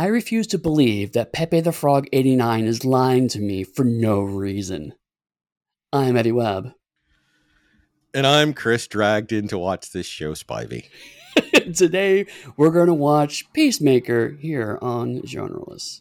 I 0.00 0.06
refuse 0.06 0.46
to 0.46 0.58
believe 0.58 1.12
that 1.12 1.34
Pepe 1.34 1.60
the 1.60 1.72
Frog 1.72 2.06
89 2.10 2.64
is 2.64 2.86
lying 2.86 3.28
to 3.28 3.38
me 3.38 3.64
for 3.64 3.84
no 3.84 4.22
reason. 4.22 4.94
I'm 5.92 6.16
Eddy 6.16 6.32
Webb. 6.32 6.72
And 8.14 8.26
I'm 8.26 8.54
Chris, 8.54 8.86
dragged 8.86 9.30
in 9.30 9.46
to 9.48 9.58
watch 9.58 9.90
this 9.92 10.06
show, 10.06 10.32
Spivey. 10.32 10.86
Today, 11.76 12.24
we're 12.56 12.70
going 12.70 12.86
to 12.86 12.94
watch 12.94 13.52
Peacemaker 13.52 14.38
here 14.40 14.78
on 14.80 15.20
Genreless. 15.20 16.00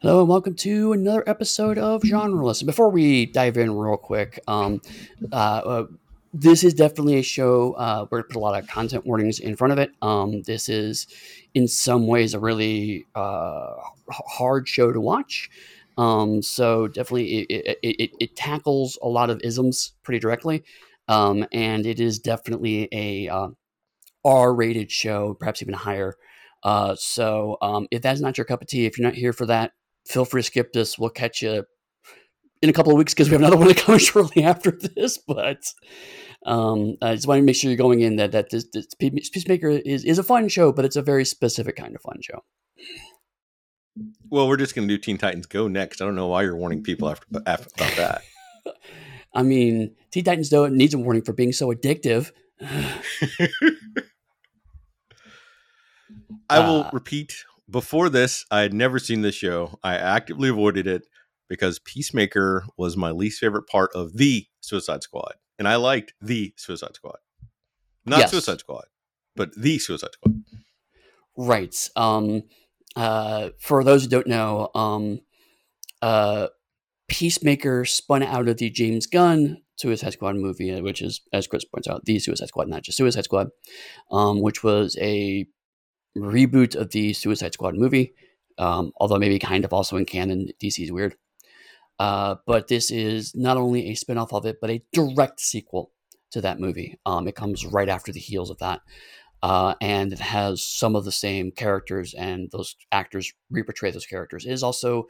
Hello 0.00 0.20
and 0.20 0.28
welcome 0.28 0.54
to 0.54 0.92
another 0.92 1.28
episode 1.28 1.76
of 1.76 2.02
Genreless. 2.02 2.64
Before 2.64 2.88
we 2.88 3.26
dive 3.26 3.56
in 3.56 3.74
real 3.74 3.96
quick, 3.96 4.38
um, 4.46 4.80
uh, 5.32 5.34
uh, 5.34 5.86
this 6.32 6.62
is 6.62 6.72
definitely 6.72 7.16
a 7.16 7.22
show 7.22 7.72
uh, 7.72 8.06
where 8.06 8.20
we 8.20 8.22
put 8.22 8.36
a 8.36 8.38
lot 8.38 8.56
of 8.56 8.68
content 8.68 9.04
warnings 9.04 9.40
in 9.40 9.56
front 9.56 9.72
of 9.72 9.78
it. 9.80 9.90
Um, 10.00 10.42
this 10.42 10.68
is, 10.68 11.08
in 11.52 11.66
some 11.66 12.06
ways, 12.06 12.32
a 12.32 12.38
really 12.38 13.06
uh, 13.16 13.74
hard 14.08 14.68
show 14.68 14.92
to 14.92 15.00
watch. 15.00 15.50
Um, 15.96 16.42
so 16.42 16.86
definitely, 16.86 17.40
it, 17.50 17.66
it, 17.66 17.78
it, 17.82 18.10
it, 18.20 18.36
tackles 18.36 19.00
a 19.02 19.08
lot 19.08 19.30
of 19.30 19.40
isms 19.42 19.94
pretty 20.04 20.20
directly, 20.20 20.62
um, 21.08 21.44
and 21.50 21.84
it 21.84 21.98
is 21.98 22.20
definitely 22.20 22.88
a 22.92 23.26
uh, 23.26 23.48
R-rated 24.24 24.92
show, 24.92 25.34
perhaps 25.34 25.60
even 25.60 25.74
higher. 25.74 26.14
Uh, 26.62 26.94
so 26.96 27.56
um, 27.60 27.88
if 27.90 28.00
that's 28.00 28.20
not 28.20 28.38
your 28.38 28.44
cup 28.44 28.62
of 28.62 28.68
tea, 28.68 28.86
if 28.86 28.96
you're 28.96 29.06
not 29.06 29.16
here 29.16 29.32
for 29.32 29.46
that, 29.46 29.72
feel 30.08 30.24
free 30.24 30.42
to 30.42 30.46
skip 30.46 30.72
this. 30.72 30.98
We'll 30.98 31.10
catch 31.10 31.42
you 31.42 31.64
in 32.62 32.70
a 32.70 32.72
couple 32.72 32.92
of 32.92 32.98
weeks 32.98 33.14
because 33.14 33.28
we 33.28 33.32
have 33.32 33.42
another 33.42 33.56
one 33.56 33.72
coming 33.74 33.98
shortly 34.00 34.42
after 34.42 34.70
this. 34.70 35.18
But 35.18 35.72
um, 36.44 36.96
I 37.02 37.14
just 37.14 37.26
want 37.26 37.38
to 37.38 37.44
make 37.44 37.56
sure 37.56 37.70
you're 37.70 37.76
going 37.76 38.00
in 38.00 38.16
that 38.16 38.32
that 38.32 38.50
this, 38.50 38.66
this 38.72 38.86
Peacemaker 38.98 39.68
is 39.68 40.04
is 40.04 40.18
a 40.18 40.22
fun 40.22 40.48
show, 40.48 40.72
but 40.72 40.84
it's 40.84 40.96
a 40.96 41.02
very 41.02 41.24
specific 41.24 41.76
kind 41.76 41.94
of 41.94 42.02
fun 42.02 42.20
show. 42.20 42.42
Well, 44.30 44.48
we're 44.48 44.56
just 44.56 44.74
going 44.74 44.86
to 44.86 44.94
do 44.94 44.98
Teen 44.98 45.18
Titans 45.18 45.46
Go 45.46 45.68
next. 45.68 46.00
I 46.00 46.04
don't 46.04 46.14
know 46.14 46.28
why 46.28 46.42
you're 46.42 46.56
warning 46.56 46.82
people 46.82 47.08
after, 47.08 47.26
after 47.46 47.68
about 47.76 47.96
that. 47.96 48.22
I 49.34 49.42
mean, 49.42 49.96
Teen 50.10 50.24
Titans 50.24 50.50
Go 50.50 50.68
needs 50.68 50.94
a 50.94 50.98
warning 50.98 51.22
for 51.22 51.32
being 51.32 51.52
so 51.52 51.72
addictive. 51.72 52.30
I 56.50 56.60
will 56.60 56.82
uh, 56.84 56.90
repeat 56.92 57.44
before 57.70 58.08
this, 58.08 58.44
I 58.50 58.60
had 58.60 58.72
never 58.72 58.98
seen 58.98 59.22
this 59.22 59.34
show. 59.34 59.78
I 59.82 59.96
actively 59.96 60.48
avoided 60.48 60.86
it 60.86 61.06
because 61.48 61.78
Peacemaker 61.78 62.64
was 62.76 62.96
my 62.96 63.10
least 63.10 63.40
favorite 63.40 63.66
part 63.66 63.90
of 63.94 64.16
the 64.16 64.46
Suicide 64.60 65.02
Squad. 65.02 65.34
And 65.58 65.66
I 65.66 65.76
liked 65.76 66.14
the 66.20 66.54
Suicide 66.56 66.94
Squad. 66.94 67.18
Not 68.06 68.20
yes. 68.20 68.30
Suicide 68.30 68.60
Squad, 68.60 68.84
but 69.34 69.54
the 69.56 69.78
Suicide 69.78 70.12
Squad. 70.12 70.42
Right. 71.36 71.90
Um, 71.96 72.44
uh, 72.96 73.50
for 73.58 73.84
those 73.84 74.04
who 74.04 74.08
don't 74.08 74.26
know, 74.26 74.70
um, 74.74 75.20
uh, 76.00 76.48
Peacemaker 77.08 77.84
spun 77.84 78.22
out 78.22 78.48
of 78.48 78.58
the 78.58 78.70
James 78.70 79.06
Gunn 79.06 79.62
Suicide 79.76 80.12
Squad 80.12 80.36
movie, 80.36 80.80
which 80.80 81.00
is, 81.00 81.20
as 81.32 81.46
Chris 81.46 81.64
points 81.64 81.88
out, 81.88 82.04
the 82.04 82.18
Suicide 82.18 82.48
Squad, 82.48 82.68
not 82.68 82.82
just 82.82 82.98
Suicide 82.98 83.24
Squad, 83.24 83.48
um, 84.10 84.40
which 84.40 84.62
was 84.62 84.96
a 85.00 85.46
reboot 86.20 86.74
of 86.74 86.90
the 86.90 87.12
Suicide 87.12 87.54
Squad 87.54 87.74
movie, 87.74 88.14
um, 88.58 88.92
although 88.96 89.18
maybe 89.18 89.38
kind 89.38 89.64
of 89.64 89.72
also 89.72 89.96
in 89.96 90.04
canon. 90.04 90.48
DC 90.60 90.82
is 90.84 90.92
weird. 90.92 91.16
Uh, 91.98 92.36
but 92.46 92.68
this 92.68 92.90
is 92.90 93.34
not 93.34 93.56
only 93.56 93.88
a 93.88 93.94
spinoff 93.94 94.32
of 94.32 94.46
it, 94.46 94.58
but 94.60 94.70
a 94.70 94.82
direct 94.92 95.40
sequel 95.40 95.90
to 96.30 96.40
that 96.40 96.60
movie. 96.60 96.98
Um, 97.04 97.26
it 97.26 97.34
comes 97.34 97.66
right 97.66 97.88
after 97.88 98.12
the 98.12 98.20
heels 98.20 98.50
of 98.50 98.58
that. 98.58 98.80
Uh, 99.42 99.74
and 99.80 100.12
it 100.12 100.18
has 100.18 100.62
some 100.62 100.96
of 100.96 101.04
the 101.04 101.12
same 101.12 101.52
characters, 101.52 102.12
and 102.14 102.50
those 102.50 102.74
actors 102.90 103.32
reportray 103.52 103.92
those 103.92 104.06
characters. 104.06 104.44
It 104.44 104.52
is 104.52 104.64
also 104.64 105.06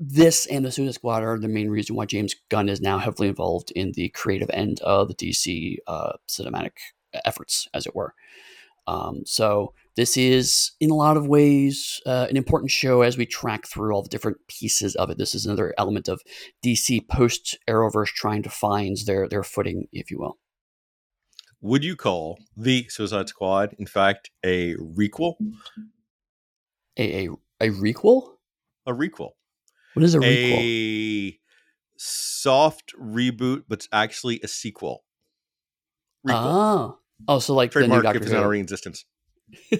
this 0.00 0.46
and 0.46 0.64
the 0.64 0.70
Suicide 0.70 0.94
Squad 0.94 1.22
are 1.22 1.38
the 1.38 1.48
main 1.48 1.70
reason 1.70 1.96
why 1.96 2.06
James 2.06 2.34
Gunn 2.50 2.68
is 2.68 2.80
now 2.80 2.98
heavily 2.98 3.28
involved 3.28 3.72
in 3.72 3.92
the 3.92 4.08
creative 4.10 4.50
end 4.52 4.80
of 4.80 5.08
the 5.08 5.14
DC 5.14 5.76
uh, 5.86 6.12
cinematic 6.28 6.72
efforts, 7.24 7.68
as 7.74 7.86
it 7.86 7.94
were. 7.94 8.14
Um, 8.86 9.22
so 9.24 9.74
this 9.98 10.16
is, 10.16 10.70
in 10.78 10.90
a 10.90 10.94
lot 10.94 11.16
of 11.16 11.26
ways, 11.26 12.00
uh, 12.06 12.28
an 12.30 12.36
important 12.36 12.70
show 12.70 13.02
as 13.02 13.18
we 13.18 13.26
track 13.26 13.66
through 13.66 13.92
all 13.92 14.00
the 14.00 14.08
different 14.08 14.36
pieces 14.46 14.94
of 14.94 15.10
it. 15.10 15.18
This 15.18 15.34
is 15.34 15.44
another 15.44 15.74
element 15.76 16.06
of 16.06 16.22
DC 16.64 17.08
post 17.08 17.58
Arrowverse 17.68 18.06
trying 18.06 18.44
to 18.44 18.48
find 18.48 18.96
their 19.06 19.28
their 19.28 19.42
footing, 19.42 19.88
if 19.90 20.08
you 20.08 20.20
will. 20.20 20.38
Would 21.62 21.82
you 21.82 21.96
call 21.96 22.38
the 22.56 22.86
Suicide 22.88 23.28
Squad, 23.28 23.74
in 23.76 23.86
fact, 23.86 24.30
a 24.44 24.76
requel? 24.76 25.34
A 26.96 27.26
a, 27.26 27.30
a 27.60 27.70
requel? 27.70 28.34
A 28.86 28.92
requel. 28.92 29.30
What 29.94 30.04
is 30.04 30.14
a 30.14 30.20
requel? 30.20 31.32
A 31.32 31.38
soft 31.96 32.92
reboot, 32.96 33.64
but 33.68 33.80
it's 33.80 33.88
actually 33.90 34.38
a 34.44 34.48
sequel. 34.48 35.02
Requel. 36.24 36.34
Oh. 36.36 36.98
Oh, 37.26 37.40
so 37.40 37.52
like 37.52 37.72
Trademark 37.72 37.90
the 37.90 37.96
new 37.96 38.02
Doctor 38.04 38.18
if 38.18 38.22
it's 38.22 38.30
Who. 38.30 38.36
not 38.36 38.44
already 38.44 38.60
in 38.60 38.64
existence. 38.64 39.04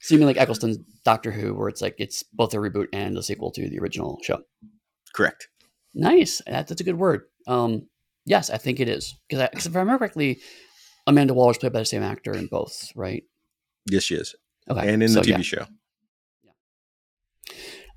so 0.00 0.14
you 0.14 0.18
mean 0.18 0.26
like 0.26 0.36
Eccleston's 0.36 0.78
Doctor 1.04 1.30
Who, 1.30 1.54
where 1.54 1.68
it's 1.68 1.82
like 1.82 1.96
it's 1.98 2.22
both 2.22 2.54
a 2.54 2.58
reboot 2.58 2.88
and 2.92 3.16
a 3.16 3.22
sequel 3.22 3.50
to 3.52 3.68
the 3.68 3.78
original 3.78 4.18
show? 4.22 4.40
Correct. 5.14 5.48
Nice. 5.94 6.42
That, 6.46 6.68
that's 6.68 6.80
a 6.80 6.84
good 6.84 6.98
word. 6.98 7.22
Um, 7.46 7.88
yes, 8.24 8.50
I 8.50 8.58
think 8.58 8.80
it 8.80 8.88
is 8.88 9.14
because 9.28 9.66
if 9.66 9.74
I 9.74 9.78
remember 9.78 9.98
correctly, 9.98 10.40
Amanda 11.06 11.34
Waller 11.34 11.52
is 11.52 11.58
played 11.58 11.72
by 11.72 11.80
the 11.80 11.86
same 11.86 12.02
actor 12.02 12.32
in 12.32 12.46
both, 12.46 12.92
right? 12.94 13.24
Yes, 13.90 14.04
she 14.04 14.14
is. 14.14 14.34
Okay, 14.70 14.92
and 14.92 15.02
in 15.02 15.08
so, 15.08 15.20
the 15.20 15.32
TV 15.32 15.36
yeah. 15.36 15.42
show. 15.42 15.66
Yeah. 16.44 16.50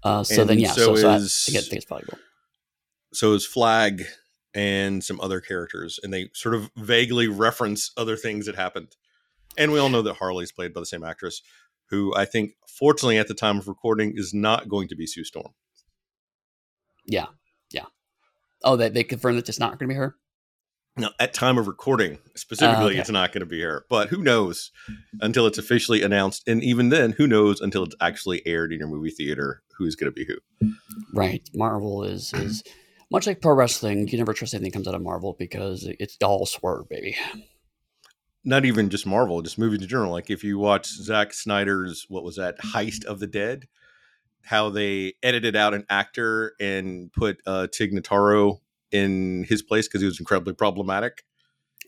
Uh, 0.03 0.23
so 0.23 0.41
and 0.41 0.49
then, 0.49 0.59
yeah. 0.59 0.71
So, 0.71 0.95
so, 0.95 1.09
is, 1.11 1.33
so 1.33 1.53
I, 1.53 1.59
I 1.59 1.61
think 1.61 1.73
it's 1.73 1.85
valuable. 1.85 2.17
So 3.13 3.33
is 3.33 3.45
Flag 3.45 4.05
and 4.53 5.03
some 5.03 5.19
other 5.19 5.41
characters, 5.41 5.99
and 6.01 6.13
they 6.13 6.29
sort 6.33 6.55
of 6.55 6.71
vaguely 6.77 7.27
reference 7.27 7.91
other 7.97 8.15
things 8.15 8.45
that 8.45 8.55
happened. 8.55 8.95
And 9.57 9.71
we 9.71 9.79
all 9.79 9.89
know 9.89 10.01
that 10.01 10.15
Harley's 10.15 10.51
played 10.51 10.73
by 10.73 10.79
the 10.79 10.85
same 10.85 11.03
actress, 11.03 11.41
who 11.89 12.13
I 12.15 12.25
think, 12.25 12.53
fortunately, 12.67 13.17
at 13.17 13.27
the 13.27 13.33
time 13.33 13.57
of 13.57 13.67
recording, 13.67 14.13
is 14.15 14.33
not 14.33 14.69
going 14.69 14.87
to 14.89 14.95
be 14.95 15.05
Sue 15.05 15.23
Storm. 15.23 15.53
Yeah, 17.05 17.27
yeah. 17.71 17.85
Oh, 18.63 18.75
they 18.75 18.89
they 18.89 19.03
confirmed 19.03 19.37
that 19.37 19.49
it's 19.49 19.59
not 19.59 19.79
going 19.79 19.89
to 19.89 19.93
be 19.93 19.95
her. 19.95 20.15
No, 20.97 21.09
at 21.19 21.33
time 21.33 21.57
of 21.57 21.67
recording, 21.67 22.17
specifically, 22.35 22.83
uh, 22.83 22.89
okay. 22.89 22.99
it's 22.99 23.09
not 23.09 23.31
going 23.31 23.39
to 23.39 23.45
be 23.45 23.61
her. 23.61 23.85
But 23.89 24.09
who 24.09 24.21
knows 24.21 24.71
until 25.21 25.47
it's 25.47 25.57
officially 25.57 26.03
announced, 26.03 26.47
and 26.47 26.61
even 26.63 26.89
then, 26.89 27.13
who 27.13 27.27
knows 27.27 27.61
until 27.61 27.83
it's 27.83 27.95
actually 28.01 28.45
aired 28.45 28.73
in 28.73 28.79
your 28.79 28.89
movie 28.89 29.09
theater 29.09 29.63
who's 29.77 29.95
going 29.95 30.11
to 30.11 30.15
be 30.15 30.25
who? 30.25 30.71
Right. 31.13 31.49
Marvel 31.53 32.03
is 32.03 32.33
is 32.33 32.63
much 33.11 33.27
like 33.27 33.41
pro 33.41 33.53
wrestling, 33.53 34.07
you 34.07 34.17
never 34.17 34.33
trust 34.33 34.53
anything 34.53 34.71
that 34.71 34.73
comes 34.73 34.87
out 34.87 34.95
of 34.95 35.01
Marvel 35.01 35.35
because 35.37 35.85
it's 35.99 36.17
all 36.23 36.45
swerve, 36.45 36.87
baby. 36.89 37.15
Not 38.43 38.65
even 38.65 38.89
just 38.89 39.05
Marvel, 39.05 39.41
just 39.41 39.59
movies 39.59 39.81
in 39.81 39.87
general. 39.87 40.11
Like 40.11 40.29
if 40.29 40.43
you 40.43 40.57
watch 40.57 40.87
Zack 40.87 41.33
Snyder's, 41.33 42.05
what 42.09 42.23
was 42.23 42.37
that, 42.37 42.57
Heist 42.59 43.05
of 43.05 43.19
the 43.19 43.27
Dead, 43.27 43.67
how 44.43 44.69
they 44.69 45.13
edited 45.21 45.55
out 45.55 45.73
an 45.73 45.85
actor 45.89 46.53
and 46.59 47.13
put 47.13 47.39
uh, 47.45 47.67
Tig 47.71 47.93
Notaro 47.93 48.59
in 48.91 49.45
his 49.47 49.61
place 49.61 49.87
because 49.87 50.01
he 50.01 50.07
was 50.07 50.19
incredibly 50.19 50.53
problematic. 50.53 51.23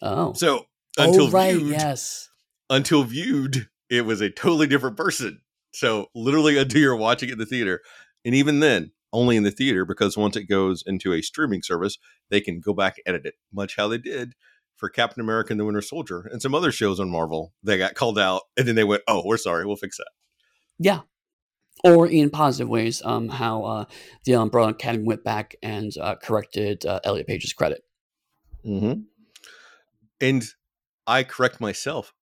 Oh, 0.01 0.33
so 0.33 0.65
until 0.97 1.27
oh, 1.27 1.31
right, 1.31 1.55
viewed, 1.55 1.71
yes, 1.71 2.29
until 2.69 3.03
viewed, 3.03 3.67
it 3.89 4.05
was 4.05 4.21
a 4.21 4.29
totally 4.29 4.67
different 4.67 4.97
person. 4.97 5.41
So 5.71 6.07
literally 6.13 6.57
until 6.57 6.81
you're 6.81 6.95
watching 6.95 7.29
it 7.29 7.33
in 7.33 7.39
the 7.39 7.45
theater, 7.45 7.81
and 8.23 8.35
even 8.35 8.59
then, 8.59 8.91
only 9.11 9.37
in 9.37 9.43
the 9.43 9.51
theater 9.51 9.85
because 9.85 10.17
once 10.17 10.35
it 10.35 10.45
goes 10.45 10.83
into 10.85 11.13
a 11.13 11.21
streaming 11.21 11.61
service, 11.61 11.97
they 12.29 12.41
can 12.41 12.59
go 12.59 12.73
back 12.73 12.95
and 12.97 13.15
edit 13.15 13.25
it, 13.27 13.35
much 13.51 13.75
how 13.75 13.87
they 13.87 13.97
did 13.97 14.33
for 14.77 14.89
Captain 14.89 15.21
America 15.21 15.51
and 15.53 15.59
the 15.59 15.65
Winter 15.65 15.81
Soldier 15.81 16.27
and 16.31 16.41
some 16.41 16.55
other 16.55 16.71
shows 16.71 16.99
on 16.99 17.09
Marvel. 17.09 17.53
They 17.63 17.77
got 17.77 17.95
called 17.95 18.19
out 18.19 18.43
and 18.57 18.67
then 18.67 18.75
they 18.75 18.83
went, 18.83 19.03
"Oh, 19.07 19.23
we're 19.25 19.37
sorry, 19.37 19.65
we'll 19.65 19.75
fix 19.75 19.97
that." 19.97 20.09
Yeah, 20.79 21.01
or 21.83 22.07
in 22.07 22.29
positive 22.29 22.69
ways, 22.69 23.01
um, 23.03 23.29
how 23.29 23.63
uh, 23.63 23.85
the 24.25 24.35
Umbrella 24.35 24.69
Academy 24.69 25.03
went 25.03 25.23
back 25.23 25.55
and 25.61 25.91
uh, 25.99 26.15
corrected 26.15 26.85
uh, 26.85 26.99
Elliot 27.03 27.27
Page's 27.27 27.53
credit. 27.53 27.83
Mm-hmm. 28.65 29.01
And 30.21 30.43
I 31.05 31.23
correct 31.23 31.59
myself 31.59 32.13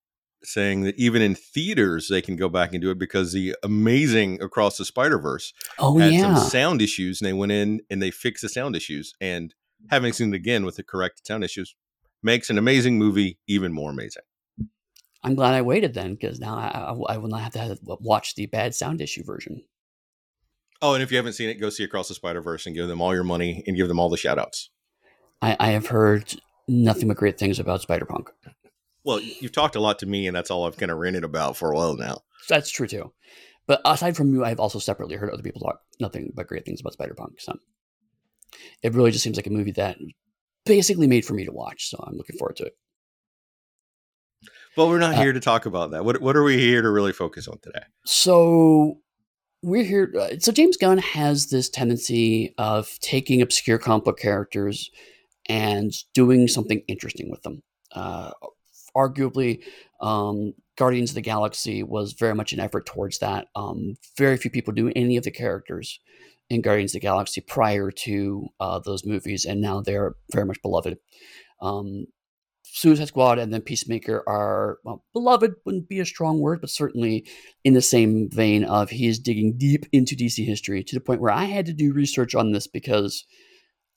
saying 0.43 0.81
that 0.81 0.95
even 0.97 1.21
in 1.21 1.35
theaters 1.35 2.07
they 2.07 2.21
can 2.21 2.35
go 2.35 2.49
back 2.49 2.73
and 2.73 2.81
do 2.81 2.89
it 2.89 2.97
because 2.97 3.31
the 3.31 3.55
amazing 3.63 4.41
across 4.41 4.77
the 4.77 4.85
Spider 4.85 5.19
Verse 5.19 5.53
oh, 5.77 5.99
had 5.99 6.13
yeah. 6.13 6.35
some 6.35 6.49
sound 6.49 6.81
issues 6.81 7.21
and 7.21 7.27
they 7.27 7.33
went 7.33 7.51
in 7.51 7.81
and 7.91 8.01
they 8.01 8.09
fixed 8.09 8.41
the 8.41 8.49
sound 8.49 8.75
issues 8.75 9.13
and 9.21 9.53
having 9.91 10.13
seen 10.13 10.33
it 10.33 10.37
again 10.37 10.65
with 10.65 10.77
the 10.77 10.83
correct 10.83 11.25
sound 11.27 11.43
issues 11.43 11.75
makes 12.23 12.49
an 12.49 12.57
amazing 12.57 12.97
movie 12.97 13.39
even 13.47 13.73
more 13.73 13.91
amazing. 13.91 14.23
I'm 15.23 15.35
glad 15.35 15.53
I 15.53 15.61
waited 15.61 15.93
then 15.93 16.15
because 16.15 16.39
now 16.39 16.55
I, 16.55 17.13
I, 17.13 17.17
will 17.17 17.29
not 17.29 17.41
have 17.41 17.53
to, 17.53 17.59
have 17.59 17.79
to 17.79 17.97
watch 17.99 18.35
the 18.35 18.47
bad 18.47 18.73
sound 18.73 19.01
issue 19.01 19.23
version. 19.23 19.63
Oh, 20.81 20.95
and 20.95 21.03
if 21.03 21.11
you 21.11 21.17
haven't 21.17 21.33
seen 21.33 21.49
it, 21.49 21.55
go 21.55 21.69
see 21.69 21.83
Across 21.83 22.07
the 22.07 22.15
Spider 22.15 22.41
Verse 22.41 22.65
and 22.65 22.75
give 22.75 22.87
them 22.87 23.01
all 23.01 23.13
your 23.13 23.23
money 23.23 23.63
and 23.67 23.77
give 23.77 23.87
them 23.87 23.99
all 23.99 24.09
the 24.09 24.17
shout 24.17 24.39
outs. 24.39 24.71
I, 25.41 25.55
I 25.59 25.67
have 25.69 25.87
heard 25.87 26.33
nothing 26.67 27.07
but 27.07 27.17
great 27.17 27.37
things 27.37 27.59
about 27.59 27.81
Spider 27.81 28.05
Punk. 28.05 28.31
Well, 29.03 29.19
you've 29.19 29.51
talked 29.51 29.75
a 29.75 29.79
lot 29.79 29.99
to 29.99 30.05
me, 30.07 30.25
and 30.25 30.35
that's 30.35 30.49
all 30.49 30.65
I've 30.65 30.77
kind 30.77 30.91
of 30.91 30.97
ranted 30.97 31.23
about 31.23 31.55
for 31.55 31.71
a 31.71 31.75
while 31.75 31.95
now. 31.95 32.21
That's 32.49 32.71
true 32.71 32.87
too. 32.87 33.13
But 33.67 33.81
aside 33.85 34.17
from 34.17 34.33
you, 34.33 34.43
I've 34.43 34.59
also 34.59 34.79
separately 34.79 35.15
heard 35.15 35.29
other 35.29 35.43
people 35.43 35.61
talk 35.61 35.81
nothing 35.99 36.31
but 36.35 36.47
great 36.47 36.65
things 36.65 36.81
about 36.81 36.93
Spider 36.93 37.13
Punk. 37.13 37.39
So 37.39 37.57
it 38.81 38.93
really 38.93 39.11
just 39.11 39.23
seems 39.23 39.37
like 39.37 39.47
a 39.47 39.51
movie 39.51 39.71
that 39.73 39.97
basically 40.65 41.07
made 41.07 41.25
for 41.25 41.33
me 41.33 41.45
to 41.45 41.51
watch. 41.51 41.89
So 41.89 42.03
I'm 42.05 42.15
looking 42.15 42.37
forward 42.37 42.57
to 42.57 42.65
it. 42.65 42.77
But 44.75 44.87
we're 44.87 44.99
not 44.99 45.15
uh, 45.15 45.21
here 45.21 45.33
to 45.33 45.39
talk 45.39 45.65
about 45.65 45.91
that. 45.91 46.05
What 46.05 46.21
what 46.21 46.35
are 46.35 46.43
we 46.43 46.57
here 46.57 46.81
to 46.81 46.89
really 46.89 47.11
focus 47.11 47.47
on 47.47 47.59
today? 47.61 47.83
So 48.05 48.99
we're 49.61 49.83
here. 49.83 50.13
Uh, 50.17 50.39
so 50.39 50.51
James 50.51 50.77
Gunn 50.77 50.97
has 50.99 51.47
this 51.49 51.69
tendency 51.69 52.53
of 52.57 52.97
taking 53.01 53.41
obscure 53.41 53.77
comic 53.77 54.05
book 54.05 54.19
characters 54.19 54.89
and 55.49 55.91
doing 56.13 56.47
something 56.47 56.81
interesting 56.87 57.29
with 57.29 57.41
them. 57.43 57.61
Uh, 57.93 58.31
arguably, 58.95 59.61
um, 59.99 60.53
Guardians 60.77 61.11
of 61.11 61.15
the 61.15 61.21
Galaxy 61.21 61.83
was 61.83 62.13
very 62.13 62.33
much 62.33 62.53
an 62.53 62.59
effort 62.59 62.85
towards 62.85 63.19
that. 63.19 63.47
Um, 63.55 63.95
very 64.17 64.37
few 64.37 64.49
people 64.49 64.73
do 64.73 64.91
any 64.95 65.17
of 65.17 65.23
the 65.23 65.31
characters 65.31 65.99
in 66.51 66.61
Guardians 66.61 66.91
of 66.91 66.99
the 66.99 67.07
Galaxy 67.07 67.39
prior 67.39 67.91
to 67.91 68.47
uh, 68.59 68.79
those 68.79 69.05
movies, 69.05 69.45
and 69.45 69.61
now 69.61 69.79
they're 69.79 70.15
very 70.33 70.45
much 70.45 70.61
beloved. 70.61 70.97
Um, 71.61 72.07
Suicide 72.65 73.07
Squad 73.07 73.39
and 73.39 73.53
then 73.53 73.61
Peacemaker 73.61 74.21
are 74.27 74.79
well, 74.83 75.05
beloved 75.13 75.53
wouldn't 75.65 75.87
be 75.87 76.01
a 76.01 76.05
strong 76.05 76.39
word, 76.39 76.59
but 76.59 76.69
certainly 76.69 77.25
in 77.63 77.73
the 77.73 77.81
same 77.81 78.29
vein 78.29 78.65
of 78.65 78.89
he 78.89 79.07
is 79.07 79.17
digging 79.17 79.57
deep 79.57 79.85
into 79.93 80.15
DC 80.15 80.45
history 80.45 80.83
to 80.83 80.95
the 80.95 81.01
point 81.01 81.21
where 81.21 81.31
I 81.31 81.45
had 81.45 81.65
to 81.67 81.73
do 81.73 81.93
research 81.93 82.35
on 82.35 82.51
this 82.51 82.67
because 82.67 83.25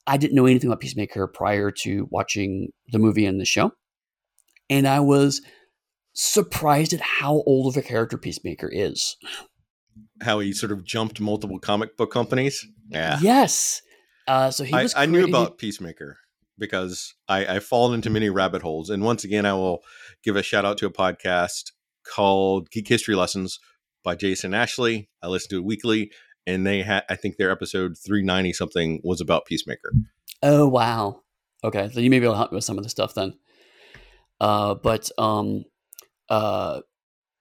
I 0.07 0.15
didn't 0.15 0.35
know 0.35 0.45
anything 0.45 0.69
about 0.69 0.79
Peacemaker 0.79 1.27
prior 1.27 1.71
to 1.71 2.07
watching 2.09 2.69
the 2.91 2.99
movie 2.99 3.25
and 3.25 3.39
the 3.39 3.45
show. 3.45 3.71
And 4.69 4.87
I 4.87 5.01
was 5.01 5.41
surprised 6.13 6.93
at 6.93 7.01
how 7.01 7.43
old 7.45 7.67
of 7.67 7.77
a 7.77 7.85
character 7.85 8.17
Peacemaker 8.17 8.69
is. 8.71 9.17
How 10.21 10.39
he 10.39 10.53
sort 10.53 10.71
of 10.71 10.83
jumped 10.83 11.19
multiple 11.19 11.59
comic 11.59 11.97
book 11.97 12.11
companies. 12.11 12.65
Yeah. 12.89 13.19
Yes. 13.21 13.81
Uh, 14.27 14.49
so 14.51 14.63
he 14.63 14.73
I, 14.73 14.83
was. 14.83 14.93
I 14.95 15.05
knew 15.05 15.25
about 15.25 15.57
Peacemaker 15.57 16.17
because 16.57 17.13
I, 17.27 17.45
I've 17.45 17.65
fallen 17.65 17.95
into 17.95 18.09
many 18.09 18.29
rabbit 18.29 18.61
holes. 18.61 18.89
And 18.89 19.03
once 19.03 19.23
again, 19.23 19.45
I 19.45 19.53
will 19.53 19.79
give 20.23 20.35
a 20.35 20.43
shout 20.43 20.65
out 20.65 20.77
to 20.79 20.85
a 20.85 20.91
podcast 20.91 21.71
called 22.05 22.69
Geek 22.71 22.87
History 22.87 23.15
Lessons 23.15 23.59
by 24.03 24.15
Jason 24.15 24.53
Ashley. 24.53 25.09
I 25.21 25.27
listen 25.27 25.49
to 25.49 25.57
it 25.57 25.65
weekly, 25.65 26.11
and 26.47 26.65
they 26.65 26.81
had 26.83 27.03
I 27.09 27.15
think 27.15 27.37
their 27.37 27.51
episode 27.51 27.97
390 27.97 28.53
something 28.53 29.01
was 29.03 29.21
about 29.21 29.45
Peacemaker. 29.45 29.91
Oh 30.41 30.67
wow. 30.67 31.21
Okay. 31.63 31.89
So 31.91 31.99
you 31.99 32.09
may 32.09 32.19
be 32.19 32.25
able 32.25 32.35
to 32.35 32.37
help 32.37 32.51
me 32.51 32.57
with 32.57 32.63
some 32.63 32.77
of 32.77 32.83
the 32.83 32.89
stuff 32.89 33.15
then. 33.15 33.33
Uh, 34.39 34.75
but 34.75 35.09
um 35.17 35.65
uh 36.29 36.81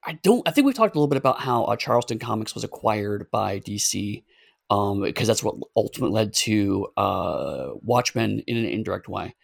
I 0.06 0.12
don't 0.23 0.47
I 0.47 0.51
think 0.51 0.67
we've 0.67 0.75
talked 0.75 0.95
a 0.95 0.99
little 0.99 1.09
bit 1.09 1.19
about 1.19 1.41
how 1.41 1.65
uh, 1.65 1.77
Charlton 1.77 2.19
Comics 2.19 2.55
was 2.55 2.65
acquired 2.65 3.31
by 3.31 3.61
DC 3.61 4.23
um, 4.71 5.03
because 5.03 5.29
that's 5.29 5.43
what 5.43 5.56
ultimately 5.77 6.15
led 6.15 6.35
to 6.35 6.89
uh, 6.97 7.71
Watchmen 7.83 8.43
in 8.47 8.56
an 8.56 8.67
indirect 8.67 9.09
way. 9.09 9.35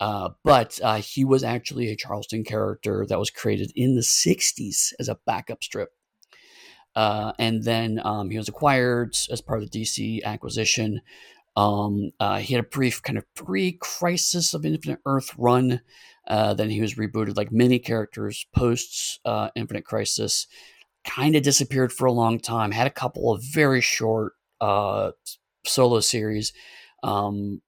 Uh, 0.00 0.30
but 0.44 0.78
uh, 0.82 0.96
he 0.96 1.24
was 1.24 1.42
actually 1.42 1.88
a 1.88 1.96
Charlton 1.96 2.44
character 2.44 3.04
that 3.08 3.18
was 3.18 3.30
created 3.30 3.72
in 3.74 3.96
the 3.96 4.00
60s 4.00 4.92
as 5.00 5.08
a 5.08 5.18
backup 5.26 5.62
strip. 5.62 5.90
Uh, 6.94 7.32
and 7.38 7.64
then 7.64 8.00
um, 8.04 8.30
he 8.30 8.38
was 8.38 8.48
acquired 8.48 9.14
as 9.30 9.40
part 9.40 9.62
of 9.62 9.70
the 9.70 9.80
DC 9.82 10.22
acquisition. 10.22 11.00
Um, 11.58 12.12
uh, 12.20 12.38
he 12.38 12.54
had 12.54 12.64
a 12.64 12.68
brief 12.68 13.02
kind 13.02 13.18
of 13.18 13.24
pre 13.34 13.72
crisis 13.72 14.54
of 14.54 14.64
Infinite 14.64 15.00
Earth 15.04 15.34
run. 15.36 15.80
Uh, 16.28 16.54
then 16.54 16.70
he 16.70 16.80
was 16.80 16.94
rebooted 16.94 17.36
like 17.36 17.50
many 17.50 17.80
characters 17.80 18.46
post 18.54 19.18
Infinite 19.56 19.84
Crisis. 19.84 20.46
Kind 21.04 21.34
of 21.34 21.42
disappeared 21.42 21.92
for 21.92 22.06
a 22.06 22.12
long 22.12 22.38
time. 22.38 22.70
Had 22.70 22.86
a 22.86 22.90
couple 22.90 23.32
of 23.32 23.42
very 23.52 23.80
short 23.80 24.34
uh, 24.60 25.10
solo 25.66 25.98
series. 25.98 26.52
Um, 27.02 27.60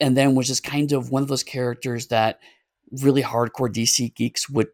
and 0.00 0.16
then 0.16 0.36
was 0.36 0.46
just 0.46 0.62
kind 0.62 0.92
of 0.92 1.10
one 1.10 1.22
of 1.22 1.28
those 1.28 1.42
characters 1.42 2.08
that 2.08 2.38
really 3.02 3.22
hardcore 3.22 3.72
DC 3.72 4.14
geeks 4.14 4.48
would, 4.48 4.68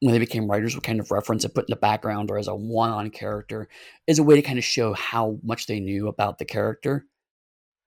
when 0.00 0.12
they 0.12 0.18
became 0.18 0.50
writers, 0.50 0.74
would 0.74 0.82
kind 0.82 0.98
of 0.98 1.12
reference 1.12 1.44
and 1.44 1.54
put 1.54 1.68
in 1.68 1.72
the 1.72 1.76
background 1.76 2.28
or 2.28 2.38
as 2.38 2.48
a 2.48 2.54
one 2.56 2.90
on 2.90 3.10
character 3.10 3.68
as 4.08 4.18
a 4.18 4.24
way 4.24 4.34
to 4.34 4.42
kind 4.42 4.58
of 4.58 4.64
show 4.64 4.94
how 4.94 5.38
much 5.44 5.66
they 5.68 5.78
knew 5.78 6.08
about 6.08 6.38
the 6.38 6.44
character. 6.44 7.06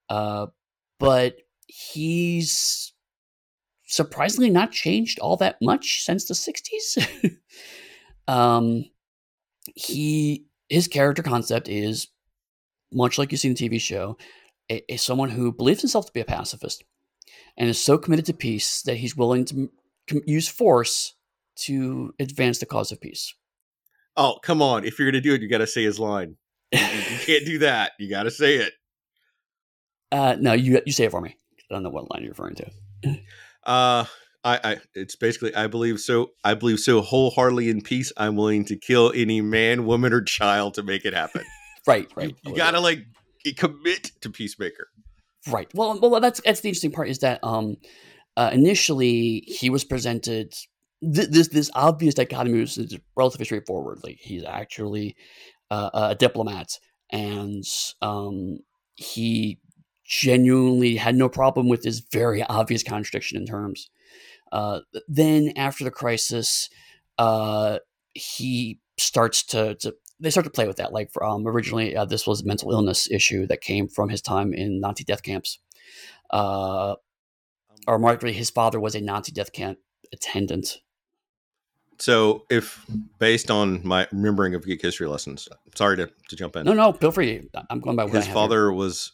Uh, 0.09 0.47
but 0.99 1.37
he's 1.67 2.93
surprisingly 3.85 4.49
not 4.49 4.71
changed 4.71 5.19
all 5.19 5.37
that 5.37 5.57
much 5.61 6.03
since 6.03 6.25
the 6.25 6.33
60s. 6.33 7.37
um, 8.27 8.85
he 9.75 10.45
his 10.69 10.87
character 10.87 11.21
concept 11.21 11.67
is 11.67 12.07
much 12.91 13.17
like 13.17 13.31
you 13.31 13.37
see 13.37 13.47
in 13.49 13.53
the 13.53 13.69
TV 13.69 13.79
show, 13.79 14.17
is 14.69 15.01
someone 15.01 15.29
who 15.29 15.51
believes 15.51 15.81
himself 15.81 16.07
to 16.07 16.13
be 16.13 16.21
a 16.21 16.25
pacifist 16.25 16.83
and 17.57 17.69
is 17.69 17.81
so 17.81 17.97
committed 17.97 18.25
to 18.25 18.33
peace 18.33 18.81
that 18.83 18.97
he's 18.97 19.15
willing 19.15 19.45
to 19.45 19.69
use 20.25 20.47
force 20.47 21.13
to 21.55 22.13
advance 22.19 22.59
the 22.59 22.65
cause 22.65 22.91
of 22.91 23.01
peace. 23.01 23.33
Oh, 24.17 24.39
come 24.43 24.61
on. 24.61 24.85
If 24.85 24.97
you're 24.97 25.09
going 25.09 25.21
to 25.21 25.27
do 25.27 25.33
it, 25.33 25.41
you 25.41 25.49
got 25.49 25.59
to 25.59 25.67
say 25.67 25.83
his 25.83 25.99
line. 25.99 26.37
you 26.71 26.79
can't 26.79 27.45
do 27.45 27.59
that. 27.59 27.91
You 27.99 28.09
got 28.09 28.23
to 28.23 28.31
say 28.31 28.55
it. 28.55 28.73
Uh, 30.11 30.35
no, 30.39 30.53
you 30.53 30.81
you 30.85 30.91
say 30.91 31.05
it 31.05 31.11
for 31.11 31.21
me. 31.21 31.35
I 31.69 31.73
don't 31.73 31.83
know 31.83 31.89
what 31.89 32.11
line 32.11 32.21
you're 32.21 32.31
referring 32.31 32.55
to. 32.55 32.69
uh, 33.63 34.05
I, 34.43 34.59
I, 34.63 34.77
it's 34.93 35.15
basically 35.15 35.55
I 35.55 35.67
believe 35.67 35.99
so. 35.99 36.31
I 36.43 36.53
believe 36.53 36.79
so 36.79 37.01
wholeheartedly 37.01 37.69
in 37.69 37.81
peace. 37.81 38.11
I'm 38.17 38.35
willing 38.35 38.65
to 38.65 38.77
kill 38.77 39.11
any 39.15 39.41
man, 39.41 39.85
woman, 39.85 40.13
or 40.13 40.21
child 40.21 40.75
to 40.75 40.83
make 40.83 41.05
it 41.05 41.13
happen. 41.13 41.43
Right, 41.87 42.11
right. 42.15 42.29
You, 42.29 42.51
you 42.51 42.55
got 42.55 42.71
to 42.71 42.79
like 42.79 42.99
commit 43.57 44.11
to 44.21 44.29
Peacemaker. 44.29 44.87
Right. 45.47 45.69
Well, 45.73 45.99
well, 45.99 46.19
that's 46.21 46.41
that's 46.41 46.61
the 46.61 46.69
interesting 46.69 46.91
part 46.91 47.09
is 47.09 47.19
that 47.19 47.39
um, 47.43 47.77
uh, 48.37 48.51
initially 48.53 49.43
he 49.47 49.69
was 49.69 49.83
presented 49.83 50.53
th- 51.01 51.29
this 51.29 51.47
this 51.49 51.71
obvious 51.73 52.13
dichotomy 52.13 52.59
was 52.59 52.97
relatively 53.15 53.45
straightforward. 53.45 53.99
Like 54.03 54.17
he's 54.19 54.43
actually 54.43 55.15
uh, 55.71 55.89
a 55.93 56.15
diplomat, 56.15 56.79
and 57.11 57.63
um, 58.01 58.59
he 58.95 59.59
genuinely 60.05 60.95
had 60.95 61.15
no 61.15 61.27
problem 61.27 61.67
with 61.67 61.83
this 61.83 61.99
very 61.99 62.43
obvious 62.43 62.83
contradiction 62.83 63.37
in 63.37 63.45
terms. 63.45 63.89
Uh, 64.51 64.81
then 65.07 65.51
after 65.55 65.83
the 65.83 65.91
crisis, 65.91 66.69
uh, 67.17 67.79
he 68.13 68.79
starts 68.97 69.43
to 69.43 69.75
to 69.75 69.93
they 70.19 70.29
start 70.29 70.45
to 70.45 70.51
play 70.51 70.67
with 70.67 70.77
that. 70.77 70.93
Like 70.93 71.11
um, 71.21 71.45
originally, 71.47 71.95
uh, 71.95 72.05
this 72.05 72.25
was 72.25 72.41
a 72.41 72.45
mental 72.45 72.71
illness 72.71 73.09
issue 73.11 73.45
that 73.47 73.61
came 73.61 73.87
from 73.87 74.09
his 74.09 74.21
time 74.21 74.53
in 74.53 74.79
Nazi 74.79 75.03
death 75.03 75.23
camps. 75.23 75.59
Uh, 76.29 76.95
or 77.87 77.99
more 77.99 78.17
his 78.17 78.49
father 78.49 78.79
was 78.79 78.95
a 78.95 79.01
Nazi 79.01 79.31
death 79.31 79.51
camp 79.51 79.77
attendant. 80.13 80.79
So, 81.97 82.45
if 82.49 82.85
based 83.19 83.49
on 83.49 83.81
my 83.85 84.07
remembering 84.11 84.53
of 84.53 84.65
geek 84.65 84.81
history 84.81 85.07
lessons, 85.07 85.47
sorry 85.75 85.97
to, 85.97 86.09
to 86.29 86.35
jump 86.35 86.55
in. 86.55 86.65
No, 86.65 86.73
no, 86.73 86.91
feel 86.91 87.11
free. 87.11 87.47
I'm 87.69 87.79
going 87.79 87.95
by 87.95 88.07
his 88.07 88.27
father 88.27 88.71
was 88.71 89.13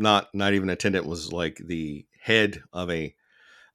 not 0.00 0.28
not 0.34 0.54
even 0.54 0.70
attendant 0.70 1.06
was 1.06 1.32
like 1.32 1.60
the 1.64 2.06
head 2.22 2.62
of 2.72 2.90
a 2.90 3.14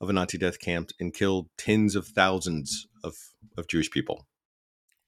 of 0.01 0.09
a 0.09 0.13
Nazi 0.13 0.37
death 0.37 0.59
camp 0.59 0.91
and 0.99 1.13
killed 1.13 1.47
tens 1.57 1.95
of 1.95 2.07
thousands 2.07 2.87
of 3.03 3.15
of 3.57 3.67
Jewish 3.67 3.91
people. 3.91 4.27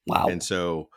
Wow! 0.06 0.28
And 0.28 0.42
so 0.42 0.90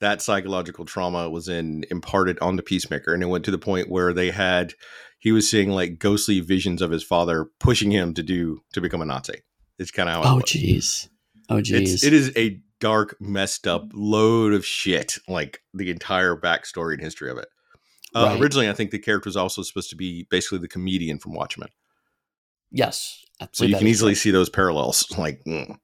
that 0.00 0.22
psychological 0.22 0.84
trauma 0.84 1.28
was 1.28 1.48
in 1.48 1.84
imparted 1.90 2.38
on 2.40 2.56
the 2.56 2.62
peacemaker 2.62 3.12
and 3.12 3.22
it 3.22 3.26
went 3.26 3.44
to 3.44 3.50
the 3.50 3.58
point 3.58 3.90
where 3.90 4.12
they 4.12 4.30
had 4.30 4.74
he 5.18 5.32
was 5.32 5.48
seeing 5.50 5.70
like 5.70 5.98
ghostly 5.98 6.40
visions 6.40 6.80
of 6.80 6.90
his 6.90 7.02
father 7.02 7.46
pushing 7.60 7.90
him 7.90 8.14
to 8.14 8.22
do 8.22 8.62
to 8.72 8.80
become 8.80 9.02
a 9.02 9.04
nazi. 9.04 9.42
It's 9.78 9.90
kind 9.90 10.08
of 10.08 10.24
how 10.24 10.36
oh 10.36 10.40
jeez. 10.40 11.08
Oh 11.48 11.56
jeez. 11.56 12.04
it 12.04 12.12
is 12.12 12.32
a 12.36 12.60
dark 12.80 13.16
messed 13.20 13.66
up 13.66 13.90
load 13.92 14.52
of 14.52 14.64
shit 14.64 15.18
like 15.26 15.60
the 15.74 15.90
entire 15.90 16.36
backstory 16.36 16.94
and 16.94 17.02
history 17.02 17.30
of 17.30 17.38
it 17.38 17.48
uh, 18.14 18.24
right. 18.24 18.40
originally 18.40 18.68
i 18.68 18.72
think 18.72 18.90
the 18.90 18.98
character 18.98 19.28
was 19.28 19.36
also 19.36 19.62
supposed 19.62 19.90
to 19.90 19.96
be 19.96 20.26
basically 20.30 20.58
the 20.58 20.68
comedian 20.68 21.18
from 21.18 21.34
watchmen 21.34 21.68
yes 22.70 23.24
so 23.52 23.64
you 23.64 23.76
can 23.76 23.86
easily 23.86 24.14
see 24.14 24.30
those 24.30 24.50
parallels 24.50 25.06
like 25.18 25.42
mm. 25.44 25.76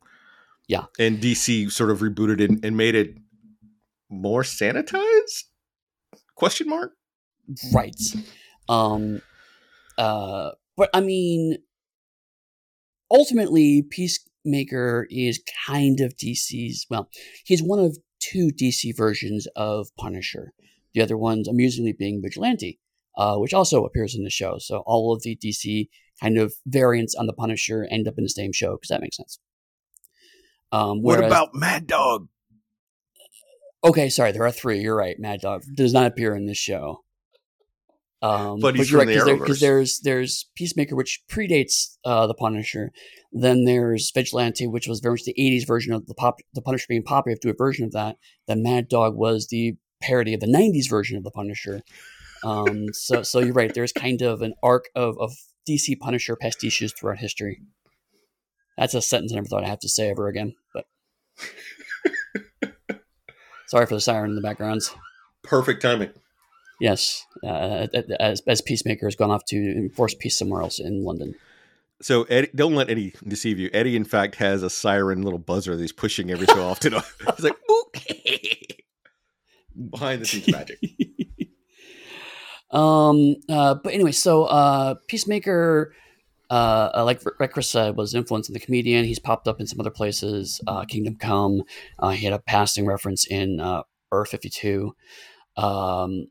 yeah 0.68 0.84
and 0.98 1.20
dc 1.20 1.70
sort 1.70 1.90
of 1.90 2.00
rebooted 2.00 2.40
it 2.40 2.50
and 2.64 2.76
made 2.76 2.94
it 2.94 3.16
more 4.14 4.42
sanitized? 4.42 5.44
Question 6.36 6.68
mark. 6.68 6.92
Right. 7.72 8.00
Um. 8.68 9.20
Uh. 9.98 10.50
But 10.76 10.90
I 10.94 11.00
mean, 11.00 11.58
ultimately, 13.10 13.82
peace 13.82 14.18
Peacemaker 14.44 15.06
is 15.10 15.42
kind 15.66 16.00
of 16.00 16.16
DC's. 16.16 16.86
Well, 16.90 17.08
he's 17.44 17.62
one 17.62 17.78
of 17.78 17.98
two 18.20 18.48
DC 18.48 18.96
versions 18.96 19.46
of 19.56 19.88
Punisher. 19.98 20.52
The 20.94 21.02
other 21.02 21.16
one's 21.16 21.48
amusingly 21.48 21.92
being 21.92 22.22
Vigilante, 22.22 22.78
uh, 23.16 23.36
which 23.36 23.52
also 23.52 23.84
appears 23.84 24.14
in 24.14 24.24
the 24.24 24.30
show. 24.30 24.56
So 24.58 24.82
all 24.86 25.12
of 25.12 25.22
the 25.22 25.36
DC 25.36 25.88
kind 26.20 26.38
of 26.38 26.54
variants 26.66 27.14
on 27.14 27.26
the 27.26 27.32
Punisher 27.32 27.86
end 27.90 28.08
up 28.08 28.14
in 28.16 28.24
the 28.24 28.30
same 28.30 28.52
show 28.52 28.76
because 28.76 28.88
that 28.88 29.00
makes 29.00 29.16
sense. 29.16 29.38
Um, 30.72 31.02
what 31.02 31.22
about 31.22 31.54
Mad 31.54 31.86
Dog? 31.86 32.28
Okay, 33.84 34.08
sorry, 34.08 34.32
there 34.32 34.44
are 34.44 34.50
three. 34.50 34.80
You're 34.80 34.96
right. 34.96 35.16
Mad 35.18 35.40
Dog 35.40 35.62
does 35.74 35.92
not 35.92 36.06
appear 36.06 36.34
in 36.34 36.46
this 36.46 36.58
show. 36.58 37.04
Um, 38.22 38.58
but 38.60 38.74
he's 38.74 38.90
but 38.90 39.00
from 39.00 39.08
right, 39.08 39.38
because 39.38 39.60
there, 39.60 39.76
there's 39.76 40.00
there's 40.00 40.48
Peacemaker, 40.56 40.96
which 40.96 41.20
predates 41.30 41.98
uh, 42.06 42.26
the 42.26 42.32
Punisher. 42.32 42.90
Then 43.32 43.66
there's 43.66 44.10
Vigilante, 44.14 44.66
which 44.66 44.88
was 44.88 45.00
very 45.00 45.12
much 45.12 45.24
the 45.24 45.34
'80s 45.38 45.66
version 45.66 45.92
of 45.92 46.06
the 46.06 46.14
pop, 46.14 46.36
the 46.54 46.62
Punisher 46.62 46.86
being 46.88 47.02
popular. 47.02 47.36
To 47.42 47.50
a 47.50 47.54
version 47.54 47.84
of 47.84 47.92
that. 47.92 48.16
The 48.48 48.56
Mad 48.56 48.88
Dog 48.88 49.14
was 49.14 49.48
the 49.48 49.76
parody 50.06 50.34
of 50.34 50.40
the 50.40 50.46
'90s 50.46 50.88
version 50.88 51.16
of 51.16 51.24
the 51.24 51.30
Punisher. 51.30 51.82
Um, 52.44 52.92
so 52.92 53.22
so 53.22 53.40
you're 53.40 53.54
right. 53.54 53.72
There's 53.72 53.92
kind 53.92 54.22
of 54.22 54.42
an 54.42 54.54
arc 54.62 54.88
of 54.94 55.18
of 55.18 55.32
DC 55.68 55.98
Punisher 55.98 56.36
pastiches 56.36 56.92
throughout 56.92 57.18
history. 57.18 57.62
That's 58.76 58.94
a 58.94 59.02
sentence 59.02 59.32
I 59.32 59.36
never 59.36 59.46
thought 59.46 59.64
I'd 59.64 59.68
have 59.68 59.78
to 59.80 59.88
say 59.88 60.10
ever 60.10 60.28
again. 60.28 60.54
But 60.72 60.86
sorry 63.66 63.86
for 63.86 63.94
the 63.94 64.00
siren 64.00 64.30
in 64.30 64.36
the 64.36 64.42
backgrounds. 64.42 64.94
Perfect 65.42 65.82
timing. 65.82 66.10
Yes, 66.80 67.24
uh, 67.44 67.86
as, 68.18 68.42
as 68.46 68.60
Peacemaker 68.60 69.06
has 69.06 69.14
gone 69.14 69.30
off 69.30 69.44
to 69.46 69.56
enforce 69.56 70.14
peace 70.14 70.36
somewhere 70.36 70.60
else 70.60 70.80
in 70.80 71.04
London. 71.04 71.34
So 72.02 72.24
Eddy, 72.24 72.48
don't 72.54 72.74
let 72.74 72.90
Eddy 72.90 73.14
deceive 73.26 73.58
you. 73.58 73.70
Eddy, 73.72 73.96
in 73.96 74.04
fact, 74.04 74.34
has 74.36 74.62
a 74.62 74.70
siren 74.70 75.22
little 75.22 75.38
buzzer 75.38 75.76
that 75.76 75.80
he's 75.80 75.92
pushing 75.92 76.30
every 76.30 76.46
so 76.46 76.62
often. 76.62 76.92
he's 77.36 77.44
like, 77.44 77.56
behind 79.90 80.22
the 80.22 80.26
scenes 80.26 80.50
magic. 80.50 80.78
um, 82.70 83.36
uh, 83.48 83.74
but 83.74 83.92
anyway, 83.92 84.12
so 84.12 84.44
uh, 84.44 84.94
Peacemaker, 85.08 85.94
uh, 86.50 86.90
uh 86.94 87.04
like 87.04 87.22
like 87.40 87.52
Chris 87.52 87.70
said, 87.70 87.96
was 87.96 88.14
influencing 88.14 88.52
the 88.52 88.60
comedian. 88.60 89.04
He's 89.04 89.18
popped 89.18 89.48
up 89.48 89.60
in 89.60 89.66
some 89.66 89.80
other 89.80 89.90
places. 89.90 90.60
Uh, 90.66 90.84
Kingdom 90.84 91.16
Come. 91.16 91.62
Uh, 91.98 92.10
he 92.10 92.24
had 92.24 92.34
a 92.34 92.38
passing 92.38 92.86
reference 92.86 93.26
in 93.26 93.60
uh, 93.60 93.82
Earth 94.12 94.30
Fifty 94.30 94.50
Two. 94.50 94.94
Um, 95.56 96.28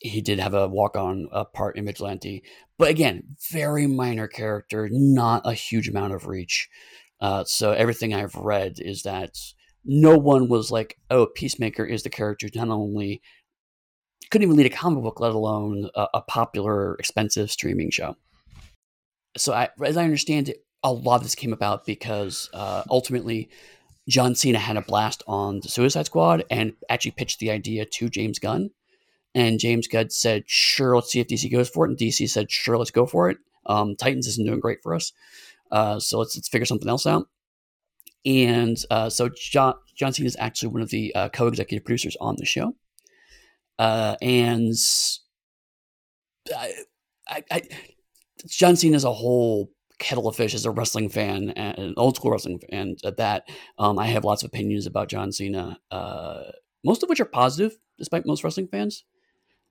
he 0.00 0.20
did 0.20 0.38
have 0.38 0.54
a 0.54 0.68
walk 0.68 0.96
on 0.96 1.28
uh, 1.32 1.44
part 1.44 1.76
in 1.76 1.86
Vigilante, 1.86 2.42
but 2.78 2.90
again, 2.90 3.36
very 3.50 3.86
minor 3.86 4.28
character, 4.28 4.88
not 4.92 5.42
a 5.44 5.54
huge 5.54 5.88
amount 5.88 6.12
of 6.12 6.26
reach. 6.26 6.68
Uh, 7.20 7.44
so 7.44 7.72
everything 7.72 8.12
I've 8.12 8.34
read 8.34 8.74
is 8.78 9.02
that 9.02 9.38
no 9.86 10.16
one 10.18 10.48
was 10.48 10.70
like, 10.70 10.98
"Oh, 11.10 11.26
Peacemaker 11.26 11.84
is 11.84 12.02
the 12.02 12.10
character 12.10 12.48
not 12.54 12.68
only 12.68 13.22
couldn't 14.30 14.44
even 14.44 14.56
lead 14.56 14.66
a 14.66 14.76
comic 14.76 15.02
book, 15.02 15.20
let 15.20 15.32
alone 15.32 15.88
a, 15.94 16.06
a 16.14 16.20
popular, 16.22 16.94
expensive 16.96 17.50
streaming 17.50 17.90
show." 17.90 18.16
So, 19.36 19.52
I, 19.52 19.68
as 19.84 19.96
I 19.96 20.04
understand 20.04 20.48
it, 20.48 20.64
a 20.82 20.92
lot 20.92 21.16
of 21.16 21.22
this 21.22 21.34
came 21.34 21.52
about 21.52 21.86
because 21.86 22.50
uh, 22.54 22.84
ultimately 22.90 23.48
John 24.08 24.34
Cena 24.34 24.58
had 24.58 24.76
a 24.76 24.82
blast 24.82 25.22
on 25.26 25.60
the 25.60 25.68
Suicide 25.68 26.06
Squad 26.06 26.44
and 26.50 26.74
actually 26.88 27.12
pitched 27.12 27.38
the 27.38 27.50
idea 27.50 27.84
to 27.84 28.08
James 28.08 28.38
Gunn 28.38 28.70
and 29.36 29.60
James 29.60 29.86
Gunn 29.86 30.08
said, 30.08 30.44
sure, 30.46 30.94
let's 30.96 31.12
see 31.12 31.20
if 31.20 31.26
DC 31.28 31.52
goes 31.52 31.68
for 31.68 31.84
it. 31.84 31.90
And 31.90 31.98
DC 31.98 32.26
said, 32.30 32.50
sure, 32.50 32.78
let's 32.78 32.90
go 32.90 33.04
for 33.04 33.28
it. 33.28 33.36
Um, 33.66 33.94
Titans 33.94 34.26
isn't 34.26 34.46
doing 34.46 34.60
great 34.60 34.82
for 34.82 34.94
us. 34.94 35.12
Uh, 35.70 36.00
so 36.00 36.18
let's, 36.18 36.34
let's 36.34 36.48
figure 36.48 36.64
something 36.64 36.88
else 36.88 37.04
out. 37.04 37.28
And 38.26 38.76
uh, 38.90 39.08
so 39.08 39.30
John, 39.34 39.74
John 39.94 40.12
Cena 40.12 40.26
is 40.26 40.36
actually 40.38 40.68
one 40.70 40.82
of 40.82 40.90
the 40.90 41.14
uh, 41.14 41.28
co 41.28 41.46
executive 41.46 41.84
producers 41.84 42.16
on 42.20 42.34
the 42.36 42.44
show. 42.44 42.74
Uh, 43.78 44.16
and 44.20 44.74
I, 46.54 46.72
I, 47.28 47.42
I, 47.50 47.62
John 48.48 48.74
Cena 48.76 48.96
as 48.96 49.04
a 49.04 49.12
whole 49.12 49.70
kettle 49.98 50.28
of 50.28 50.36
fish 50.36 50.54
as 50.54 50.66
a 50.66 50.70
wrestling 50.70 51.08
fan, 51.08 51.50
an 51.50 51.94
old 51.96 52.16
school 52.16 52.30
wrestling 52.30 52.60
fan 52.70 52.96
at 53.04 53.16
that. 53.16 53.48
Um, 53.78 53.98
I 53.98 54.06
have 54.06 54.24
lots 54.24 54.42
of 54.42 54.48
opinions 54.48 54.86
about 54.86 55.08
John 55.08 55.32
Cena, 55.32 55.78
uh, 55.90 56.42
most 56.84 57.02
of 57.02 57.08
which 57.08 57.20
are 57.20 57.26
positive, 57.26 57.78
despite 57.98 58.26
most 58.26 58.44
wrestling 58.44 58.68
fans. 58.68 59.04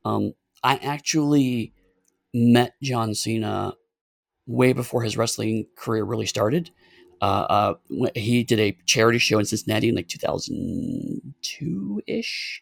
Um, 0.03 0.33
I 0.63 0.77
actually 0.77 1.73
met 2.33 2.73
John 2.81 3.13
Cena 3.13 3.73
way 4.47 4.73
before 4.73 5.03
his 5.03 5.17
wrestling 5.17 5.67
career 5.77 6.03
really 6.03 6.25
started. 6.25 6.71
Uh, 7.25 7.73
uh, 7.89 8.07
he 8.13 8.43
did 8.43 8.59
a 8.59 8.77
charity 8.85 9.17
show 9.17 9.39
in 9.39 9.45
Cincinnati 9.45 9.89
in 9.89 9.95
like 9.95 10.07
2002 10.07 12.01
ish. 12.05 12.61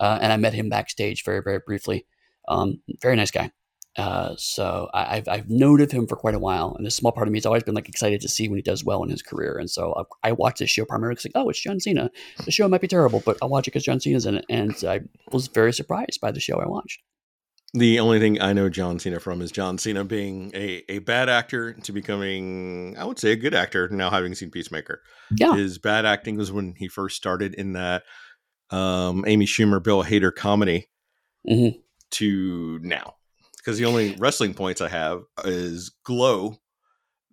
Uh, 0.00 0.18
and 0.22 0.32
I 0.32 0.38
met 0.38 0.54
him 0.54 0.70
backstage 0.70 1.22
very, 1.24 1.42
very 1.42 1.58
briefly. 1.58 2.06
Um, 2.48 2.80
very 3.02 3.16
nice 3.16 3.30
guy. 3.30 3.52
Uh, 3.98 4.34
so 4.38 4.88
I, 4.94 5.16
have 5.16 5.28
I've 5.28 5.50
known 5.50 5.82
of 5.82 5.90
him 5.90 6.06
for 6.06 6.16
quite 6.16 6.34
a 6.34 6.38
while, 6.38 6.74
and 6.78 6.86
a 6.86 6.90
small 6.90 7.12
part 7.12 7.28
of 7.28 7.32
me 7.32 7.38
has 7.38 7.44
always 7.44 7.64
been 7.64 7.74
like 7.74 7.88
excited 7.88 8.22
to 8.22 8.28
see 8.28 8.48
when 8.48 8.56
he 8.56 8.62
does 8.62 8.82
well 8.82 9.02
in 9.02 9.10
his 9.10 9.20
career. 9.20 9.58
And 9.58 9.68
so 9.68 10.06
I, 10.22 10.28
I 10.28 10.32
watch 10.32 10.60
this 10.60 10.70
show 10.70 10.86
primarily 10.86 11.16
because 11.16 11.26
like, 11.26 11.32
oh, 11.34 11.50
it's 11.50 11.60
John 11.60 11.78
Cena. 11.78 12.10
The 12.46 12.50
show 12.50 12.66
might 12.66 12.80
be 12.80 12.88
terrible, 12.88 13.22
but 13.26 13.36
I'll 13.42 13.50
watch 13.50 13.66
it 13.66 13.72
because 13.72 13.84
John 13.84 14.00
Cena's 14.00 14.24
in 14.24 14.36
it. 14.36 14.46
And 14.48 14.74
I 14.84 15.00
was 15.32 15.48
very 15.48 15.74
surprised 15.74 16.20
by 16.22 16.30
the 16.32 16.40
show 16.40 16.60
I 16.60 16.66
watched. 16.66 17.02
The 17.74 18.00
only 18.00 18.18
thing 18.18 18.40
I 18.40 18.54
know 18.54 18.70
John 18.70 18.98
Cena 18.98 19.20
from 19.20 19.42
is 19.42 19.52
John 19.52 19.76
Cena 19.76 20.02
being 20.02 20.50
a, 20.54 20.84
a 20.88 21.00
bad 21.00 21.28
actor 21.28 21.74
to 21.74 21.92
becoming, 21.92 22.96
I 22.98 23.04
would 23.04 23.18
say, 23.18 23.32
a 23.32 23.36
good 23.36 23.54
actor. 23.54 23.88
Now 23.90 24.08
having 24.08 24.34
seen 24.34 24.50
Peacemaker, 24.50 25.02
yeah, 25.36 25.54
his 25.54 25.78
bad 25.78 26.06
acting 26.06 26.36
was 26.36 26.50
when 26.50 26.74
he 26.78 26.88
first 26.88 27.16
started 27.16 27.54
in 27.54 27.74
that 27.74 28.04
um, 28.70 29.24
Amy 29.26 29.44
Schumer, 29.44 29.82
Bill 29.82 30.02
Hader 30.02 30.34
comedy. 30.34 30.88
Mm-hmm. 31.48 31.78
To 32.12 32.78
now, 32.82 33.16
because 33.58 33.76
the 33.76 33.84
only 33.84 34.16
wrestling 34.18 34.54
points 34.54 34.80
I 34.80 34.88
have 34.88 35.24
is 35.44 35.90
Glow, 36.04 36.56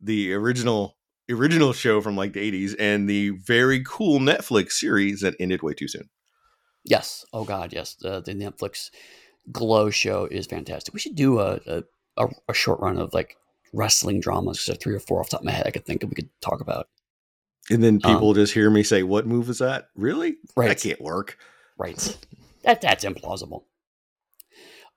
the 0.02 0.34
original 0.34 0.98
original 1.32 1.72
show 1.72 2.02
from 2.02 2.18
like 2.18 2.34
the 2.34 2.52
80s, 2.52 2.76
and 2.78 3.10
the 3.10 3.30
very 3.30 3.84
cool 3.86 4.20
Netflix 4.20 4.74
series 4.74 5.22
that 5.22 5.36
ended 5.40 5.64
way 5.64 5.74
too 5.74 5.88
soon. 5.88 6.10
Yes. 6.84 7.26
Oh 7.34 7.46
God, 7.46 7.74
yes. 7.74 7.96
The, 7.96 8.22
the 8.22 8.34
Netflix 8.34 8.90
Glow 9.52 9.90
show 9.90 10.26
is 10.26 10.46
fantastic. 10.46 10.94
We 10.94 11.00
should 11.00 11.16
do 11.16 11.40
a 11.40 11.60
a, 12.18 12.28
a, 12.48 12.54
short 12.54 12.80
run 12.80 12.98
of 12.98 13.14
like 13.14 13.38
wrestling 13.74 14.20
dramas. 14.20 14.62
So 14.62 14.74
three 14.74 14.96
or 14.96 15.00
four 15.00 15.20
off 15.20 15.30
the 15.30 15.38
top 15.38 15.42
of 15.42 15.46
my 15.46 15.52
head 15.52 15.68
I 15.68 15.72
could 15.72 15.86
think 15.86 16.04
of 16.04 16.10
we 16.10 16.16
could 16.16 16.30
talk 16.42 16.62
about. 16.62 16.88
And 17.70 17.84
then 17.84 18.00
people 18.00 18.30
um, 18.30 18.36
just 18.36 18.54
hear 18.54 18.70
me 18.70 18.84
say, 18.84 19.04
"What 19.04 19.26
move 19.26 19.50
is 19.50 19.60
that? 19.60 19.90
Really? 19.96 20.38
Right. 20.56 20.70
That 20.70 20.80
can't 20.80 21.02
work." 21.02 21.38
Right. 21.78 22.18
That 22.64 22.82
that's 22.82 23.04
implausible. 23.06 23.64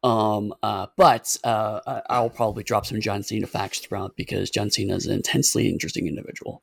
Um, 0.02 0.54
uh, 0.62 0.86
but 0.96 1.36
uh, 1.42 2.02
I'll 2.08 2.30
probably 2.30 2.62
drop 2.62 2.86
some 2.86 3.00
John 3.00 3.22
Cena 3.22 3.46
facts 3.46 3.80
throughout 3.80 4.16
because 4.16 4.50
John 4.50 4.70
Cena 4.70 4.94
is 4.94 5.06
an 5.06 5.12
intensely 5.12 5.68
interesting 5.68 6.06
individual. 6.06 6.62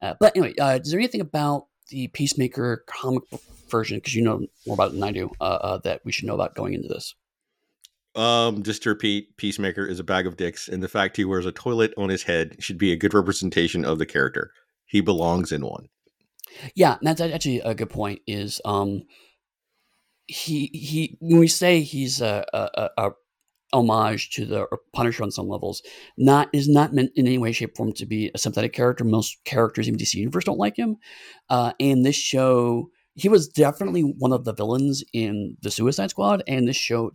Uh, 0.00 0.14
but 0.20 0.36
anyway, 0.36 0.54
uh, 0.56 0.78
is 0.82 0.90
there 0.90 1.00
anything 1.00 1.20
about 1.20 1.66
the 1.88 2.08
Peacemaker 2.08 2.84
comic 2.86 3.28
book 3.30 3.42
version, 3.70 3.98
because 3.98 4.14
you 4.14 4.22
know 4.22 4.46
more 4.66 4.74
about 4.74 4.90
it 4.90 4.94
than 4.94 5.02
I 5.02 5.12
do, 5.12 5.30
uh, 5.40 5.44
uh, 5.44 5.78
that 5.78 6.00
we 6.04 6.12
should 6.12 6.26
know 6.26 6.34
about 6.34 6.54
going 6.54 6.74
into 6.74 6.88
this? 6.88 7.14
Um, 8.14 8.62
just 8.62 8.82
to 8.84 8.90
repeat, 8.90 9.36
Peacemaker 9.36 9.84
is 9.86 9.98
a 9.98 10.04
bag 10.04 10.26
of 10.26 10.36
dicks, 10.36 10.68
and 10.68 10.82
the 10.82 10.88
fact 10.88 11.16
he 11.16 11.24
wears 11.24 11.46
a 11.46 11.52
toilet 11.52 11.92
on 11.96 12.08
his 12.08 12.22
head 12.22 12.56
should 12.60 12.78
be 12.78 12.92
a 12.92 12.96
good 12.96 13.14
representation 13.14 13.84
of 13.84 13.98
the 13.98 14.06
character. 14.06 14.52
He 14.86 15.00
belongs 15.00 15.50
in 15.50 15.66
one. 15.66 15.88
Yeah, 16.76 16.98
that's 17.02 17.20
actually 17.20 17.60
a 17.60 17.74
good 17.74 17.90
point. 17.90 18.20
Is 18.26 18.60
um, 18.64 19.02
he 20.26 20.70
he 20.72 21.18
when 21.20 21.40
we 21.40 21.48
say 21.48 21.80
he's 21.80 22.20
a, 22.20 22.44
a, 22.52 22.90
a 22.96 23.10
homage 23.72 24.30
to 24.30 24.46
the 24.46 24.66
Punisher 24.92 25.24
on 25.24 25.32
some 25.32 25.48
levels, 25.48 25.82
not 26.16 26.48
is 26.52 26.68
not 26.68 26.94
meant 26.94 27.10
in 27.16 27.26
any 27.26 27.38
way, 27.38 27.50
shape, 27.50 27.76
form 27.76 27.92
to 27.94 28.06
be 28.06 28.30
a 28.34 28.38
sympathetic 28.38 28.72
character. 28.72 29.04
Most 29.04 29.38
characters 29.44 29.88
in 29.88 29.96
DC 29.96 30.14
Universe 30.14 30.44
don't 30.44 30.58
like 30.58 30.76
him, 30.76 30.96
uh, 31.50 31.72
and 31.80 32.04
this 32.04 32.16
show 32.16 32.90
he 33.14 33.28
was 33.28 33.48
definitely 33.48 34.02
one 34.02 34.32
of 34.32 34.44
the 34.44 34.54
villains 34.54 35.04
in 35.12 35.56
the 35.62 35.70
Suicide 35.70 36.10
Squad, 36.10 36.42
and 36.46 36.66
this 36.66 36.76
show 36.76 37.12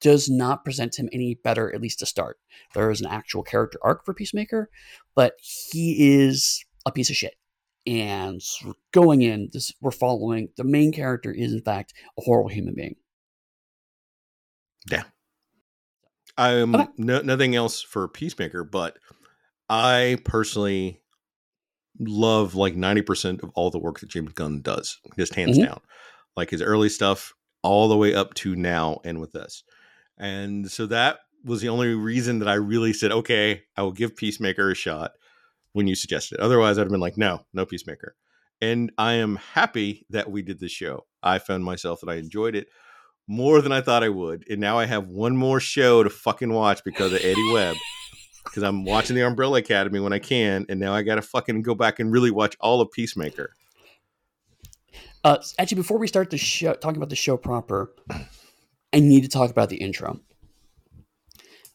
does 0.00 0.28
not 0.28 0.64
present 0.64 0.98
him 0.98 1.08
any 1.12 1.34
better, 1.34 1.72
at 1.72 1.80
least 1.80 2.00
to 2.00 2.06
start. 2.06 2.38
There 2.74 2.90
is 2.90 3.00
an 3.00 3.06
actual 3.06 3.42
character 3.42 3.78
arc 3.82 4.04
for 4.04 4.14
Peacemaker, 4.14 4.68
but 5.14 5.34
he 5.42 6.14
is 6.14 6.64
a 6.86 6.92
piece 6.92 7.10
of 7.10 7.16
shit 7.16 7.34
and 7.86 8.40
going 8.92 9.22
in 9.22 9.48
this 9.52 9.72
we're 9.80 9.90
following 9.90 10.48
the 10.56 10.64
main 10.64 10.92
character 10.92 11.32
is 11.32 11.52
in 11.52 11.60
fact 11.62 11.92
a 12.18 12.22
horrible 12.22 12.48
human 12.48 12.74
being 12.74 12.94
yeah 14.90 15.02
um 16.38 16.74
okay. 16.74 16.88
no, 16.96 17.20
nothing 17.20 17.56
else 17.56 17.82
for 17.82 18.06
peacemaker 18.06 18.62
but 18.62 18.98
i 19.68 20.16
personally 20.24 21.01
love 21.98 22.54
like 22.54 22.74
90% 22.74 23.42
of 23.42 23.50
all 23.54 23.70
the 23.70 23.78
work 23.78 24.00
that 24.00 24.08
james 24.08 24.32
gunn 24.32 24.60
does 24.62 24.98
just 25.18 25.34
hands 25.34 25.58
mm-hmm. 25.58 25.66
down 25.66 25.80
like 26.36 26.50
his 26.50 26.62
early 26.62 26.88
stuff 26.88 27.34
all 27.62 27.88
the 27.88 27.96
way 27.96 28.14
up 28.14 28.34
to 28.34 28.56
now 28.56 28.98
and 29.04 29.20
with 29.20 29.32
this 29.32 29.62
and 30.18 30.70
so 30.70 30.86
that 30.86 31.18
was 31.44 31.60
the 31.60 31.68
only 31.68 31.94
reason 31.94 32.38
that 32.38 32.48
i 32.48 32.54
really 32.54 32.92
said 32.92 33.12
okay 33.12 33.62
i 33.76 33.82
will 33.82 33.92
give 33.92 34.16
peacemaker 34.16 34.70
a 34.70 34.74
shot 34.74 35.12
when 35.72 35.86
you 35.86 35.94
suggested 35.94 36.36
it. 36.36 36.40
Otherwise, 36.40 36.78
I'd 36.78 36.82
have 36.82 36.90
been 36.90 37.00
like, 37.00 37.18
no, 37.18 37.44
no 37.52 37.66
Peacemaker. 37.66 38.14
And 38.60 38.92
I 38.96 39.14
am 39.14 39.36
happy 39.36 40.06
that 40.10 40.30
we 40.30 40.42
did 40.42 40.60
this 40.60 40.70
show. 40.70 41.06
I 41.22 41.38
found 41.38 41.64
myself 41.64 42.00
that 42.00 42.10
I 42.10 42.16
enjoyed 42.16 42.54
it 42.54 42.68
more 43.26 43.60
than 43.60 43.72
I 43.72 43.80
thought 43.80 44.04
I 44.04 44.08
would. 44.08 44.44
And 44.48 44.60
now 44.60 44.78
I 44.78 44.86
have 44.86 45.08
one 45.08 45.36
more 45.36 45.60
show 45.60 46.02
to 46.02 46.10
fucking 46.10 46.52
watch 46.52 46.84
because 46.84 47.12
of 47.12 47.24
Eddy 47.24 47.52
Webb. 47.52 47.76
Because 48.52 48.64
I'm 48.64 48.84
watching 48.84 49.16
the 49.16 49.22
Umbrella 49.22 49.60
Academy 49.60 49.98
when 49.98 50.12
I 50.12 50.18
can, 50.18 50.66
and 50.68 50.78
now 50.78 50.92
I 50.92 51.00
got 51.00 51.14
to 51.14 51.22
fucking 51.22 51.62
go 51.62 51.74
back 51.74 51.98
and 51.98 52.12
really 52.12 52.30
watch 52.30 52.54
all 52.60 52.82
of 52.82 52.92
Peacemaker. 52.92 53.54
Uh, 55.24 55.38
actually, 55.58 55.76
before 55.76 55.96
we 55.96 56.06
start 56.06 56.28
the 56.28 56.36
show, 56.36 56.74
talking 56.74 56.98
about 56.98 57.08
the 57.08 57.16
show 57.16 57.38
proper, 57.38 57.94
I 58.92 59.00
need 59.00 59.22
to 59.22 59.28
talk 59.30 59.50
about 59.50 59.70
the 59.70 59.76
intro. 59.76 60.20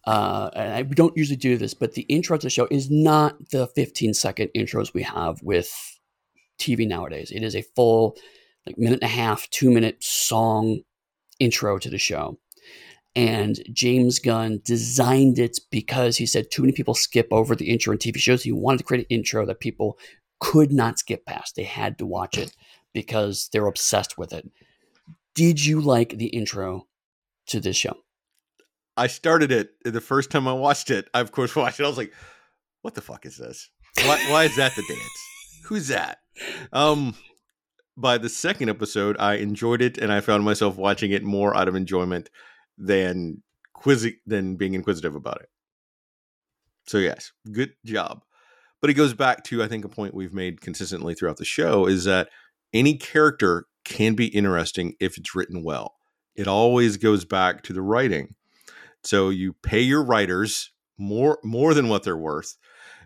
Uh, 0.05 0.51
and 0.55 0.73
I, 0.73 0.81
we 0.83 0.93
don't 0.93 1.17
usually 1.17 1.35
do 1.35 1.57
this, 1.57 1.73
but 1.73 1.93
the 1.93 2.03
intro 2.03 2.37
to 2.37 2.45
the 2.45 2.51
show 2.51 2.67
is 2.69 2.91
not 2.91 3.49
the 3.49 3.65
15 3.65 4.13
second 4.13 4.49
intros 4.55 4.93
we 4.93 5.01
have 5.01 5.41
with 5.41 5.71
TV 6.59 6.87
nowadays. 6.87 7.31
It 7.31 7.41
is 7.41 7.55
a 7.55 7.63
full, 7.75 8.17
like 8.67 8.77
minute 8.77 8.99
and 9.01 9.09
a 9.09 9.13
half, 9.13 9.49
two 9.49 9.71
minute 9.71 10.03
song 10.03 10.81
intro 11.39 11.79
to 11.79 11.89
the 11.89 11.97
show. 11.97 12.37
And 13.17 13.59
James 13.73 14.19
Gunn 14.19 14.61
designed 14.63 15.39
it 15.39 15.57
because 15.71 16.17
he 16.17 16.27
said 16.27 16.51
too 16.51 16.61
many 16.61 16.71
people 16.71 16.93
skip 16.93 17.27
over 17.31 17.55
the 17.55 17.67
intro 17.67 17.91
in 17.91 17.97
TV 17.97 18.17
shows. 18.17 18.43
He 18.43 18.51
wanted 18.51 18.77
to 18.77 18.83
create 18.83 19.07
an 19.09 19.17
intro 19.17 19.43
that 19.47 19.59
people 19.59 19.97
could 20.39 20.71
not 20.71 20.99
skip 20.99 21.25
past. 21.25 21.55
They 21.55 21.63
had 21.63 21.97
to 21.97 22.05
watch 22.05 22.37
it 22.37 22.55
because 22.93 23.49
they're 23.51 23.65
obsessed 23.65 24.19
with 24.19 24.33
it. 24.33 24.47
Did 25.33 25.65
you 25.65 25.81
like 25.81 26.19
the 26.19 26.27
intro 26.27 26.85
to 27.47 27.59
this 27.59 27.75
show? 27.75 27.95
I 28.95 29.07
started 29.07 29.51
it 29.51 29.71
the 29.83 29.99
first 29.99 30.29
time 30.29 30.47
I 30.47 30.53
watched 30.53 30.91
it. 30.91 31.09
I 31.11 31.21
of 31.21 31.31
course 31.31 31.55
watched 31.55 31.79
it. 31.79 31.85
I 31.85 31.87
was 31.87 31.97
like, 31.97 32.13
"What 32.83 32.93
the 32.93 33.01
fuck 33.01 33.25
is 33.25 33.37
this? 33.37 33.67
Why, 33.95 34.23
why 34.29 34.43
is 34.43 34.55
that 34.57 34.75
the 34.75 34.83
dance? 34.87 35.63
Who's 35.65 35.87
that?" 35.87 36.19
Um, 36.71 37.15
by 37.95 38.19
the 38.19 38.29
second 38.29 38.69
episode, 38.69 39.17
I 39.17 39.35
enjoyed 39.35 39.81
it, 39.81 39.97
and 39.97 40.13
I 40.13 40.21
found 40.21 40.43
myself 40.43 40.77
watching 40.77 41.09
it 41.09 41.23
more 41.23 41.57
out 41.57 41.67
of 41.67 41.75
enjoyment 41.75 42.29
than 42.77 43.43
quiz 43.73 44.11
than 44.25 44.55
being 44.55 44.73
inquisitive 44.73 45.15
about 45.15 45.41
it. 45.41 45.49
So 46.87 46.97
yes, 46.97 47.31
good 47.51 47.73
job. 47.85 48.23
But 48.81 48.89
it 48.89 48.95
goes 48.95 49.13
back 49.13 49.43
to 49.45 49.63
I 49.63 49.67
think 49.67 49.85
a 49.85 49.89
point 49.89 50.13
we've 50.13 50.33
made 50.33 50.61
consistently 50.61 51.15
throughout 51.15 51.37
the 51.37 51.45
show 51.45 51.87
is 51.87 52.05
that 52.05 52.29
any 52.73 52.95
character 52.95 53.65
can 53.83 54.15
be 54.15 54.27
interesting 54.27 54.93
if 54.99 55.17
it's 55.17 55.35
written 55.35 55.63
well. 55.63 55.95
It 56.35 56.47
always 56.47 56.97
goes 56.97 57.25
back 57.25 57.63
to 57.63 57.73
the 57.73 57.81
writing. 57.81 58.35
So 59.03 59.29
you 59.29 59.53
pay 59.53 59.81
your 59.81 60.03
writers 60.03 60.71
more 60.97 61.39
more 61.43 61.73
than 61.73 61.89
what 61.89 62.03
they're 62.03 62.17
worth. 62.17 62.57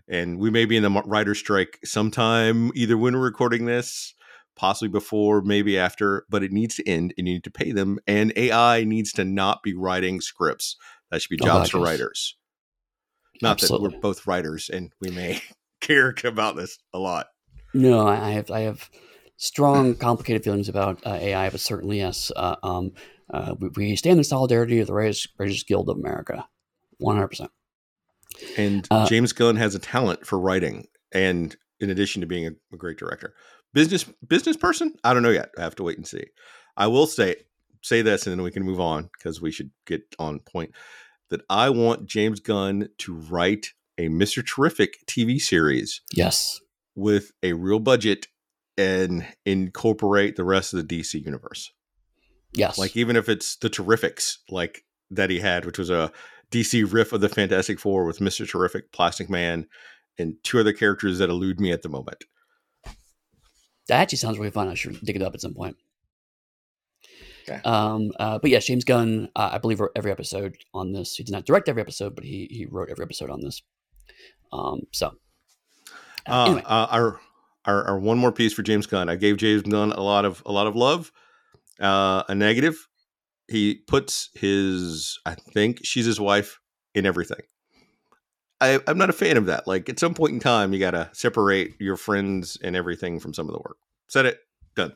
And 0.08 0.40
we 0.40 0.50
may 0.50 0.66
be 0.66 0.76
in 0.76 0.84
the 0.84 1.04
writer 1.06 1.36
strike 1.36 1.80
sometime 1.86 2.72
either 2.76 2.98
when 2.98 3.14
we're 3.14 3.24
recording 3.24 3.66
this, 3.66 4.14
possibly 4.62 4.90
before, 4.90 5.42
maybe 5.42 5.76
after, 5.76 6.24
but 6.30 6.44
it 6.44 6.52
needs 6.52 6.76
to 6.76 6.88
end 6.88 7.16
and 7.18 7.28
you 7.28 7.34
need 7.34 7.44
to 7.44 7.50
pay 7.50 7.72
them. 7.72 7.98
And 8.06 8.32
AI 8.36 8.84
needs 8.84 9.12
to 9.14 9.26
not 9.26 9.64
be 9.64 9.74
writing 9.74 10.22
scripts. 10.22 10.78
That 11.10 11.20
should 11.20 11.32
be 11.32 11.38
jobs 11.38 11.70
oh, 11.70 11.80
for 11.80 11.84
writers. 11.84 12.38
Not 13.42 13.54
Absolutely. 13.54 13.88
that 13.88 13.96
we're 13.96 14.02
both 14.02 14.28
writers 14.28 14.70
and 14.70 14.94
we 15.02 15.10
may 15.10 15.42
care 15.82 16.14
about 16.24 16.56
this 16.56 16.78
a 16.94 17.00
lot. 17.00 17.26
No, 17.74 18.08
I 18.08 18.32
have 18.32 18.52
I 18.52 18.60
have 18.62 18.88
strong, 19.38 19.96
complicated 19.96 20.44
feelings 20.44 20.70
about 20.70 21.02
uh, 21.08 21.18
AI, 21.20 21.50
but 21.50 21.60
certainly 21.60 21.98
yes. 21.98 22.32
Uh, 22.36 22.58
um, 22.62 22.92
uh, 23.34 23.56
we, 23.60 23.70
we, 23.76 23.96
stand 23.96 24.20
in 24.20 24.24
solidarity 24.24 24.78
with 24.78 24.90
the 24.90 24.94
Writers, 24.94 25.28
Writers 25.40 25.64
Guild 25.64 25.90
of 25.90 25.98
America, 25.98 26.48
one 27.00 27.16
hundred 27.16 27.30
percent. 27.30 27.52
And 28.58 28.88
uh, 28.92 29.08
James 29.08 29.34
Gunn 29.34 29.56
has 29.56 29.74
a 29.74 29.80
talent 29.80 30.28
for 30.28 30.38
writing, 30.38 30.86
and 31.12 31.56
in 31.80 31.90
addition 31.90 32.22
to 32.22 32.28
being 32.28 32.46
a, 32.46 32.52
a, 32.74 32.78
great 32.78 32.98
director, 32.98 33.34
business 33.74 34.06
business 34.28 34.58
person. 34.58 34.94
I 35.04 35.14
don't 35.14 35.24
know 35.24 35.30
yet. 35.30 35.52
I 35.58 35.62
have 35.62 35.76
to 35.76 35.84
wait 35.84 35.98
and 35.98 36.08
see. 36.08 36.26
I 36.78 36.88
will 36.88 37.08
say 37.08 37.36
say 37.82 38.02
this, 38.02 38.26
and 38.26 38.32
then 38.36 38.44
we 38.44 38.52
can 38.52 38.64
move 38.64 38.80
on 38.80 39.10
because 39.18 39.42
we 39.42 39.52
should 39.52 39.72
get 39.86 40.02
on 40.20 40.40
point. 40.40 40.72
That 41.30 41.42
I 41.50 41.70
want 41.70 42.08
James 42.08 42.40
Gunn 42.40 42.90
to 43.00 43.14
write 43.14 43.68
a 43.98 44.10
Mister 44.10 44.42
Terrific 44.42 45.06
TV 45.08 45.40
series. 45.40 46.02
Yes, 46.14 46.60
with 46.96 47.32
a 47.42 47.54
real 47.54 47.80
budget 47.80 48.28
and 48.78 49.26
incorporate 49.46 50.36
the 50.36 50.44
rest 50.44 50.74
of 50.74 50.88
the 50.88 51.00
DC 51.00 51.24
universe. 51.24 51.72
Yes. 52.54 52.78
Like 52.78 52.96
even 52.98 53.16
if 53.16 53.30
it's 53.30 53.56
the 53.58 53.70
Terrifics 53.70 54.38
like 54.50 54.84
that 55.10 55.30
he 55.30 55.40
had, 55.40 55.66
which 55.66 55.78
was 55.78 55.90
a 55.90 56.12
DC 56.52 56.92
riff 56.92 57.14
of 57.14 57.22
the 57.22 57.30
Fantastic 57.30 57.80
Four 57.80 58.06
with 58.06 58.20
Mr. 58.20 58.48
Terrific, 58.50 58.92
Plastic 58.92 59.30
Man, 59.30 59.68
and 60.18 60.36
two 60.44 60.60
other 60.60 60.74
characters 60.74 61.20
that 61.20 61.30
elude 61.30 61.60
me 61.60 61.72
at 61.72 61.82
the 61.82 61.90
moment. 61.90 62.26
That 63.92 64.00
actually 64.00 64.20
sounds 64.20 64.40
really 64.40 64.52
fun. 64.52 64.70
I 64.70 64.74
should 64.74 65.02
dig 65.02 65.18
it 65.18 65.22
up 65.22 65.34
at 65.34 65.42
some 65.42 65.54
point. 65.54 65.76
Okay. 67.44 67.60
Um, 67.66 68.14
uh, 68.18 68.40
but 68.40 68.50
yeah, 68.50 68.60
James 68.60 68.86
Gunn, 68.86 69.28
uh, 69.36 69.50
I 69.52 69.58
believe, 69.58 69.82
wrote 69.82 69.92
every 69.98 70.12
episode 70.12 70.56
on 70.74 70.94
this. 70.94 71.18
He 71.18 71.26
did 71.26 71.34
not 71.34 71.46
direct 71.46 71.68
every 71.68 71.82
episode, 71.82 72.16
but 72.16 72.24
he 72.24 72.48
he 72.50 72.66
wrote 72.66 72.88
every 72.90 73.04
episode 73.04 73.30
on 73.30 73.42
this. 73.42 73.62
Um, 74.54 74.84
so, 74.94 75.12
uh, 76.26 76.46
anyway. 76.46 76.64
Uh, 76.66 76.88
our 76.90 77.20
our, 77.66 77.84
our 77.90 78.00
one 78.00 78.18
more 78.18 78.32
piece 78.32 78.54
for 78.54 78.64
James 78.64 78.88
Gunn. 78.88 79.10
I 79.10 79.18
gave 79.18 79.36
James 79.36 79.64
Gunn 79.64 79.92
a 79.92 80.02
lot 80.02 80.24
of 80.24 80.42
a 80.46 80.54
lot 80.54 80.68
of 80.68 80.78
love. 80.78 81.12
Uh, 81.78 82.24
a 82.30 82.34
negative. 82.34 82.88
He 83.50 83.76
puts 83.88 84.30
his, 84.36 85.20
I 85.26 85.36
think 85.36 85.82
she's 85.84 86.06
his 86.06 86.18
wife 86.18 86.62
in 86.96 87.06
everything. 87.06 87.42
I, 88.62 88.80
I'm 88.88 88.98
not 88.98 89.10
a 89.10 89.14
fan 89.14 89.38
of 89.38 89.48
that. 89.48 89.68
Like 89.68 89.90
at 89.90 90.00
some 90.00 90.14
point 90.14 90.34
in 90.34 90.40
time, 90.40 90.74
you 90.74 90.80
got 90.80 90.92
to 90.92 91.10
separate 91.14 91.76
your 91.80 91.98
friends 91.98 92.58
and 92.64 92.76
everything 92.76 93.20
from 93.20 93.34
some 93.34 93.48
of 93.48 93.54
the 93.54 93.60
work. 93.60 93.78
Said 94.08 94.26
it. 94.26 94.40
Done. 94.76 94.96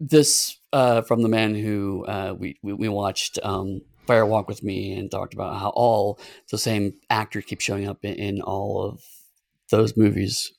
This 0.00 0.56
uh, 0.72 1.02
from 1.02 1.22
the 1.22 1.28
man 1.28 1.54
who 1.54 2.04
uh, 2.06 2.34
we, 2.36 2.58
we, 2.62 2.72
we 2.72 2.88
watched 2.88 3.38
um, 3.44 3.82
Fire 4.06 4.26
Walk 4.26 4.48
with 4.48 4.64
Me 4.64 4.92
and 4.94 5.10
talked 5.10 5.34
about 5.34 5.60
how 5.60 5.68
all 5.70 6.18
the 6.50 6.58
same 6.58 6.94
actor 7.10 7.40
keeps 7.40 7.64
showing 7.64 7.86
up 7.86 8.04
in, 8.04 8.14
in 8.14 8.40
all 8.40 8.82
of 8.82 9.00
those 9.70 9.96
movies 9.96 10.52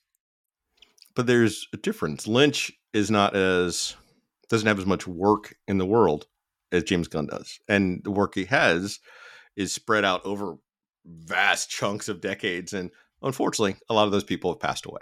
but 1.16 1.26
there's 1.26 1.66
a 1.72 1.76
difference. 1.78 2.28
Lynch 2.28 2.70
is 2.92 3.10
not 3.10 3.34
as 3.34 3.96
doesn't 4.48 4.68
have 4.68 4.78
as 4.78 4.86
much 4.86 5.08
work 5.08 5.56
in 5.66 5.78
the 5.78 5.86
world 5.86 6.26
as 6.70 6.84
James 6.84 7.08
Gunn 7.08 7.26
does, 7.26 7.58
and 7.68 8.02
the 8.04 8.12
work 8.12 8.36
he 8.36 8.44
has 8.44 9.00
is 9.56 9.72
spread 9.72 10.04
out 10.04 10.24
over 10.24 10.58
vast 11.06 11.70
chunks 11.70 12.08
of 12.08 12.20
decades. 12.20 12.72
And 12.72 12.90
unfortunately, 13.22 13.76
a 13.88 13.94
lot 13.94 14.06
of 14.06 14.12
those 14.12 14.24
people 14.24 14.52
have 14.52 14.60
passed 14.60 14.86
away. 14.86 15.00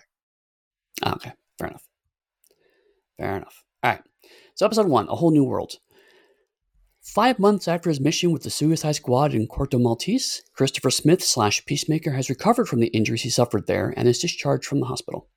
Okay, 1.05 1.33
fair 1.59 1.69
enough. 1.69 1.85
Fair 3.19 3.37
enough. 3.37 3.65
All 3.83 3.91
right. 3.93 4.03
So, 4.55 4.67
episode 4.67 4.89
one, 4.89 5.09
A 5.09 5.17
Whole 5.17 5.31
New 5.31 5.45
Whirled. 5.45 5.75
Five 7.03 7.39
months 7.39 7.69
after 7.69 7.91
his 7.91 8.01
mission 8.01 8.33
with 8.33 8.45
the 8.45 8.51
Suicide 8.51 8.93
Squad 8.93 9.35
in 9.35 9.47
Corto 9.47 9.81
Maltese, 9.81 10.43
Christopher 10.55 10.91
Smith 10.91 11.23
slash 11.23 11.65
Peacemaker 11.67 12.13
has 12.13 12.31
recovered 12.31 12.67
from 12.67 12.81
the 12.81 12.87
injuries 12.89 13.23
he 13.23 13.31
suffered 13.31 13.67
there 13.67 13.93
and 13.97 14.09
is 14.09 14.21
discharged 14.21 14.65
from 14.65 14.81
the 14.81 14.87
hospital. 14.87 15.29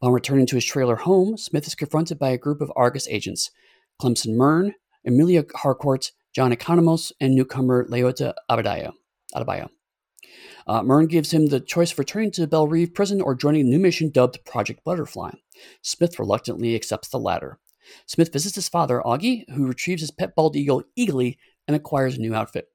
Upon 0.00 0.12
returning 0.12 0.46
to 0.46 0.54
his 0.54 0.64
trailer 0.64 0.96
home, 0.96 1.36
Smith 1.36 1.66
is 1.66 1.74
confronted 1.74 2.18
by 2.18 2.28
a 2.28 2.38
group 2.38 2.60
of 2.60 2.70
Argus 2.76 3.08
agents 3.08 3.50
Clemson 4.00 4.36
Murn, 4.36 4.74
Emilia 5.04 5.44
Harcourt, 5.56 6.12
John 6.34 6.52
Economos, 6.52 7.12
and 7.20 7.34
newcomer 7.34 7.86
Leota 7.86 8.34
Adebayo. 8.50 8.92
Adebayo. 9.34 9.68
Uh, 10.66 10.82
Murn 10.82 11.06
gives 11.06 11.32
him 11.32 11.46
the 11.46 11.60
choice 11.60 11.92
of 11.92 11.98
returning 11.98 12.30
to 12.32 12.46
Belle 12.46 12.66
Reve 12.66 12.92
prison 12.92 13.20
or 13.20 13.34
joining 13.34 13.62
a 13.62 13.70
new 13.70 13.78
mission 13.78 14.10
dubbed 14.10 14.44
Project 14.44 14.82
Butterfly. 14.84 15.30
Smith 15.82 16.18
reluctantly 16.18 16.74
accepts 16.74 17.08
the 17.08 17.18
latter. 17.18 17.58
Smith 18.06 18.32
visits 18.32 18.56
his 18.56 18.68
father, 18.68 19.00
Auggie, 19.04 19.48
who 19.50 19.66
retrieves 19.66 20.02
his 20.02 20.10
pet 20.10 20.34
bald 20.34 20.56
eagle 20.56 20.82
Eagly 20.98 21.36
and 21.68 21.76
acquires 21.76 22.16
a 22.16 22.20
new 22.20 22.34
outfit. 22.34 22.68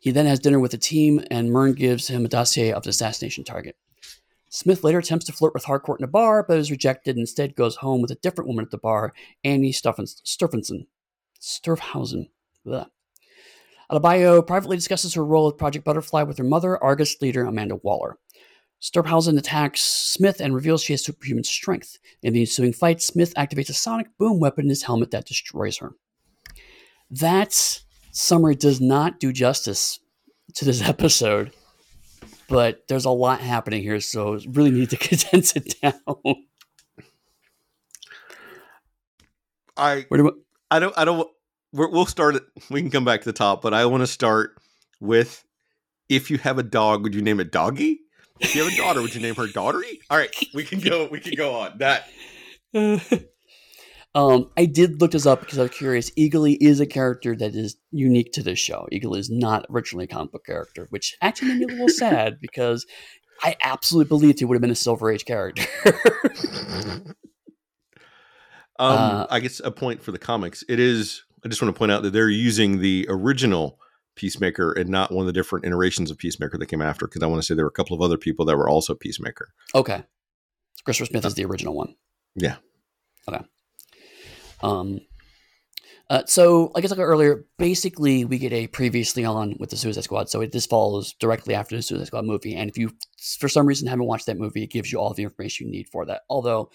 He 0.00 0.10
then 0.10 0.26
has 0.26 0.38
dinner 0.38 0.60
with 0.60 0.70
the 0.70 0.78
team, 0.78 1.22
and 1.30 1.50
Murn 1.50 1.74
gives 1.74 2.08
him 2.08 2.24
a 2.24 2.28
dossier 2.28 2.72
of 2.72 2.84
the 2.84 2.90
assassination 2.90 3.44
target. 3.44 3.76
Smith 4.48 4.84
later 4.84 5.00
attempts 5.00 5.26
to 5.26 5.32
flirt 5.32 5.54
with 5.54 5.64
Harcourt 5.64 6.00
in 6.00 6.04
a 6.04 6.08
bar, 6.08 6.44
but 6.46 6.58
is 6.58 6.70
rejected 6.70 7.16
and 7.16 7.22
instead 7.22 7.56
goes 7.56 7.76
home 7.76 8.00
with 8.00 8.10
a 8.10 8.16
different 8.16 8.48
woman 8.48 8.64
at 8.64 8.70
the 8.70 8.78
bar, 8.78 9.12
Annie 9.44 9.72
Sturfenson. 9.72 10.86
Sturphausen. 11.40 12.30
Ugh. 12.70 12.86
Adebayo 13.90 14.46
privately 14.46 14.76
discusses 14.76 15.14
her 15.14 15.24
role 15.24 15.46
with 15.46 15.58
Project 15.58 15.84
Butterfly 15.84 16.22
with 16.22 16.38
her 16.38 16.44
mother, 16.44 16.82
Argus 16.82 17.20
leader 17.20 17.44
Amanda 17.44 17.76
Waller. 17.76 18.18
Sturphausen 18.82 19.38
attacks 19.38 19.80
Smith 19.80 20.40
and 20.40 20.54
reveals 20.54 20.82
she 20.82 20.92
has 20.92 21.04
superhuman 21.04 21.44
strength. 21.44 21.98
In 22.22 22.34
the 22.34 22.40
ensuing 22.40 22.72
fight, 22.72 23.00
Smith 23.00 23.34
activates 23.34 23.70
a 23.70 23.74
sonic 23.74 24.08
boom 24.18 24.38
weapon 24.40 24.66
in 24.66 24.70
his 24.70 24.82
helmet 24.82 25.10
that 25.12 25.26
destroys 25.26 25.78
her. 25.78 25.94
That 27.10 27.80
summary 28.10 28.54
does 28.54 28.80
not 28.80 29.20
do 29.20 29.32
justice 29.32 30.00
to 30.54 30.64
this 30.64 30.82
episode 30.88 31.52
but 32.48 32.86
there's 32.88 33.04
a 33.04 33.10
lot 33.10 33.40
happening 33.40 33.82
here, 33.82 34.00
so 34.00 34.38
really 34.48 34.70
need 34.70 34.90
to 34.90 34.96
condense 34.96 35.54
it 35.56 35.74
down. 35.80 35.94
I 39.76 40.06
do 40.10 40.42
I 40.70 40.78
don't 40.78 40.96
I 40.96 41.04
don't 41.04 41.28
we 41.72 41.86
will 41.86 42.06
start 42.06 42.36
it. 42.36 42.42
We 42.70 42.80
can 42.80 42.90
come 42.90 43.04
back 43.04 43.20
to 43.22 43.28
the 43.28 43.32
top, 43.32 43.62
but 43.62 43.74
I 43.74 43.86
want 43.86 44.02
to 44.02 44.06
start 44.06 44.56
with 45.00 45.44
if 46.08 46.30
you 46.30 46.38
have 46.38 46.58
a 46.58 46.62
dog, 46.62 47.02
would 47.02 47.14
you 47.14 47.22
name 47.22 47.40
it 47.40 47.50
Doggy? 47.50 48.00
If 48.38 48.54
you 48.54 48.64
have 48.64 48.72
a 48.72 48.76
daughter, 48.76 49.00
would 49.00 49.14
you 49.14 49.20
name 49.20 49.34
her 49.36 49.46
Daughtery? 49.46 49.98
All 50.10 50.18
right, 50.18 50.34
we 50.54 50.62
can 50.64 50.80
go. 50.80 51.08
We 51.10 51.20
can 51.20 51.34
go 51.34 51.54
on 51.54 51.78
that. 51.78 52.08
um, 54.14 54.50
I 54.56 54.66
did 54.66 55.00
look 55.00 55.12
this 55.12 55.24
up 55.24 55.40
because 55.40 55.58
I 55.58 55.62
was 55.62 55.70
curious. 55.70 56.10
Eagly 56.10 56.58
is 56.60 56.78
a 56.80 56.86
character 56.86 57.34
that 57.36 57.54
is 57.54 57.76
unique 57.92 58.32
to 58.32 58.42
this 58.42 58.58
show. 58.58 58.86
Eagle 58.92 59.14
is 59.14 59.30
not 59.30 59.64
originally 59.70 60.04
a 60.04 60.08
comic 60.08 60.32
book 60.32 60.44
character, 60.44 60.86
which 60.90 61.16
actually 61.22 61.54
made 61.54 61.58
me 61.58 61.64
a 61.64 61.68
little 61.68 61.88
sad 61.88 62.38
because 62.40 62.86
I 63.42 63.56
absolutely 63.62 64.08
believed 64.08 64.38
he 64.38 64.44
would 64.44 64.54
have 64.54 64.62
been 64.62 64.70
a 64.70 64.74
Silver 64.74 65.10
Age 65.10 65.24
character. 65.24 65.64
Um, 68.78 68.92
Uh, 68.98 69.26
I 69.30 69.40
guess 69.40 69.60
a 69.64 69.70
point 69.70 70.02
for 70.02 70.12
the 70.12 70.18
comics. 70.18 70.62
It 70.68 70.78
is. 70.78 71.22
I 71.46 71.48
just 71.48 71.62
want 71.62 71.72
to 71.72 71.78
point 71.78 71.92
out 71.92 72.02
that 72.02 72.12
they're 72.12 72.28
using 72.28 72.80
the 72.80 73.06
original 73.08 73.78
Peacemaker 74.16 74.72
and 74.72 74.90
not 74.90 75.12
one 75.12 75.22
of 75.22 75.26
the 75.28 75.32
different 75.32 75.64
iterations 75.64 76.10
of 76.10 76.18
Peacemaker 76.18 76.58
that 76.58 76.66
came 76.66 76.82
after. 76.82 77.06
Because 77.06 77.22
I 77.22 77.26
want 77.26 77.40
to 77.40 77.46
say 77.46 77.54
there 77.54 77.64
were 77.64 77.70
a 77.70 77.72
couple 77.72 77.94
of 77.94 78.02
other 78.02 78.18
people 78.18 78.44
that 78.46 78.56
were 78.56 78.68
also 78.68 78.96
Peacemaker. 78.96 79.50
okay, 79.72 80.02
Christopher 80.84 81.06
Smith 81.06 81.24
is 81.24 81.34
the 81.34 81.44
original 81.44 81.76
one. 81.76 81.94
Yeah. 82.34 82.56
Okay. 83.28 83.44
Um. 84.60 85.02
Uh, 86.10 86.22
so, 86.26 86.72
like 86.74 86.84
I 86.84 86.88
said 86.88 86.98
earlier, 86.98 87.46
basically 87.58 88.24
we 88.24 88.38
get 88.38 88.52
a 88.52 88.66
previously 88.66 89.24
on 89.24 89.54
with 89.60 89.70
the 89.70 89.76
Suicide 89.76 90.02
Squad. 90.02 90.28
So 90.28 90.40
it, 90.40 90.50
this 90.50 90.66
follows 90.66 91.14
directly 91.14 91.54
after 91.54 91.76
the 91.76 91.82
Suicide 91.82 92.08
Squad 92.08 92.24
movie, 92.24 92.56
and 92.56 92.68
if 92.68 92.76
you, 92.76 92.90
for 93.38 93.48
some 93.48 93.66
reason, 93.66 93.86
haven't 93.86 94.06
watched 94.06 94.26
that 94.26 94.38
movie, 94.38 94.64
it 94.64 94.70
gives 94.72 94.90
you 94.90 94.98
all 94.98 95.14
the 95.14 95.22
information 95.22 95.66
you 95.66 95.72
need 95.72 95.88
for 95.92 96.06
that. 96.06 96.22
Although, 96.28 96.70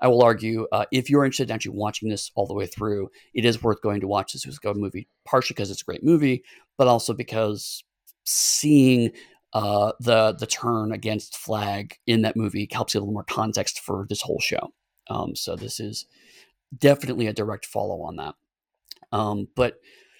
I 0.00 0.08
will 0.08 0.22
argue, 0.22 0.66
uh, 0.72 0.86
if 0.92 1.08
you're 1.08 1.24
interested 1.24 1.50
in 1.50 1.54
actually 1.54 1.76
watching 1.76 2.08
this 2.08 2.30
all 2.34 2.46
the 2.46 2.54
way 2.54 2.66
through, 2.66 3.10
it 3.32 3.44
is 3.44 3.62
worth 3.62 3.80
going 3.82 4.00
to 4.00 4.08
watch 4.08 4.32
Suicide 4.32 4.54
Squad 4.54 4.76
movie, 4.76 5.08
partially 5.24 5.54
because 5.54 5.70
it's 5.70 5.82
a 5.82 5.84
great 5.84 6.04
movie, 6.04 6.44
but 6.76 6.88
also 6.88 7.14
because 7.14 7.84
seeing 8.24 9.10
uh, 9.52 9.92
the 10.00 10.34
the 10.38 10.46
turn 10.46 10.92
against 10.92 11.36
Flag 11.36 11.96
in 12.06 12.22
that 12.22 12.36
movie 12.36 12.68
helps 12.70 12.94
you 12.94 12.98
a 12.98 13.00
little 13.00 13.12
more 13.12 13.24
context 13.24 13.80
for 13.80 14.06
this 14.08 14.22
whole 14.22 14.40
show. 14.40 14.72
Um, 15.08 15.36
so 15.36 15.54
this 15.54 15.78
is 15.78 16.06
definitely 16.76 17.26
a 17.26 17.32
direct 17.32 17.66
follow 17.66 18.02
on 18.02 18.16
that. 18.16 18.34
Um, 19.12 19.48
but 19.54 19.76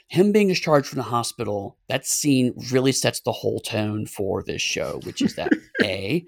him 0.09 0.33
being 0.33 0.49
discharged 0.49 0.87
from 0.87 0.99
the 0.99 1.05
hospital, 1.05 1.79
that 1.89 2.07
scene 2.07 2.55
really 2.71 2.93
sets 2.93 3.21
the 3.21 3.33
whole 3.33 3.59
tone 3.59 4.07
for 4.07 4.43
this 4.43 4.63
show, 4.63 5.01
which 5.05 5.21
is 5.21 5.35
that 5.35 5.51
A, 5.83 6.25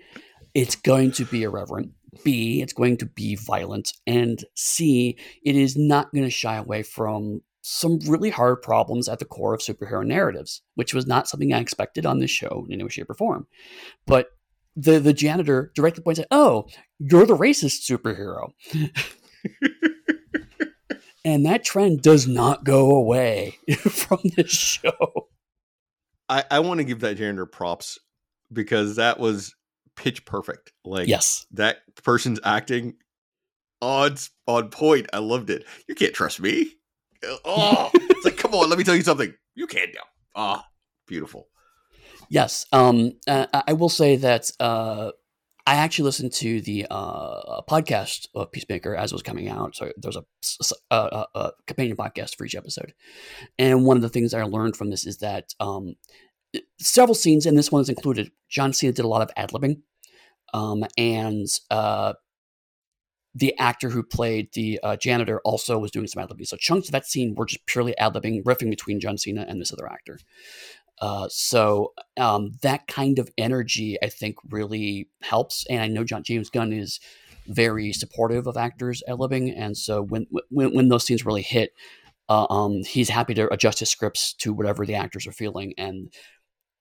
it's 0.54 0.74
going 0.74 1.12
to 1.12 1.24
be 1.26 1.42
irreverent. 1.42 1.92
B, 2.24 2.62
it's 2.62 2.72
going 2.72 2.96
to 2.98 3.07
be 3.07 3.37
violent. 3.37 3.92
And 4.07 4.44
C, 4.55 5.16
it 5.44 5.57
is 5.57 5.76
not 5.76 6.12
going 6.12 6.24
to 6.24 6.31
shy 6.31 6.57
away 6.57 6.83
from 6.83 7.42
some 7.68 7.98
really 8.07 8.31
hard 8.31 8.62
problems 8.62 9.09
at 9.09 9.18
the 9.18 9.24
core 9.24 9.52
of 9.52 9.61
superhero 9.61 10.07
narratives, 10.07 10.62
which 10.76 10.94
was 10.94 11.07
not 11.07 11.26
something 11.26 11.52
I 11.52 11.59
expected 11.59 12.07
on 12.07 12.20
this 12.20 12.31
show 12.31 12.64
in 12.66 12.74
any 12.74 12.85
way, 12.85 12.90
shape, 12.90 13.11
or 13.11 13.14
form. 13.14 13.46
But 14.07 14.29
the 14.76 15.00
the 15.00 15.12
janitor 15.12 15.72
directly 15.74 16.05
points 16.05 16.20
out, 16.20 16.26
"Oh, 16.31 16.68
you're 16.98 17.26
the 17.26 17.37
racist 17.37 17.90
superhero," 17.90 18.52
and 21.24 21.44
that 21.46 21.64
trend 21.64 22.02
does 22.02 22.29
not 22.29 22.64
go 22.64 22.94
away 22.94 23.59
from 23.79 24.20
this 24.37 24.50
show. 24.50 25.29
I, 26.29 26.44
I 26.50 26.61
want 26.61 26.79
to 26.79 26.85
give 26.85 27.00
that 27.00 27.16
janitor 27.16 27.46
props 27.46 27.98
because 28.52 28.96
that 28.96 29.18
was 29.18 29.55
pitch 29.96 30.24
perfect. 30.24 30.72
Like 30.85 31.09
Yes, 31.09 31.46
that 31.52 31.78
person's 32.04 32.40
acting 32.44 32.94
on 33.80 34.16
on 34.46 34.68
point. 34.70 35.06
I 35.12 35.18
loved 35.18 35.50
it. 35.50 35.64
You 35.88 35.94
can't 35.94 36.14
trust 36.14 36.40
me. 36.40 36.72
Oh, 37.44 37.90
it's 37.94 38.24
like 38.24 38.37
come 38.37 38.54
on. 38.54 38.68
Let 38.68 38.78
me 38.78 38.85
tell 38.85 38.94
you 38.94 39.02
something. 39.02 39.35
You 39.54 39.66
can't 39.66 39.90
do. 39.90 39.98
Ah, 40.37 40.64
beautiful. 41.09 41.48
yes. 42.28 42.66
Um, 42.72 43.12
I 43.26 43.72
will 43.72 43.88
say 43.88 44.16
that 44.16 44.50
uh, 44.61 45.11
I 45.66 45.76
actually 45.76 46.04
listened 46.04 46.32
to 46.35 46.61
the 46.61 46.87
uh, 46.88 47.62
podcast 47.62 48.28
of 48.35 48.52
Peacemaker 48.52 48.94
as 48.94 49.11
it 49.11 49.14
was 49.14 49.22
coming 49.22 49.48
out. 49.48 49.74
So 49.74 49.90
there's 49.96 50.18
a 50.90 51.52
companion 51.66 51.96
podcast 51.96 52.37
for 52.37 52.44
each 52.44 52.54
episode, 52.54 52.92
and 53.59 53.85
one 53.85 53.96
of 53.96 54.02
the 54.02 54.11
things 54.11 54.35
I 54.35 54.42
learned 54.44 54.76
from 54.76 54.90
this 54.90 55.06
is 55.06 55.18
that 55.18 55.54
um, 55.59 55.94
several 56.78 57.14
scenes, 57.14 57.46
and 57.46 57.56
this 57.56 57.72
one 57.72 57.82
is 57.82 57.88
included. 57.88 58.30
John 58.48 58.72
Cena 58.72 58.92
did 58.92 59.04
a 59.04 59.08
lot 59.08 59.22
of 59.22 59.30
ad 59.36 59.50
libbing, 59.50 59.82
um, 60.54 60.84
and 60.96 61.46
uh, 61.70 62.14
the 63.34 63.56
actor 63.58 63.90
who 63.90 64.02
played 64.02 64.48
the 64.54 64.80
uh, 64.82 64.96
janitor 64.96 65.40
also 65.44 65.78
was 65.78 65.90
doing 65.90 66.06
some 66.06 66.22
ad 66.22 66.30
libbing. 66.30 66.46
So 66.46 66.56
chunks 66.56 66.88
of 66.88 66.92
that 66.92 67.06
scene 67.06 67.34
were 67.34 67.46
just 67.46 67.66
purely 67.66 67.96
ad 67.98 68.14
libbing, 68.14 68.42
riffing 68.44 68.70
between 68.70 69.00
John 69.00 69.18
Cena 69.18 69.44
and 69.48 69.60
this 69.60 69.72
other 69.72 69.86
actor. 69.86 70.18
Uh, 71.00 71.28
so 71.30 71.92
um, 72.16 72.52
that 72.62 72.86
kind 72.86 73.18
of 73.18 73.30
energy, 73.36 73.98
I 74.02 74.08
think, 74.08 74.36
really 74.48 75.08
helps. 75.22 75.66
And 75.68 75.82
I 75.82 75.88
know 75.88 76.04
John 76.04 76.22
James 76.22 76.48
Gunn 76.48 76.72
is 76.72 77.00
very 77.46 77.92
supportive 77.92 78.46
of 78.46 78.56
actors 78.56 79.02
ad 79.06 79.16
libbing, 79.16 79.52
and 79.56 79.76
so 79.76 80.02
when 80.02 80.26
when 80.50 80.74
when 80.74 80.88
those 80.88 81.04
scenes 81.04 81.26
really 81.26 81.42
hit, 81.42 81.72
uh, 82.28 82.46
um, 82.50 82.82
he's 82.84 83.10
happy 83.10 83.34
to 83.34 83.52
adjust 83.52 83.80
his 83.80 83.90
scripts 83.90 84.32
to 84.34 84.52
whatever 84.52 84.86
the 84.86 84.94
actors 84.94 85.26
are 85.26 85.32
feeling. 85.32 85.74
And 85.76 86.12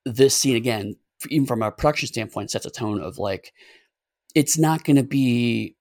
this 0.06 0.36
scene 0.36 0.56
again, 0.56 0.96
even 1.30 1.46
from 1.46 1.62
a 1.62 1.72
production 1.72 2.08
standpoint, 2.08 2.52
sets 2.52 2.66
a 2.66 2.70
tone 2.70 3.02
of 3.02 3.18
like 3.18 3.54
it's 4.36 4.58
not 4.58 4.84
going 4.84 4.98
to 4.98 5.04
be 5.04 5.76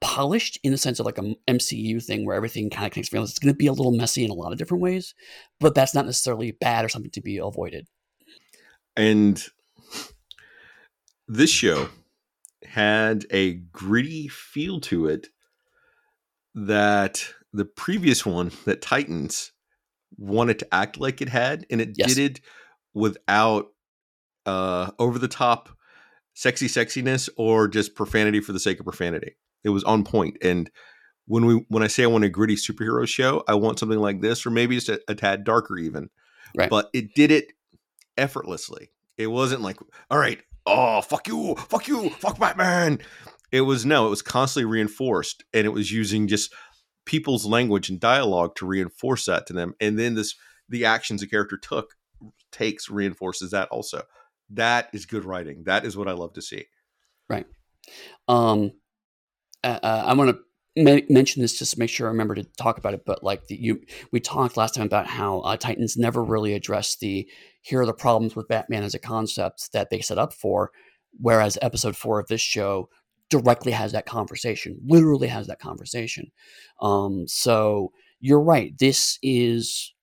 polished 0.00 0.58
in 0.62 0.72
the 0.72 0.78
sense 0.78 0.98
of 0.98 1.06
like 1.06 1.18
a 1.18 1.34
MCU 1.48 2.02
thing 2.02 2.24
where 2.24 2.36
everything 2.36 2.70
kind 2.70 2.86
of 2.86 2.92
connects 2.92 3.10
together. 3.10 3.24
It's 3.24 3.38
going 3.38 3.54
to 3.54 3.58
be 3.58 3.66
a 3.66 3.72
little 3.72 3.92
messy 3.92 4.24
in 4.24 4.30
a 4.30 4.34
lot 4.34 4.52
of 4.52 4.58
different 4.58 4.82
ways, 4.82 5.14
but 5.60 5.74
that's 5.74 5.94
not 5.94 6.06
necessarily 6.06 6.52
bad 6.52 6.84
or 6.84 6.88
something 6.88 7.10
to 7.12 7.20
be 7.20 7.38
avoided. 7.38 7.86
And 8.96 9.42
this 11.28 11.50
show 11.50 11.88
had 12.64 13.26
a 13.30 13.54
gritty 13.54 14.28
feel 14.28 14.80
to 14.80 15.06
it 15.06 15.28
that 16.54 17.26
the 17.52 17.64
previous 17.64 18.26
one, 18.26 18.50
that 18.64 18.82
Titans, 18.82 19.52
wanted 20.18 20.58
to 20.58 20.74
act 20.74 20.98
like 20.98 21.22
it 21.22 21.28
had, 21.28 21.66
and 21.70 21.80
it 21.80 21.94
Yes. 21.96 22.14
did 22.14 22.18
it 22.18 22.40
without 22.94 23.68
uh, 24.46 24.90
over 24.98 25.18
the 25.18 25.28
top 25.28 25.68
sexy 26.34 26.66
sexiness 26.66 27.28
or 27.36 27.68
just 27.68 27.94
profanity 27.94 28.40
for 28.40 28.52
the 28.52 28.60
sake 28.60 28.78
of 28.80 28.86
profanity. 28.86 29.36
It 29.64 29.70
was 29.70 29.84
on 29.84 30.04
point. 30.04 30.38
And 30.42 30.70
when 31.26 31.46
we 31.46 31.64
when 31.68 31.82
I 31.82 31.86
say 31.86 32.04
I 32.04 32.08
want 32.08 32.24
a 32.24 32.28
gritty 32.28 32.56
superhero 32.56 33.06
show, 33.06 33.44
I 33.46 33.54
want 33.54 33.78
something 33.78 33.98
like 33.98 34.20
this, 34.20 34.44
or 34.44 34.50
maybe 34.50 34.74
just 34.74 34.88
a, 34.88 35.00
a 35.08 35.14
tad 35.14 35.44
darker 35.44 35.78
even. 35.78 36.10
Right. 36.56 36.68
But 36.68 36.90
it 36.92 37.14
did 37.14 37.30
it 37.30 37.52
effortlessly. 38.16 38.90
It 39.16 39.28
wasn't 39.28 39.62
like, 39.62 39.78
all 40.10 40.18
right, 40.18 40.40
oh 40.66 41.00
fuck 41.02 41.28
you, 41.28 41.54
fuck 41.56 41.86
you, 41.88 42.10
fuck 42.10 42.38
Batman. 42.38 42.98
It 43.50 43.62
was 43.62 43.86
no, 43.86 44.06
it 44.06 44.10
was 44.10 44.22
constantly 44.22 44.70
reinforced, 44.70 45.44
and 45.54 45.66
it 45.66 45.70
was 45.70 45.92
using 45.92 46.26
just 46.26 46.52
people's 47.04 47.46
language 47.46 47.88
and 47.88 48.00
dialogue 48.00 48.54
to 48.56 48.66
reinforce 48.66 49.26
that 49.26 49.46
to 49.46 49.52
them. 49.52 49.74
And 49.80 49.98
then 49.98 50.14
this 50.14 50.34
the 50.68 50.84
actions 50.84 51.20
the 51.20 51.26
character 51.26 51.56
took 51.56 51.94
takes 52.52 52.88
reinforces 52.88 53.50
that 53.50 53.68
also. 53.70 54.02
That 54.50 54.90
is 54.92 55.06
good 55.06 55.24
writing. 55.24 55.64
That 55.64 55.84
is 55.84 55.96
what 55.96 56.08
I 56.08 56.12
love 56.12 56.34
to 56.34 56.42
see. 56.42 56.66
Right. 57.28 57.46
Um, 58.28 58.72
uh, 59.64 59.78
uh, 59.82 60.04
I 60.06 60.14
want 60.14 60.30
to 60.30 60.82
me- 60.82 61.06
mention 61.08 61.42
this 61.42 61.58
just 61.58 61.74
to 61.74 61.78
make 61.78 61.90
sure 61.90 62.06
I 62.06 62.10
remember 62.10 62.34
to 62.34 62.44
talk 62.58 62.78
about 62.78 62.94
it. 62.94 63.04
But 63.04 63.22
like 63.22 63.46
the, 63.46 63.56
you, 63.56 63.80
we 64.10 64.20
talked 64.20 64.56
last 64.56 64.74
time 64.74 64.86
about 64.86 65.06
how 65.06 65.40
uh, 65.40 65.56
Titans 65.56 65.96
never 65.96 66.22
really 66.22 66.54
addressed 66.54 67.00
the 67.00 67.28
here 67.62 67.80
are 67.80 67.86
the 67.86 67.94
problems 67.94 68.36
with 68.36 68.48
Batman 68.48 68.82
as 68.82 68.94
a 68.94 68.98
concept 68.98 69.72
that 69.72 69.90
they 69.90 70.00
set 70.00 70.18
up 70.18 70.32
for, 70.32 70.70
whereas 71.20 71.58
Episode 71.62 71.96
Four 71.96 72.18
of 72.18 72.28
this 72.28 72.40
show 72.40 72.88
directly 73.30 73.72
has 73.72 73.92
that 73.92 74.04
conversation, 74.04 74.78
literally 74.84 75.28
has 75.28 75.46
that 75.46 75.58
conversation. 75.58 76.30
Um, 76.80 77.24
so 77.26 77.92
you're 78.20 78.42
right. 78.42 78.76
This 78.78 79.18
is 79.22 79.94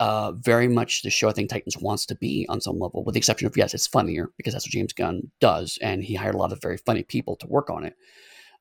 uh, 0.00 0.32
very 0.32 0.66
much 0.66 1.02
the 1.02 1.10
show 1.10 1.28
I 1.28 1.32
think 1.32 1.50
Titans 1.50 1.76
wants 1.76 2.06
to 2.06 2.14
be 2.14 2.46
on 2.48 2.62
some 2.62 2.78
level, 2.78 3.04
with 3.04 3.12
the 3.12 3.18
exception 3.18 3.46
of 3.46 3.56
yes, 3.56 3.74
it's 3.74 3.86
funnier 3.86 4.30
because 4.38 4.54
that's 4.54 4.66
what 4.66 4.72
James 4.72 4.94
Gunn 4.94 5.30
does, 5.40 5.78
and 5.82 6.02
he 6.02 6.14
hired 6.14 6.34
a 6.34 6.38
lot 6.38 6.52
of 6.52 6.62
very 6.62 6.78
funny 6.78 7.02
people 7.02 7.36
to 7.36 7.46
work 7.46 7.68
on 7.68 7.84
it. 7.84 7.94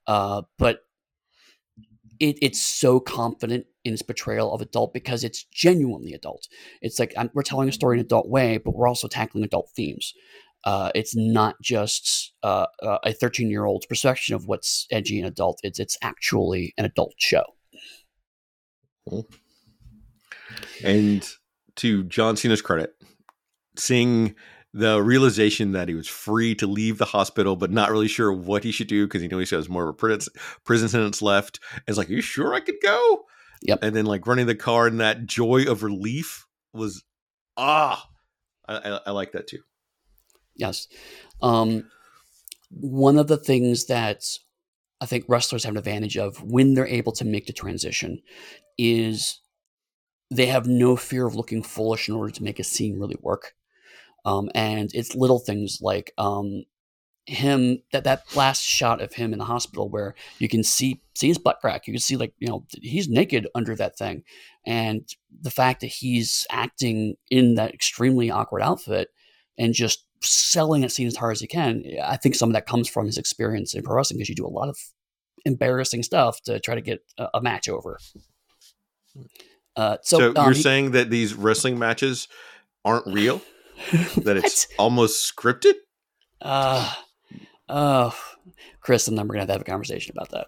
Uh, 0.05 0.41
but 0.57 0.81
it, 2.19 2.37
it's 2.41 2.61
so 2.61 2.99
confident 2.99 3.65
in 3.85 3.93
its 3.93 4.01
portrayal 4.01 4.53
of 4.53 4.59
adult 4.59 4.93
because 4.93 5.23
it's 5.23 5.45
genuinely 5.45 6.11
adult. 6.13 6.49
It's 6.81 6.99
like 6.99 7.13
I'm, 7.17 7.31
we're 7.33 7.43
telling 7.43 7.69
a 7.69 7.71
story 7.71 7.95
in 7.95 8.01
an 8.01 8.05
adult 8.05 8.27
way, 8.27 8.57
but 8.57 8.75
we're 8.75 8.89
also 8.89 9.07
tackling 9.07 9.45
adult 9.45 9.69
themes. 9.73 10.13
Uh, 10.65 10.91
it's 10.93 11.15
not 11.15 11.55
just 11.61 12.33
uh, 12.43 12.65
uh, 12.83 12.97
a 13.05 13.13
13 13.13 13.49
year 13.49 13.63
old's 13.63 13.85
perception 13.85 14.35
of 14.35 14.45
what's 14.45 14.87
edgy 14.91 15.19
and 15.19 15.27
adult. 15.27 15.61
It's 15.63 15.79
it's 15.79 15.97
actually 16.01 16.73
an 16.77 16.83
adult 16.83 17.13
show. 17.17 17.43
And 20.83 21.27
to 21.77 22.03
John 22.03 22.35
Cena's 22.35 22.61
credit, 22.61 22.93
seeing 23.77 24.35
the 24.73 25.01
realization 25.01 25.71
that 25.71 25.87
he 25.87 25.95
was 25.95 26.07
free 26.07 26.53
to 26.55 26.67
leave 26.67 26.97
the 26.97 27.05
hospital, 27.05 27.55
but 27.55 27.71
not 27.71 27.89
really 27.89 28.07
sure 28.07 28.31
what 28.31 28.63
he 28.63 28.71
should 28.71 28.87
do 28.87 29.07
because 29.07 29.21
he 29.21 29.27
knew 29.27 29.39
he 29.39 29.45
still 29.45 29.59
has 29.59 29.69
more 29.69 29.83
of 29.83 29.89
a 29.89 29.93
prison, 29.93 30.33
prison 30.63 30.89
sentence 30.89 31.21
left. 31.21 31.59
It's 31.87 31.97
like, 31.97 32.09
Are 32.09 32.13
you 32.13 32.21
sure 32.21 32.53
I 32.53 32.59
could 32.59 32.75
go? 32.83 33.23
Yep. 33.63 33.79
And 33.81 33.95
then 33.95 34.05
like 34.05 34.27
running 34.27 34.45
the 34.45 34.55
car 34.55 34.87
and 34.87 34.99
that 34.99 35.25
joy 35.25 35.63
of 35.63 35.83
relief 35.83 36.45
was 36.73 37.03
ah, 37.57 38.07
I, 38.67 38.75
I, 38.75 38.99
I 39.07 39.11
like 39.11 39.33
that 39.33 39.47
too. 39.47 39.59
Yes. 40.55 40.87
Um, 41.41 41.89
one 42.69 43.17
of 43.17 43.27
the 43.27 43.37
things 43.37 43.85
that 43.87 44.23
I 45.01 45.05
think 45.05 45.25
wrestlers 45.27 45.63
have 45.63 45.73
an 45.73 45.77
advantage 45.77 46.17
of 46.17 46.41
when 46.43 46.73
they're 46.73 46.87
able 46.87 47.13
to 47.13 47.25
make 47.25 47.47
the 47.47 47.53
transition 47.53 48.21
is 48.77 49.39
they 50.31 50.47
have 50.47 50.67
no 50.67 50.95
fear 50.95 51.25
of 51.25 51.35
looking 51.35 51.63
foolish 51.63 52.07
in 52.07 52.15
order 52.15 52.31
to 52.31 52.43
make 52.43 52.59
a 52.59 52.63
scene 52.63 52.99
really 52.99 53.17
work. 53.21 53.53
Um, 54.25 54.49
and 54.53 54.91
it's 54.93 55.15
little 55.15 55.39
things 55.39 55.79
like 55.81 56.11
um, 56.17 56.65
him 57.25 57.81
that 57.91 58.03
that 58.03 58.35
last 58.35 58.63
shot 58.63 59.01
of 59.01 59.13
him 59.13 59.33
in 59.33 59.39
the 59.39 59.45
hospital 59.45 59.89
where 59.89 60.15
you 60.39 60.49
can 60.49 60.63
see 60.63 61.01
see 61.15 61.29
his 61.29 61.37
butt 61.37 61.59
crack. 61.61 61.87
You 61.87 61.93
can 61.93 62.01
see 62.01 62.17
like 62.17 62.33
you 62.37 62.47
know 62.47 62.65
he's 62.81 63.07
naked 63.07 63.47
under 63.55 63.75
that 63.75 63.97
thing. 63.97 64.23
And 64.65 65.07
the 65.41 65.51
fact 65.51 65.81
that 65.81 65.87
he's 65.87 66.45
acting 66.51 67.15
in 67.29 67.55
that 67.55 67.73
extremely 67.73 68.29
awkward 68.29 68.61
outfit 68.61 69.09
and 69.57 69.73
just 69.73 70.05
selling 70.21 70.83
it 70.83 70.91
scene 70.91 71.07
as 71.07 71.15
hard 71.15 71.31
as 71.31 71.39
he 71.39 71.47
can 71.47 71.83
i 72.03 72.17
think 72.17 72.35
some 72.35 72.49
of 72.49 72.53
that 72.53 72.65
comes 72.65 72.89
from 72.89 73.05
his 73.05 73.17
experience 73.17 73.73
in 73.73 73.81
pro 73.81 73.95
wrestling 73.95 74.17
because 74.17 74.29
you 74.29 74.35
do 74.35 74.45
a 74.45 74.47
lot 74.47 74.67
of 74.67 74.77
embarrassing 75.45 76.03
stuff 76.03 76.41
to 76.41 76.59
try 76.59 76.75
to 76.75 76.81
get 76.81 76.99
a, 77.17 77.27
a 77.35 77.41
match 77.41 77.69
over 77.69 77.97
uh, 79.79 79.97
so, 80.01 80.17
so 80.19 80.27
um, 80.29 80.45
you're 80.45 80.53
he, 80.53 80.61
saying 80.61 80.91
that 80.91 81.09
these 81.09 81.33
wrestling 81.33 81.79
matches 81.79 82.27
aren't 82.83 83.05
real 83.07 83.41
that 84.17 84.37
it's 84.37 84.67
almost 84.77 85.35
scripted 85.35 85.73
uh 86.41 86.93
Oh, 87.69 88.15
Chris 88.81 89.07
and 89.07 89.19
I'm 89.19 89.27
going 89.27 89.35
to 89.35 89.39
have 89.41 89.47
to 89.47 89.53
have 89.53 89.61
a 89.61 89.65
conversation 89.65 90.15
about 90.17 90.31
that. 90.31 90.47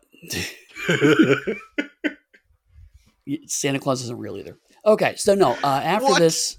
Santa 3.47 3.79
Claus 3.79 4.01
isn't 4.01 4.17
real 4.17 4.37
either. 4.37 4.57
Okay, 4.85 5.15
so 5.15 5.35
no. 5.35 5.51
Uh, 5.63 5.81
after 5.83 6.07
what? 6.07 6.19
this, 6.19 6.57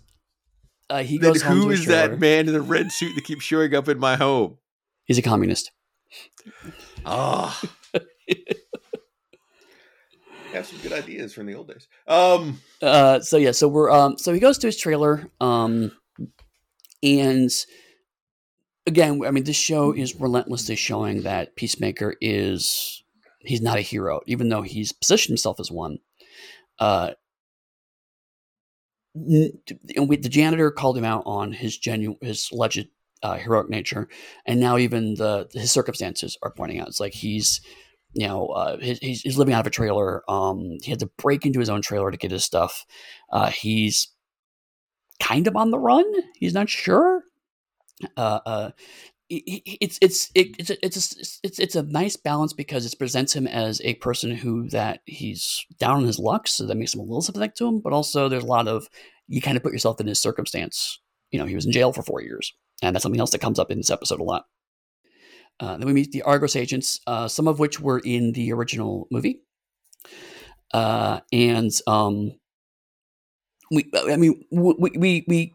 uh, 0.88 1.02
he 1.02 1.18
then 1.18 1.32
goes. 1.32 1.42
Who 1.42 1.70
is 1.70 1.86
that 1.86 2.20
man 2.20 2.46
in 2.46 2.54
the 2.54 2.62
red 2.62 2.92
suit 2.92 3.16
that 3.16 3.24
keeps 3.24 3.44
showing 3.44 3.74
up 3.74 3.88
in 3.88 3.98
my 3.98 4.14
home? 4.14 4.58
He's 5.04 5.18
a 5.18 5.22
communist. 5.22 5.72
Ah. 7.04 7.60
Oh. 7.94 8.00
have 10.52 10.66
some 10.66 10.78
good 10.78 10.92
ideas 10.92 11.32
from 11.34 11.46
the 11.46 11.54
old 11.54 11.68
days. 11.68 11.88
Um. 12.06 12.60
Uh. 12.80 13.20
So 13.20 13.36
yeah. 13.36 13.52
So 13.52 13.68
we're 13.68 13.90
um. 13.90 14.18
So 14.18 14.32
he 14.32 14.40
goes 14.40 14.58
to 14.58 14.68
his 14.68 14.76
trailer. 14.76 15.28
Um. 15.40 15.92
And 17.02 17.50
again, 18.86 19.22
I 19.26 19.30
mean, 19.30 19.44
this 19.44 19.56
show 19.56 19.92
is 19.92 20.20
relentlessly 20.20 20.76
showing 20.76 21.22
that 21.22 21.56
Peacemaker 21.56 22.14
is 22.20 23.02
he's 23.40 23.62
not 23.62 23.78
a 23.78 23.82
hero, 23.82 24.20
even 24.26 24.48
though 24.48 24.62
he's 24.62 24.92
positioned 24.92 25.32
himself 25.32 25.58
as 25.60 25.70
one. 25.70 25.98
Uh, 26.78 27.12
and 29.14 30.08
we, 30.08 30.16
the 30.16 30.28
janitor 30.28 30.70
called 30.70 30.96
him 30.96 31.04
out 31.04 31.22
on 31.26 31.52
his 31.52 31.76
genuine, 31.76 32.18
his 32.22 32.48
alleged 32.50 32.88
uh, 33.22 33.36
heroic 33.36 33.68
nature, 33.68 34.08
and 34.46 34.58
now 34.58 34.78
even 34.78 35.14
the 35.14 35.48
his 35.52 35.70
circumstances 35.70 36.38
are 36.42 36.50
pointing 36.50 36.80
out. 36.80 36.88
It's 36.88 37.00
like 37.00 37.12
he's, 37.12 37.60
you 38.14 38.26
know, 38.26 38.46
uh, 38.48 38.76
he's, 38.78 39.22
he's 39.22 39.38
living 39.38 39.54
out 39.54 39.60
of 39.60 39.66
a 39.66 39.70
trailer. 39.70 40.22
Um, 40.30 40.78
he 40.82 40.90
had 40.90 41.00
to 41.00 41.10
break 41.18 41.46
into 41.46 41.60
his 41.60 41.70
own 41.70 41.82
trailer 41.82 42.10
to 42.10 42.16
get 42.16 42.30
his 42.30 42.44
stuff. 42.44 42.84
Uh, 43.32 43.50
he's 43.50 44.08
kind 45.20 45.46
of 45.46 45.56
on 45.56 45.70
the 45.70 45.78
run. 45.78 46.04
He's 46.34 46.54
not 46.54 46.68
sure 46.68 47.22
uh, 48.16 48.40
uh, 48.46 48.70
it's 49.34 49.98
it's 50.02 50.30
it's 50.34 50.70
it's 50.70 50.70
a, 50.70 51.20
it's 51.42 51.58
it's 51.58 51.76
a 51.76 51.82
nice 51.84 52.16
balance 52.16 52.52
because 52.52 52.84
it 52.84 52.98
presents 52.98 53.34
him 53.34 53.46
as 53.46 53.80
a 53.82 53.94
person 53.94 54.30
who 54.30 54.68
that 54.68 55.00
he's 55.06 55.64
down 55.78 55.98
on 55.98 56.04
his 56.04 56.18
luck, 56.18 56.46
so 56.46 56.66
that 56.66 56.74
makes 56.74 56.94
him 56.94 57.00
a 57.00 57.04
little 57.04 57.22
sympathetic 57.22 57.54
to 57.56 57.66
him. 57.66 57.80
But 57.80 57.94
also, 57.94 58.28
there's 58.28 58.44
a 58.44 58.48
lot 58.48 58.68
of 58.68 58.88
you 59.28 59.40
kind 59.40 59.56
of 59.56 59.62
put 59.62 59.72
yourself 59.72 60.00
in 60.00 60.06
his 60.06 60.20
circumstance. 60.20 61.00
You 61.30 61.38
know, 61.38 61.46
he 61.46 61.54
was 61.54 61.64
in 61.64 61.72
jail 61.72 61.92
for 61.92 62.02
four 62.02 62.20
years, 62.20 62.52
and 62.82 62.94
that's 62.94 63.02
something 63.02 63.20
else 63.20 63.30
that 63.30 63.40
comes 63.40 63.58
up 63.58 63.70
in 63.70 63.78
this 63.78 63.90
episode 63.90 64.20
a 64.20 64.24
lot. 64.24 64.44
Uh, 65.60 65.76
then 65.76 65.86
we 65.86 65.92
meet 65.92 66.12
the 66.12 66.22
Argus 66.22 66.56
agents, 66.56 67.00
uh, 67.06 67.28
some 67.28 67.46
of 67.46 67.58
which 67.58 67.80
were 67.80 68.00
in 68.04 68.32
the 68.32 68.52
original 68.52 69.06
movie, 69.10 69.42
uh, 70.72 71.20
and 71.32 71.70
um, 71.86 72.32
we 73.70 73.90
I 73.94 74.16
mean 74.16 74.44
we 74.50 74.90
we 74.98 75.24
we 75.28 75.54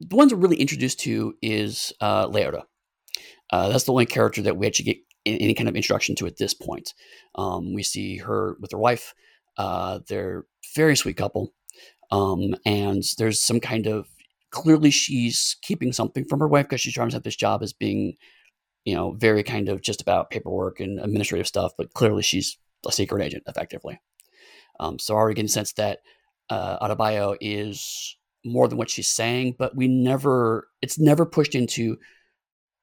the 0.00 0.16
ones 0.16 0.32
we're 0.32 0.40
really 0.40 0.56
introduced 0.56 1.00
to 1.00 1.34
is 1.42 1.92
uh, 2.00 2.26
Leota. 2.26 2.62
Uh, 3.50 3.68
that's 3.68 3.84
the 3.84 3.92
only 3.92 4.06
character 4.06 4.42
that 4.42 4.56
we 4.56 4.66
actually 4.66 4.86
get 4.86 4.98
any 5.24 5.54
kind 5.54 5.68
of 5.68 5.76
introduction 5.76 6.16
to 6.16 6.26
at 6.26 6.38
this 6.38 6.54
point. 6.54 6.94
Um, 7.36 7.74
we 7.74 7.82
see 7.82 8.16
her 8.18 8.56
with 8.60 8.72
her 8.72 8.78
wife. 8.78 9.14
Uh, 9.56 10.00
they're 10.08 10.44
very 10.74 10.96
sweet 10.96 11.16
couple, 11.16 11.52
um, 12.10 12.54
and 12.64 13.02
there's 13.18 13.40
some 13.42 13.60
kind 13.60 13.86
of 13.86 14.08
clearly 14.50 14.90
she's 14.90 15.56
keeping 15.62 15.92
something 15.92 16.24
from 16.24 16.40
her 16.40 16.48
wife 16.48 16.66
because 16.66 16.80
she's 16.80 16.94
trying 16.94 17.10
to 17.10 17.16
have 17.16 17.22
this 17.22 17.36
job 17.36 17.62
as 17.62 17.72
being, 17.72 18.14
you 18.84 18.94
know, 18.94 19.12
very 19.12 19.42
kind 19.42 19.68
of 19.68 19.82
just 19.82 20.00
about 20.00 20.30
paperwork 20.30 20.80
and 20.80 20.98
administrative 21.00 21.46
stuff. 21.46 21.72
But 21.76 21.92
clearly 21.94 22.22
she's 22.22 22.58
a 22.86 22.92
secret 22.92 23.22
agent, 23.22 23.44
effectively. 23.46 24.00
Um, 24.80 24.98
so 24.98 25.14
already 25.14 25.34
getting 25.34 25.46
the 25.46 25.52
sense 25.52 25.72
that 25.74 26.00
uh, 26.50 26.86
Adebayo 26.86 27.36
is 27.40 28.16
more 28.44 28.68
than 28.68 28.78
what 28.78 28.90
she's 28.90 29.08
saying, 29.08 29.56
but 29.58 29.76
we 29.76 29.88
never 29.88 30.68
it's 30.80 30.98
never 30.98 31.24
pushed 31.24 31.54
into 31.54 31.96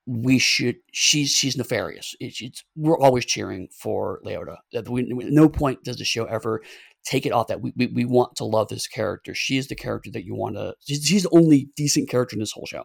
we 0.06 0.40
should 0.40 0.78
she's 0.92 1.30
she's 1.32 1.58
nefarious. 1.58 2.16
It's, 2.20 2.42
it's 2.42 2.64
we're 2.76 3.00
always 3.00 3.26
cheering 3.26 3.68
for 3.72 4.22
Leota. 4.26 4.58
At 4.74 4.88
no 4.88 5.50
point 5.50 5.84
does 5.84 5.98
the 5.98 6.06
show 6.06 6.26
ever 6.26 6.62
take 7.06 7.26
it 7.26 7.32
off 7.32 7.48
that 7.48 7.62
we, 7.62 7.74
we, 7.76 7.88
we 7.88 8.06
want 8.06 8.36
to 8.38 8.46
love 8.46 8.70
this 8.70 8.88
character. 8.88 9.34
She 9.34 9.58
is 9.58 9.68
the 9.68 9.76
character 9.76 10.10
that 10.12 10.26
you 10.26 10.36
want 10.36 10.56
to. 10.56 10.76
She's, 10.86 11.06
she's 11.06 11.24
the 11.24 11.30
only 11.32 11.70
decent 11.76 12.10
character 12.10 12.36
in 12.36 12.40
this 12.40 12.52
whole 12.52 12.66
show 12.66 12.84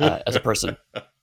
uh, 0.00 0.20
as 0.26 0.36
a 0.36 0.40
person. 0.40 0.76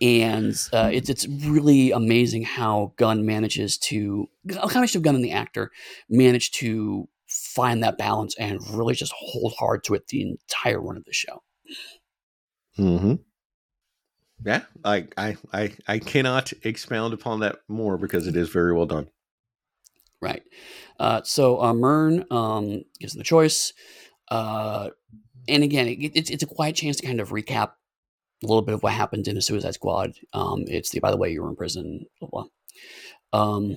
And 0.00 0.54
uh, 0.72 0.90
it's 0.92 1.08
it's 1.08 1.26
really 1.26 1.90
amazing 1.90 2.42
how 2.42 2.92
Gunn 2.96 3.24
manages 3.24 3.78
to 3.78 4.28
a 4.50 4.68
combination 4.68 4.98
of 4.98 5.04
Gunn 5.04 5.14
and 5.14 5.24
the 5.24 5.32
actor 5.32 5.70
manage 6.08 6.50
to 6.52 7.08
find 7.26 7.82
that 7.82 7.98
balance 7.98 8.34
and 8.38 8.60
really 8.70 8.94
just 8.94 9.12
hold 9.16 9.54
hard 9.58 9.84
to 9.84 9.94
it 9.94 10.08
the 10.08 10.22
entire 10.22 10.80
run 10.80 10.96
of 10.96 11.04
the 11.04 11.12
show. 11.12 11.42
Hmm. 12.76 13.14
Yeah, 14.44 14.62
I, 14.84 15.08
I, 15.16 15.36
I, 15.52 15.72
I 15.88 15.98
cannot 15.98 16.52
expound 16.62 17.14
upon 17.14 17.40
that 17.40 17.60
more 17.68 17.96
because 17.96 18.26
it 18.26 18.36
is 18.36 18.50
very 18.50 18.74
well 18.74 18.86
done. 18.86 19.08
Right. 20.20 20.42
Uh, 21.00 21.22
so 21.24 21.62
uh, 21.62 21.74
Murn 21.74 22.24
um, 22.30 22.82
gives 23.00 23.14
them 23.14 23.20
the 23.20 23.24
choice, 23.24 23.72
uh, 24.28 24.90
and 25.48 25.62
again, 25.62 25.86
it, 25.88 26.12
it's 26.14 26.30
it's 26.30 26.42
a 26.42 26.46
quiet 26.46 26.74
chance 26.74 26.96
to 26.96 27.06
kind 27.06 27.20
of 27.20 27.30
recap 27.30 27.72
a 28.42 28.46
little 28.46 28.62
bit 28.62 28.74
of 28.74 28.82
what 28.82 28.92
happened 28.92 29.28
in 29.28 29.34
the 29.34 29.42
Suicide 29.42 29.74
Squad. 29.74 30.14
Um, 30.32 30.64
it's 30.66 30.90
the 30.90 31.00
by 31.00 31.10
the 31.10 31.16
way 31.16 31.30
you 31.30 31.42
were 31.42 31.48
in 31.48 31.56
prison, 31.56 32.06
blah 32.20 32.28
blah. 32.28 32.46
Um, 33.32 33.76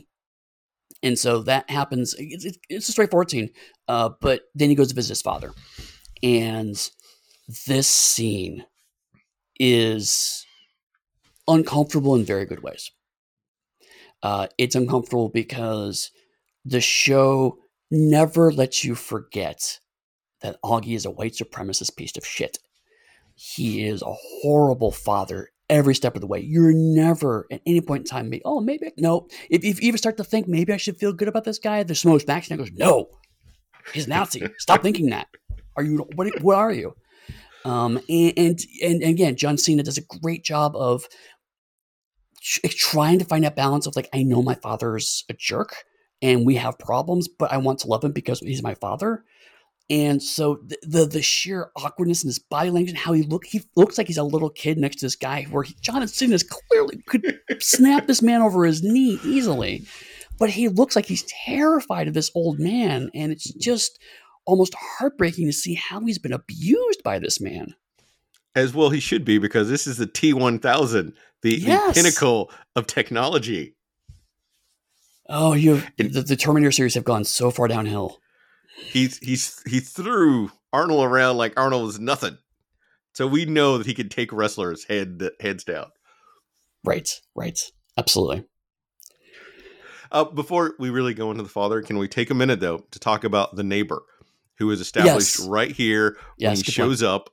and 1.02 1.17
so 1.17 1.41
that 1.43 1.69
happens. 1.69 2.15
It's, 2.17 2.58
it's 2.69 2.89
a 2.89 2.91
straightforward 2.91 3.32
scene, 3.32 3.50
uh, 3.88 4.10
but 4.22 4.43
then 4.56 4.69
he 4.69 4.76
goes 4.76 4.89
to 4.89 4.95
visit 4.95 5.12
his 5.12 5.22
father, 5.22 5.54
and 6.22 6.76
this 7.67 7.88
scene 7.88 8.65
is 9.60 10.45
uncomfortable 11.48 12.15
in 12.15 12.24
very 12.24 12.45
good 12.45 12.63
ways. 12.63 12.91
Uh, 14.22 14.48
it's 14.58 14.76
uncomfortable 14.76 15.30
because 15.30 16.12
the 16.65 16.82
show 16.82 17.58
never 17.89 18.52
lets 18.52 18.84
you 18.84 18.95
forget 18.95 19.80
that 20.41 20.58
Auggie 20.63 20.95
is 20.95 21.06
a 21.06 21.12
white 21.12 21.34
supremacist 21.34 21.95
piece 21.95 22.15
of 22.17 22.26
shit. 22.26 22.60
He 23.41 23.88
is 23.88 24.02
a 24.02 24.12
horrible 24.12 24.91
father 24.91 25.49
every 25.69 25.95
step 25.95 26.15
of 26.15 26.21
the 26.21 26.28
way. 26.28 26.41
You're 26.41 26.73
never 26.73 27.47
at 27.49 27.62
any 27.65 27.80
point 27.80 28.02
in 28.02 28.06
time, 28.06 28.34
oh, 28.43 28.60
maybe, 28.60 28.91
no. 28.97 29.28
If, 29.49 29.63
if 29.63 29.82
you 29.82 29.88
even 29.88 29.97
start 29.97 30.17
to 30.17 30.25
think, 30.25 30.49
maybe 30.49 30.73
I 30.73 30.78
should 30.78 30.97
feel 30.97 31.13
good 31.13 31.30
about 31.30 31.45
this 31.45 31.58
guy, 31.58 31.84
the 31.84 31.95
smoke 31.95 32.28
action 32.28 32.58
goes, 32.58 32.71
no, 32.73 33.08
he's 33.93 34.08
a 34.08 34.10
Nazi. 34.10 34.45
Stop 34.58 34.84
thinking 34.84 35.12
that. 35.12 35.28
Are 35.78 35.84
you, 35.84 36.06
what, 36.15 36.41
what 36.41 36.58
are 36.58 36.73
you? 36.73 36.95
Um, 37.63 38.02
and, 38.10 38.34
and, 38.36 38.60
and 38.84 39.04
again, 39.04 39.38
John 39.38 39.58
Cena 39.58 39.84
does 39.84 39.97
a 39.97 40.19
great 40.19 40.43
job 40.43 40.75
of 40.75 41.06
trying 42.41 43.19
to 43.19 43.25
find 43.25 43.45
that 43.45 43.56
balance 43.56 43.88
of 43.88 43.95
like, 43.95 44.10
I 44.13 44.23
know 44.23 44.41
my 44.41 44.56
father's 44.56 45.23
a 45.30 45.34
jerk 45.34 45.75
and 46.21 46.45
we 46.45 46.56
have 46.56 46.78
problems, 46.78 47.30
but 47.30 47.54
I 47.54 47.58
want 47.58 47.80
to 47.80 47.88
love 47.88 48.04
him 48.04 48.12
because 48.12 48.41
he's 48.41 48.63
my 48.63 48.75
father. 48.75 49.23
And 49.89 50.21
so 50.21 50.60
the, 50.67 50.78
the, 50.84 51.06
the 51.06 51.21
sheer 51.21 51.71
awkwardness 51.75 52.23
in 52.23 52.28
his 52.28 52.38
body 52.38 52.69
language 52.69 52.91
and 52.91 52.97
how 52.97 53.13
he 53.13 53.23
look 53.23 53.45
he 53.45 53.63
looks 53.75 53.97
like 53.97 54.06
he's 54.06 54.17
a 54.17 54.23
little 54.23 54.52
kid 54.52 54.78
next 54.78 54.97
to 54.97 55.06
this 55.06 55.15
guy 55.15 55.47
where 55.49 55.63
he, 55.63 55.75
John 55.82 56.08
Cena 56.08 56.36
is 56.36 56.43
clearly 56.43 57.02
could 57.08 57.39
snap 57.60 58.06
this 58.06 58.21
man 58.21 58.41
over 58.41 58.65
his 58.65 58.84
knee 58.84 59.19
easily, 59.23 59.86
but 60.38 60.52
he 60.52 60.67
looks 60.67 60.95
like 60.95 61.08
he's 61.08 61.23
terrified 61.45 62.08
of 62.08 62.13
this 62.13 62.30
old 62.36 62.60
man, 62.60 63.10
and 63.15 63.32
it's 63.32 63.52
just 63.56 63.99
almost 64.45 64.75
heartbreaking 64.75 65.47
to 65.47 65.54
see 65.54 65.73
how 65.73 65.99
he's 66.02 66.19
been 66.19 66.34
abused 66.34 67.02
by 67.04 67.17
this 67.17 67.41
man. 67.41 67.73
As 68.56 68.73
well, 68.73 68.89
he 68.91 68.99
should 68.99 69.25
be 69.25 69.39
because 69.39 69.69
this 69.69 69.88
is 69.88 69.97
the 69.97 70.08
T 70.08 70.34
one 70.34 70.60
thousand, 70.60 71.13
the 71.41 71.62
pinnacle 71.95 72.52
of 72.75 72.86
technology. 72.86 73.75
Oh, 75.28 75.54
you 75.54 75.82
the, 75.97 76.04
the 76.21 76.36
Terminator 76.36 76.71
series 76.71 76.93
have 76.93 77.04
gone 77.04 77.23
so 77.23 77.49
far 77.49 77.67
downhill 77.67 78.19
he's 78.92 79.18
he's 79.20 79.62
he 79.68 79.80
threw 79.80 80.52
Arnold 80.74 81.06
around 81.06 81.38
like 81.38 81.54
Arnold 81.60 81.86
was 81.86 82.00
nothing 82.00 82.38
So 83.13 83.28
we 83.28 83.46
know 83.46 83.78
that 83.78 83.88
he 83.88 83.94
can 83.94 84.10
take 84.10 84.32
wrestlers 84.32 84.86
head 84.86 85.30
heads 85.39 85.63
down. 85.63 85.88
Right, 86.86 87.10
right, 87.36 87.60
absolutely. 87.98 88.46
Uh, 90.12 90.24
before 90.24 90.74
we 90.80 90.89
really 90.89 91.13
go 91.13 91.30
into 91.30 91.44
the 91.44 91.50
father, 91.50 91.82
can 91.84 91.98
we 91.98 92.08
take 92.08 92.30
a 92.32 92.34
minute 92.34 92.60
though 92.60 92.80
to 92.92 93.00
talk 93.00 93.24
about 93.24 93.56
the 93.56 93.63
neighbor 93.63 94.02
who 94.58 94.72
is 94.72 94.82
established 94.82 95.38
Yes. 95.38 95.48
right 95.48 95.72
here 95.72 96.18
when 96.18 96.18
Yes, 96.38 96.58
he 96.58 96.63
good 96.63 96.72
shows 96.72 97.04
up? 97.04 97.30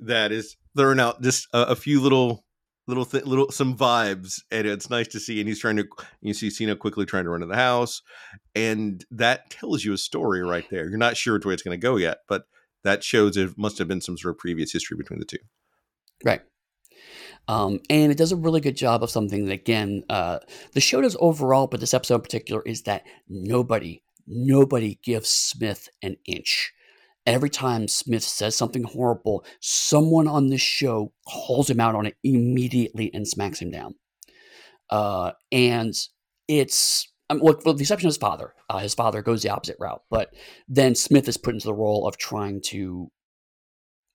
That 0.00 0.32
is 0.32 0.56
throwing 0.76 1.00
out 1.00 1.20
just 1.22 1.46
a, 1.52 1.68
a 1.68 1.76
few 1.76 2.00
little, 2.00 2.45
little, 2.86 3.04
th- 3.04 3.24
little 3.24 3.50
some 3.50 3.76
vibes, 3.76 4.42
and 4.50 4.66
it's 4.66 4.90
nice 4.90 5.08
to 5.08 5.20
see. 5.20 5.40
And 5.40 5.48
he's 5.48 5.60
trying 5.60 5.76
to, 5.76 5.86
you 6.20 6.34
see 6.34 6.50
Cena 6.50 6.76
quickly 6.76 7.06
trying 7.06 7.24
to 7.24 7.30
run 7.30 7.40
to 7.40 7.46
the 7.46 7.56
house, 7.56 8.02
and 8.54 9.04
that 9.10 9.50
tells 9.50 9.84
you 9.84 9.92
a 9.92 9.98
story 9.98 10.42
right 10.42 10.66
there. 10.70 10.88
You're 10.88 10.98
not 10.98 11.16
sure 11.16 11.34
which 11.34 11.44
way 11.44 11.54
it's 11.54 11.62
going 11.62 11.78
to 11.78 11.84
go 11.84 11.96
yet, 11.96 12.18
but 12.28 12.44
that 12.84 13.02
shows 13.02 13.36
it 13.36 13.58
must 13.58 13.78
have 13.78 13.88
been 13.88 14.00
some 14.00 14.16
sort 14.16 14.34
of 14.34 14.38
previous 14.38 14.72
history 14.72 14.96
between 14.96 15.18
the 15.18 15.24
two. 15.24 15.38
Right. 16.24 16.42
Um, 17.48 17.80
and 17.90 18.10
it 18.10 18.18
does 18.18 18.32
a 18.32 18.36
really 18.36 18.60
good 18.60 18.76
job 18.76 19.02
of 19.02 19.10
something 19.10 19.44
that, 19.44 19.52
again, 19.52 20.02
uh, 20.08 20.38
the 20.72 20.80
show 20.80 21.00
does 21.00 21.16
overall, 21.20 21.66
but 21.66 21.80
this 21.80 21.94
episode 21.94 22.16
in 22.16 22.20
particular 22.22 22.62
is 22.62 22.82
that 22.82 23.04
nobody, 23.28 24.02
nobody 24.26 24.98
gives 25.02 25.28
Smith 25.28 25.88
an 26.02 26.16
inch. 26.24 26.72
Every 27.26 27.50
time 27.50 27.88
Smith 27.88 28.22
says 28.22 28.54
something 28.54 28.84
horrible, 28.84 29.44
someone 29.60 30.28
on 30.28 30.48
this 30.48 30.60
show 30.60 31.12
calls 31.28 31.68
him 31.68 31.80
out 31.80 31.96
on 31.96 32.06
it 32.06 32.16
immediately 32.22 33.10
and 33.12 33.26
smacks 33.26 33.60
him 33.60 33.70
down. 33.70 33.96
Uh, 34.90 35.32
and 35.50 35.92
it's, 36.46 37.12
well, 37.28 37.58
with 37.64 37.78
the 37.78 37.82
exception 37.82 38.06
of 38.06 38.10
his 38.10 38.16
father. 38.16 38.54
Uh, 38.70 38.78
his 38.78 38.94
father 38.94 39.22
goes 39.22 39.42
the 39.42 39.50
opposite 39.50 39.76
route, 39.80 40.02
but 40.08 40.32
then 40.68 40.94
Smith 40.94 41.28
is 41.28 41.36
put 41.36 41.54
into 41.54 41.66
the 41.66 41.74
role 41.74 42.06
of 42.06 42.16
trying 42.16 42.60
to 42.60 43.10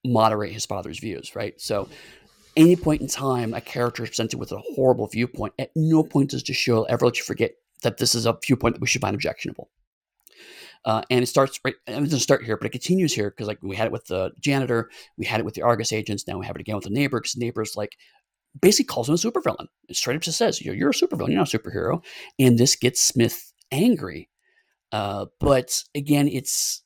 moderate 0.05 0.53
his 0.53 0.65
father's 0.65 0.99
views, 0.99 1.35
right? 1.35 1.59
So, 1.59 1.89
any 2.55 2.75
point 2.75 3.01
in 3.01 3.07
time, 3.07 3.53
a 3.53 3.61
character 3.61 4.03
is 4.03 4.09
presented 4.09 4.37
with 4.37 4.51
a 4.51 4.61
horrible 4.75 5.07
viewpoint, 5.07 5.53
at 5.57 5.71
no 5.75 6.03
point 6.03 6.31
does 6.31 6.43
the 6.43 6.53
show 6.53 6.83
ever 6.83 7.05
let 7.05 7.17
you 7.17 7.23
forget 7.23 7.51
that 7.83 7.97
this 7.97 8.13
is 8.13 8.25
a 8.25 8.37
viewpoint 8.45 8.75
that 8.75 8.81
we 8.81 8.87
should 8.87 9.01
find 9.01 9.15
objectionable. 9.15 9.69
Uh, 10.83 11.01
and 11.09 11.23
it 11.23 11.27
starts 11.27 11.59
right. 11.63 11.75
It 11.87 11.91
doesn't 11.91 12.19
start 12.19 12.43
here, 12.43 12.57
but 12.57 12.65
it 12.65 12.71
continues 12.71 13.13
here 13.13 13.29
because, 13.29 13.47
like, 13.47 13.59
we 13.61 13.75
had 13.75 13.85
it 13.85 13.91
with 13.91 14.05
the 14.07 14.31
janitor, 14.39 14.89
we 15.17 15.25
had 15.25 15.39
it 15.39 15.45
with 15.45 15.53
the 15.53 15.61
Argus 15.61 15.93
agents, 15.93 16.27
now 16.27 16.39
we 16.39 16.45
have 16.45 16.55
it 16.55 16.61
again 16.61 16.75
with 16.75 16.85
the 16.85 16.89
neighbor. 16.89 17.19
Because 17.19 17.37
neighbor's 17.37 17.75
like 17.75 17.97
basically 18.59 18.85
calls 18.85 19.07
him 19.07 19.15
a 19.15 19.17
supervillain. 19.17 19.67
It 19.87 19.95
straight 19.95 20.15
up 20.15 20.21
just 20.21 20.37
says, 20.37 20.61
"You're, 20.61 20.75
you're 20.75 20.89
a 20.89 20.93
supervillain. 20.93 21.29
You're 21.29 21.37
not 21.37 21.53
a 21.53 21.57
superhero." 21.57 22.03
And 22.39 22.57
this 22.57 22.75
gets 22.75 23.01
Smith 23.01 23.53
angry. 23.71 24.29
Uh, 24.91 25.27
but 25.39 25.83
again, 25.95 26.27
it's 26.27 26.83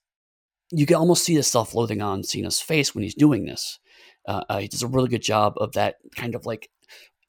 you 0.72 0.86
can 0.86 0.98
almost 0.98 1.24
see 1.24 1.36
the 1.36 1.44
self-loathing 1.44 2.02
on 2.02 2.24
Cena's 2.24 2.60
face 2.60 2.94
when 2.94 3.04
he's 3.04 3.16
doing 3.16 3.46
this. 3.46 3.80
Uh, 4.28 4.44
uh, 4.50 4.58
he 4.60 4.68
does 4.68 4.84
a 4.84 4.88
really 4.88 5.10
good 5.10 5.22
job 5.22 5.54
of 5.58 5.74
that 5.74 5.96
kind 6.16 6.36
of 6.36 6.46
like 6.46 6.70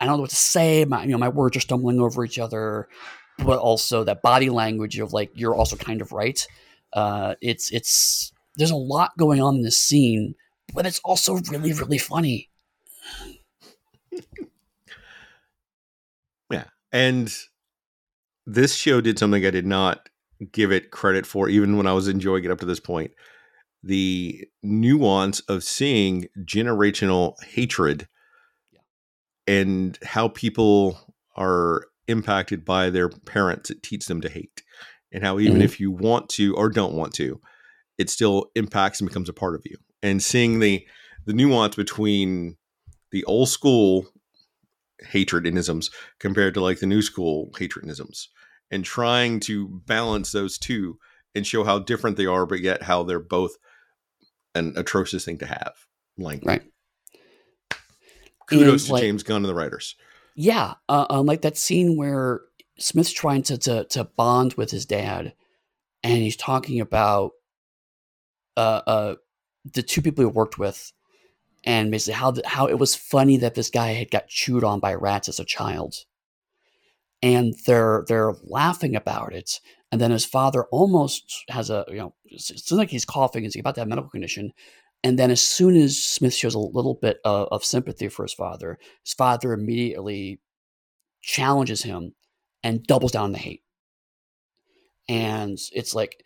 I 0.00 0.07
don't 0.07 0.16
know 0.16 0.22
what 0.22 0.31
to 0.31 0.37
say. 0.37 0.85
My 0.85 1.05
you 1.05 1.11
know 1.11 1.18
my 1.18 1.29
words 1.29 1.57
are 1.57 1.61
stumbling 1.61 2.00
over 2.00 2.24
each 2.24 2.38
other, 2.38 2.88
but 3.38 3.59
also 3.59 4.05
that 4.05 4.22
body 4.22 4.51
language 4.51 4.99
of 4.99 5.12
like 5.12 5.31
you're 5.35 5.55
also 5.55 5.77
kind 5.77 6.01
of 6.01 6.12
right. 6.12 6.46
Uh, 6.92 7.35
it's 7.40 7.70
it's 7.72 8.33
there's 8.57 8.70
a 8.70 8.77
lot 8.77 9.16
going 9.18 9.40
on 9.40 9.57
in 9.57 9.62
this 9.62 9.79
scene, 9.79 10.35
but 10.75 10.87
it's 10.87 11.01
also 11.05 11.37
really 11.51 11.72
really 11.72 11.99
funny. 11.99 12.51
Yeah. 16.51 16.64
And 16.92 17.35
this 18.46 18.75
show 18.75 19.01
did 19.01 19.18
something 19.18 19.44
I 19.44 19.51
did 19.51 19.66
not 19.66 20.09
give 20.53 20.70
it 20.70 20.90
credit 20.90 21.27
for, 21.27 21.49
even 21.49 21.77
when 21.77 21.87
I 21.87 21.92
was 21.92 22.09
enjoying 22.09 22.44
it 22.44 22.51
up 22.51 22.61
to 22.61 22.66
this 22.66 22.81
point. 22.81 23.11
The 23.83 24.46
nuance 24.62 25.40
of 25.40 25.62
seeing 25.62 26.27
generational 26.44 27.35
hatred 27.42 28.09
and 29.46 29.99
how 30.03 30.29
people 30.29 31.14
are 31.37 31.87
impacted 32.09 32.64
by 32.64 32.90
their 32.90 33.09
parents, 33.09 33.71
it 33.71 33.83
teaches 33.83 34.07
them 34.07 34.21
to 34.21 34.29
hate. 34.29 34.62
And 35.12 35.25
how 35.25 35.38
even 35.38 35.59
Mhm. 35.61 35.64
if 35.64 35.81
you 35.81 35.90
want 35.90 36.29
to 36.31 36.55
or 36.57 36.69
don't 36.69 36.95
want 36.95 37.14
to, 37.14 37.40
it 37.99 38.11
still 38.11 38.51
impacts 38.55 39.01
and 39.01 39.09
becomes 39.09 39.29
a 39.29 39.33
part 39.33 39.55
of 39.55 39.62
you. 39.64 39.77
And 40.03 40.23
seeing 40.23 40.59
the 40.61 40.87
the 41.25 41.33
nuance 41.33 41.75
between 41.75 42.57
the 43.11 43.25
old 43.25 43.49
school 43.49 44.07
hatredisms 45.05 45.90
compared 46.21 46.55
to 46.55 46.61
like 46.61 46.79
the 46.79 46.87
new 46.87 47.03
school 47.03 47.51
hatredisms 47.55 48.29
and 48.71 48.85
trying 48.85 49.40
to 49.40 49.69
balance 49.87 50.31
those 50.33 50.57
two 50.57 50.99
and 51.35 51.45
show 51.47 51.64
how 51.64 51.79
different 51.81 52.16
they 52.16 52.27
are 52.27 52.47
but 52.47 52.61
yet 52.61 52.83
how 52.85 53.03
they're 53.03 53.19
both 53.19 53.57
an 54.55 54.73
atrocious 54.77 55.25
thing 55.25 55.37
to 55.38 55.47
have 55.47 55.75
like 56.16 56.42
Right. 56.45 56.62
kudos 58.49 58.83
And, 58.85 58.87
to 58.87 58.92
like- 58.92 59.03
james 59.03 59.23
gunn 59.23 59.37
and 59.38 59.47
the 59.47 59.55
writers 59.55 59.97
Yeah, 60.37 60.75
uh, 60.88 61.07
um, 61.09 61.27
like 61.27 61.40
that 61.42 61.57
scene 61.57 61.96
where 61.96 62.42
Smith's 62.79 63.12
trying 63.12 63.42
to, 63.44 63.57
to 63.59 63.85
to 63.87 64.05
bond 64.05 64.55
with 64.55 64.70
his 64.70 64.85
dad, 64.85 65.33
and 66.03 66.18
he's 66.22 66.37
talking 66.37 66.81
about 66.81 67.33
uh, 68.57 68.83
uh, 68.87 69.14
the 69.72 69.83
two 69.83 70.03
people 70.03 70.22
he 70.25 70.31
worked 70.31 70.59
with, 70.59 70.92
and 71.64 71.90
basically 71.90 72.14
how 72.14 72.33
the, 72.33 72.42
how 72.46 72.66
it 72.66 72.79
was 72.79 72.94
funny 72.94 73.38
that 73.38 73.55
this 73.55 73.70
guy 73.70 73.92
had 73.92 74.11
got 74.11 74.29
chewed 74.29 74.64
on 74.64 74.81
by 74.81 74.94
rats 74.94 75.29
as 75.29 75.40
a 75.40 75.44
child, 75.44 76.05
and 77.22 77.55
they're 77.66 78.05
they're 78.09 78.35
laughing 78.44 78.94
about 78.94 79.33
it, 79.33 79.61
and 79.90 80.01
then 80.01 80.11
his 80.11 80.25
father 80.25 80.64
almost 80.70 81.44
has 81.49 81.70
a 81.70 81.85
you 81.88 81.96
know 81.96 82.14
it 82.27 82.40
seems 82.40 82.72
like 82.72 82.90
he's 82.90 83.05
coughing, 83.05 83.44
he's 83.44 83.57
about 83.57 83.75
to 83.77 83.81
have 83.81 83.88
a 83.88 83.90
medical 83.90 84.11
condition. 84.11 84.53
And 85.03 85.19
then, 85.19 85.31
as 85.31 85.41
soon 85.41 85.77
as 85.77 85.99
Smith 85.99 86.35
shows 86.35 86.55
a 86.55 86.59
little 86.59 86.95
bit 86.95 87.19
of, 87.25 87.49
of 87.53 87.65
sympathy 87.65 88.09
for 88.09 88.25
his 88.25 88.33
father, 88.33 88.79
his 89.05 89.15
father 89.15 89.53
immediately 89.53 90.41
challenges 91.23 91.83
him 91.83 92.15
and 92.63 92.83
doubles 92.85 93.13
down 93.13 93.25
on 93.25 93.33
the 93.33 93.39
hate. 93.39 93.63
And 95.09 95.59
it's 95.73 95.95
like 95.95 96.25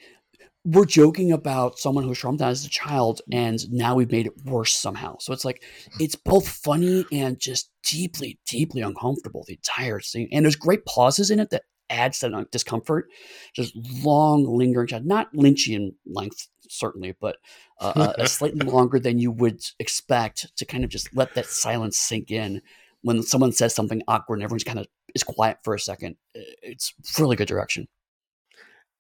we're 0.65 0.85
joking 0.85 1.33
about 1.33 1.79
someone 1.79 2.05
who 2.05 2.11
was 2.11 2.19
traumatized 2.19 2.51
as 2.51 2.65
a 2.67 2.71
child, 2.71 3.23
and 3.33 3.71
now 3.71 3.95
we've 3.95 4.11
made 4.11 4.27
it 4.27 4.45
worse 4.45 4.75
somehow. 4.75 5.17
So 5.19 5.33
it's 5.33 5.45
like 5.45 5.63
hmm. 5.93 6.03
it's 6.03 6.17
both 6.17 6.49
funny 6.49 7.05
and 7.13 7.39
just 7.39 7.71
deeply, 7.83 8.39
deeply 8.47 8.83
uncomfortable. 8.83 9.45
The 9.47 9.55
entire 9.55 10.01
scene, 10.01 10.29
and 10.33 10.45
there's 10.45 10.57
great 10.57 10.85
pauses 10.85 11.31
in 11.31 11.41
it 11.41 11.51
that 11.51 11.63
adds 11.91 12.21
that 12.21 12.33
uh, 12.33 12.45
discomfort. 12.51 13.09
Just 13.55 13.75
long, 14.03 14.45
lingering 14.47 14.87
shot, 14.89 15.05
not 15.05 15.33
Lynchian 15.35 15.95
length 16.07 16.49
certainly, 16.69 17.15
but 17.21 17.37
uh, 17.81 17.93
uh, 17.97 18.13
uh, 18.19 18.25
slightly 18.27 18.65
longer 18.71 18.99
than 18.99 19.19
you 19.19 19.31
would 19.33 19.61
expect 19.79 20.57
to 20.57 20.65
kind 20.65 20.85
of 20.85 20.91
just 20.91 21.15
let 21.15 21.35
that 21.35 21.47
silence 21.47 21.99
sink 21.99 22.31
in 22.31 22.63
when 23.03 23.23
someone 23.23 23.51
says 23.53 23.75
something 23.75 24.03
awkward 24.09 24.37
and 24.37 24.45
everyone's 24.45 24.65
kind 24.65 24.79
of 24.79 24.87
is 25.15 25.25
quiet 25.25 25.59
for 25.65 25.75
a 25.75 25.81
second. 25.81 26.17
It's 26.35 26.95
really 27.19 27.35
good 27.37 27.49
direction. 27.49 27.89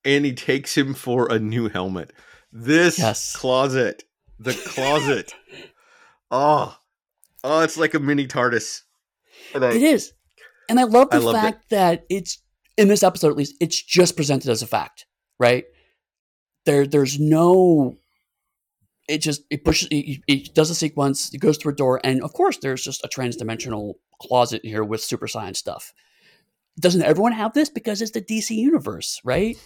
and 0.04 0.24
he 0.24 0.32
takes 0.32 0.76
him 0.76 0.94
for 0.94 1.30
a 1.30 1.38
new 1.38 1.68
helmet 1.68 2.12
this 2.52 2.98
Yes. 2.98 3.36
closet 3.36 4.02
the 4.40 4.54
closet 4.54 5.34
oh 6.30 6.76
oh 7.44 7.60
it's 7.62 7.76
like 7.76 7.94
a 7.94 8.00
mini 8.00 8.26
tardis 8.26 8.80
and 9.54 9.64
I- 9.64 9.72
It 9.74 9.82
is. 9.82 10.12
And 10.68 10.80
I 10.80 10.84
love 10.84 11.08
I 11.12 11.18
the 11.18 11.28
it. 11.28 11.32
fact 11.32 11.70
that 11.70 12.04
it's 12.08 12.42
in 12.80 12.88
this 12.88 13.02
episode 13.02 13.28
at 13.28 13.36
least, 13.36 13.56
it's 13.60 13.80
just 13.80 14.16
presented 14.16 14.50
as 14.50 14.62
a 14.62 14.66
fact, 14.66 15.04
right? 15.38 15.64
There 16.64 16.86
there's 16.86 17.20
no 17.20 17.96
it 19.06 19.18
just 19.18 19.42
it 19.50 19.64
pushes 19.64 19.88
it, 19.90 20.22
it 20.26 20.54
does 20.54 20.70
a 20.70 20.74
sequence, 20.74 21.32
it 21.34 21.38
goes 21.38 21.58
through 21.58 21.72
a 21.72 21.76
door, 21.76 22.00
and 22.02 22.22
of 22.22 22.32
course 22.32 22.56
there's 22.56 22.82
just 22.82 23.04
a 23.04 23.08
transdimensional 23.08 23.94
closet 24.22 24.64
here 24.64 24.82
with 24.82 25.02
super 25.02 25.28
science 25.28 25.58
stuff. 25.58 25.92
Doesn't 26.78 27.02
everyone 27.02 27.32
have 27.32 27.52
this? 27.52 27.68
Because 27.68 28.00
it's 28.00 28.12
the 28.12 28.22
DC 28.22 28.50
universe, 28.56 29.20
right? 29.24 29.56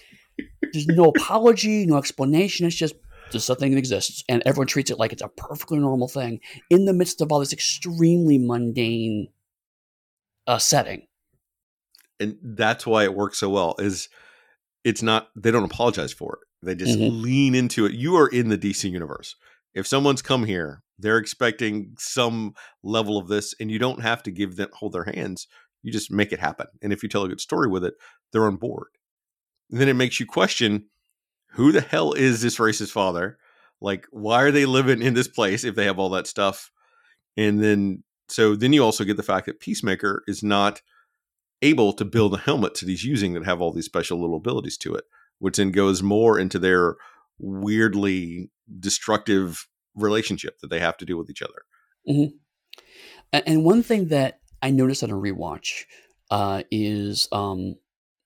There's 0.72 0.88
no 0.88 1.04
apology, 1.04 1.86
no 1.86 1.98
explanation. 1.98 2.66
It's 2.66 2.74
just 2.74 2.96
just 3.30 3.46
something 3.46 3.70
that 3.70 3.78
exists, 3.78 4.24
and 4.28 4.42
everyone 4.44 4.66
treats 4.66 4.90
it 4.90 4.98
like 4.98 5.12
it's 5.12 5.22
a 5.22 5.28
perfectly 5.28 5.78
normal 5.78 6.08
thing 6.08 6.40
in 6.68 6.84
the 6.84 6.92
midst 6.92 7.20
of 7.20 7.30
all 7.30 7.38
this 7.38 7.52
extremely 7.52 8.38
mundane 8.38 9.28
uh, 10.48 10.58
setting. 10.58 11.06
And 12.20 12.36
that's 12.42 12.86
why 12.86 13.04
it 13.04 13.14
works 13.14 13.38
so 13.38 13.50
well 13.50 13.74
is 13.78 14.08
it's 14.84 15.02
not 15.02 15.28
they 15.36 15.50
don't 15.50 15.64
apologize 15.64 16.12
for 16.12 16.38
it 16.40 16.66
they 16.66 16.74
just 16.74 16.98
Mhm. 16.98 17.22
lean 17.22 17.54
into 17.54 17.84
it. 17.84 17.92
You 17.92 18.16
are 18.16 18.28
in 18.28 18.48
the 18.48 18.56
dc 18.58 18.88
universe. 18.90 19.34
If 19.74 19.86
someone's 19.86 20.22
come 20.22 20.44
here 20.44 20.82
they're 20.98 21.18
expecting 21.18 21.94
some 21.98 22.54
level 22.84 23.18
of 23.18 23.26
this 23.28 23.54
and 23.58 23.70
you 23.70 23.78
don't 23.78 24.00
have 24.00 24.22
to 24.22 24.30
give 24.30 24.56
them 24.56 24.68
hold 24.72 24.92
their 24.92 25.04
hands 25.04 25.46
you 25.82 25.92
just 25.92 26.10
make 26.10 26.32
it 26.32 26.38
happen 26.40 26.66
and 26.82 26.92
if 26.92 27.02
you 27.02 27.08
tell 27.08 27.24
a 27.24 27.28
good 27.28 27.40
story 27.40 27.68
with 27.68 27.84
it 27.84 27.94
they're 28.32 28.46
on 28.46 28.56
board. 28.56 28.88
And 29.70 29.80
then 29.80 29.88
it 29.88 29.94
makes 29.94 30.20
you 30.20 30.26
question 30.26 30.86
who 31.52 31.72
the 31.72 31.80
hell 31.80 32.12
is 32.12 32.42
this 32.42 32.58
racist 32.58 32.90
father? 32.90 33.38
Like 33.80 34.06
why 34.10 34.42
are 34.42 34.50
they 34.52 34.66
living 34.66 35.02
in 35.02 35.14
this 35.14 35.28
place 35.28 35.64
if 35.64 35.74
they 35.74 35.84
have 35.84 35.98
all 35.98 36.10
that 36.10 36.26
stuff? 36.26 36.70
And 37.36 37.62
then 37.62 38.04
so 38.28 38.54
then 38.56 38.72
you 38.72 38.82
also 38.84 39.04
get 39.04 39.16
the 39.16 39.22
fact 39.22 39.46
that 39.46 39.60
peacemaker 39.60 40.22
is 40.26 40.42
not 40.42 40.80
able 41.64 41.92
to 41.94 42.04
build 42.04 42.34
a 42.34 42.38
helmet 42.38 42.74
that 42.74 42.88
he's 42.88 43.04
using 43.04 43.32
that 43.32 43.44
have 43.44 43.60
all 43.60 43.72
these 43.72 43.86
special 43.86 44.20
little 44.20 44.36
abilities 44.36 44.76
to 44.78 44.94
it, 44.94 45.04
which 45.38 45.56
then 45.56 45.70
goes 45.70 46.02
more 46.02 46.38
into 46.38 46.58
their 46.58 46.96
weirdly 47.38 48.50
destructive 48.78 49.66
relationship 49.94 50.58
that 50.60 50.68
they 50.68 50.80
have 50.80 50.96
to 50.98 51.04
do 51.04 51.16
with 51.16 51.30
each 51.30 51.42
other. 51.42 51.62
Mm-hmm. 52.08 52.36
And 53.46 53.64
one 53.64 53.82
thing 53.82 54.08
that 54.08 54.40
I 54.62 54.70
noticed 54.70 55.02
on 55.02 55.10
a 55.10 55.14
rewatch 55.14 55.84
uh, 56.30 56.62
is 56.70 57.28
um, 57.32 57.76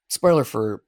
spoiler 0.09 0.45
for 0.45 0.83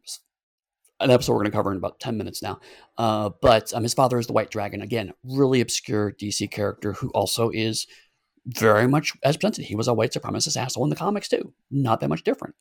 an 1.01 1.11
episode 1.11 1.32
we're 1.32 1.38
going 1.38 1.51
to 1.51 1.57
cover 1.57 1.70
in 1.70 1.78
about 1.78 2.01
10 2.01 2.16
minutes 2.16 2.42
now. 2.42 2.61
Uh, 2.98 3.30
but 3.40 3.72
um, 3.72 3.82
his 3.82 3.94
father 3.94 4.18
is 4.18 4.26
the 4.26 4.32
White 4.32 4.51
Dragon. 4.51 4.82
Again, 4.82 5.12
really 5.24 5.61
obscure 5.61 6.12
DC 6.12 6.51
character 6.51 6.92
who 6.92 7.09
also 7.11 7.51
is 7.51 7.86
very 8.47 8.88
much 8.88 9.12
as 9.22 9.36
presented. 9.36 9.64
He 9.64 9.74
was 9.76 9.88
a 9.88 9.95
white 9.95 10.12
supremacist 10.12 10.57
asshole 10.57 10.84
in 10.84 10.91
the 10.91 10.97
comics 10.97 11.28
too. 11.28 11.53
Not 11.70 12.01
that 12.01 12.09
much 12.09 12.24
different. 12.24 12.55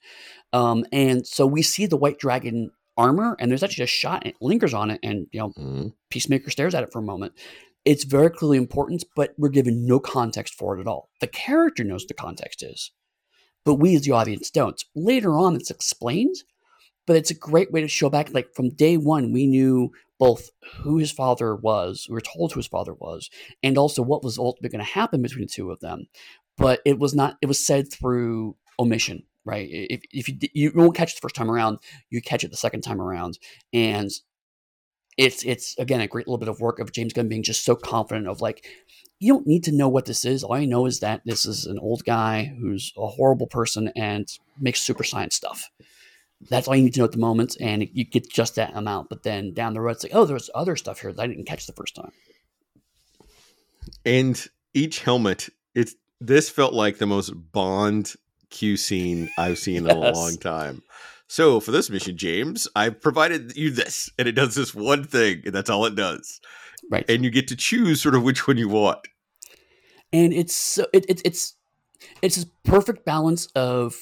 Um, 0.54 0.86
and 0.92 1.26
so 1.26 1.46
we 1.46 1.62
see 1.62 1.86
the 1.86 1.98
White 1.98 2.20
Dragon 2.20 2.72
armor, 2.98 3.36
and 3.40 3.50
there's 3.50 3.64
actually 3.64 3.86
a 3.86 3.88
shot, 3.88 4.24
and 4.24 4.34
it 4.34 4.42
lingers 4.42 4.74
on 4.74 4.92
it, 4.92 5.00
and 5.04 5.28
you 5.32 5.40
know, 5.40 5.50
mm-hmm. 5.50 5.88
Peacemaker 6.10 6.50
stares 6.50 6.76
at 6.76 6.84
it 6.84 6.92
for 6.92 7.00
a 7.00 7.04
moment. 7.04 7.34
It's 7.86 8.04
very 8.04 8.30
clearly 8.30 8.58
important, 8.58 9.06
but 9.16 9.34
we're 9.38 9.50
given 9.50 9.86
no 9.86 10.00
context 10.00 10.54
for 10.54 10.78
it 10.78 10.82
at 10.82 10.88
all. 10.88 11.10
The 11.22 11.28
character 11.28 11.84
knows 11.84 12.06
the 12.06 12.14
context 12.14 12.62
is, 12.62 12.92
but 13.64 13.76
we 13.76 13.96
as 13.96 14.02
the 14.02 14.12
audience 14.12 14.52
don't. 14.52 14.84
Later 14.96 15.38
on, 15.38 15.56
it's 15.56 15.72
explained, 15.72 16.36
but 17.08 17.16
it's 17.16 17.32
a 17.32 17.36
great 17.36 17.72
way 17.72 17.82
to 17.82 17.88
show 17.88 18.10
back. 18.10 18.34
Like 18.34 18.54
from 18.54 18.70
day 18.70 18.98
one, 18.98 19.32
we 19.32 19.48
knew 19.48 19.92
both 20.20 20.52
who 20.82 20.98
his 20.98 21.12
father 21.12 21.56
was, 21.56 22.06
we 22.10 22.14
were 22.14 22.22
told 22.22 22.52
who 22.52 22.60
his 22.60 22.68
father 22.68 22.94
was, 22.94 23.30
and 23.64 23.78
also 23.78 24.04
what 24.04 24.24
was 24.24 24.38
ultimately 24.38 24.70
going 24.70 24.86
to 24.86 24.92
happen 24.92 25.22
between 25.22 25.46
the 25.46 25.52
two 25.52 25.72
of 25.72 25.80
them. 25.80 26.08
But 26.58 26.82
it 26.86 27.00
was 27.00 27.16
not, 27.16 27.38
it 27.42 27.46
was 27.46 27.66
said 27.66 27.92
through 27.92 28.58
omission, 28.78 29.24
right? 29.46 29.68
If, 29.72 30.02
if 30.12 30.28
you, 30.28 30.38
you 30.54 30.72
won't 30.76 30.96
catch 30.96 31.14
it 31.14 31.16
the 31.16 31.22
first 31.22 31.36
time 31.36 31.50
around, 31.50 31.80
you 32.10 32.22
catch 32.22 32.44
it 32.44 32.52
the 32.52 32.58
second 32.58 32.82
time 32.82 33.02
around. 33.02 33.40
And 33.72 34.12
it's, 35.18 35.44
it's 35.46 35.78
again, 35.78 36.02
a 36.02 36.08
great 36.08 36.28
little 36.28 36.38
bit 36.38 36.50
of 36.50 36.60
work 36.60 36.80
of 36.80 36.92
James 36.92 37.14
Gunn 37.14 37.30
being 37.30 37.44
just 37.44 37.64
so 37.64 37.76
confident 37.76 38.28
of 38.28 38.42
like, 38.42 38.66
you 39.20 39.34
don't 39.34 39.48
need 39.48 39.64
to 39.66 39.72
know 39.72 39.90
what 39.90 40.06
this 40.06 40.26
is. 40.26 40.44
All 40.44 40.60
you 40.60 40.68
know 40.68 40.86
is 40.86 41.00
that 41.00 41.22
this 41.26 41.46
is 41.46 41.66
an 41.66 41.80
old 41.80 42.04
guy 42.06 42.54
who's 42.60 42.94
a 42.98 43.08
horrible 43.08 43.48
person 43.48 43.92
and 43.96 44.30
makes 44.60 44.82
super 44.82 45.04
science 45.04 45.36
stuff 45.36 45.70
that's 46.48 46.68
all 46.68 46.76
you 46.76 46.84
need 46.84 46.94
to 46.94 47.00
know 47.00 47.06
at 47.06 47.12
the 47.12 47.18
moment, 47.18 47.58
and 47.60 47.88
you 47.94 48.06
get 48.06 48.30
just 48.30 48.56
that 48.56 48.76
amount. 48.76 49.10
But 49.10 49.24
then 49.24 49.54
down 49.54 49.74
the 49.74 49.82
road, 49.82 49.92
it's 49.92 50.04
like, 50.04 50.16
oh, 50.16 50.26
there's 50.26 50.50
other 50.56 50.76
stuff 50.76 51.02
here 51.02 51.12
that 51.12 51.22
I 51.22 51.28
didn't 51.28 51.46
catch 51.46 51.68
the 51.68 51.74
first 51.74 51.96
time. 51.96 52.12
And 54.06 54.48
each 54.74 55.00
helmet, 55.00 55.50
it's 55.76 55.96
this 56.22 56.50
felt 56.50 56.74
like 56.74 56.98
the 56.98 57.08
most 57.08 57.32
Bond 57.52 58.14
Q 58.50 58.78
scene 58.78 59.30
I've 59.38 59.58
seen 59.58 59.86
yes. 59.86 59.94
in 59.94 59.98
a 59.98 60.12
long 60.14 60.38
time. 60.38 60.84
So 61.28 61.60
for 61.60 61.72
this 61.72 61.90
mission, 61.90 62.18
James, 62.18 62.68
I 62.76 62.90
provided 62.90 63.56
you 63.56 63.70
this, 63.70 64.10
and 64.18 64.28
it 64.28 64.32
does 64.32 64.56
this 64.56 64.74
one 64.74 65.04
thing, 65.04 65.44
and 65.46 65.54
that's 65.54 65.70
all 65.70 65.86
it 65.86 65.96
does. 65.96 66.42
Right. 66.90 67.06
And 67.08 67.24
you 67.24 67.30
get 67.30 67.48
to 67.50 67.56
choose 67.56 68.02
sort 68.02 68.16
of 68.16 68.24
which 68.24 68.48
one 68.48 68.58
you 68.58 68.70
want. 68.70 69.08
And 70.12 70.34
it's 70.34 70.56
so 70.56 70.88
it, 70.92 71.06
it 71.08 71.22
it's 71.24 71.54
it's 72.22 72.38
this 72.38 72.46
perfect 72.64 73.06
balance 73.06 73.46
of 73.48 73.96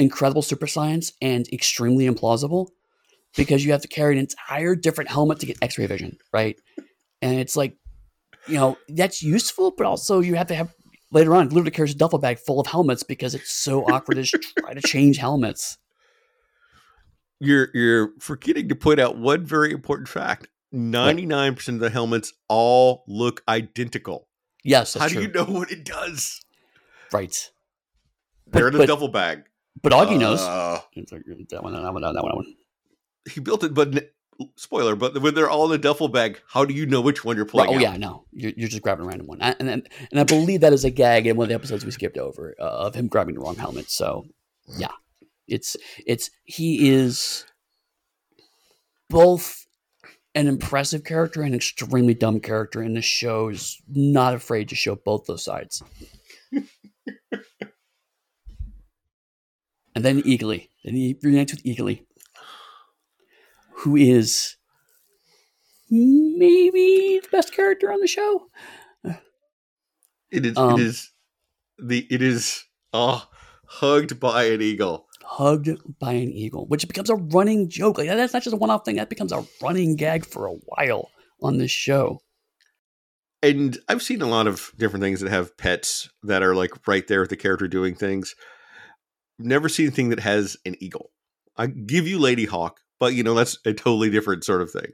incredible 0.00 0.42
super 0.42 0.66
science 0.66 1.12
and 1.20 1.46
extremely 1.52 2.08
implausible 2.08 2.68
because 3.36 3.64
you 3.64 3.72
have 3.72 3.82
to 3.82 3.88
carry 3.88 4.14
an 4.14 4.18
entire 4.18 4.74
different 4.74 5.10
helmet 5.10 5.38
to 5.38 5.46
get 5.46 5.58
x-ray 5.62 5.86
vision 5.86 6.16
right? 6.32 6.56
And 7.22 7.38
it's 7.38 7.56
like 7.56 7.76
you 8.48 8.54
know 8.54 8.78
that's 8.88 9.22
useful 9.22 9.72
but 9.76 9.86
also 9.86 10.20
you 10.20 10.34
have 10.36 10.46
to 10.48 10.54
have 10.54 10.74
later 11.12 11.34
on 11.34 11.48
literally 11.48 11.70
carries 11.70 11.92
a 11.92 11.96
duffel 11.96 12.18
bag 12.18 12.38
full 12.38 12.60
of 12.60 12.66
helmets 12.66 13.02
because 13.02 13.34
it's 13.34 13.52
so 13.52 13.82
awkward 13.84 14.14
to 14.16 14.24
try 14.58 14.74
to 14.74 14.80
change 14.80 15.18
helmets. 15.18 15.76
You're 17.38 17.68
you're 17.74 18.12
forgetting 18.18 18.68
to 18.68 18.74
point 18.74 19.00
out 19.00 19.18
one 19.18 19.44
very 19.44 19.70
important 19.72 20.08
fact. 20.08 20.48
99% 20.72 21.68
of 21.68 21.80
the 21.80 21.90
helmets 21.90 22.32
all 22.48 23.02
look 23.08 23.42
identical. 23.48 24.28
Yes 24.62 24.94
how 24.94 25.08
do 25.08 25.14
true. 25.14 25.22
you 25.24 25.28
know 25.32 25.44
what 25.44 25.70
it 25.70 25.84
does? 25.84 26.40
Right. 27.12 27.50
They're 28.46 28.64
but, 28.64 28.68
in 28.68 28.74
a 28.76 28.78
but, 28.78 28.86
duffel 28.86 29.08
bag 29.08 29.44
but 29.82 29.92
Auggie 29.92 30.18
knows. 30.18 30.40
Uh, 30.40 30.80
that 30.96 31.62
one, 31.62 31.72
that 31.72 31.92
one, 31.92 32.02
that 32.02 32.22
one. 32.22 32.54
He 33.30 33.40
built 33.40 33.64
it, 33.64 33.74
but 33.74 34.12
spoiler. 34.56 34.96
But 34.96 35.20
when 35.20 35.34
they're 35.34 35.50
all 35.50 35.70
in 35.70 35.78
a 35.78 35.82
duffel 35.82 36.08
bag, 36.08 36.40
how 36.48 36.64
do 36.64 36.74
you 36.74 36.86
know 36.86 37.00
which 37.00 37.24
one 37.24 37.36
you're 37.36 37.44
pulling? 37.44 37.70
Oh 37.70 37.74
out? 37.74 37.80
yeah, 37.80 37.96
no, 37.96 38.24
you're, 38.32 38.52
you're, 38.56 38.68
just 38.68 38.82
grabbing 38.82 39.04
a 39.04 39.08
random 39.08 39.26
one, 39.26 39.40
and 39.40 39.68
and, 39.68 39.88
and 40.10 40.20
I 40.20 40.24
believe 40.24 40.60
that 40.62 40.72
is 40.72 40.84
a 40.84 40.90
gag 40.90 41.26
in 41.26 41.36
one 41.36 41.44
of 41.44 41.48
the 41.48 41.54
episodes 41.54 41.84
we 41.84 41.90
skipped 41.90 42.18
over 42.18 42.54
uh, 42.58 42.62
of 42.62 42.94
him 42.94 43.06
grabbing 43.06 43.34
the 43.34 43.40
wrong 43.40 43.56
helmet. 43.56 43.90
So 43.90 44.26
yeah, 44.78 44.92
it's 45.46 45.76
it's 46.06 46.30
he 46.44 46.90
is 46.90 47.44
both 49.08 49.66
an 50.34 50.46
impressive 50.46 51.04
character 51.04 51.42
and 51.42 51.50
an 51.50 51.56
extremely 51.56 52.14
dumb 52.14 52.40
character, 52.40 52.80
and 52.80 52.96
the 52.96 53.02
show 53.02 53.48
is 53.48 53.80
not 53.88 54.34
afraid 54.34 54.68
to 54.68 54.74
show 54.74 54.94
both 54.94 55.26
those 55.26 55.44
sides. 55.44 55.82
And 59.94 60.04
then 60.04 60.22
Eagly. 60.22 60.68
Then 60.84 60.94
he 60.94 61.16
reunites 61.22 61.52
with 61.52 61.64
Eagly, 61.64 62.04
who 63.76 63.96
is 63.96 64.56
maybe 65.90 67.20
the 67.22 67.28
best 67.30 67.52
character 67.52 67.92
on 67.92 68.00
the 68.00 68.06
show. 68.06 68.46
It 70.30 70.46
is. 70.46 70.56
Um, 70.56 70.74
it 70.74 70.80
is 70.80 71.10
the. 71.78 72.06
It 72.10 72.22
is. 72.22 72.64
Oh, 72.92 73.26
hugged 73.66 74.20
by 74.20 74.44
an 74.44 74.62
eagle. 74.62 75.06
Hugged 75.22 75.80
by 75.98 76.12
an 76.12 76.32
eagle, 76.32 76.66
which 76.66 76.86
becomes 76.88 77.10
a 77.10 77.16
running 77.16 77.68
joke. 77.68 77.98
Like 77.98 78.08
that's 78.08 78.32
not 78.32 78.42
just 78.42 78.54
a 78.54 78.58
one-off 78.58 78.84
thing. 78.84 78.96
That 78.96 79.10
becomes 79.10 79.32
a 79.32 79.44
running 79.62 79.96
gag 79.96 80.24
for 80.24 80.46
a 80.46 80.52
while 80.52 81.10
on 81.42 81.58
this 81.58 81.70
show. 81.70 82.20
And 83.42 83.78
I've 83.88 84.02
seen 84.02 84.22
a 84.22 84.28
lot 84.28 84.46
of 84.46 84.70
different 84.76 85.02
things 85.02 85.20
that 85.20 85.30
have 85.30 85.56
pets 85.56 86.10
that 86.22 86.42
are 86.42 86.54
like 86.54 86.86
right 86.86 87.06
there 87.06 87.20
with 87.20 87.30
the 87.30 87.36
character 87.36 87.68
doing 87.68 87.94
things 87.94 88.34
never 89.44 89.68
seen 89.68 89.86
anything 89.86 90.10
that 90.10 90.20
has 90.20 90.56
an 90.64 90.76
eagle. 90.80 91.10
I 91.56 91.66
give 91.66 92.06
you 92.06 92.18
Ladyhawke, 92.18 92.76
but 92.98 93.14
you 93.14 93.22
know 93.22 93.34
that's 93.34 93.58
a 93.64 93.72
totally 93.72 94.10
different 94.10 94.44
sort 94.44 94.62
of 94.62 94.70
thing. 94.70 94.92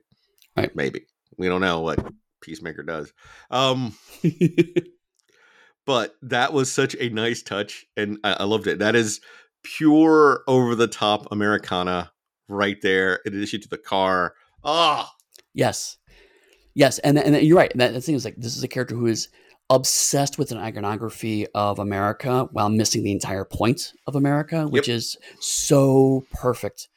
Right? 0.56 0.74
Maybe 0.74 1.06
we 1.36 1.48
don't 1.48 1.60
know 1.60 1.80
what 1.80 2.04
Peacemaker 2.40 2.82
does. 2.82 3.12
Um, 3.50 3.94
but 5.86 6.14
that 6.22 6.52
was 6.52 6.72
such 6.72 6.96
a 6.98 7.08
nice 7.10 7.42
touch, 7.42 7.84
and 7.96 8.18
I, 8.24 8.34
I 8.40 8.44
loved 8.44 8.66
it. 8.66 8.78
That 8.78 8.96
is 8.96 9.20
pure 9.62 10.42
over 10.46 10.74
the 10.74 10.88
top 10.88 11.30
Americana 11.30 12.10
right 12.48 12.80
there. 12.82 13.20
In 13.26 13.34
addition 13.34 13.60
to 13.62 13.68
the 13.68 13.78
car, 13.78 14.34
ah, 14.64 15.08
oh. 15.08 15.24
yes, 15.54 15.98
yes, 16.74 16.98
and 17.00 17.18
and 17.18 17.36
you're 17.42 17.56
right. 17.56 17.72
That, 17.74 17.92
that 17.92 18.00
thing 18.00 18.14
is 18.14 18.24
like 18.24 18.36
this 18.36 18.56
is 18.56 18.62
a 18.62 18.68
character 18.68 18.94
who 18.94 19.06
is 19.06 19.28
obsessed 19.68 20.38
with 20.38 20.52
an 20.52 20.58
iconography 20.58 21.46
of 21.54 21.78
America 21.78 22.48
while 22.52 22.68
missing 22.68 23.02
the 23.02 23.12
entire 23.12 23.44
point 23.44 23.92
of 24.06 24.14
America, 24.14 24.66
which 24.68 24.88
yep. 24.88 24.96
is 24.96 25.16
so 25.40 26.24
perfect. 26.32 26.88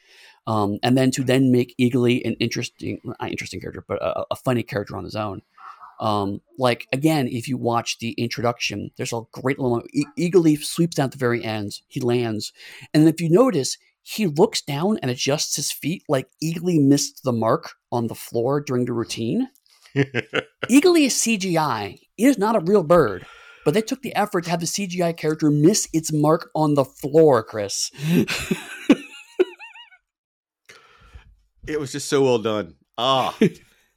Um, 0.46 0.80
and 0.82 0.98
then 0.98 1.12
to 1.12 1.24
then 1.24 1.52
make 1.52 1.76
Eagly 1.80 2.26
an 2.26 2.34
interesting, 2.36 3.00
not 3.04 3.30
interesting 3.30 3.60
character, 3.60 3.84
but 3.88 4.02
a, 4.02 4.26
a 4.32 4.36
funny 4.36 4.64
character 4.64 4.98
on 4.98 5.04
his 5.04 5.16
own. 5.16 5.42
Um, 6.00 6.42
like 6.58 6.88
again, 6.94 7.28
if 7.28 7.48
you 7.48 7.58
watch 7.58 8.00
the 8.00 8.12
introduction, 8.12 8.92
there's 8.96 9.14
a 9.14 9.22
great 9.32 9.60
little 9.60 9.84
e- 9.94 10.06
Eagly 10.18 10.58
sweeps 10.64 10.96
down 10.96 11.06
at 11.06 11.12
the 11.12 11.18
very 11.18 11.44
end. 11.44 11.82
He 11.88 12.00
lands, 12.00 12.54
and 12.94 13.08
if 13.08 13.20
you 13.20 13.30
notice, 13.30 13.78
he 14.02 14.26
looks 14.26 14.62
down 14.62 14.98
and 15.02 15.12
adjusts 15.12 15.56
his 15.58 15.72
feet 15.72 16.04
like 16.08 16.30
Eagly 16.42 16.82
missed 16.82 17.24
the 17.24 17.34
mark 17.34 17.74
on 17.92 18.08
the 18.08 18.16
floor 18.16 18.62
during 18.62 18.86
the 18.86 18.94
routine. 18.94 19.50
Eagly 20.70 21.06
is 21.06 21.16
CGI. 21.16 22.00
It 22.18 22.24
is 22.24 22.38
not 22.38 22.56
a 22.56 22.60
real 22.60 22.84
bird, 22.84 23.26
but 23.66 23.74
they 23.74 23.82
took 23.82 24.02
the 24.02 24.16
effort 24.16 24.44
to 24.46 24.50
have 24.50 24.60
the 24.60 24.66
CGI 24.66 25.16
character 25.16 25.50
miss 25.50 25.88
its 25.94 26.12
mark 26.12 26.50
on 26.56 26.76
the 26.76 26.86
floor, 26.86 27.44
Chris. 27.44 27.92
it 31.68 31.80
was 31.80 31.92
just 31.92 32.10
so 32.10 32.24
well 32.24 32.40
done. 32.40 32.76
Ah. 32.98 33.38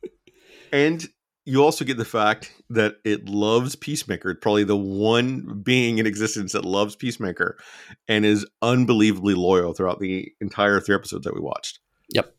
and 0.73 1.09
you 1.45 1.63
also 1.63 1.85
get 1.85 1.97
the 1.97 2.05
fact 2.05 2.53
that 2.71 2.97
it 3.05 3.29
loves 3.29 3.75
Peacemaker. 3.75 4.31
It's 4.31 4.41
probably 4.41 4.65
the 4.65 4.77
one 4.77 5.61
being 5.65 5.99
in 5.99 6.07
existence 6.07 6.53
that 6.53 6.65
loves 6.65 6.95
Peacemaker 6.95 7.59
and 8.07 8.25
is 8.25 8.47
unbelievably 8.63 9.35
loyal 9.35 9.75
throughout 9.75 9.99
the 9.99 10.33
entire 10.41 10.81
three 10.81 10.95
episodes 10.95 11.25
that 11.25 11.35
we 11.35 11.41
watched. 11.41 11.81
Yep. 12.11 12.35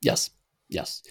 Yes. 0.00 0.30
Yes. 0.68 1.02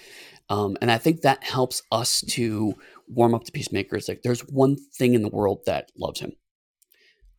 Um, 0.50 0.78
and 0.82 0.92
I 0.92 0.98
think 0.98 1.22
that 1.22 1.44
helps 1.44 1.82
us 1.92 2.22
to 2.30 2.76
warm 3.08 3.34
up 3.34 3.44
to 3.46 3.52
peacemakers. 3.52 4.08
Like 4.08 4.22
there's 4.22 4.42
one 4.42 4.78
thing 4.98 5.14
in 5.14 5.24
the 5.24 5.30
world 5.30 5.62
that 5.66 5.92
loves 5.98 6.20
him. 6.20 6.34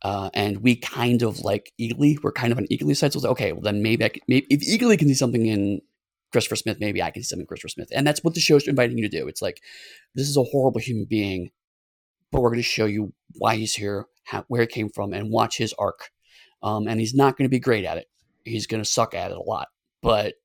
Uh, 0.01 0.29
and 0.33 0.63
we 0.63 0.75
kind 0.75 1.23
of 1.23 1.39
like 1.39 1.73
Eagly, 1.79 2.17
we're 2.23 2.31
kind 2.31 2.51
of 2.51 2.57
on 2.57 2.67
Eagly 2.67 2.95
side. 2.95 3.11
So 3.11 3.17
it's 3.17 3.23
like, 3.23 3.31
okay, 3.31 3.51
well 3.51 3.61
then 3.61 3.81
maybe 3.81 4.05
I 4.05 4.09
can, 4.09 4.21
maybe 4.27 4.47
if 4.49 4.61
Eagly 4.61 4.97
can 4.97 5.07
see 5.07 5.13
something 5.13 5.45
in 5.45 5.81
Christopher 6.31 6.55
Smith, 6.55 6.77
maybe 6.79 7.01
I 7.01 7.11
can 7.11 7.23
see 7.23 7.27
something 7.27 7.43
in 7.43 7.47
Christopher 7.47 7.69
Smith. 7.69 7.89
And 7.93 8.05
that's 8.05 8.23
what 8.23 8.33
the 8.33 8.39
show's 8.39 8.67
inviting 8.67 8.97
you 8.97 9.09
to 9.09 9.17
do. 9.17 9.27
It's 9.27 9.41
like, 9.41 9.61
this 10.15 10.29
is 10.29 10.37
a 10.37 10.43
horrible 10.43 10.79
human 10.79 11.05
being, 11.05 11.51
but 12.31 12.41
we're 12.41 12.49
going 12.49 12.59
to 12.59 12.63
show 12.63 12.85
you 12.85 13.13
why 13.37 13.55
he's 13.55 13.73
here, 13.73 14.05
how, 14.25 14.45
where 14.47 14.61
he 14.61 14.67
came 14.67 14.89
from, 14.89 15.13
and 15.13 15.31
watch 15.31 15.57
his 15.57 15.73
arc. 15.79 16.11
Um, 16.61 16.87
and 16.87 16.99
he's 16.99 17.15
not 17.15 17.37
going 17.37 17.45
to 17.45 17.49
be 17.49 17.59
great 17.59 17.85
at 17.85 17.97
it. 17.97 18.07
He's 18.43 18.67
going 18.67 18.83
to 18.83 18.89
suck 18.89 19.13
at 19.15 19.31
it 19.31 19.37
a 19.37 19.41
lot, 19.41 19.69
but 20.01 20.35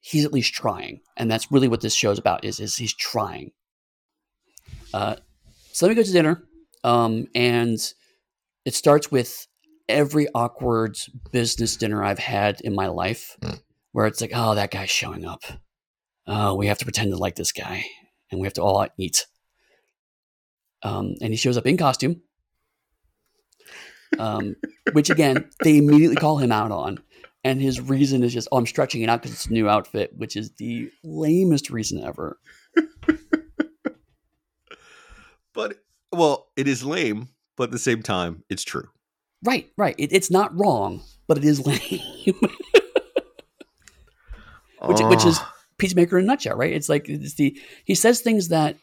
he's 0.00 0.24
at 0.24 0.32
least 0.32 0.54
trying, 0.54 1.00
and 1.16 1.30
that's 1.30 1.52
really 1.52 1.68
what 1.68 1.80
this 1.80 1.94
show's 1.94 2.18
about. 2.18 2.44
Is 2.44 2.60
is 2.60 2.76
he's 2.76 2.94
trying. 2.94 3.52
Uh, 4.92 5.16
so 5.72 5.86
let 5.86 5.90
me 5.90 5.94
go 5.96 6.02
to 6.02 6.12
dinner, 6.12 6.42
Um, 6.82 7.26
and 7.34 7.78
it 8.64 8.74
starts 8.74 9.10
with 9.10 9.46
every 9.88 10.26
awkward 10.34 10.96
business 11.32 11.76
dinner 11.76 12.02
I've 12.02 12.18
had 12.18 12.60
in 12.62 12.74
my 12.74 12.86
life, 12.86 13.36
where 13.92 14.06
it's 14.06 14.20
like, 14.20 14.32
oh, 14.34 14.54
that 14.54 14.70
guy's 14.70 14.90
showing 14.90 15.24
up. 15.24 15.42
Oh, 16.26 16.54
we 16.54 16.66
have 16.66 16.78
to 16.78 16.84
pretend 16.84 17.10
to 17.10 17.16
like 17.16 17.36
this 17.36 17.52
guy, 17.52 17.84
and 18.30 18.40
we 18.40 18.46
have 18.46 18.54
to 18.54 18.62
all 18.62 18.86
eat. 18.98 19.26
Um, 20.82 21.14
and 21.20 21.32
he 21.32 21.36
shows 21.36 21.58
up 21.58 21.66
in 21.66 21.76
costume, 21.76 22.22
um, 24.18 24.56
which 24.92 25.10
again 25.10 25.50
they 25.62 25.76
immediately 25.76 26.16
call 26.16 26.38
him 26.38 26.52
out 26.52 26.72
on. 26.72 27.00
And 27.42 27.60
his 27.60 27.80
reason 27.80 28.22
is 28.22 28.34
just, 28.34 28.48
oh, 28.52 28.58
I'm 28.58 28.66
stretching 28.66 29.00
it 29.02 29.08
out 29.08 29.22
because 29.22 29.32
it's 29.32 29.46
a 29.46 29.52
new 29.52 29.68
outfit, 29.68 30.12
which 30.16 30.36
is 30.36 30.50
the 30.58 30.90
lamest 31.02 31.70
reason 31.70 32.02
ever. 32.02 32.38
But 35.52 35.78
well, 36.12 36.48
it 36.56 36.68
is 36.68 36.84
lame, 36.84 37.28
but 37.56 37.64
at 37.64 37.70
the 37.72 37.78
same 37.78 38.02
time, 38.02 38.44
it's 38.48 38.62
true. 38.62 38.88
Right, 39.44 39.68
right. 39.76 39.94
It, 39.98 40.12
it's 40.12 40.30
not 40.30 40.56
wrong, 40.58 41.02
but 41.26 41.38
it 41.38 41.44
is 41.44 41.66
lame. 41.66 42.00
which, 44.82 45.00
which 45.00 45.24
is 45.24 45.38
Oh, 45.40 45.48
Peacemaker 45.78 46.18
in 46.18 46.24
a 46.24 46.26
nutshell, 46.28 46.56
right? 46.56 46.72
It's 46.72 46.88
like 46.88 47.08
it's 47.08 47.34
the 47.34 47.58
he 47.84 47.94
says 47.94 48.20
things 48.20 48.48
that 48.48 48.76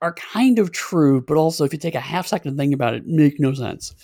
are 0.00 0.14
kind 0.14 0.58
of 0.58 0.72
true, 0.72 1.20
but 1.20 1.36
also 1.36 1.64
if 1.64 1.72
you 1.72 1.78
take 1.78 1.94
a 1.94 2.00
half 2.00 2.26
second 2.26 2.52
to 2.52 2.56
think 2.56 2.72
about 2.72 2.94
it, 2.94 3.06
make 3.06 3.38
no 3.38 3.52
sense. 3.52 3.94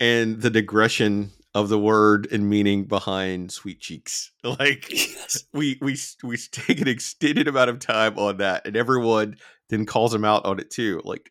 and 0.00 0.42
the 0.42 0.50
digression 0.50 1.30
of 1.54 1.68
the 1.68 1.78
word 1.78 2.26
and 2.32 2.48
meaning 2.48 2.84
behind 2.84 3.52
sweet 3.52 3.80
cheeks. 3.80 4.32
Like 4.44 4.90
Yes. 4.90 5.44
we 5.52 5.78
we 5.80 5.96
we 6.22 6.36
take 6.52 6.80
an 6.80 6.88
extended 6.88 7.48
amount 7.48 7.70
of 7.70 7.78
time 7.78 8.18
on 8.18 8.38
that, 8.38 8.66
and 8.66 8.76
everyone 8.76 9.36
then 9.68 9.86
calls 9.86 10.14
him 10.14 10.24
out 10.24 10.44
on 10.44 10.58
it 10.58 10.70
too. 10.70 11.00
Like 11.04 11.30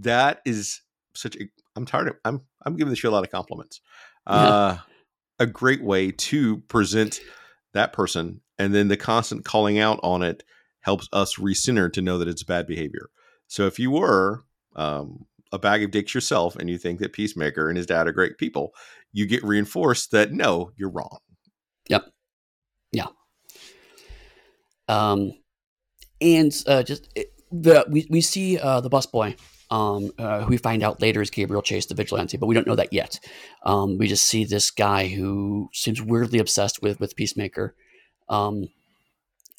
that 0.00 0.40
is 0.44 0.80
such 1.14 1.36
a. 1.36 1.48
I'm 1.76 1.86
tired 1.86 2.08
of. 2.08 2.16
I'm 2.24 2.40
I'm 2.64 2.76
giving 2.76 2.90
the 2.90 2.96
show 2.96 3.10
a 3.10 3.12
lot 3.12 3.24
of 3.24 3.30
compliments. 3.30 3.80
Uh, 4.26 4.76
a 5.38 5.46
great 5.46 5.82
way 5.82 6.10
to 6.10 6.58
present 6.68 7.20
that 7.72 7.92
person, 7.92 8.40
and 8.58 8.74
then 8.74 8.88
the 8.88 8.96
constant 8.96 9.44
calling 9.44 9.78
out 9.78 10.00
on 10.02 10.22
it 10.22 10.42
helps 10.80 11.08
us 11.12 11.36
recenter 11.36 11.92
to 11.92 12.02
know 12.02 12.18
that 12.18 12.28
it's 12.28 12.42
bad 12.42 12.66
behavior. 12.66 13.08
So 13.46 13.66
if 13.66 13.78
you 13.78 13.90
were 13.90 14.42
um, 14.76 15.26
a 15.52 15.58
bag 15.58 15.82
of 15.82 15.90
dicks 15.90 16.14
yourself 16.14 16.56
and 16.56 16.68
you 16.68 16.78
think 16.78 17.00
that 17.00 17.12
Peacemaker 17.12 17.68
and 17.68 17.76
his 17.76 17.86
dad 17.86 18.06
are 18.06 18.12
great 18.12 18.38
people, 18.38 18.74
you 19.12 19.26
get 19.26 19.42
reinforced 19.44 20.10
that 20.10 20.32
no, 20.32 20.70
you're 20.76 20.90
wrong. 20.90 21.18
Yep. 21.88 22.06
Yeah. 22.92 23.06
Um, 24.88 25.32
and 26.20 26.52
uh, 26.66 26.82
just 26.82 27.08
it, 27.14 27.32
the 27.50 27.86
we 27.88 28.06
we 28.10 28.20
see 28.20 28.58
uh, 28.58 28.80
the 28.80 28.90
busboy, 28.90 29.38
um, 29.70 30.10
uh, 30.18 30.40
who 30.40 30.50
we 30.50 30.56
find 30.56 30.82
out 30.82 31.00
later 31.00 31.22
is 31.22 31.30
Gabriel 31.30 31.62
Chase, 31.62 31.86
the 31.86 31.94
vigilante, 31.94 32.36
but 32.36 32.46
we 32.46 32.54
don't 32.54 32.66
know 32.66 32.76
that 32.76 32.92
yet. 32.92 33.20
Um, 33.64 33.98
we 33.98 34.08
just 34.08 34.26
see 34.26 34.44
this 34.44 34.70
guy 34.70 35.08
who 35.08 35.68
seems 35.72 36.02
weirdly 36.02 36.38
obsessed 36.38 36.82
with 36.82 37.00
with 37.00 37.16
Peacemaker, 37.16 37.74
um, 38.28 38.68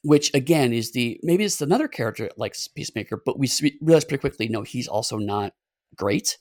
which 0.03 0.33
again 0.33 0.73
is 0.73 0.91
the 0.91 1.19
maybe 1.23 1.43
it's 1.43 1.61
another 1.61 1.87
character 1.87 2.23
that 2.23 2.37
likes 2.37 2.67
Peacemaker, 2.67 3.21
but 3.23 3.39
we 3.39 3.49
realize 3.81 4.05
pretty 4.05 4.21
quickly 4.21 4.47
no, 4.47 4.63
he's 4.63 4.87
also 4.87 5.17
not 5.17 5.53
great 5.95 6.37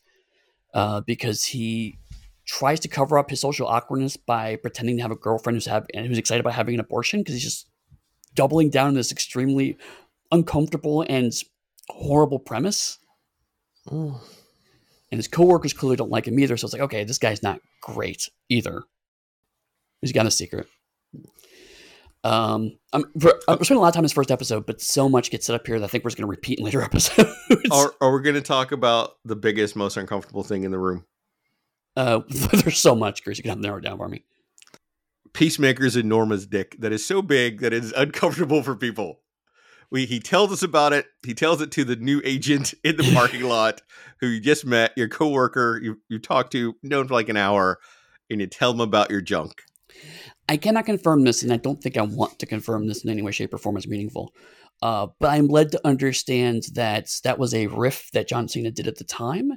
uh, 0.75 1.01
because 1.01 1.45
he 1.45 1.99
tries 2.47 2.81
to 2.81 2.89
cover 2.89 3.19
up 3.19 3.31
his 3.31 3.41
social 3.41 3.67
awkwardness 3.67 4.17
by 4.17 4.57
pretending 4.57 4.97
to 4.97 5.03
have 5.03 5.11
a 5.11 5.17
girlfriend 5.17 5.57
who's 5.57 5.67
have 5.67 5.87
and 5.93 6.07
who's 6.07 6.19
excited 6.19 6.41
about 6.41 6.55
having 6.55 6.75
an 6.75 6.81
abortion 6.81 7.21
because 7.21 7.35
he's 7.35 7.45
just 7.45 7.69
doubling 8.35 8.71
down 8.71 8.89
on 8.89 8.95
this 8.95 9.13
extremely 9.13 9.77
uncomfortable 10.33 11.05
and 11.09 11.33
horrible 11.89 12.39
premise. 12.39 12.99
And 13.91 15.19
his 15.19 15.29
coworkers 15.29 15.73
clearly 15.73 15.97
don't 15.97 16.11
like 16.11 16.27
him 16.29 16.39
either. 16.39 16.57
So 16.57 16.67
it's 16.67 16.73
like, 16.75 16.83
okay, 16.83 17.05
this 17.05 17.19
guy's 17.19 17.43
not 17.43 17.61
great 17.81 18.29
either. 18.49 18.83
He's 20.01 20.13
got 20.13 20.27
a 20.27 20.31
secret. 20.31 20.67
Um, 22.25 22.77
I'm, 22.93 23.05
I'm 23.15 23.63
spending 23.65 23.77
a 23.77 23.81
lot 23.81 23.89
of 23.89 23.95
time 23.95 24.01
in 24.01 24.05
this 24.05 24.13
first 24.13 24.31
episode, 24.31 24.67
but 24.67 24.81
so 24.81 25.09
much 25.09 25.31
gets 25.31 25.47
set 25.47 25.55
up 25.55 25.67
here 25.67 25.79
that 25.79 25.85
I 25.85 25.89
think 25.89 26.05
we're 26.05 26.11
just 26.11 26.19
going 26.19 26.27
to 26.27 26.31
repeat 26.31 26.59
in 26.59 26.65
later 26.65 26.83
episodes. 26.85 27.31
Are, 27.71 27.95
are 28.01 28.13
we 28.13 28.23
going 28.23 28.35
to 28.35 28.43
talk 28.43 28.73
about 28.73 29.13
the 29.25 29.37
biggest, 29.37 29.77
most 29.77 29.97
uncomfortable 29.97 30.43
thing 30.43 30.65
in 30.65 30.71
the 30.71 30.79
room? 30.79 31.05
uh, 31.99 32.21
there's 32.29 32.79
so 32.79 32.95
much, 32.95 33.25
Chris. 33.25 33.39
You 33.39 33.43
can 33.43 33.51
have 33.51 33.59
narrow 33.59 33.79
it 33.79 33.85
down 33.85 33.99
for 33.99 34.09
me. 34.09 34.25
Peacemaker's 35.33 35.97
enormous 35.97 36.47
dick 36.47 36.77
that 36.79 36.93
is 36.93 37.05
so 37.05 37.21
big 37.21 37.61
that 37.61 37.73
it 37.73 37.85
is 37.85 37.93
uncomfortable 37.93 38.63
for 38.63 38.77
people. 38.77 39.21
We, 39.91 40.07
he 40.07 40.21
tells 40.21 40.53
us 40.53 40.63
about 40.63 40.93
it. 40.93 41.07
He 41.27 41.35
tells 41.35 41.61
it 41.61 41.71
to 41.73 41.85
the 41.85 41.97
new 41.97 42.21
agent 42.25 42.75
in 42.85 42.97
the 42.97 43.11
parking 43.15 43.43
lot 43.49 43.83
who 44.21 44.29
you 44.29 44.41
just 44.41 44.65
met, 44.65 44.93
your 44.97 45.09
coworker 45.09 45.81
you, 45.83 46.01
you 46.09 46.19
talked 46.19 46.53
to, 46.53 46.77
known 46.83 47.09
for 47.09 47.15
like 47.15 47.29
an 47.29 47.37
hour, 47.37 47.79
and 48.31 48.41
you 48.41 48.47
tell 48.47 48.71
him 48.71 48.81
about 48.81 49.11
your 49.11 49.21
junk. 49.21 49.63
I 50.49 50.57
cannot 50.57 50.87
confirm 50.87 51.25
this, 51.25 51.43
and 51.43 51.53
I 51.53 51.57
don't 51.57 51.83
think 51.83 51.97
I 51.97 52.03
want 52.03 52.39
to 52.39 52.47
confirm 52.47 52.87
this 52.87 53.05
in 53.05 53.11
any 53.11 53.23
way, 53.23 53.33
shape, 53.33 53.53
or 53.53 53.59
form 53.59 53.77
as 53.77 53.87
meaningful. 53.87 54.35
Uh, 54.81 55.09
but 55.19 55.31
I'm 55.31 55.49
led 55.49 55.73
to 55.73 55.87
understand 55.87 56.69
that 56.75 57.11
that 57.25 57.39
was 57.39 57.53
a 57.53 57.67
riff 57.67 58.11
that 58.13 58.29
John 58.29 58.49
Cena 58.49 58.71
did 58.71 58.87
at 58.87 58.97
the 58.97 59.05
time, 59.05 59.51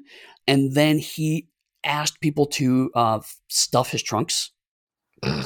and 0.48 0.74
then 0.74 0.98
he 0.98 1.48
asked 1.84 2.22
people 2.22 2.46
to 2.46 2.92
uh, 2.96 3.20
stuff 3.48 3.92
his 3.92 4.04
trunks 4.04 4.52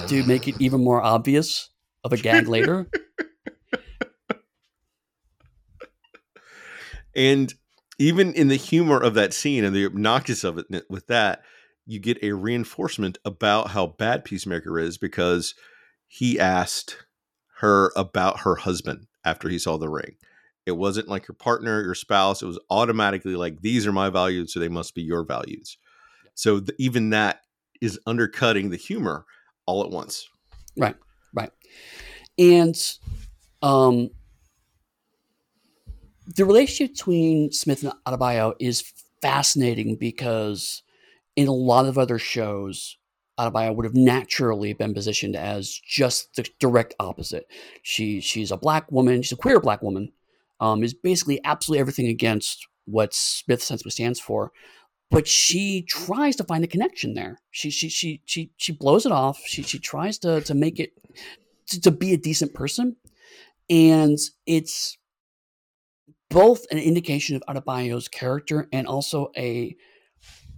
to 0.07 0.23
make 0.25 0.47
it 0.47 0.55
even 0.59 0.83
more 0.83 1.01
obvious 1.01 1.69
of 2.03 2.13
a 2.13 2.17
gag 2.17 2.47
later. 2.47 2.89
And 7.15 7.53
even 7.97 8.33
in 8.33 8.49
the 8.49 8.57
humor 8.57 9.01
of 9.01 9.13
that 9.13 9.33
scene 9.33 9.63
and 9.63 9.73
the 9.73 9.85
obnoxious 9.85 10.43
of 10.43 10.57
it 10.57 10.85
with 10.89 11.07
that, 11.07 11.43
you 11.86 11.99
get 11.99 12.23
a 12.23 12.33
reinforcement 12.33 13.17
about 13.25 13.69
how 13.69 13.88
bad 13.88 14.25
Peacemaker 14.25 14.79
is 14.79 14.97
because 14.97 15.55
he 16.07 16.39
asked 16.39 17.05
her 17.59 17.91
about 17.95 18.41
her 18.41 18.55
husband 18.55 19.07
after 19.23 19.49
he 19.49 19.59
saw 19.59 19.77
the 19.77 19.89
ring. 19.89 20.15
It 20.65 20.73
wasn't 20.73 21.07
like 21.07 21.27
your 21.27 21.36
partner, 21.36 21.83
your 21.83 21.95
spouse. 21.95 22.41
It 22.41 22.47
was 22.47 22.59
automatically 22.69 23.36
like, 23.36 23.61
these 23.61 23.86
are 23.86 23.91
my 23.91 24.09
values, 24.09 24.51
so 24.51 24.59
they 24.59 24.67
must 24.67 24.95
be 24.95 25.03
your 25.03 25.23
values. 25.23 25.77
So 26.33 26.59
th- 26.59 26.75
even 26.79 27.11
that 27.11 27.41
is 27.81 27.99
undercutting 28.07 28.71
the 28.71 28.77
humor 28.77 29.25
all 29.67 29.83
at 29.83 29.91
once. 29.91 30.27
Right, 30.75 30.95
right. 31.33 31.51
And 32.38 32.75
um, 33.61 34.09
the 36.36 36.45
relationship 36.45 36.95
between 36.95 37.51
Smith 37.51 37.83
and 37.83 37.93
Adebayo 38.07 38.55
is 38.59 38.81
fascinating 39.21 39.95
because 39.95 40.81
in 41.36 41.47
a 41.47 41.53
lot 41.53 41.86
of 41.86 41.97
other 41.97 42.17
shows, 42.17 42.97
Adebayo 43.39 43.75
would 43.75 43.86
have 43.86 43.95
naturally 43.95 44.73
been 44.73 44.93
positioned 44.93 45.36
as 45.36 45.79
just 45.86 46.36
the 46.36 46.47
direct 46.59 46.93
opposite. 46.99 47.47
She 47.81 48.21
she's 48.21 48.51
a 48.51 48.57
black 48.57 48.91
woman, 48.91 49.21
she's 49.21 49.33
a 49.33 49.38
queer 49.38 49.59
black 49.59 49.81
woman, 49.81 50.11
um, 50.59 50.83
is 50.83 50.93
basically 50.93 51.41
absolutely 51.43 51.81
everything 51.81 52.07
against 52.07 52.67
what 52.86 53.13
Smith 53.13 53.61
essentially 53.61 53.91
stands 53.91 54.19
for. 54.19 54.51
But 55.11 55.27
she 55.27 55.83
tries 55.83 56.36
to 56.38 56.43
find 56.43 56.63
a 56.63 56.67
connection 56.67 57.13
there. 57.13 57.39
She 57.51 57.69
she 57.69 57.89
she 57.89 58.21
she 58.25 58.51
she 58.57 58.71
blows 58.71 59.05
it 59.05 59.11
off. 59.11 59.41
She 59.45 59.61
she 59.63 59.79
tries 59.79 60.17
to 60.19 60.41
to 60.41 60.53
make 60.53 60.79
it 60.79 60.93
to, 61.67 61.81
to 61.81 61.91
be 61.91 62.13
a 62.13 62.17
decent 62.17 62.53
person, 62.53 62.95
and 63.69 64.17
it's 64.45 64.97
both 66.29 66.65
an 66.71 66.79
indication 66.79 67.36
of 67.36 67.43
Adebayo's 67.47 68.07
character 68.07 68.67
and 68.71 68.88
also 68.88 69.31
a 69.38 69.75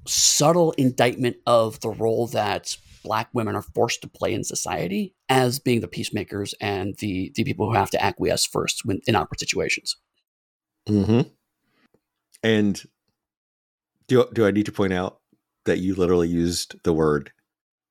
subtle 0.07 0.71
indictment 0.73 1.37
of 1.45 1.79
the 1.81 1.89
role 1.89 2.27
that 2.27 2.77
black 3.03 3.29
women 3.33 3.55
are 3.55 3.61
forced 3.61 4.01
to 4.01 4.07
play 4.07 4.33
in 4.33 4.43
society 4.43 5.13
as 5.29 5.59
being 5.59 5.81
the 5.81 5.87
peacemakers 5.87 6.53
and 6.59 6.95
the 6.97 7.31
the 7.35 7.43
people 7.43 7.67
who 7.67 7.75
have 7.75 7.89
to 7.91 8.03
acquiesce 8.03 8.45
first 8.45 8.85
when 8.85 8.99
in 9.07 9.15
awkward 9.15 9.39
situations. 9.39 9.95
Mm-hmm. 10.89 11.29
And 12.43 12.83
do 14.07 14.25
do 14.33 14.45
I 14.45 14.51
need 14.51 14.65
to 14.65 14.71
point 14.71 14.93
out 14.93 15.19
that 15.65 15.79
you 15.79 15.95
literally 15.95 16.27
used 16.27 16.75
the 16.83 16.93
word 16.93 17.31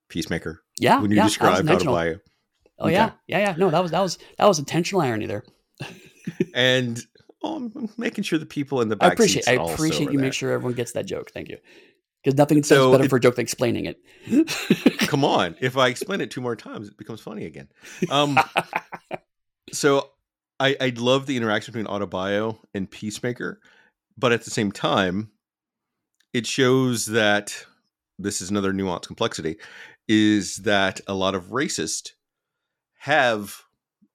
peacemaker 0.09 0.63
Yeah, 0.79 1.01
when 1.01 1.11
you 1.11 1.17
yeah, 1.17 1.23
that 1.23 1.25
was 1.27 1.33
described 1.33 1.61
intentional. 1.61 1.97
Oh 2.79 2.89
yeah, 2.89 3.07
Okay. 3.07 3.15
yeah, 3.29 3.39
yeah. 3.39 3.55
No, 3.57 3.71
that 3.71 3.81
was 3.81 3.91
that 3.91 4.01
was 4.01 4.19
that 4.39 4.47
was 4.47 4.59
intentional 4.59 5.01
irony 5.01 5.27
there. 5.27 5.45
and 6.55 7.01
oh, 7.43 7.57
I'm 7.75 7.89
making 7.97 8.25
sure 8.25 8.39
the 8.39 8.47
people 8.47 8.81
in 8.81 8.89
the 8.89 8.97
back 8.97 9.11
I 9.11 9.13
appreciate 9.15 9.49
I 9.49 9.53
appreciate 9.53 10.11
you 10.11 10.19
there. 10.19 10.27
make 10.27 10.33
sure 10.35 10.53
everyone 10.53 10.75
gets 10.75 10.93
that 10.93 11.07
joke. 11.07 11.31
Thank 11.33 11.49
you. 11.49 11.59
Because 12.27 12.39
nothing 12.39 12.65
says 12.65 12.79
So 12.79 12.91
better 12.91 13.05
it- 13.05 13.09
for 13.09 13.19
a 13.19 13.21
joke 13.21 13.37
than 13.37 13.45
explaining 13.45 13.85
it. 13.85 14.01
Come 14.99 15.25
on, 15.25 15.55
if 15.61 15.77
I 15.77 15.87
explain 15.87 16.21
it 16.21 16.33
two 16.33 16.41
more 16.41 16.57
times, 16.57 16.89
it 16.89 16.97
becomes 16.99 17.21
funny 17.21 17.45
again. 17.45 17.69
Um, 18.11 18.37
so 19.73 20.11
I 20.59 20.77
I 20.81 20.93
love 20.97 21.27
the 21.27 21.37
interaction 21.37 21.73
between 21.73 21.87
Adebayo 21.87 22.59
and 22.75 22.91
Peacemaker, 22.91 23.61
but 24.19 24.33
at 24.33 24.43
the 24.43 24.51
same 24.51 24.73
time, 24.73 25.31
it 26.33 26.49
shows 26.49 27.07
that 27.07 27.65
this 28.19 28.41
is 28.41 28.51
another 28.51 28.73
nuanced 28.73 29.07
complexity 29.07 29.59
is 30.09 30.57
that 30.57 31.01
a 31.07 31.15
lot 31.15 31.37
of 31.37 31.51
racists 31.51 32.11
have 32.99 33.63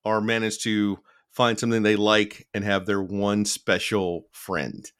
or 0.03 0.19
managed 0.19 0.63
to 0.63 0.99
find 1.29 1.57
something 1.57 1.83
they 1.83 1.95
like 1.95 2.45
and 2.53 2.65
have 2.65 2.85
their 2.85 3.01
one 3.01 3.45
special 3.45 4.25
friend 4.33 4.91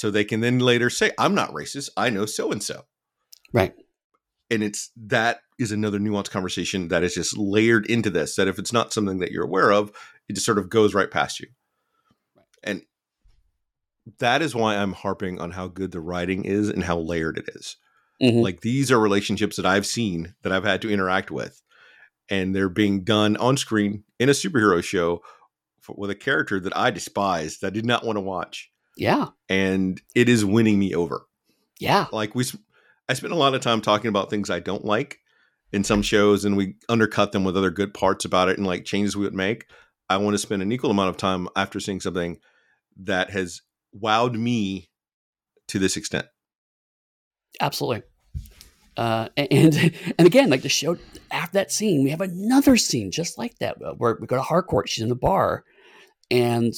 so 0.00 0.10
they 0.10 0.24
can 0.24 0.40
then 0.40 0.58
later 0.58 0.88
say, 0.88 1.10
"I'm 1.18 1.34
not 1.34 1.52
racist. 1.52 1.90
I 1.94 2.08
know 2.08 2.24
so 2.24 2.50
and 2.50 2.62
so." 2.62 2.86
Right. 3.52 3.74
And 4.50 4.62
it's 4.62 4.90
that 4.96 5.40
is 5.58 5.72
another 5.72 5.98
nuanced 5.98 6.30
conversation 6.30 6.88
that 6.88 7.04
is 7.04 7.14
just 7.14 7.36
layered 7.36 7.84
into 7.84 8.08
this. 8.08 8.34
That 8.36 8.48
if 8.48 8.58
it's 8.58 8.72
not 8.72 8.94
something 8.94 9.18
that 9.18 9.30
you're 9.30 9.44
aware 9.44 9.70
of, 9.70 9.92
it 10.26 10.32
just 10.32 10.46
sort 10.46 10.58
of 10.58 10.70
goes 10.70 10.94
right 10.94 11.10
past 11.10 11.38
you. 11.38 11.48
And 12.64 12.82
that 14.18 14.40
is 14.40 14.54
why 14.54 14.76
I'm 14.76 14.94
harping 14.94 15.38
on 15.38 15.50
how 15.50 15.68
good 15.68 15.90
the 15.92 16.00
writing 16.00 16.46
is 16.46 16.70
and 16.70 16.84
how 16.84 16.98
layered 16.98 17.36
it 17.36 17.50
is. 17.54 17.76
Mhm. 18.22 18.42
Like 18.42 18.62
these 18.62 18.90
are 18.90 18.98
relationships 18.98 19.56
that 19.56 19.66
I've 19.66 19.86
seen 19.86 20.34
that 20.42 20.52
I've 20.52 20.64
had 20.64 20.80
to 20.82 20.90
interact 20.90 21.30
with, 21.30 21.62
and 22.30 22.54
they're 22.54 22.70
being 22.70 23.04
done 23.04 23.36
on 23.36 23.58
screen 23.58 24.04
in 24.18 24.30
a 24.30 24.32
superhero 24.32 24.82
show 24.82 25.22
for, 25.80 25.94
with 25.98 26.10
a 26.10 26.14
character 26.14 26.58
that 26.60 26.76
I 26.76 26.90
despised, 26.90 27.60
that 27.60 27.68
I 27.68 27.70
did 27.70 27.86
not 27.86 28.04
want 28.04 28.16
to 28.16 28.20
watch, 28.22 28.70
yeah. 29.00 29.28
and 29.48 30.00
it 30.14 30.28
is 30.28 30.44
winning 30.44 30.78
me 30.78 30.94
over. 30.94 31.26
Yeah. 31.80 32.06
Like 32.12 32.34
we, 32.34 32.44
I 33.08 33.14
spend 33.14 33.32
a 33.32 33.36
lot 33.36 33.54
of 33.54 33.62
time 33.62 33.80
talking 33.80 34.08
about 34.08 34.28
things 34.28 34.50
I 34.50 34.60
don't 34.60 34.84
like 34.84 35.18
in 35.72 35.84
some 35.84 36.02
shows, 36.02 36.44
and 36.44 36.56
we 36.56 36.76
undercut 36.88 37.32
them 37.32 37.42
with 37.42 37.56
other 37.56 37.70
good 37.70 37.94
parts 37.94 38.24
about 38.24 38.48
it 38.48 38.58
and 38.58 38.66
like 38.66 38.84
changes 38.84 39.16
we 39.16 39.24
would 39.24 39.34
make. 39.34 39.66
I 40.10 40.18
want 40.18 40.34
to 40.34 40.38
spend 40.38 40.60
an 40.60 40.70
equal 40.70 40.90
amount 40.90 41.08
of 41.08 41.16
time 41.16 41.48
after 41.56 41.80
seeing 41.80 42.00
something 42.00 42.38
that 42.98 43.30
has 43.30 43.62
wowed 43.98 44.34
me 44.34 44.90
to 45.68 45.78
this 45.78 45.96
extent. 45.96 46.26
Absolutely. 47.60 48.02
Uh, 48.96 49.28
and 49.36 49.94
and 50.18 50.26
again, 50.26 50.50
like 50.50 50.62
the 50.62 50.68
show 50.68 50.98
after 51.30 51.54
that 51.54 51.72
scene, 51.72 52.04
we 52.04 52.10
have 52.10 52.20
another 52.20 52.76
scene 52.76 53.10
just 53.10 53.38
like 53.38 53.58
that 53.60 53.80
uh, 53.82 53.94
where 53.94 54.18
we 54.20 54.26
go 54.26 54.36
to 54.36 54.42
Harcourt. 54.42 54.90
She's 54.90 55.02
in 55.02 55.08
the 55.08 55.14
bar, 55.14 55.64
and 56.30 56.74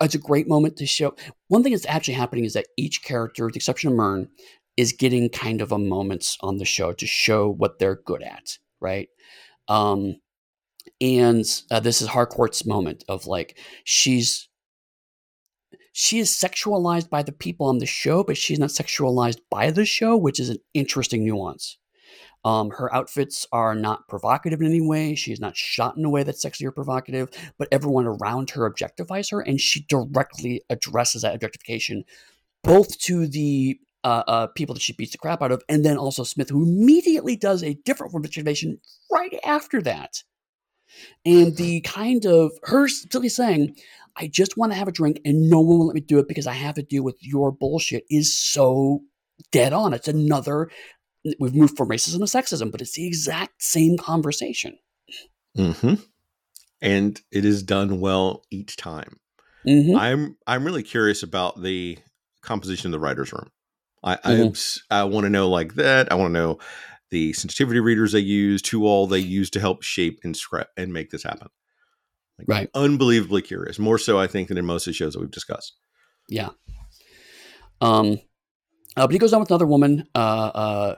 it's 0.00 0.14
a 0.14 0.18
great 0.18 0.48
moment 0.48 0.76
to 0.76 0.86
show. 0.86 1.14
One 1.48 1.62
thing 1.62 1.72
that's 1.72 1.86
actually 1.86 2.14
happening 2.14 2.44
is 2.44 2.54
that 2.54 2.68
each 2.76 3.02
character, 3.02 3.44
with 3.44 3.54
the 3.54 3.58
exception 3.58 3.90
of 3.90 3.96
Murn, 3.96 4.28
is 4.76 4.92
getting 4.92 5.28
kind 5.28 5.60
of 5.60 5.72
a 5.72 5.78
moment 5.78 6.36
on 6.40 6.58
the 6.58 6.64
show 6.64 6.92
to 6.92 7.06
show 7.06 7.48
what 7.50 7.78
they're 7.78 8.00
good 8.04 8.22
at, 8.22 8.58
right? 8.80 9.08
Um, 9.68 10.16
and 11.00 11.44
uh, 11.70 11.80
this 11.80 12.00
is 12.00 12.08
Harcourt's 12.08 12.64
moment 12.64 13.04
of 13.08 13.26
like 13.26 13.58
she's 13.84 14.48
she 15.92 16.18
is 16.18 16.30
sexualized 16.30 17.08
by 17.08 17.22
the 17.22 17.32
people 17.32 17.66
on 17.66 17.78
the 17.78 17.86
show, 17.86 18.22
but 18.22 18.36
she's 18.36 18.58
not 18.58 18.68
sexualized 18.68 19.40
by 19.50 19.70
the 19.70 19.86
show, 19.86 20.14
which 20.14 20.38
is 20.38 20.50
an 20.50 20.58
interesting 20.74 21.24
nuance. 21.24 21.78
Um, 22.46 22.70
her 22.70 22.94
outfits 22.94 23.44
are 23.50 23.74
not 23.74 24.06
provocative 24.06 24.60
in 24.60 24.68
any 24.68 24.80
way. 24.80 25.16
She's 25.16 25.40
not 25.40 25.56
shot 25.56 25.96
in 25.96 26.04
a 26.04 26.10
way 26.10 26.22
that's 26.22 26.40
sexy 26.40 26.64
or 26.64 26.70
provocative, 26.70 27.28
but 27.58 27.66
everyone 27.72 28.06
around 28.06 28.50
her 28.50 28.70
objectifies 28.70 29.32
her, 29.32 29.40
and 29.40 29.60
she 29.60 29.84
directly 29.88 30.62
addresses 30.70 31.22
that 31.22 31.34
objectification 31.34 32.04
both 32.62 32.98
to 33.00 33.26
the 33.26 33.80
uh, 34.04 34.22
uh, 34.28 34.46
people 34.46 34.76
that 34.76 34.80
she 34.80 34.92
beats 34.92 35.10
the 35.10 35.18
crap 35.18 35.42
out 35.42 35.50
of, 35.50 35.64
and 35.68 35.84
then 35.84 35.96
also 35.96 36.22
Smith, 36.22 36.48
who 36.48 36.62
immediately 36.62 37.34
does 37.34 37.64
a 37.64 37.74
different 37.84 38.12
form 38.12 38.22
of 38.22 38.28
objectification 38.28 38.78
right 39.10 39.40
after 39.44 39.82
that. 39.82 40.22
And 41.24 41.56
the 41.56 41.80
kind 41.80 42.26
of 42.26 42.52
her 42.62 42.86
simply 42.86 43.28
saying, 43.28 43.74
I 44.14 44.28
just 44.28 44.56
want 44.56 44.70
to 44.70 44.78
have 44.78 44.86
a 44.86 44.92
drink 44.92 45.20
and 45.24 45.50
no 45.50 45.60
one 45.60 45.80
will 45.80 45.86
let 45.88 45.96
me 45.96 46.00
do 46.00 46.20
it 46.20 46.28
because 46.28 46.46
I 46.46 46.52
have 46.52 46.76
to 46.76 46.82
deal 46.82 47.02
with 47.02 47.16
your 47.20 47.50
bullshit 47.50 48.04
is 48.08 48.36
so 48.36 49.02
dead 49.50 49.72
on. 49.72 49.92
It's 49.92 50.08
another, 50.08 50.70
we've 51.38 51.54
moved 51.54 51.76
from 51.76 51.88
racism 51.88 52.18
to 52.18 52.24
sexism, 52.24 52.70
but 52.70 52.80
it's 52.80 52.92
the 52.94 53.06
exact 53.06 53.62
same 53.62 53.96
conversation. 53.96 54.78
Mm-hmm. 55.56 55.94
And 56.82 57.20
it 57.32 57.44
is 57.44 57.62
done 57.62 58.00
well 58.00 58.42
each 58.50 58.76
time. 58.76 59.18
Mm-hmm. 59.66 59.96
I'm 59.96 60.36
I'm 60.46 60.64
really 60.64 60.82
curious 60.82 61.22
about 61.22 61.62
the 61.62 61.98
composition 62.42 62.88
of 62.88 62.92
the 62.92 63.00
writers' 63.00 63.32
room. 63.32 63.50
I 64.04 64.16
Mhm. 64.16 64.80
I, 64.90 65.00
I 65.00 65.04
want 65.04 65.24
to 65.24 65.30
know 65.30 65.48
like 65.48 65.74
that. 65.74 66.12
I 66.12 66.14
want 66.14 66.28
to 66.30 66.38
know 66.38 66.58
the 67.10 67.32
sensitivity 67.32 67.80
readers 67.80 68.12
they 68.12 68.20
use, 68.20 68.66
who 68.68 68.84
all 68.84 69.06
they 69.06 69.18
use 69.18 69.50
to 69.50 69.60
help 69.60 69.82
shape 69.82 70.20
and 70.22 70.36
script 70.36 70.72
and 70.76 70.92
make 70.92 71.10
this 71.10 71.22
happen. 71.22 71.48
Like, 72.38 72.48
Right. 72.48 72.70
unbelievably 72.74 73.42
curious. 73.42 73.78
More 73.78 73.98
so, 73.98 74.18
I 74.18 74.26
think, 74.26 74.48
than 74.48 74.58
in 74.58 74.66
most 74.66 74.86
of 74.86 74.90
the 74.90 74.94
shows 74.96 75.14
that 75.14 75.20
we've 75.20 75.30
discussed. 75.30 75.74
Yeah. 76.28 76.50
Um, 77.80 78.18
uh, 78.96 79.06
but 79.06 79.12
he 79.12 79.18
goes 79.18 79.32
on 79.32 79.40
with 79.40 79.50
another 79.50 79.66
woman. 79.66 80.06
Uh, 80.14 80.18
uh, 80.18 80.96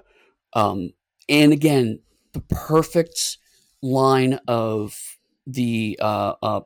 um, 0.53 0.91
and 1.29 1.53
again, 1.53 2.01
the 2.33 2.41
perfect 2.41 3.39
line 3.83 4.39
of 4.49 5.19
the 5.47 5.99
uh, 6.01 6.35
uh, 6.43 6.61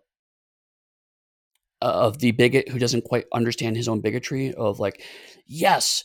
of 1.80 2.18
the 2.18 2.32
bigot 2.32 2.68
who 2.68 2.78
doesn't 2.78 3.04
quite 3.04 3.26
understand 3.32 3.76
his 3.76 3.88
own 3.88 4.00
bigotry 4.00 4.54
of 4.54 4.78
like, 4.78 5.02
yes, 5.46 6.04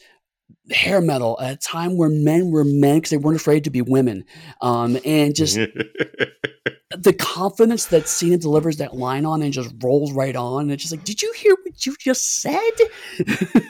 hair 0.71 1.01
metal 1.01 1.37
at 1.41 1.53
a 1.53 1.57
time 1.57 1.97
where 1.97 2.09
men 2.09 2.51
were 2.51 2.63
men 2.63 2.97
because 2.97 3.11
they 3.11 3.17
weren't 3.17 3.39
afraid 3.39 3.63
to 3.63 3.69
be 3.69 3.81
women, 3.81 4.25
um, 4.61 4.97
and 5.05 5.35
just 5.35 5.55
the 6.97 7.13
confidence 7.13 7.87
that 7.87 8.07
Cena 8.07 8.37
delivers 8.37 8.77
that 8.77 8.95
line 8.95 9.25
on 9.25 9.41
and 9.41 9.53
just 9.53 9.73
rolls 9.81 10.11
right 10.13 10.35
on. 10.35 10.63
And 10.63 10.71
it's 10.71 10.83
just 10.83 10.93
like, 10.93 11.03
did 11.03 11.21
you 11.21 11.31
hear 11.33 11.55
what 11.63 11.85
you 11.85 11.95
just 11.99 12.41
said? 12.41 12.71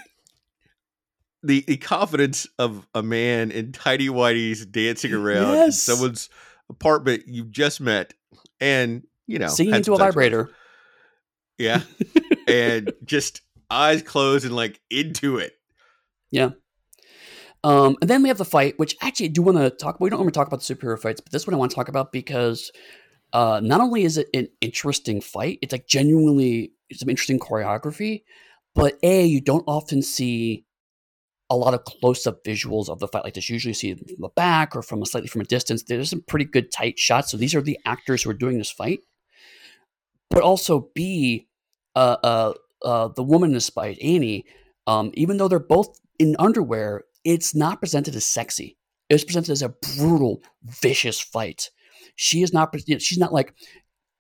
the 1.43 1.63
the 1.67 1.77
confidence 1.77 2.47
of 2.57 2.87
a 2.93 3.03
man 3.03 3.51
in 3.51 3.71
tidy 3.71 4.07
whities 4.09 4.69
dancing 4.69 5.13
around 5.13 5.53
Yes. 5.53 5.81
someone's 5.81 6.29
apartment 6.69 7.23
you've 7.27 7.51
just 7.51 7.79
met, 7.79 8.13
and 8.59 9.03
you 9.27 9.39
know, 9.39 9.47
Singing 9.47 9.75
into 9.75 9.93
a 9.93 9.97
vibrator. 9.97 10.49
Yeah. 11.57 11.81
and 12.47 12.93
just 13.03 13.41
eyes 13.69 14.01
closed 14.01 14.45
and 14.45 14.55
like 14.55 14.79
into 14.89 15.37
it. 15.37 15.53
Yeah. 16.31 16.51
Um, 17.63 17.97
and 18.01 18.09
then 18.09 18.21
we 18.21 18.29
have 18.29 18.37
the 18.37 18.45
fight, 18.45 18.77
which 18.77 18.95
actually 19.01 19.27
I 19.27 19.29
do 19.29 19.41
want 19.41 19.57
to 19.57 19.69
talk. 19.69 19.99
We 19.99 20.09
don't 20.09 20.19
want 20.19 20.33
to 20.33 20.37
talk 20.37 20.47
about 20.47 20.61
the 20.61 20.75
superhero 20.75 20.99
fights, 20.99 21.19
but 21.19 21.31
this 21.31 21.47
one 21.47 21.53
I 21.53 21.57
want 21.57 21.71
to 21.71 21.75
talk 21.75 21.89
about 21.89 22.11
because 22.11 22.71
uh, 23.33 23.59
not 23.63 23.81
only 23.81 24.03
is 24.03 24.17
it 24.17 24.27
an 24.33 24.47
interesting 24.61 25.19
fight, 25.19 25.59
it's 25.61 25.71
like 25.71 25.87
genuinely 25.87 26.71
some 26.93 27.09
interesting 27.09 27.39
choreography. 27.39 28.23
But 28.75 28.97
a, 29.01 29.25
you 29.25 29.41
don't 29.41 29.63
often 29.67 30.03
see 30.03 30.65
a 31.49 31.55
lot 31.55 31.73
of 31.73 31.85
close-up 31.85 32.43
visuals 32.43 32.89
of 32.89 32.99
the 32.99 33.07
fight 33.07 33.23
like 33.23 33.33
this. 33.33 33.49
Usually, 33.49 33.71
you 33.71 33.75
see 33.75 33.91
it 33.91 33.99
from 33.99 34.07
the 34.19 34.29
back 34.35 34.75
or 34.75 34.81
from 34.81 35.01
a 35.01 35.05
slightly 35.05 35.29
from 35.29 35.41
a 35.41 35.45
distance. 35.45 35.83
There's 35.83 36.09
some 36.09 36.23
pretty 36.27 36.45
good 36.45 36.71
tight 36.71 36.99
shots. 36.99 37.31
So 37.31 37.37
these 37.37 37.55
are 37.55 37.61
the 37.61 37.79
actors 37.85 38.23
who 38.23 38.29
are 38.29 38.33
doing 38.35 38.57
this 38.57 38.71
fight. 38.71 38.99
But 40.29 40.43
also, 40.43 40.89
b, 40.93 41.47
uh, 41.95 42.17
uh, 42.23 42.53
uh, 42.83 43.07
the 43.15 43.23
woman 43.23 43.51
in 43.51 43.53
this 43.53 43.69
fight, 43.69 43.97
Annie, 44.01 44.45
um, 44.87 45.11
even 45.13 45.37
though 45.37 45.47
they're 45.47 45.59
both 45.59 45.99
in 46.19 46.35
underwear, 46.37 47.05
it's 47.23 47.55
not 47.55 47.79
presented 47.79 48.15
as 48.15 48.25
sexy. 48.25 48.77
It's 49.09 49.23
presented 49.23 49.51
as 49.51 49.61
a 49.61 49.73
brutal, 49.95 50.41
vicious 50.63 51.19
fight. 51.19 51.69
She 52.15 52.41
is 52.41 52.51
not. 52.51 52.75
you 52.87 52.95
know, 52.95 52.99
She's 52.99 53.17
not 53.17 53.33
like 53.33 53.53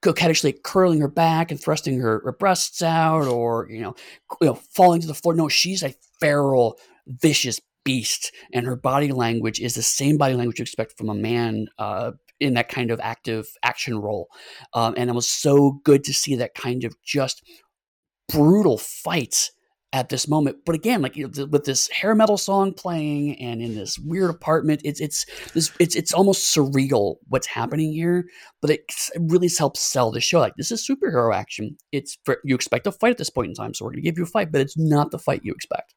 coquettishly 0.01 0.53
curling 0.63 1.01
her 1.01 1.07
back 1.07 1.51
and 1.51 1.59
thrusting 1.59 1.99
her, 1.99 2.21
her 2.23 2.31
breasts 2.31 2.81
out, 2.81 3.27
or 3.27 3.67
you 3.69 3.81
know, 3.81 3.95
you 4.41 4.47
know, 4.47 4.55
falling 4.55 5.01
to 5.01 5.07
the 5.07 5.13
floor. 5.13 5.33
No, 5.33 5.49
she's 5.49 5.83
a 5.83 5.93
feral, 6.19 6.79
vicious 7.07 7.59
beast, 7.83 8.33
and 8.53 8.65
her 8.65 8.75
body 8.75 9.11
language 9.11 9.59
is 9.59 9.75
the 9.75 9.81
same 9.81 10.17
body 10.17 10.35
language 10.35 10.59
you 10.59 10.63
expect 10.63 10.97
from 10.97 11.09
a 11.09 11.15
man 11.15 11.67
uh, 11.79 12.11
in 12.39 12.53
that 12.55 12.69
kind 12.69 12.91
of 12.91 12.99
active 13.01 13.47
action 13.63 13.99
role. 13.99 14.27
Um, 14.73 14.93
and 14.97 15.09
it 15.09 15.13
was 15.13 15.29
so 15.29 15.79
good 15.83 16.03
to 16.05 16.13
see 16.13 16.35
that 16.35 16.53
kind 16.53 16.83
of 16.83 16.93
just 17.03 17.41
brutal 18.29 18.77
fight 18.77 19.51
at 19.93 20.09
this 20.09 20.27
moment. 20.27 20.57
But 20.65 20.75
again, 20.75 21.01
like 21.01 21.15
you 21.15 21.25
know, 21.25 21.31
th- 21.31 21.47
with 21.49 21.63
this 21.63 21.89
hair 21.89 22.13
metal 22.13 22.37
song 22.37 22.73
playing 22.73 23.39
and 23.41 23.61
in 23.61 23.75
this 23.75 23.97
weird 23.97 24.29
apartment, 24.29 24.81
it's 24.83 24.99
it's 24.99 25.25
this 25.53 25.71
it's 25.79 25.95
it's 25.95 26.13
almost 26.13 26.53
surreal 26.53 27.15
what's 27.27 27.47
happening 27.47 27.93
here. 27.93 28.25
But 28.61 28.71
it, 28.71 28.81
it 29.15 29.21
really 29.27 29.49
helps 29.57 29.79
sell 29.79 30.11
the 30.11 30.21
show. 30.21 30.39
Like 30.39 30.55
this 30.57 30.71
is 30.71 30.87
superhero 30.87 31.33
action. 31.33 31.77
It's 31.91 32.17
for, 32.25 32.39
you 32.43 32.53
expect 32.53 32.87
a 32.87 32.91
fight 32.91 33.11
at 33.11 33.17
this 33.17 33.29
point 33.29 33.49
in 33.49 33.53
time, 33.55 33.73
so 33.73 33.85
we're 33.85 33.91
going 33.91 34.03
to 34.03 34.09
give 34.09 34.17
you 34.17 34.23
a 34.23 34.27
fight, 34.27 34.51
but 34.51 34.61
it's 34.61 34.77
not 34.77 35.11
the 35.11 35.19
fight 35.19 35.41
you 35.43 35.53
expect. 35.53 35.93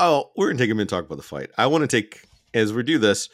Oh, 0.00 0.30
we're 0.36 0.48
gonna 0.48 0.58
take 0.58 0.70
a 0.70 0.74
minute 0.74 0.88
to 0.88 0.94
talk 0.96 1.04
about 1.04 1.16
the 1.16 1.22
fight. 1.22 1.50
I 1.58 1.66
want 1.66 1.82
to 1.82 1.88
take 1.88 2.22
as 2.54 2.72
we 2.72 2.82
do 2.82 2.98
this, 2.98 3.28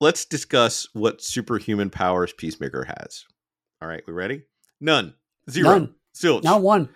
let's 0.00 0.24
discuss 0.24 0.88
what 0.92 1.22
superhuman 1.22 1.90
powers 1.90 2.32
Peacemaker 2.32 2.84
has. 2.98 3.24
All 3.80 3.88
right, 3.88 4.02
we 4.06 4.12
ready? 4.12 4.42
None. 4.80 5.14
Zero. 5.48 5.70
None. 5.78 5.94
Zilch. 6.16 6.42
Not 6.42 6.60
one. 6.62 6.88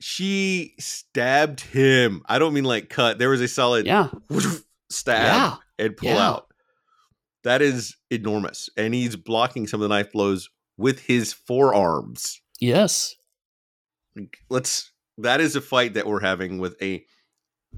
She 0.00 0.74
stabbed 0.80 1.60
him. 1.60 2.22
I 2.26 2.38
don't 2.38 2.54
mean 2.54 2.64
like 2.64 2.88
cut. 2.88 3.18
There 3.18 3.28
was 3.30 3.40
a 3.40 3.46
solid 3.48 3.86
Yeah. 3.86 4.08
stab 4.90 5.24
Yeah. 5.26 5.56
and 5.78 5.96
pull 5.96 6.08
Yeah. 6.08 6.28
out. 6.28 6.46
That 7.44 7.62
is 7.62 7.96
enormous. 8.10 8.68
And 8.76 8.94
he's 8.94 9.16
blocking 9.16 9.66
some 9.66 9.80
of 9.80 9.88
the 9.88 9.94
knife 9.94 10.12
blows 10.12 10.48
with 10.76 11.00
his 11.00 11.32
forearms. 11.32 12.40
Yes. 12.58 13.14
Let's 14.48 14.90
that 15.18 15.40
is 15.40 15.54
a 15.56 15.60
fight 15.60 15.94
that 15.94 16.06
we're 16.06 16.20
having 16.20 16.58
with 16.58 16.80
a 16.82 17.04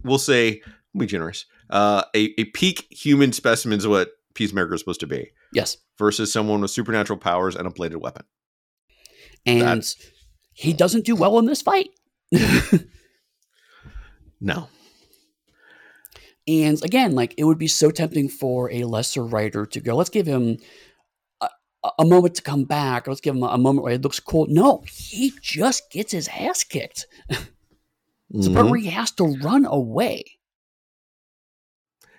we'll 0.03 0.19
say 0.19 0.61
be 0.97 1.07
generous. 1.07 1.47
Uh 1.71 2.03
a, 2.15 2.35
a 2.41 2.45
peak 2.47 2.87
human 2.91 3.33
specimen 3.33 3.79
is 3.79 3.87
what 3.87 4.11
Peacemaker 4.35 4.75
is 4.75 4.81
supposed 4.81 5.01
to 5.01 5.07
be 5.07 5.31
Yes. 5.53 5.77
versus 5.99 6.33
someone 6.33 6.61
with 6.61 6.71
supernatural 6.73 7.19
powers 7.19 7.55
and 7.57 7.67
a 7.67 7.71
bladed 7.71 8.01
weapon. 8.01 8.25
And 9.47 9.85
he 10.53 10.73
doesn't 10.73 11.05
do 11.05 11.15
well 11.15 11.39
in 11.39 11.47
this 11.47 11.63
fight. 11.63 11.91
No. 14.41 14.69
And 16.47 16.83
again, 16.85 17.15
like 17.15 17.35
it 17.39 17.45
would 17.45 17.57
be 17.59 17.69
so 17.69 17.91
tempting 17.91 18.29
for 18.29 18.71
a 18.71 18.85
lesser 18.85 19.25
writer 19.25 19.65
to 19.65 19.81
go, 19.81 19.97
let's 19.97 20.11
give 20.11 20.27
him 20.27 20.59
a, 21.41 21.49
a 21.99 22.05
moment 22.05 22.35
to 22.35 22.43
come 22.43 22.65
back, 22.65 23.07
let's 23.09 23.23
give 23.23 23.35
him 23.35 23.43
a, 23.43 23.47
a 23.47 23.59
moment 23.59 23.85
where 23.85 23.95
it 23.95 24.03
looks 24.03 24.21
cool. 24.21 24.47
No, 24.51 24.83
he 24.87 25.33
just 25.41 25.91
gets 25.91 26.13
his 26.13 26.29
ass 26.29 26.63
kicked. 26.65 27.07
It's 28.31 28.49
the 28.49 28.55
part 28.55 28.69
where 28.71 28.79
he 28.81 28.89
has 28.89 29.11
to 29.13 29.25
run 29.25 29.65
away. 29.67 30.25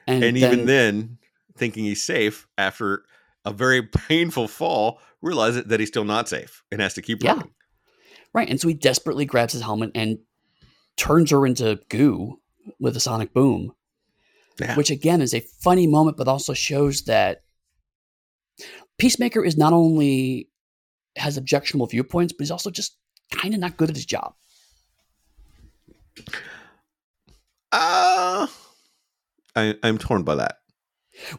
And, 0.08 0.38
even 0.38 0.66
then, 0.66 1.18
thinking 1.58 1.84
he's 1.86 2.04
safe 2.04 2.48
after 2.58 3.04
a 3.44 3.52
very 3.52 3.82
painful 4.08 4.48
fall, 4.48 5.00
realizes 5.22 5.64
that 5.66 5.80
he's 5.80 5.90
still 5.90 6.04
not 6.04 6.30
safe 6.30 6.64
and 6.72 6.80
has 6.82 6.94
to 6.96 7.02
keep 7.02 7.24
Yeah. 7.24 7.34
running. 7.34 7.52
right, 8.34 8.50
and 8.50 8.60
so 8.62 8.68
he 8.68 8.74
desperately 8.74 9.26
grabs 9.26 9.54
his 9.54 9.62
helmet 9.64 9.92
and 9.96 10.20
turns 10.98 11.32
her 11.32 11.46
into 11.46 11.80
goo 11.90 12.40
with 12.80 12.96
a 12.98 13.00
sonic 13.00 13.34
boom, 13.34 13.74
Yeah. 14.60 14.76
which 14.76 14.92
again 14.92 15.22
is 15.22 15.34
a 15.34 15.40
funny 15.40 15.88
moment, 15.88 16.18
but 16.18 16.28
also 16.28 16.54
shows 16.54 17.04
that 17.04 17.44
Peacemaker 18.98 19.44
is 19.44 19.58
not 19.58 19.74
only 19.74 20.50
has 21.18 21.36
objectionable 21.38 21.88
viewpoints, 21.88 22.32
but 22.34 22.42
he's 22.44 22.52
also 22.52 22.70
just 22.70 22.98
kind 23.32 23.54
of 23.54 23.60
not 23.60 23.76
good 23.78 23.90
at 23.90 23.96
his 23.96 24.06
job. 24.06 24.34
Uh, 27.72 28.48
I, 29.56 29.76
I'm 29.84 29.98
torn 29.98 30.24
by 30.24 30.36
that. 30.36 30.60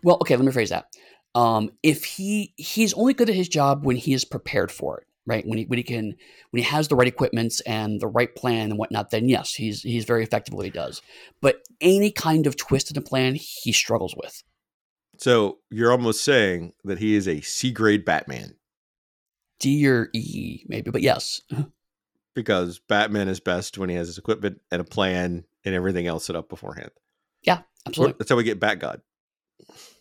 Well, 0.03 0.17
okay, 0.21 0.37
let 0.37 0.45
me 0.45 0.53
phrase 0.53 0.71
that. 0.71 0.87
Um, 1.35 1.71
if 1.83 2.05
he 2.05 2.55
he's 2.57 2.95
only 2.95 3.15
good 3.15 3.29
at 3.29 3.37
his 3.37 3.49
job 3.49 3.85
when 3.85 3.97
he 3.97 4.15
is 4.15 4.25
prepared 4.25 4.73
for 4.73 5.01
it, 5.01 5.07
right? 5.27 5.47
When 5.47 5.59
he 5.59 5.65
when 5.65 5.77
he 5.77 5.83
can 5.83 6.15
when 6.51 6.63
he 6.63 6.69
has 6.69 6.89
the 6.89 6.97
right 6.97 7.09
equipments 7.09 7.61
and 7.61 8.01
the 8.01 8.07
right 8.07 8.35
plan 8.35 8.71
and 8.71 8.79
whatnot, 8.79 9.11
then 9.11 9.29
yes, 9.29 9.55
he's 9.55 9.83
he's 9.83 10.07
very 10.07 10.23
effective 10.23 10.55
at 10.55 10.57
what 10.57 10.65
he 10.65 10.71
does. 10.71 11.03
But 11.43 11.63
any 11.81 12.11
kind 12.11 12.47
of 12.47 12.57
twist 12.57 12.91
in 12.91 12.95
the 12.95 13.03
plan, 13.03 13.35
he 13.35 13.73
struggles 13.73 14.15
with. 14.17 14.43
So 15.19 15.59
you're 15.71 15.93
almost 15.93 16.25
saying 16.25 16.73
that 16.85 16.99
he 16.99 17.15
is 17.15 17.29
a 17.29 17.41
C 17.43 17.71
grade 17.71 18.05
Batman 18.05 18.57
D 19.61 19.87
or 19.89 20.09
E, 20.15 20.65
maybe, 20.69 20.91
but 20.91 21.03
yes, 21.03 21.43
because 22.37 22.79
Batman 22.79 23.27
is 23.27 23.41
best 23.41 23.79
when 23.79 23.89
he 23.89 23.97
has 23.97 24.07
his 24.07 24.19
equipment 24.19 24.61
and 24.71 24.81
a 24.81 24.85
plan 24.85 25.45
and 25.65 25.75
everything 25.75 26.07
else 26.07 26.27
set 26.27 26.37
up 26.37 26.49
beforehand. 26.49 26.91
Yeah, 27.43 27.63
absolutely. 27.85 28.15
That's 28.19 28.31
how 28.31 28.37
we 28.37 28.45
get 28.45 28.61
Bat 28.61 28.79
God. 28.79 29.01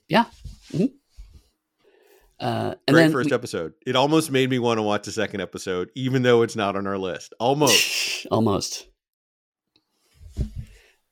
Yeah. 0.07 0.25
Uh, 2.39 2.75
and 2.88 2.93
Great 2.93 3.11
first 3.11 3.29
we- 3.31 3.36
episode. 3.36 3.73
It 3.88 3.95
almost 3.95 4.29
made 4.29 4.49
me 4.49 4.59
want 4.59 4.77
to 4.77 4.83
watch 4.83 5.05
the 5.05 5.11
second 5.11 5.41
episode, 5.41 5.89
even 5.95 6.21
though 6.21 6.43
it's 6.43 6.55
not 6.55 6.75
on 6.75 6.86
our 6.86 6.97
list. 6.97 7.33
Almost. 7.39 8.27
almost. 8.31 8.86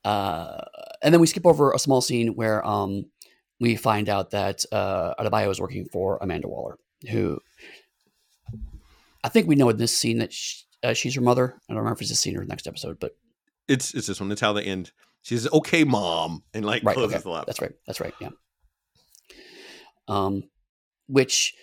Uh, 0.04 0.62
and 1.02 1.14
then 1.14 1.22
we 1.22 1.28
skip 1.28 1.46
over 1.46 1.72
a 1.72 1.80
small 1.80 2.02
scene 2.02 2.36
where 2.36 2.66
um, 2.68 3.06
we 3.62 3.78
find 3.78 4.10
out 4.10 4.32
that 4.32 4.66
uh, 4.72 5.14
Adebayo 5.18 5.50
is 5.50 5.62
working 5.62 5.86
for 5.86 6.18
Amanda 6.22 6.50
Waller, 6.50 6.78
who 7.10 7.40
I 9.24 9.30
think 9.30 9.48
we 9.48 9.56
know 9.56 9.70
in 9.70 9.78
this 9.78 9.98
scene 9.98 10.18
that 10.18 10.34
uh, 10.84 10.94
she's 10.94 11.16
her 11.16 11.22
mother. 11.22 11.56
I 11.70 11.74
don't 11.74 11.78
remember 11.78 11.98
if 12.02 12.10
it's 12.10 12.20
scene 12.20 12.38
or 12.38 12.42
the 12.42 12.48
next 12.48 12.68
episode, 12.68 13.00
but 13.00 13.12
it's 13.68 13.94
it's 13.94 14.08
this 14.08 14.20
one. 14.20 14.32
It's 14.32 14.42
how 14.42 14.54
they 14.54 14.64
end. 14.64 14.92
She 15.22 15.36
says, 15.38 15.52
"Okay, 15.52 15.84
mom," 15.84 16.44
and 16.54 16.66
like 16.66 16.84
right, 16.84 16.94
closes 16.96 17.16
okay, 17.16 17.24
the 17.24 17.30
laptop. 17.30 17.48
that's 17.48 17.62
right, 17.62 17.72
that's 17.88 18.00
right, 18.02 18.14
yeah. 18.20 18.30
Um, 20.08 20.44
which 21.08 21.54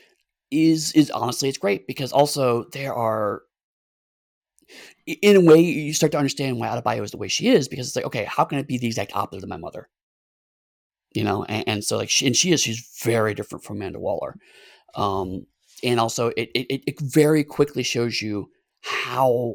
is 0.50 0.92
is 0.92 1.10
honestly 1.10 1.48
it's 1.48 1.58
great 1.58 1.86
because 1.86 2.12
also 2.12 2.64
there 2.72 2.92
are 2.94 3.42
in 5.06 5.36
a 5.36 5.40
way 5.40 5.60
you 5.60 5.92
start 5.92 6.12
to 6.12 6.18
understand 6.18 6.58
why 6.58 6.68
Adebayo 6.68 7.02
is 7.04 7.10
the 7.10 7.16
way 7.18 7.28
she 7.28 7.48
is 7.48 7.68
because 7.68 7.86
it's 7.86 7.96
like 7.96 8.04
okay 8.06 8.24
how 8.24 8.44
can 8.44 8.58
it 8.58 8.66
be 8.66 8.76
the 8.78 8.86
exact 8.86 9.14
opposite 9.14 9.44
of 9.44 9.48
my 9.48 9.56
mother 9.56 9.88
you 11.14 11.22
know 11.22 11.44
and, 11.44 11.68
and 11.68 11.84
so 11.84 11.96
like 11.96 12.10
she, 12.10 12.26
and 12.26 12.34
she 12.34 12.50
is 12.52 12.60
she's 12.60 12.98
very 13.04 13.32
different 13.34 13.64
from 13.64 13.76
Amanda 13.76 14.00
Waller 14.00 14.36
um 14.96 15.46
and 15.84 16.00
also 16.00 16.28
it 16.36 16.50
it- 16.54 16.82
it 16.86 17.00
very 17.00 17.44
quickly 17.44 17.82
shows 17.84 18.20
you 18.20 18.48
how 18.80 19.54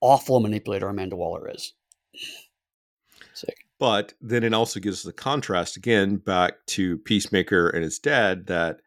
awful 0.00 0.36
a 0.36 0.40
manipulator 0.40 0.88
Amanda 0.88 1.16
Waller 1.16 1.48
is 1.50 1.72
sick 3.34 3.56
But 3.78 4.14
then 4.20 4.44
it 4.44 4.54
also 4.54 4.80
gives 4.80 5.02
the 5.02 5.12
contrast 5.12 5.76
again 5.76 6.16
back 6.16 6.54
to 6.68 6.98
Peacemaker 6.98 7.68
and 7.68 7.82
his 7.84 7.98
dad 7.98 8.46
that 8.46 8.80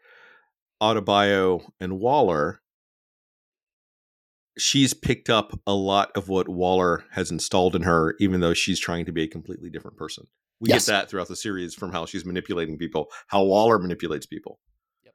Adebayo 0.82 1.70
and 1.80 2.00
Waller, 2.00 2.62
she's 4.58 4.94
picked 4.94 5.30
up 5.30 5.60
a 5.66 5.74
lot 5.74 6.12
of 6.16 6.30
what 6.30 6.50
Waller 6.50 7.06
has 7.12 7.32
installed 7.32 7.76
in 7.76 7.84
her, 7.84 8.16
even 8.20 8.42
though 8.42 8.54
she's 8.54 8.80
trying 8.80 9.06
to 9.06 9.12
be 9.12 9.24
a 9.24 9.28
completely 9.28 9.70
different 9.70 9.98
person. 9.98 10.28
We 10.60 10.70
Yes. 10.70 10.86
get 10.86 10.92
that 10.92 11.10
throughout 11.10 11.28
the 11.28 11.36
series 11.36 11.74
from 11.74 11.92
how 11.92 12.06
she's 12.06 12.26
manipulating 12.26 12.78
people, 12.78 13.12
how 13.28 13.44
Waller 13.44 13.80
manipulates 13.80 14.26
people. 14.26 14.60
Yep. 15.04 15.14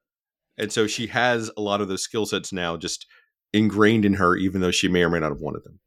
And 0.59 0.73
so 0.73 0.87
she 0.87 1.07
has 1.09 1.51
a 1.57 1.61
lot 1.61 1.81
of 1.81 1.89
those 1.89 2.03
skill 2.03 2.27
sets 2.27 2.53
now 2.53 2.77
just 2.77 3.07
ingrained 3.53 4.05
in 4.05 4.15
her, 4.15 4.37
even 4.37 4.61
though 4.61 4.71
she 4.71 4.89
may 4.89 5.03
or 5.03 5.11
may 5.11 5.21
not 5.21 5.31
have 5.31 5.41
wanted 5.41 5.65
them. 5.65 5.81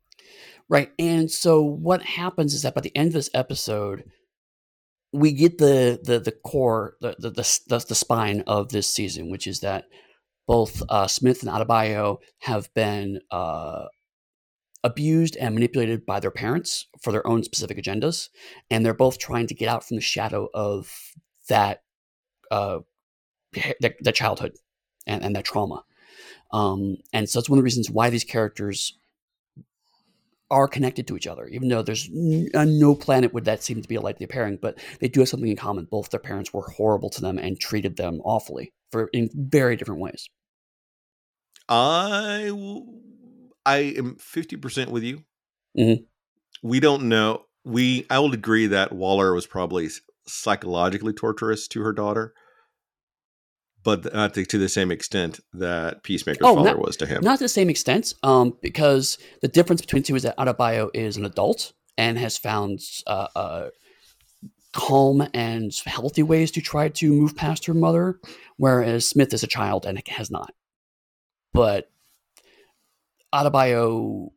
Right. 0.69 0.91
And 0.97 1.29
so 1.29 1.61
what 1.61 2.01
happens 2.01 2.53
is 2.53 2.61
that 2.61 2.75
by 2.75 2.81
the 2.81 2.95
end 2.95 3.07
of 3.07 3.13
this 3.13 3.29
episode, 3.33 4.05
we 5.13 5.33
get 5.33 5.57
the 5.57 5.99
the 6.01 6.19
the 6.19 6.31
core, 6.31 6.95
the 7.01 7.15
the 7.19 7.29
the, 7.29 7.59
the, 7.67 7.85
the 7.89 7.95
spine 7.95 8.43
of 8.47 8.69
this 8.69 8.87
season, 8.87 9.29
which 9.29 9.47
is 9.47 9.59
that 9.59 9.85
both 10.47 10.81
uh, 10.89 11.07
Smith 11.07 11.43
and 11.43 11.51
Adebayo 11.51 12.17
have 12.39 12.73
been 12.73 13.19
uh, 13.29 13.85
abused 14.83 15.35
and 15.37 15.53
manipulated 15.53 16.05
by 16.05 16.19
their 16.19 16.31
parents 16.31 16.87
for 17.01 17.11
their 17.11 17.25
own 17.27 17.43
specific 17.43 17.77
agendas, 17.77 18.29
and 18.69 18.85
they're 18.85 18.93
both 18.93 19.19
trying 19.19 19.47
to 19.47 19.53
get 19.53 19.67
out 19.67 19.85
from 19.85 19.95
the 19.97 20.01
shadow 20.01 20.47
of 20.53 20.89
that 21.49 21.83
uh, 22.49 22.79
that, 23.81 23.95
that 23.99 24.15
childhood 24.15 24.53
and, 25.05 25.23
and 25.23 25.35
that 25.35 25.45
trauma. 25.45 25.83
Um, 26.53 26.97
and 27.13 27.29
so 27.29 27.39
that's 27.39 27.49
one 27.49 27.57
of 27.57 27.61
the 27.61 27.65
reasons 27.65 27.89
why 27.89 28.09
these 28.09 28.23
characters 28.23 28.97
are 30.49 30.67
connected 30.67 31.07
to 31.07 31.15
each 31.15 31.27
other, 31.27 31.47
even 31.47 31.69
though 31.69 31.81
there's 31.81 32.09
n- 32.09 32.49
on 32.53 32.77
no 32.77 32.93
planet 32.93 33.33
would 33.33 33.45
that 33.45 33.63
seem 33.63 33.81
to 33.81 33.87
be 33.87 33.95
a 33.95 34.01
likely 34.01 34.27
pairing, 34.27 34.57
but 34.61 34.77
they 34.99 35.07
do 35.07 35.21
have 35.21 35.29
something 35.29 35.49
in 35.49 35.55
common. 35.55 35.85
Both 35.85 36.09
their 36.09 36.19
parents 36.19 36.53
were 36.53 36.63
horrible 36.75 37.09
to 37.11 37.21
them 37.21 37.37
and 37.37 37.57
treated 37.59 37.95
them 37.95 38.19
awfully 38.25 38.73
for 38.91 39.09
in 39.13 39.29
very 39.33 39.77
different 39.77 40.01
ways. 40.01 40.27
I 41.69 42.45
w- 42.49 42.85
I 43.65 43.77
am 43.97 44.15
fifty 44.17 44.57
percent 44.57 44.91
with 44.91 45.03
you. 45.03 45.23
Mhm. 45.77 46.05
We 46.63 46.79
don't 46.79 47.03
know. 47.03 47.45
We 47.63 48.05
I 48.09 48.19
will 48.19 48.33
agree 48.33 48.67
that 48.67 48.91
Waller 48.91 49.33
was 49.33 49.47
probably 49.47 49.89
psychologically 50.27 51.13
torturous 51.13 51.67
to 51.69 51.81
her 51.81 51.93
daughter, 51.93 52.33
but 53.83 54.13
not 54.13 54.33
to, 54.35 54.45
to 54.45 54.57
the 54.57 54.69
same 54.69 54.91
extent 54.91 55.39
that 55.53 56.03
Peacemaker's 56.03 56.45
Oh, 56.45 56.55
father 56.55 56.71
not- 56.71 56.79
was 56.85 56.97
to 56.97 57.05
him. 57.05 57.23
Not 57.23 57.39
to 57.39 57.45
the 57.45 57.49
same 57.49 57.69
extent, 57.69 58.13
um, 58.23 58.57
because 58.61 59.17
the 59.41 59.47
difference 59.47 59.81
between 59.81 60.01
the 60.03 60.07
two 60.07 60.15
is 60.15 60.23
that 60.23 60.37
Adebayo 60.37 60.89
is 60.93 61.17
an 61.17 61.25
adult 61.25 61.73
and 61.97 62.17
has 62.17 62.37
found 62.37 62.79
uh, 63.07 63.27
uh, 63.35 63.69
calm 64.73 65.27
and 65.33 65.71
healthy 65.85 66.23
ways 66.23 66.51
to 66.51 66.61
try 66.61 66.89
to 66.89 67.11
move 67.11 67.35
past 67.35 67.65
her 67.65 67.73
mother, 67.73 68.19
whereas 68.57 69.05
Smith 69.05 69.33
is 69.33 69.43
a 69.43 69.47
child 69.47 69.85
and 69.85 70.01
has 70.07 70.31
not. 70.31 70.53
But 71.53 71.89
Adebayo 73.33 74.29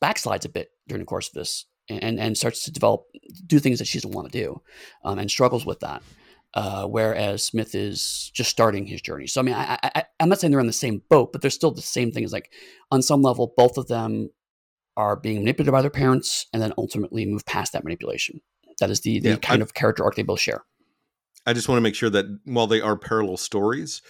backslides 0.00 0.44
a 0.44 0.48
bit 0.48 0.70
during 0.88 1.00
the 1.00 1.06
course 1.06 1.28
of 1.28 1.34
this 1.34 1.66
and, 1.88 2.18
and 2.18 2.36
starts 2.36 2.64
to 2.64 2.72
develop, 2.72 3.04
do 3.46 3.58
things 3.58 3.78
that 3.78 3.86
she 3.88 3.98
doesn't 3.98 4.12
want 4.12 4.30
to 4.30 4.38
do 4.38 4.60
um, 5.04 5.18
and 5.18 5.30
struggles 5.30 5.64
with 5.64 5.80
that. 5.80 6.02
Uh, 6.54 6.84
whereas 6.86 7.42
Smith 7.42 7.74
is 7.74 8.30
just 8.34 8.50
starting 8.50 8.86
his 8.86 9.00
journey. 9.00 9.26
So 9.26 9.40
I 9.40 9.44
mean, 9.44 9.54
I, 9.54 9.78
I, 9.82 10.04
I'm 10.20 10.28
not 10.28 10.38
saying 10.38 10.50
they're 10.50 10.60
in 10.60 10.66
the 10.66 10.72
same 10.72 11.02
boat, 11.08 11.32
but 11.32 11.40
they're 11.40 11.50
still 11.50 11.70
the 11.70 11.80
same 11.80 12.12
thing. 12.12 12.24
Is 12.24 12.32
like 12.32 12.52
on 12.90 13.00
some 13.00 13.22
level, 13.22 13.54
both 13.56 13.78
of 13.78 13.88
them 13.88 14.28
are 14.96 15.16
being 15.16 15.38
manipulated 15.38 15.72
by 15.72 15.80
their 15.80 15.90
parents, 15.90 16.46
and 16.52 16.60
then 16.60 16.74
ultimately 16.76 17.24
move 17.24 17.46
past 17.46 17.72
that 17.72 17.84
manipulation. 17.84 18.40
That 18.80 18.90
is 18.90 19.00
the 19.00 19.18
the 19.20 19.30
Yeah, 19.30 19.36
kind 19.36 19.62
I- 19.62 19.64
of 19.64 19.72
character 19.72 20.04
arc 20.04 20.14
they 20.16 20.22
both 20.22 20.40
share. 20.40 20.64
I 21.46 21.54
just 21.54 21.68
want 21.68 21.78
to 21.78 21.82
make 21.82 21.94
sure 21.94 22.10
that 22.10 22.26
while 22.44 22.66
they 22.66 22.80
are 22.80 22.96
parallel 22.96 23.36
stories, 23.36 24.02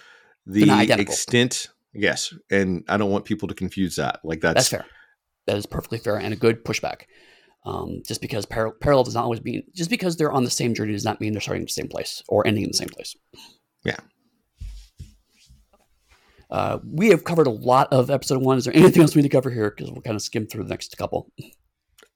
the 0.45 0.91
extent, 0.99 1.69
yes, 1.95 2.35
and 2.51 2.85
I 2.89 2.97
don't 2.97 3.11
want 3.11 3.25
people 3.25 3.49
to 3.49 3.55
confuse 3.55 3.97
that. 3.97 4.21
Like 4.25 4.41
that's, 4.41 4.55
That's 4.57 4.69
fair. 4.69 4.87
That 5.47 5.57
is 5.57 5.65
perfectly 5.67 5.99
fair 5.99 6.17
and 6.19 6.35
a 6.35 6.37
good 6.37 6.65
pushback. 6.65 7.03
Um, 7.65 8.03
just 8.07 8.21
because 8.21 8.45
par- 8.45 8.73
parallel 8.73 9.05
does 9.05 9.15
not 9.15 9.23
always 9.23 9.43
mean 9.45 9.63
just 9.73 9.89
because 9.89 10.17
they're 10.17 10.33
on 10.33 10.43
the 10.43 10.51
same 10.51 10.75
journey 10.75 10.93
does 10.93 11.05
not 11.05 11.21
mean 11.21 11.33
they're 11.33 11.41
starting 11.41 11.63
in 11.63 11.67
the 11.67 11.73
same 11.73 11.87
place 11.87 12.21
or 12.29 12.45
ending 12.45 12.65
in 12.65 12.71
the 12.71 12.77
same 12.77 12.89
place. 12.89 13.15
Yeah. 13.85 13.99
Uh, 16.51 16.79
we 16.85 17.09
have 17.09 17.25
covered 17.25 17.47
a 17.47 17.51
lot 17.51 17.91
of 17.93 18.11
episode 18.11 18.43
one. 18.43 18.59
Is 18.59 18.65
there 18.65 18.77
anything 18.77 19.01
else 19.01 19.15
we 19.15 19.23
need 19.23 19.29
to 19.29 19.37
cover 19.37 19.51
here? 19.51 19.71
Because 19.71 19.91
we'll 19.91 20.03
kind 20.03 20.17
of 20.17 20.23
skim 20.23 20.47
through 20.47 20.65
the 20.65 20.69
next 20.69 20.99
couple. 20.99 21.31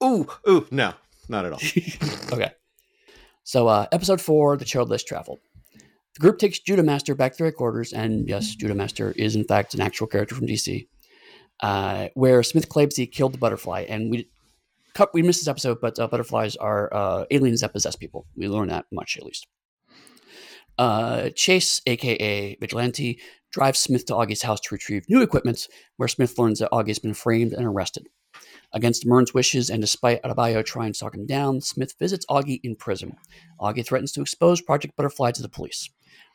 Ooh, 0.05 0.27
ooh, 0.47 0.67
no, 0.71 0.93
not 1.29 1.47
at 1.47 1.53
all. 1.53 1.61
okay. 2.33 2.51
So, 3.45 3.67
uh, 3.69 3.87
episode 3.93 4.21
four, 4.21 4.57
the 4.59 4.67
Choad 4.67 4.91
Less 4.91 5.05
travel. 5.05 5.39
The 5.73 6.21
group 6.21 6.39
takes 6.39 6.59
Judomaster 6.61 7.17
back 7.17 7.33
to 7.33 7.39
their 7.39 7.47
headquarters, 7.47 7.93
and 7.93 8.29
yes, 8.29 8.55
Judomaster 8.55 9.17
is 9.17 9.37
in 9.37 9.45
fact 9.45 9.73
an 9.73 9.81
actual 9.81 10.07
character 10.07 10.35
from 10.35 10.47
DC, 10.47 10.87
uh, 11.61 12.09
where 12.15 12.43
Smith 12.43 12.69
claims 12.69 12.97
he 12.97 13.07
killed 13.07 13.33
the 13.33 13.39
butterfly, 13.39 13.87
and 13.89 14.11
we 14.11 14.29
we 15.13 15.23
missed 15.23 15.41
this 15.41 15.49
episode, 15.49 15.79
but 15.81 15.99
uh, 15.99 16.07
butterflies 16.07 16.57
are 16.57 16.93
uh, 16.93 17.25
aliens 17.31 17.61
that 17.61 17.73
possess 17.73 17.97
people. 17.97 18.27
We 18.37 18.49
learn 18.49 18.69
that 18.69 18.87
much 18.93 19.17
at 19.17 19.25
least. 19.25 19.47
Uh, 20.79 21.31
Chase, 21.31 21.81
aka 21.87 22.57
Vigilante, 22.61 23.19
drives 23.51 23.79
Smith 23.79 24.05
to 24.07 24.15
Auggie's 24.15 24.43
house 24.43 24.61
to 24.61 24.75
retrieve 24.75 25.09
new 25.09 25.23
equipment, 25.23 25.69
where 25.97 26.09
Smith 26.09 26.39
learns 26.39 26.59
that 26.59 26.71
Auggie 26.71 26.89
has 26.89 26.99
been 26.99 27.15
framed 27.15 27.53
and 27.53 27.67
arrested. 27.67 28.07
Against 28.73 29.07
Murn's 29.07 29.33
wishes 29.33 29.71
and 29.71 29.81
despite 29.81 30.23
Adebayo 30.23 30.65
trying 30.65 30.93
to 30.93 31.01
talk 31.01 31.15
him 31.15 31.25
down, 31.25 31.61
Smith 31.61 31.95
visits 31.99 32.27
Auggie 32.27 32.61
in 32.63 32.77
prison. 32.77 33.17
Auggie 33.61 33.87
threatens 33.87 34.13
to 34.13 34.21
expose 34.21 34.61
Project 34.61 34.97
Butterfly 34.97 35.31
to 35.33 35.43
the 35.43 35.49
police. 35.49 35.89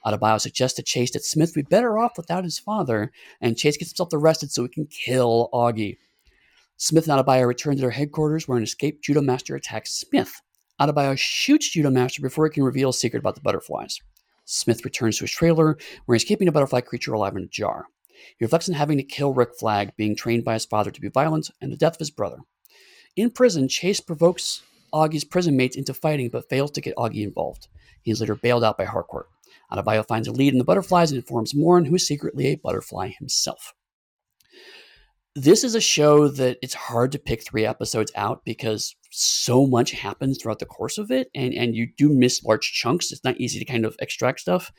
Adebayo 0.06 0.40
suggests 0.42 0.76
to 0.78 0.84
Chase 0.84 1.12
that 1.12 1.24
Smith 1.24 1.54
would 1.56 1.66
be 1.66 1.76
better 1.76 2.00
off 2.00 2.14
without 2.18 2.44
his 2.44 2.58
father, 2.58 3.12
and 3.40 3.58
Chase 3.58 3.78
gets 3.78 3.92
himself 3.92 4.10
arrested 4.14 4.52
so 4.52 4.64
he 4.64 4.70
can 4.70 4.88
kill 4.88 5.50
Auggie. 5.54 5.98
Smith 6.84 7.08
and 7.08 7.24
Adebayo 7.24 7.46
return 7.46 7.76
to 7.76 7.82
their 7.82 7.92
headquarters 7.92 8.48
where 8.48 8.58
an 8.58 8.64
escaped 8.64 9.04
judo 9.04 9.22
master 9.22 9.56
attacks 9.56 9.92
Smith. 9.92 10.42
Adebayo 10.80 11.16
shoots 11.16 11.70
Judo 11.70 11.92
Master 11.92 12.24
before 12.24 12.48
he 12.48 12.52
can 12.52 12.64
reveal 12.64 12.90
a 12.90 12.94
secret 12.94 13.20
about 13.20 13.36
the 13.36 13.42
butterflies. 13.42 14.00
Smith 14.46 14.84
returns 14.84 15.20
to 15.20 15.26
his 15.26 15.32
trailer 15.32 15.78
where 16.06 16.16
he's 16.16 16.24
keeping 16.24 16.48
a 16.48 16.52
butterfly 16.52 16.82
creature 16.82 17.14
alive 17.14 17.36
in 17.36 17.44
a 17.44 17.48
jar. 17.48 17.86
He 18.40 18.46
reflects 18.46 18.68
on 18.68 18.74
having 18.74 18.98
to 18.98 19.04
kill 19.04 19.32
Rick 19.32 19.50
Flag, 19.60 19.96
being 19.96 20.16
trained 20.16 20.44
by 20.44 20.54
his 20.54 20.66
father 20.66 20.90
to 20.90 21.00
be 21.00 21.10
violent, 21.10 21.52
and 21.62 21.72
the 21.72 21.78
death 21.78 21.94
of 21.94 22.00
his 22.00 22.10
brother. 22.10 22.38
In 23.16 23.30
prison, 23.30 23.68
Chase 23.68 24.02
provokes 24.02 24.64
Auggie's 24.92 25.24
prison 25.24 25.56
mates 25.56 25.78
into 25.78 25.94
fighting 25.94 26.30
but 26.30 26.50
fails 26.50 26.72
to 26.72 26.82
get 26.82 26.96
Auggie 26.96 27.24
involved. 27.24 27.68
He 28.02 28.10
is 28.10 28.22
later 28.22 28.34
bailed 28.34 28.64
out 28.64 28.80
by 28.80 28.86
Harcourt. 28.86 29.28
Adebayo 29.72 30.04
finds 30.08 30.28
a 30.28 30.32
lead 30.32 30.52
in 30.52 30.58
the 30.58 30.66
butterflies 30.66 31.12
and 31.12 31.20
informs 31.20 31.54
Murn, 31.54 31.86
who 31.86 31.94
is 31.94 32.08
secretly 32.08 32.48
a 32.48 32.56
butterfly 32.56 33.10
himself. 33.10 33.76
This 35.36 35.64
is 35.64 35.76
a 35.76 35.82
show 35.82 36.28
that 36.28 36.58
it's 36.62 36.74
hard 36.74 37.14
to 37.14 37.20
pick 37.20 37.44
three 37.44 37.66
episodes 37.66 38.12
out 38.16 38.44
because 38.44 38.96
so 39.12 39.66
much 39.66 39.92
happens 39.92 40.38
throughout 40.38 40.60
the 40.60 40.66
course 40.66 40.98
of 40.98 41.10
it, 41.10 41.30
and, 41.34 41.54
and 41.54 41.76
you 41.76 41.88
do 41.98 42.10
miss 42.10 42.44
large 42.44 42.74
chunks. 42.74 43.12
It's 43.12 43.24
not 43.24 43.40
easy 43.40 43.60
to 43.60 43.66
kind 43.66 43.86
of 43.86 43.96
extract 44.00 44.42
stuff. 44.42 44.72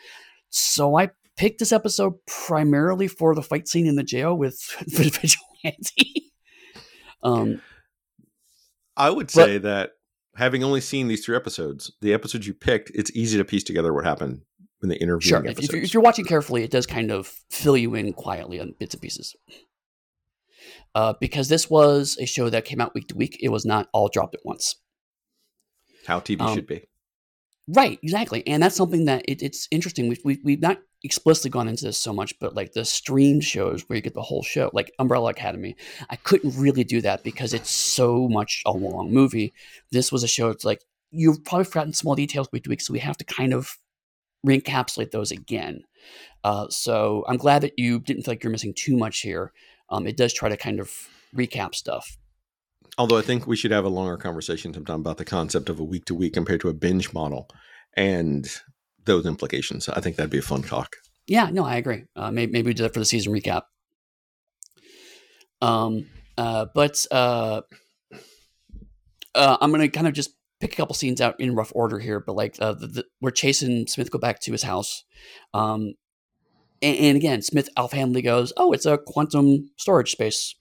So 0.51 0.99
I 0.99 1.11
picked 1.37 1.59
this 1.59 1.73
episode 1.73 2.15
primarily 2.27 3.09
for 3.09 3.35
the 3.35 3.43
fight 3.43 3.67
scene 3.67 3.87
in 3.87 3.97
the 3.97 4.03
jail 4.03 4.37
with 4.37 4.61
Vigilante. 4.87 6.33
um, 7.23 7.63
I 8.97 9.11
would 9.11 9.31
say 9.31 9.59
but, 9.59 9.63
that 9.63 9.91
having 10.37 10.63
only 10.63 10.81
seen 10.81 11.09
these 11.09 11.25
three 11.25 11.37
episodes, 11.37 11.93
the 12.01 12.13
episodes 12.13 12.47
you 12.47 12.55
picked, 12.55 12.91
it's 12.95 13.11
easy 13.15 13.39
to 13.39 13.45
piece 13.45 13.65
together 13.65 13.93
what 13.93 14.05
happened 14.05 14.43
in 14.83 14.89
the 14.89 14.97
interview. 14.97 15.31
Sure, 15.31 15.47
if, 15.47 15.59
if, 15.59 15.73
you're, 15.73 15.83
if, 15.83 15.95
you're, 15.95 16.03
watching 16.03 16.25
carefully, 16.25 16.63
it 16.63 16.71
does 16.71 16.87
kind 16.87 17.11
of 17.11 17.33
fill 17.51 17.77
you 17.77 17.95
in 17.95 18.13
quietly 18.13 18.61
on 18.61 18.75
bits 18.79 18.95
and 18.95 19.01
pieces. 19.01 19.35
Uh, 20.95 21.15
because 21.21 21.49
this 21.49 21.71
was 21.71 22.19
a 22.21 22.27
show 22.27 22.51
that 22.51 22.65
came 22.65 22.81
out 22.81 22.95
week 22.95 23.09
to 23.09 23.17
week, 23.17 23.39
it 23.41 23.49
was 23.49 23.65
not 23.65 23.89
all 23.93 24.09
dropped 24.09 24.35
at 24.35 24.45
once. 24.45 24.77
How 26.07 26.21
TV 26.21 26.41
um, 26.41 26.55
should 26.55 26.67
be. 26.67 26.85
Right, 27.69 27.99
exactly, 28.03 28.47
and 28.47 28.63
that's 28.63 28.77
something 28.77 29.05
that 29.07 29.25
it, 29.29 29.43
it's 29.43 29.69
interesting. 29.71 30.09
We've, 30.09 30.25
we, 30.25 30.41
we've 30.43 30.61
not 30.61 30.79
explicitly 31.05 31.51
gone 31.51 31.69
into 31.69 31.85
this 31.85 31.99
so 31.99 32.13
much, 32.13 32.39
but 32.39 32.55
like 32.55 32.73
the 32.73 32.85
streamed 32.85 33.45
shows 33.45 33.83
where 33.83 33.97
you 33.97 34.03
get 34.03 34.15
the 34.15 34.23
whole 34.23 34.43
show, 34.43 34.71
like 34.73 34.93
Umbrella 34.99 35.31
Academy, 35.31 35.77
I 36.11 36.17
couldn't 36.17 36.57
really 36.57 36.85
do 36.85 37.01
that 37.03 37.23
because 37.23 37.55
it's 37.55 37.71
so 37.71 38.29
much 38.29 38.63
a 38.67 38.73
long 38.73 39.13
movie. 39.13 39.53
This 39.91 40.13
was 40.13 40.23
a 40.23 40.29
show. 40.29 40.49
that's 40.49 40.65
like 40.65 40.83
you've 41.11 41.45
probably 41.45 41.65
forgotten 41.65 41.93
small 41.93 42.15
details 42.15 42.49
week 42.53 42.65
to 42.65 42.71
week, 42.71 42.81
so 42.81 42.93
we 42.93 42.99
have 43.01 43.17
to 43.19 43.25
kind 43.25 43.53
of 43.53 43.79
re-encapsulate 44.45 45.11
those 45.11 45.31
again. 45.31 45.83
Uh, 46.45 46.67
so 46.69 47.25
I'm 47.29 47.37
glad 47.37 47.63
that 47.63 47.79
you 47.79 48.01
didn't 48.01 48.25
feel 48.25 48.33
like 48.33 48.43
you're 48.43 48.51
missing 48.51 48.75
too 48.75 48.97
much 48.97 49.21
here. 49.21 49.53
Um, 49.93 50.07
it 50.07 50.17
does 50.17 50.33
try 50.33 50.49
to 50.49 50.57
kind 50.57 50.81
of 50.81 50.91
recap 51.37 51.75
stuff. 51.75 52.17
Although 52.99 53.19
I 53.19 53.23
think 53.23 53.47
we 53.47 53.57
should 53.57 53.71
have 53.71 53.85
a 53.85 53.89
longer 53.89 54.17
conversation 54.17 54.75
sometime 54.75 55.01
about 55.01 55.19
the 55.19 55.25
concept 55.25 55.69
of 55.69 55.79
a 55.79 55.85
week 55.85 56.07
to 56.07 56.15
week 56.15 56.35
compared 56.35 56.61
to 56.63 56.69
a 56.69 56.75
binge 56.75 57.13
model 57.13 57.49
and 57.97 58.51
those 59.05 59.27
implications. 59.27 59.89
I 59.89 60.01
think 60.01 60.17
that'd 60.17 60.31
be 60.31 60.39
a 60.39 60.43
fun 60.43 60.63
talk. 60.63 60.97
Yeah, 61.27 61.51
no, 61.51 61.65
I 61.65 61.77
agree. 61.77 62.05
Uh, 62.17 62.31
maybe, 62.31 62.53
maybe 62.53 62.69
we 62.69 62.75
do 62.75 62.83
that 62.83 62.95
for 62.95 63.01
the 63.01 63.05
season 63.05 63.33
recap. 63.33 63.63
Um, 65.61 66.07
uh, 66.37 66.67
but 66.75 67.07
uh, 67.11 67.63
uh, 69.35 69.57
I'm 69.61 69.71
gonna 69.71 69.89
kind 69.89 70.09
of 70.09 70.15
just 70.15 70.31
pick 70.61 70.73
a 70.73 70.77
couple 70.77 70.95
scenes 70.95 71.21
out 71.21 71.39
in 71.41 71.55
rough 71.55 71.73
order 71.75 71.99
here. 71.99 72.21
But 72.21 72.35
like 72.35 72.57
uh, 72.61 72.73
the, 72.73 72.87
the, 72.87 73.05
where 73.21 73.33
Chase 73.33 73.63
and 73.63 73.89
Smith 73.89 74.11
go 74.11 74.19
back 74.19 74.41
to 74.41 74.53
his 74.53 74.63
house, 74.63 75.05
um, 75.55 75.95
and, 76.83 76.97
and 76.97 77.17
again, 77.17 77.43
Smith 77.43 77.69
offhandedly 77.77 78.23
goes, 78.23 78.53
"Oh, 78.57 78.73
it's 78.73 78.87
a 78.87 78.99
quantum 78.99 79.71
storage 79.77 80.11
space." 80.11 80.55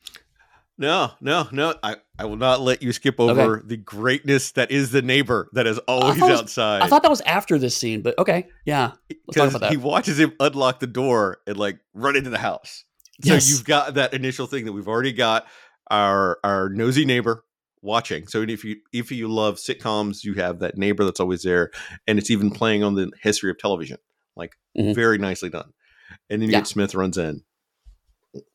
No, 0.77 1.11
no, 1.21 1.47
no. 1.51 1.75
I, 1.83 1.97
I 2.17 2.25
will 2.25 2.37
not 2.37 2.59
let 2.61 2.81
you 2.81 2.91
skip 2.91 3.19
over 3.19 3.57
okay. 3.57 3.67
the 3.67 3.77
greatness 3.77 4.53
that 4.53 4.71
is 4.71 4.91
the 4.91 5.03
neighbor 5.03 5.47
that 5.53 5.67
is 5.67 5.77
always 5.79 6.19
I 6.21 6.29
was, 6.29 6.39
outside. 6.39 6.81
I 6.81 6.87
thought 6.87 7.03
that 7.03 7.11
was 7.11 7.21
after 7.21 7.59
this 7.59 7.75
scene, 7.75 8.01
but 8.01 8.17
okay, 8.17 8.47
yeah. 8.65 8.93
Because 9.27 9.55
he 9.69 9.77
watches 9.77 10.19
him 10.19 10.33
unlock 10.39 10.79
the 10.79 10.87
door 10.87 11.37
and 11.45 11.55
like 11.57 11.77
run 11.93 12.15
into 12.15 12.31
the 12.31 12.39
house. 12.39 12.83
So 13.23 13.33
yes. 13.33 13.51
you've 13.51 13.65
got 13.65 13.93
that 13.93 14.15
initial 14.15 14.47
thing 14.47 14.65
that 14.65 14.73
we've 14.73 14.87
already 14.87 15.13
got 15.13 15.45
our 15.91 16.39
our 16.43 16.69
nosy 16.69 17.05
neighbor 17.05 17.43
watching. 17.81 18.27
So 18.27 18.41
if 18.41 18.63
you 18.63 18.77
if 18.91 19.11
you 19.11 19.27
love 19.27 19.57
sitcoms, 19.57 20.23
you 20.23 20.33
have 20.35 20.59
that 20.59 20.77
neighbor 20.77 21.03
that's 21.03 21.19
always 21.19 21.43
there, 21.43 21.69
and 22.07 22.17
it's 22.17 22.31
even 22.31 22.49
playing 22.49 22.83
on 22.83 22.95
the 22.95 23.11
history 23.21 23.51
of 23.51 23.59
television. 23.59 23.97
Like 24.35 24.55
mm-hmm. 24.75 24.93
very 24.93 25.19
nicely 25.19 25.49
done. 25.49 25.73
And 26.29 26.41
then 26.41 26.49
you 26.49 26.53
yeah. 26.53 26.59
get 26.59 26.67
Smith 26.67 26.95
runs 26.95 27.17
in. 27.17 27.43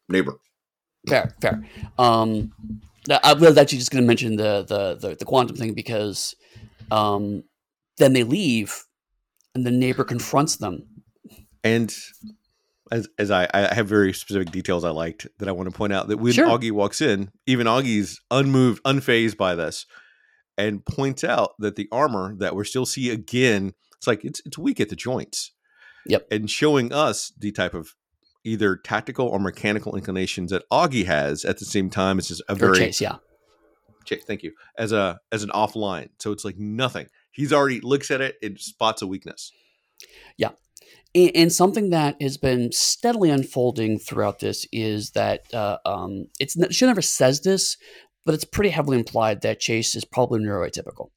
Neighbor 0.08 0.38
fair, 1.08 1.34
fair. 1.40 1.62
Um, 1.98 2.52
I 3.22 3.34
was 3.34 3.56
actually 3.56 3.78
just 3.78 3.90
going 3.90 4.02
to 4.02 4.06
mention 4.06 4.36
the, 4.36 4.64
the, 4.64 4.94
the 4.96 5.16
the 5.16 5.24
quantum 5.24 5.56
thing 5.56 5.74
because 5.74 6.34
um, 6.90 7.44
then 7.98 8.12
they 8.12 8.24
leave, 8.24 8.84
and 9.54 9.64
the 9.64 9.70
neighbor 9.70 10.04
confronts 10.04 10.56
them. 10.56 10.86
And 11.62 11.94
as 12.90 13.08
as 13.18 13.30
I, 13.30 13.48
I 13.54 13.74
have 13.74 13.88
very 13.88 14.12
specific 14.12 14.50
details 14.50 14.84
I 14.84 14.90
liked 14.90 15.26
that 15.38 15.48
I 15.48 15.52
want 15.52 15.70
to 15.70 15.76
point 15.76 15.92
out 15.92 16.08
that 16.08 16.18
when 16.18 16.32
sure. 16.32 16.48
Auggie 16.48 16.72
walks 16.72 17.00
in, 17.00 17.30
even 17.46 17.66
Auggie's 17.66 18.20
unmoved, 18.30 18.82
unfazed 18.84 19.36
by 19.36 19.54
this, 19.54 19.86
and 20.58 20.84
points 20.84 21.22
out 21.22 21.52
that 21.60 21.76
the 21.76 21.88
armor 21.92 22.34
that 22.38 22.56
we're 22.56 22.64
still 22.64 22.86
see 22.86 23.10
again, 23.10 23.72
it's 23.96 24.06
like 24.06 24.24
it's 24.24 24.42
it's 24.44 24.58
weak 24.58 24.80
at 24.80 24.88
the 24.88 24.96
joints. 24.96 25.52
Yep. 26.08 26.28
And 26.30 26.50
showing 26.50 26.92
us 26.92 27.32
the 27.38 27.52
type 27.52 27.74
of 27.74 27.94
either 28.46 28.76
tactical 28.76 29.26
or 29.26 29.40
mechanical 29.40 29.96
inclinations 29.96 30.52
that 30.52 30.62
Auggie 30.70 31.04
has 31.04 31.44
at 31.44 31.58
the 31.58 31.64
same 31.64 31.90
time. 31.90 32.18
It's 32.18 32.28
just 32.28 32.42
a 32.48 32.54
very 32.54 32.78
chase, 32.78 33.00
yeah. 33.00 33.16
Chase, 34.04 34.22
thank 34.24 34.42
you. 34.44 34.52
As 34.78 34.92
a 34.92 35.20
as 35.32 35.42
an 35.42 35.50
offline, 35.50 36.10
so 36.18 36.30
it's 36.30 36.44
like 36.44 36.56
nothing. 36.56 37.08
He's 37.32 37.52
already 37.52 37.80
looks 37.80 38.10
at 38.10 38.20
it 38.20 38.36
and 38.40 38.58
spots 38.58 39.02
a 39.02 39.06
weakness. 39.06 39.52
Yeah, 40.38 40.50
and, 41.14 41.32
and 41.34 41.52
something 41.52 41.90
that 41.90 42.20
has 42.22 42.36
been 42.36 42.70
steadily 42.70 43.30
unfolding 43.30 43.98
throughout 43.98 44.38
this 44.38 44.66
is 44.72 45.10
that 45.10 45.52
uh, 45.52 45.78
um, 45.84 46.26
it's 46.38 46.56
she 46.74 46.86
never 46.86 47.02
says 47.02 47.40
this, 47.40 47.76
but 48.24 48.34
it's 48.34 48.44
pretty 48.44 48.70
heavily 48.70 48.96
implied 48.96 49.40
that 49.40 49.58
Chase 49.58 49.96
is 49.96 50.04
probably 50.04 50.40
neurotypical 50.40 51.08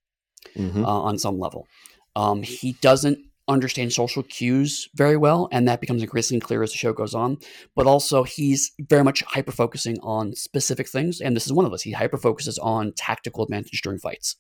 mm-hmm. 0.57 0.83
uh, 0.83 0.87
on 0.87 1.19
some 1.19 1.39
level. 1.39 1.67
Um, 2.15 2.41
he 2.41 2.73
doesn't 2.81 3.19
understand 3.49 3.91
social 3.91 4.23
cues 4.23 4.87
very 4.95 5.17
well, 5.17 5.49
and 5.51 5.67
that 5.67 5.81
becomes 5.81 6.01
increasingly 6.01 6.39
clear 6.39 6.63
as 6.63 6.71
the 6.71 6.77
show 6.77 6.93
goes 6.93 7.13
on. 7.13 7.37
But 7.75 7.87
also, 7.87 8.23
he's 8.23 8.71
very 8.79 9.03
much 9.03 9.23
hyper 9.23 9.51
focusing 9.51 9.99
on 10.01 10.35
specific 10.35 10.87
things, 10.87 11.19
and 11.19 11.35
this 11.35 11.45
is 11.45 11.53
one 11.53 11.65
of 11.65 11.71
those. 11.71 11.81
He 11.81 11.91
hyper 11.91 12.17
focuses 12.17 12.57
on 12.59 12.93
tactical 12.93 13.43
advantage 13.43 13.81
during 13.81 13.99
fights, 13.99 14.37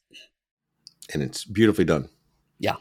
and 1.13 1.21
it's 1.21 1.43
beautifully 1.43 1.85
done. 1.85 2.09
Yeah. 2.59 2.75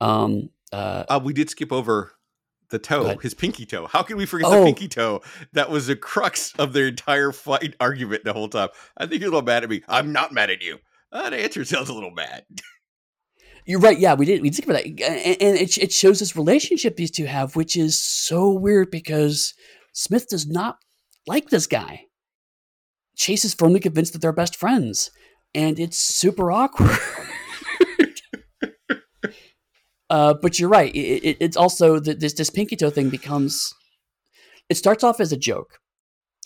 Um. 0.00 0.50
Uh, 0.72 1.04
uh 1.08 1.20
we 1.22 1.32
did 1.32 1.48
skip 1.48 1.72
over 1.72 2.12
the 2.70 2.78
toe, 2.78 3.16
his 3.18 3.34
pinky 3.34 3.64
toe. 3.64 3.86
How 3.86 4.02
can 4.02 4.16
we 4.16 4.26
forget 4.26 4.48
oh. 4.48 4.58
the 4.60 4.64
pinky 4.64 4.88
toe? 4.88 5.22
That 5.52 5.70
was 5.70 5.86
the 5.86 5.96
crux 5.96 6.52
of 6.58 6.72
their 6.72 6.88
entire 6.88 7.32
fight 7.32 7.74
argument 7.80 8.24
the 8.24 8.32
whole 8.32 8.48
time. 8.48 8.68
I 8.96 9.06
think 9.06 9.20
you're 9.20 9.30
a 9.30 9.32
little 9.32 9.46
mad 9.46 9.64
at 9.64 9.70
me. 9.70 9.82
I'm 9.88 10.12
not 10.12 10.32
mad 10.32 10.50
at 10.50 10.62
you. 10.62 10.78
Uh, 11.10 11.30
the 11.30 11.42
answer 11.42 11.64
sounds 11.64 11.88
a 11.88 11.94
little 11.94 12.10
mad. 12.10 12.44
You're 13.68 13.80
right. 13.80 13.98
Yeah, 13.98 14.14
we 14.14 14.24
did. 14.24 14.40
We 14.40 14.48
did 14.48 14.64
about 14.64 14.82
that, 14.82 14.86
and, 14.86 15.58
it, 15.58 15.76
it 15.76 15.92
shows 15.92 16.20
this 16.20 16.34
relationship 16.34 16.96
these 16.96 17.10
two 17.10 17.26
have, 17.26 17.54
which 17.54 17.76
is 17.76 18.02
so 18.02 18.50
weird 18.50 18.90
because 18.90 19.52
Smith 19.92 20.26
does 20.26 20.46
not 20.46 20.78
like 21.26 21.50
this 21.50 21.66
guy. 21.66 22.04
Chase 23.14 23.44
is 23.44 23.52
firmly 23.52 23.78
convinced 23.78 24.14
that 24.14 24.22
they're 24.22 24.32
best 24.32 24.56
friends, 24.56 25.10
and 25.54 25.78
it's 25.78 25.98
super 25.98 26.50
awkward. 26.50 26.96
uh, 30.08 30.32
but 30.40 30.58
you're 30.58 30.70
right. 30.70 30.94
It, 30.94 31.22
it, 31.22 31.36
it's 31.38 31.56
also 31.56 32.00
that 32.00 32.20
this 32.20 32.32
this 32.32 32.48
pinky 32.48 32.74
toe 32.74 32.88
thing 32.88 33.10
becomes. 33.10 33.74
It 34.70 34.78
starts 34.78 35.04
off 35.04 35.20
as 35.20 35.30
a 35.30 35.36
joke. 35.36 35.78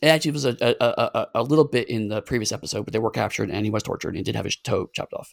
It 0.03 0.09
actually 0.09 0.33
was 0.33 0.45
a, 0.45 0.57
a, 0.61 0.75
a, 0.81 1.27
a 1.37 1.43
little 1.45 1.69
bit 1.69 1.89
in 1.89 2.09
the 2.09 2.21
previous 2.21 2.51
episode, 2.51 2.83
but 2.83 2.93
they 2.93 2.99
were 2.99 3.13
captured 3.13 3.49
and 3.49 3.65
he 3.65 3.71
was 3.71 3.85
tortured 3.85 4.17
and 4.17 4.25
did 4.25 4.35
have 4.35 4.45
his 4.45 4.57
toe 4.57 4.89
chopped 4.93 5.13
off. 5.13 5.33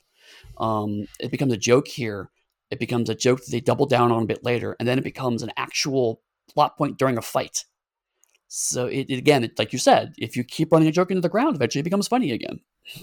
Um, 0.60 1.08
it 1.20 1.32
becomes 1.32 1.54
a 1.54 1.58
joke 1.58 1.88
here. 1.88 2.30
It 2.72 2.80
becomes 2.80 3.10
a 3.10 3.16
joke 3.16 3.40
that 3.44 3.52
they 3.52 3.62
double 3.62 3.86
down 3.86 4.12
on 4.12 4.24
a 4.24 4.28
bit 4.28 4.44
later, 4.44 4.76
and 4.80 4.88
then 4.88 4.98
it 4.98 5.04
becomes 5.04 5.42
an 5.42 5.52
actual 5.58 6.22
plot 6.54 6.78
point 6.78 6.98
during 6.98 7.18
a 7.18 7.22
fight. 7.22 7.66
So 8.48 8.88
it, 8.88 9.08
it 9.10 9.18
again, 9.18 9.44
it, 9.44 9.58
like 9.60 9.74
you 9.74 9.80
said, 9.80 10.14
if 10.18 10.36
you 10.36 10.44
keep 10.44 10.72
running 10.72 10.88
a 10.88 10.92
joke 10.92 11.12
into 11.12 11.22
the 11.22 11.30
ground, 11.30 11.56
eventually 11.56 11.82
it 11.82 11.84
becomes 11.84 12.08
funny 12.08 12.32
again. 12.32 12.60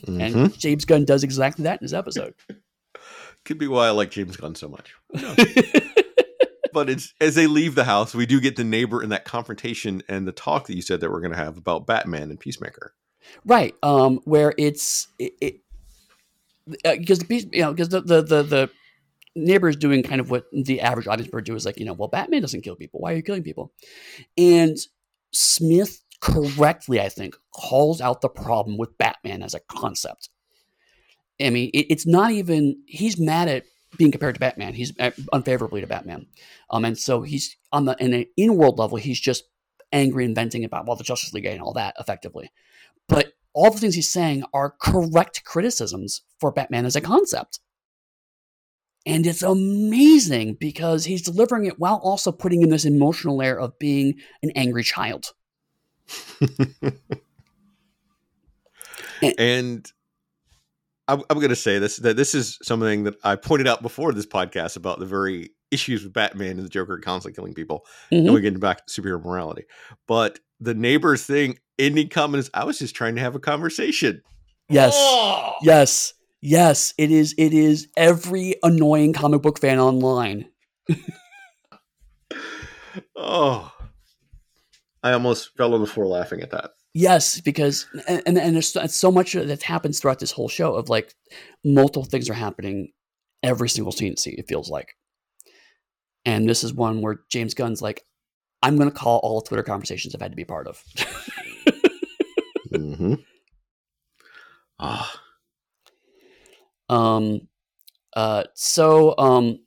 Mhm. 0.07 0.21
And 0.21 0.59
James 0.59 0.85
Gunn 0.85 1.05
does 1.05 1.23
exactly 1.25 1.63
that 1.65 1.81
in 1.81 1.85
his 1.85 1.95
episode. 1.95 2.35
Could 3.45 3.59
be 3.59 3.69
why 3.69 3.87
I 3.87 3.91
like 3.91 4.11
James 4.11 4.37
Gunn 4.37 4.55
so 4.57 4.69
much. 4.69 4.95
But 6.73 6.91
it's 6.91 7.15
as 7.23 7.35
they 7.35 7.47
leave 7.47 7.75
the 7.75 7.85
house, 7.85 8.15
we 8.15 8.27
do 8.27 8.39
get 8.39 8.57
the 8.57 8.65
neighbor 8.65 9.03
in 9.03 9.09
that 9.09 9.25
confrontation 9.25 10.03
and 10.11 10.29
the 10.29 10.33
talk 10.33 10.67
that 10.67 10.77
you 10.77 10.83
said 10.83 11.01
that 11.01 11.11
we're 11.11 11.23
going 11.23 11.33
to 11.33 11.39
have 11.39 11.57
about 11.57 11.87
Batman 11.87 12.29
and 12.29 12.39
Peacemaker. 12.39 12.93
right. 13.47 13.75
Um, 13.83 14.21
where 14.25 14.53
it's 14.59 15.09
it, 15.19 15.33
it 15.41 15.61
because 16.67 17.21
the 17.21 17.25
piece, 17.25 17.47
you 17.53 17.63
know, 17.63 17.73
because 17.73 17.89
the, 17.89 18.01
the 18.01 18.23
the 18.23 18.43
the 18.43 18.71
neighbor 19.35 19.69
is 19.69 19.77
doing 19.77 20.03
kind 20.03 20.21
of 20.21 20.31
what 20.31 20.47
the 20.53 20.81
average 20.81 21.07
audience 21.07 21.31
would 21.33 21.45
do 21.45 21.55
is 21.55 21.67
like, 21.67 21.79
you 21.79 21.85
know, 21.85 21.93
well, 21.93 22.09
Batman 22.09 22.41
doesn't 22.41 22.63
kill 22.63 22.77
people. 22.77 23.01
Why 23.01 23.13
are 23.13 23.17
you 23.17 23.23
killing 23.23 23.43
people? 23.43 23.73
And 24.37 24.77
Smith 25.33 26.03
correctly, 26.21 27.01
I 27.01 27.09
think, 27.09 27.37
calls 27.55 28.01
out 28.01 28.21
the 28.21 28.29
problem 28.29 28.79
with 28.79 28.97
Batman 28.99 29.43
as 29.43 29.55
a 29.55 29.61
concept. 29.61 30.31
I 31.41 31.51
mean, 31.51 31.71
it, 31.75 31.87
it's 31.91 32.07
not 32.07 32.31
even 32.31 32.83
he's 32.87 33.21
mad 33.21 33.49
at 33.49 33.65
being 33.99 34.11
compared 34.11 34.35
to 34.35 34.41
Batman. 34.41 34.75
He's 34.75 34.99
uh, 34.99 35.11
unfavorably 35.33 35.83
to 35.83 35.87
Batman, 35.87 36.27
um, 36.71 36.85
and 36.85 36.99
so 36.99 37.23
he's 37.23 37.57
on 37.73 37.85
the 37.85 37.97
in 38.01 38.15
an 38.15 38.27
in-world 38.37 38.79
level, 38.79 38.97
he's 38.97 39.21
just 39.21 39.45
angry 39.93 40.25
and 40.25 40.35
venting 40.35 40.65
about 40.65 40.87
well 40.87 40.97
the 40.97 41.05
Justice 41.05 41.33
League 41.33 41.45
and 41.45 41.61
all 41.61 41.75
that 41.75 41.95
effectively. 41.99 42.51
But 43.09 43.33
all 43.57 43.71
the 43.71 43.79
things 43.81 43.95
he's 43.95 44.11
saying 44.11 44.45
are 44.53 44.75
correct 44.81 45.43
criticisms 45.45 46.21
for 46.39 46.53
Batman 46.53 46.85
as 46.85 46.95
a 46.95 47.01
concept. 47.01 47.59
And 49.07 49.27
it's 49.27 49.43
amazing 49.43 50.59
because 50.61 51.07
he's 51.07 51.23
delivering 51.23 51.65
it 51.65 51.79
while 51.79 51.97
also 52.03 52.31
putting 52.31 52.61
in 52.61 52.69
this 52.69 52.85
emotional 52.85 53.39
layer 53.39 53.59
of 53.59 53.79
being 53.79 54.17
an 54.43 54.51
angry 54.55 54.83
child. 54.83 55.33
and 59.39 59.91
I'm, 61.09 61.23
I'm 61.31 61.39
going 61.39 61.49
to 61.49 61.57
say 61.57 61.79
this 61.79 61.97
that 61.99 62.17
this 62.17 62.35
is 62.35 62.59
something 62.63 63.05
that 63.05 63.15
I 63.25 63.37
pointed 63.37 63.69
out 63.69 63.81
before 63.81 64.13
this 64.13 64.27
podcast 64.27 64.77
about 64.77 64.99
the 64.99 65.07
very 65.07 65.51
issues 65.71 66.03
with 66.03 66.13
Batman 66.13 66.59
and 66.59 66.65
the 66.65 66.69
Joker 66.69 66.99
constantly 66.99 67.35
killing 67.35 67.55
people. 67.55 67.87
Mhm. 68.13 68.27
And 68.27 68.35
we 68.35 68.43
get 68.43 68.61
back 68.61 68.87
to 68.87 69.01
superhero 69.03 69.25
morality. 69.25 69.65
But 70.07 70.41
the 70.61 70.75
neighbors 70.75 71.25
thing, 71.25 71.59
ending 71.79 72.09
comment 72.09 72.41
is 72.41 72.51
I 72.55 72.65
was 72.65 72.79
just 72.79 72.95
trying 72.95 73.15
to 73.17 73.21
have 73.21 73.35
a 73.35 73.41
conversation. 73.41 74.23
Yes. 74.69 74.95
Oh! 74.97 75.55
Yes. 75.63 76.15
Yes. 76.43 76.95
It 76.99 77.11
is 77.11 77.35
it 77.39 77.53
is 77.53 77.89
every 77.97 78.57
annoying 78.63 79.13
comic 79.13 79.43
book 79.43 79.59
fan 79.61 79.79
online. 79.79 80.49
Oh. 83.17 83.73
I 85.03 85.13
almost 85.13 85.57
fell 85.57 85.75
on 85.75 85.81
the 85.81 85.87
floor 85.87 86.07
laughing 86.07 86.41
at 86.41 86.51
that. 86.51 86.73
Yes, 86.95 87.41
because 87.43 87.87
and 88.09 88.23
and, 88.27 88.39
and 88.39 88.55
there's 88.55 88.73
so- 88.73 88.87
so 88.87 89.13
much 89.13 89.35
that 89.35 89.63
happens 89.63 90.01
throughout 90.01 90.19
this 90.19 90.33
whole 90.33 90.49
show 90.49 90.75
of 90.75 90.89
like 90.89 91.15
multiple 91.65 92.05
things 92.05 92.31
are 92.31 92.35
happening 92.35 92.89
every 93.43 93.69
single 93.69 93.93
scene. 93.93 94.17
See, 94.17 94.31
it 94.31 94.49
feels 94.49 94.71
like, 94.71 94.95
and 96.25 96.49
this 96.49 96.65
is 96.65 96.73
one 96.73 97.03
where 97.03 97.21
James 97.31 97.53
Gunn's 97.53 97.83
like, 97.83 98.03
"I'm 98.63 98.79
going 98.79 98.91
to 98.91 98.97
call 98.97 99.19
all 99.19 99.41
the 99.43 99.47
Twitter 99.47 99.63
conversations 99.63 100.15
I've 100.15 100.23
had 100.23 100.33
to 100.33 100.37
be 100.37 100.47
part 100.47 100.67
of." 100.67 100.83
Mm-hmm. 102.81 103.15
Ah. 104.79 105.21
um, 106.89 107.41
uh, 108.15 108.45
so 108.55 109.15
um, 109.19 109.61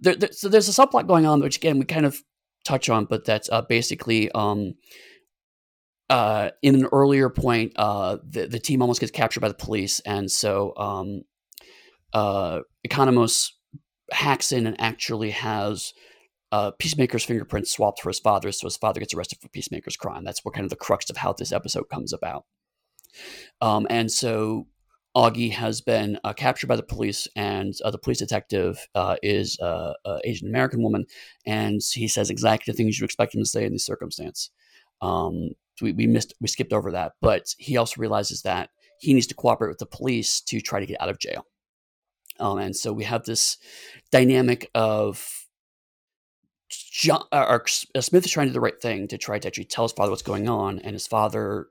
there, 0.00 0.14
there, 0.16 0.32
so 0.32 0.48
there's 0.48 0.68
a 0.68 0.72
subplot 0.72 1.06
going 1.06 1.26
on, 1.26 1.40
which 1.40 1.56
again 1.56 1.78
we 1.78 1.84
kind 1.84 2.06
of 2.06 2.22
touch 2.64 2.88
on, 2.88 3.06
but 3.06 3.24
that's 3.24 3.48
uh, 3.50 3.62
basically 3.62 4.30
um, 4.32 4.74
uh, 6.10 6.50
in 6.62 6.74
an 6.74 6.86
earlier 6.92 7.28
point, 7.28 7.72
uh, 7.76 8.18
the 8.26 8.46
the 8.46 8.58
team 8.58 8.82
almost 8.82 9.00
gets 9.00 9.12
captured 9.12 9.40
by 9.40 9.48
the 9.48 9.54
police, 9.54 10.00
and 10.00 10.30
so 10.30 10.72
um, 10.76 11.22
uh, 12.12 12.60
Economos 12.86 13.50
hacks 14.10 14.52
in 14.52 14.66
and 14.66 14.80
actually 14.80 15.30
has 15.30 15.92
uh, 16.52 16.70
Peacemaker's 16.78 17.24
fingerprints 17.24 17.70
swapped 17.70 18.00
for 18.00 18.08
his 18.08 18.18
father's, 18.18 18.60
so 18.60 18.66
his 18.66 18.76
father 18.76 19.00
gets 19.00 19.14
arrested 19.14 19.38
for 19.40 19.48
Peacemaker's 19.48 19.96
crime. 19.96 20.24
That's 20.24 20.44
what 20.44 20.54
kind 20.54 20.64
of 20.64 20.70
the 20.70 20.76
crux 20.76 21.10
of 21.10 21.16
how 21.16 21.32
this 21.32 21.52
episode 21.52 21.88
comes 21.88 22.12
about. 22.12 22.44
Um, 23.60 23.86
and 23.90 24.10
so 24.10 24.66
Auggie 25.16 25.52
has 25.52 25.80
been 25.80 26.18
uh, 26.24 26.32
captured 26.32 26.68
by 26.68 26.76
the 26.76 26.82
police, 26.82 27.26
and 27.34 27.74
uh, 27.84 27.90
the 27.90 27.98
police 27.98 28.18
detective 28.18 28.86
uh, 28.94 29.16
is 29.22 29.58
uh, 29.60 29.94
an 30.04 30.20
Asian 30.24 30.48
American 30.48 30.82
woman, 30.82 31.06
and 31.46 31.80
he 31.92 32.08
says 32.08 32.30
exactly 32.30 32.72
the 32.72 32.76
things 32.76 32.98
you 32.98 33.04
expect 33.04 33.34
him 33.34 33.42
to 33.42 33.48
say 33.48 33.64
in 33.64 33.72
this 33.72 33.86
circumstance. 33.86 34.50
Um, 35.00 35.50
we, 35.80 35.92
we 35.92 36.06
missed, 36.06 36.34
we 36.40 36.48
skipped 36.48 36.72
over 36.72 36.92
that, 36.92 37.12
but 37.20 37.54
he 37.58 37.76
also 37.76 38.00
realizes 38.00 38.42
that 38.42 38.70
he 39.00 39.14
needs 39.14 39.26
to 39.28 39.34
cooperate 39.34 39.68
with 39.68 39.78
the 39.78 39.86
police 39.86 40.40
to 40.42 40.60
try 40.60 40.80
to 40.80 40.86
get 40.86 41.00
out 41.00 41.08
of 41.08 41.18
jail. 41.18 41.46
Um, 42.40 42.58
and 42.58 42.76
so 42.76 42.92
we 42.92 43.04
have 43.04 43.24
this 43.24 43.58
dynamic 44.10 44.70
of 44.74 45.37
John, 46.98 47.22
or, 47.30 47.64
uh, 47.94 48.00
Smith 48.00 48.24
is 48.24 48.32
trying 48.32 48.48
to 48.48 48.50
do 48.50 48.54
the 48.54 48.60
right 48.60 48.80
thing 48.82 49.06
to 49.08 49.18
try 49.18 49.38
to 49.38 49.46
actually 49.46 49.66
tell 49.66 49.84
his 49.84 49.92
father 49.92 50.10
what's 50.10 50.22
going 50.22 50.48
on, 50.48 50.80
and 50.80 50.94
his 50.94 51.06
father 51.06 51.68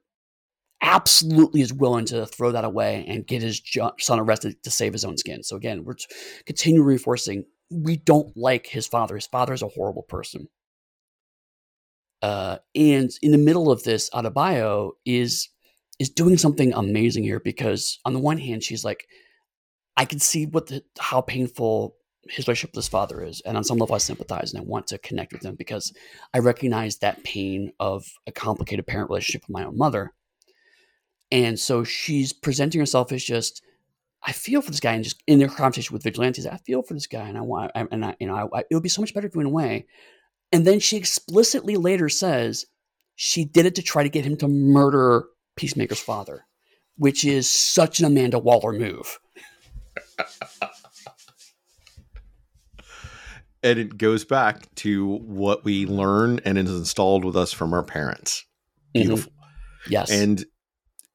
absolutely 0.82 1.59
is 1.59 1.73
willing 1.73 2.05
to 2.05 2.25
throw 2.25 2.53
that 2.53 2.63
away 2.63 3.03
and 3.09 3.28
get 3.28 3.41
his 3.41 3.61
son 3.99 4.19
arrested 4.19 4.63
to 4.63 4.71
save 4.71 4.93
his 4.93 5.03
own 5.03 5.17
skin. 5.17 5.43
So 5.43 5.57
again, 5.57 5.84
we're 5.84 5.95
continuing 6.45 6.86
reinforcing 6.88 7.43
we 7.69 7.97
don't 7.97 8.36
like 8.38 8.67
his 8.67 8.88
father. 8.88 9.15
His 9.15 9.28
father 9.28 9.51
is 9.53 9.61
a 9.61 9.67
horrible 9.67 10.03
person. 10.03 10.47
Uh, 12.21 12.59
and 12.73 13.11
in 13.21 13.32
the 13.32 13.38
middle 13.38 13.69
of 13.69 13.84
this, 13.84 14.09
Adebayo 14.11 14.91
is 15.05 15.49
is 15.99 16.09
doing 16.09 16.38
something 16.38 16.71
amazing 16.73 17.23
here 17.23 17.41
because 17.41 17.99
on 18.05 18.13
the 18.13 18.19
one 18.19 18.38
hand, 18.38 18.63
she's 18.63 18.86
like, 18.86 19.07
I 19.97 20.05
can 20.05 20.19
see 20.19 20.45
what 20.45 20.67
the 20.67 20.84
how 20.99 21.19
painful 21.19 21.97
his 22.30 22.47
relationship 22.47 22.71
with 22.71 22.84
his 22.84 22.88
father 22.88 23.23
is, 23.23 23.41
and 23.41 23.57
on 23.57 23.63
some 23.63 23.78
level, 23.78 23.95
I 23.95 23.99
sympathize 23.99 24.53
and 24.53 24.61
I 24.61 24.65
want 24.65 24.88
to 24.88 24.97
connect 24.97 25.34
with 25.34 25.43
him 25.43 25.55
because 25.55 25.93
I 26.34 26.39
recognize 26.39 26.97
that 26.97 27.23
pain 27.23 27.71
of 27.80 28.05
a 28.25 28.32
complicated 28.32 28.88
parent 28.88 29.09
relationship 29.09 29.43
with 29.43 29.53
my 29.53 29.65
own 29.65 29.78
mother. 29.78 30.13
And 31.32 31.59
so 31.59 31.84
she's 31.84 32.34
presenting 32.34 32.80
herself 32.80 33.11
as 33.11 33.23
just, 33.23 33.61
I 34.23 34.32
feel 34.32 34.61
for 34.61 34.71
this 34.71 34.80
guy, 34.80 34.93
and 34.93 35.03
just 35.03 35.21
in 35.28 35.39
their 35.39 35.47
conversation 35.47 35.93
with 35.93 36.03
vigilantes, 36.03 36.47
I 36.47 36.57
feel 36.57 36.82
for 36.82 36.93
this 36.93 37.07
guy, 37.07 37.28
and 37.28 37.38
I 37.38 37.41
want, 37.41 37.71
I, 37.75 37.86
and 37.91 38.05
I, 38.05 38.15
you 38.19 38.28
know, 38.28 38.36
I, 38.36 38.59
I, 38.59 38.63
it 38.69 38.73
would 38.73 38.84
be 38.84 38.89
so 38.89 39.01
much 39.01 39.13
better 39.13 39.28
if 39.28 39.34
he 39.34 39.38
went 39.38 39.47
away. 39.47 39.86
And 40.51 40.65
then 40.65 40.80
she 40.80 40.97
explicitly 40.97 41.75
later 41.75 42.09
says 42.09 42.65
she 43.15 43.45
did 43.45 43.65
it 43.65 43.75
to 43.75 43.82
try 43.82 44.03
to 44.03 44.09
get 44.09 44.25
him 44.25 44.38
to 44.38 44.47
murder 44.47 45.25
Peacemaker's 45.55 45.99
father, 45.99 46.45
which 46.97 47.25
is 47.25 47.51
such 47.51 47.99
an 47.99 48.05
Amanda 48.05 48.39
Waller 48.39 48.73
move. 48.73 49.19
And 53.64 53.80
it 53.80 53.97
goes 53.97 54.24
back 54.24 54.74
to 54.76 55.05
what 55.18 55.64
we 55.64 55.86
learn 55.86 56.39
and 56.45 56.58
is 56.58 56.70
installed 56.70 57.26
with 57.26 57.36
us 57.36 57.51
from 57.51 57.74
our 57.74 57.84
parents. 57.84 58.45
Mhm. 58.95 59.01
Beautiful. 59.01 59.32
Yes. 59.89 60.12
And 60.12 60.45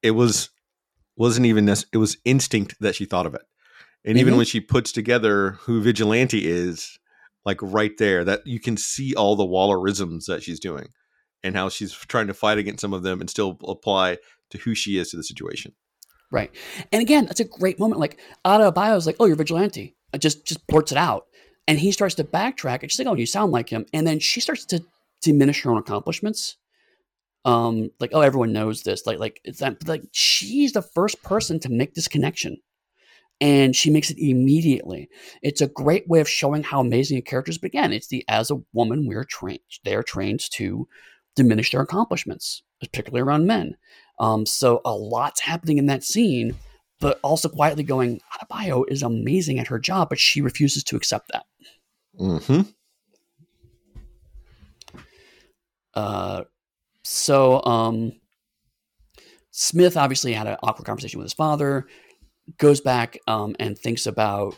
it 0.01 0.11
was 0.11 0.49
wasn't 1.15 1.45
even 1.45 1.65
this 1.65 1.85
it 1.93 1.97
was 1.97 2.17
instinct 2.25 2.75
that 2.79 2.95
she 2.95 3.05
thought 3.05 3.25
of 3.27 3.35
it. 3.35 3.43
And 4.03 4.17
even 4.17 4.33
Mhm. 4.33 4.37
when 4.37 4.45
she 4.45 4.59
puts 4.59 4.91
together 4.91 5.51
who 5.61 5.81
vigilante 5.81 6.45
is, 6.47 6.97
like 7.45 7.59
right 7.61 7.95
there, 7.97 8.23
that 8.25 8.45
you 8.45 8.59
can 8.59 8.75
see 8.77 9.13
all 9.13 9.35
the 9.35 9.45
Wallerisms 9.45 10.25
that 10.25 10.43
she's 10.43 10.59
doing 10.59 10.89
and 11.43 11.55
how 11.55 11.69
she's 11.69 11.93
trying 11.93 12.27
to 12.27 12.33
fight 12.33 12.57
against 12.57 12.81
some 12.81 12.93
of 12.93 13.03
them 13.03 13.21
and 13.21 13.29
still 13.29 13.57
apply 13.67 14.17
to 14.49 14.57
who 14.57 14.73
she 14.75 14.97
is 14.97 15.11
to 15.11 15.17
the 15.17 15.23
situation. 15.23 15.73
Right. 16.31 16.51
And 16.91 17.01
again, 17.01 17.25
that's 17.27 17.39
a 17.39 17.45
great 17.45 17.79
moment. 17.79 17.99
Like 18.01 18.19
Adebayo 18.43 18.97
is 18.97 19.05
like, 19.05 19.17
"Oh, 19.19 19.25
you're 19.25 19.35
vigilante." 19.35 19.95
I 20.13 20.17
just 20.17 20.45
just 20.45 20.65
blurts 20.67 20.91
it 20.91 20.97
out, 20.97 21.27
and 21.67 21.79
he 21.79 21.91
starts 21.91 22.15
to 22.15 22.23
backtrack. 22.23 22.81
And 22.81 22.91
she's 22.91 22.99
like, 22.99 23.07
"Oh, 23.07 23.15
you 23.15 23.25
sound 23.25 23.51
like 23.51 23.69
him." 23.69 23.85
And 23.93 24.05
then 24.07 24.19
she 24.19 24.39
starts 24.41 24.65
to 24.67 24.83
diminish 25.21 25.61
her 25.63 25.71
own 25.71 25.77
accomplishments. 25.77 26.57
Um, 27.45 27.89
like, 27.99 28.11
"Oh, 28.13 28.21
everyone 28.21 28.53
knows 28.53 28.83
this." 28.83 29.05
Like, 29.05 29.19
like 29.19 29.41
it's 29.43 29.59
that. 29.59 29.87
Like, 29.87 30.03
she's 30.11 30.73
the 30.73 30.81
first 30.81 31.21
person 31.23 31.59
to 31.61 31.69
make 31.69 31.93
this 31.93 32.07
connection, 32.07 32.57
and 33.41 33.75
she 33.75 33.89
makes 33.89 34.09
it 34.11 34.17
immediately. 34.17 35.09
It's 35.41 35.61
a 35.61 35.67
great 35.67 36.07
way 36.07 36.19
of 36.21 36.29
showing 36.29 36.63
how 36.63 36.79
amazing 36.81 37.17
a 37.17 37.21
character 37.21 37.49
is. 37.51 37.57
But 37.57 37.67
again, 37.67 37.93
it's 37.93 38.07
the 38.07 38.23
as 38.27 38.51
a 38.51 38.61
woman, 38.73 39.07
we're 39.07 39.25
trained. 39.25 39.59
They 39.83 39.95
are 39.95 40.03
trained 40.03 40.41
to 40.51 40.87
diminish 41.35 41.71
their 41.71 41.81
accomplishments, 41.81 42.63
particularly 42.79 43.21
around 43.21 43.47
men. 43.47 43.75
Um, 44.19 44.45
so 44.45 44.81
a 44.85 44.93
lot's 44.93 45.41
happening 45.41 45.77
in 45.77 45.87
that 45.87 46.03
scene, 46.03 46.55
but 46.99 47.19
also 47.23 47.49
quietly 47.49 47.83
going, 47.83 48.21
Adebayo 48.33 48.83
is 48.87 49.03
amazing 49.03 49.59
at 49.59 49.67
her 49.67 49.79
job, 49.79 50.09
but 50.09 50.19
she 50.19 50.41
refuses 50.41 50.83
to 50.85 50.95
accept 50.95 51.31
that. 51.33 51.45
Mm-hmm. 52.19 52.61
Uh, 55.93 56.43
so 57.03 57.63
um, 57.63 58.13
Smith 59.51 59.97
obviously 59.97 60.33
had 60.33 60.47
an 60.47 60.57
awkward 60.63 60.85
conversation 60.85 61.19
with 61.19 61.25
his 61.25 61.33
father, 61.33 61.87
goes 62.57 62.81
back 62.81 63.17
um, 63.27 63.55
and 63.59 63.77
thinks 63.77 64.05
about, 64.07 64.55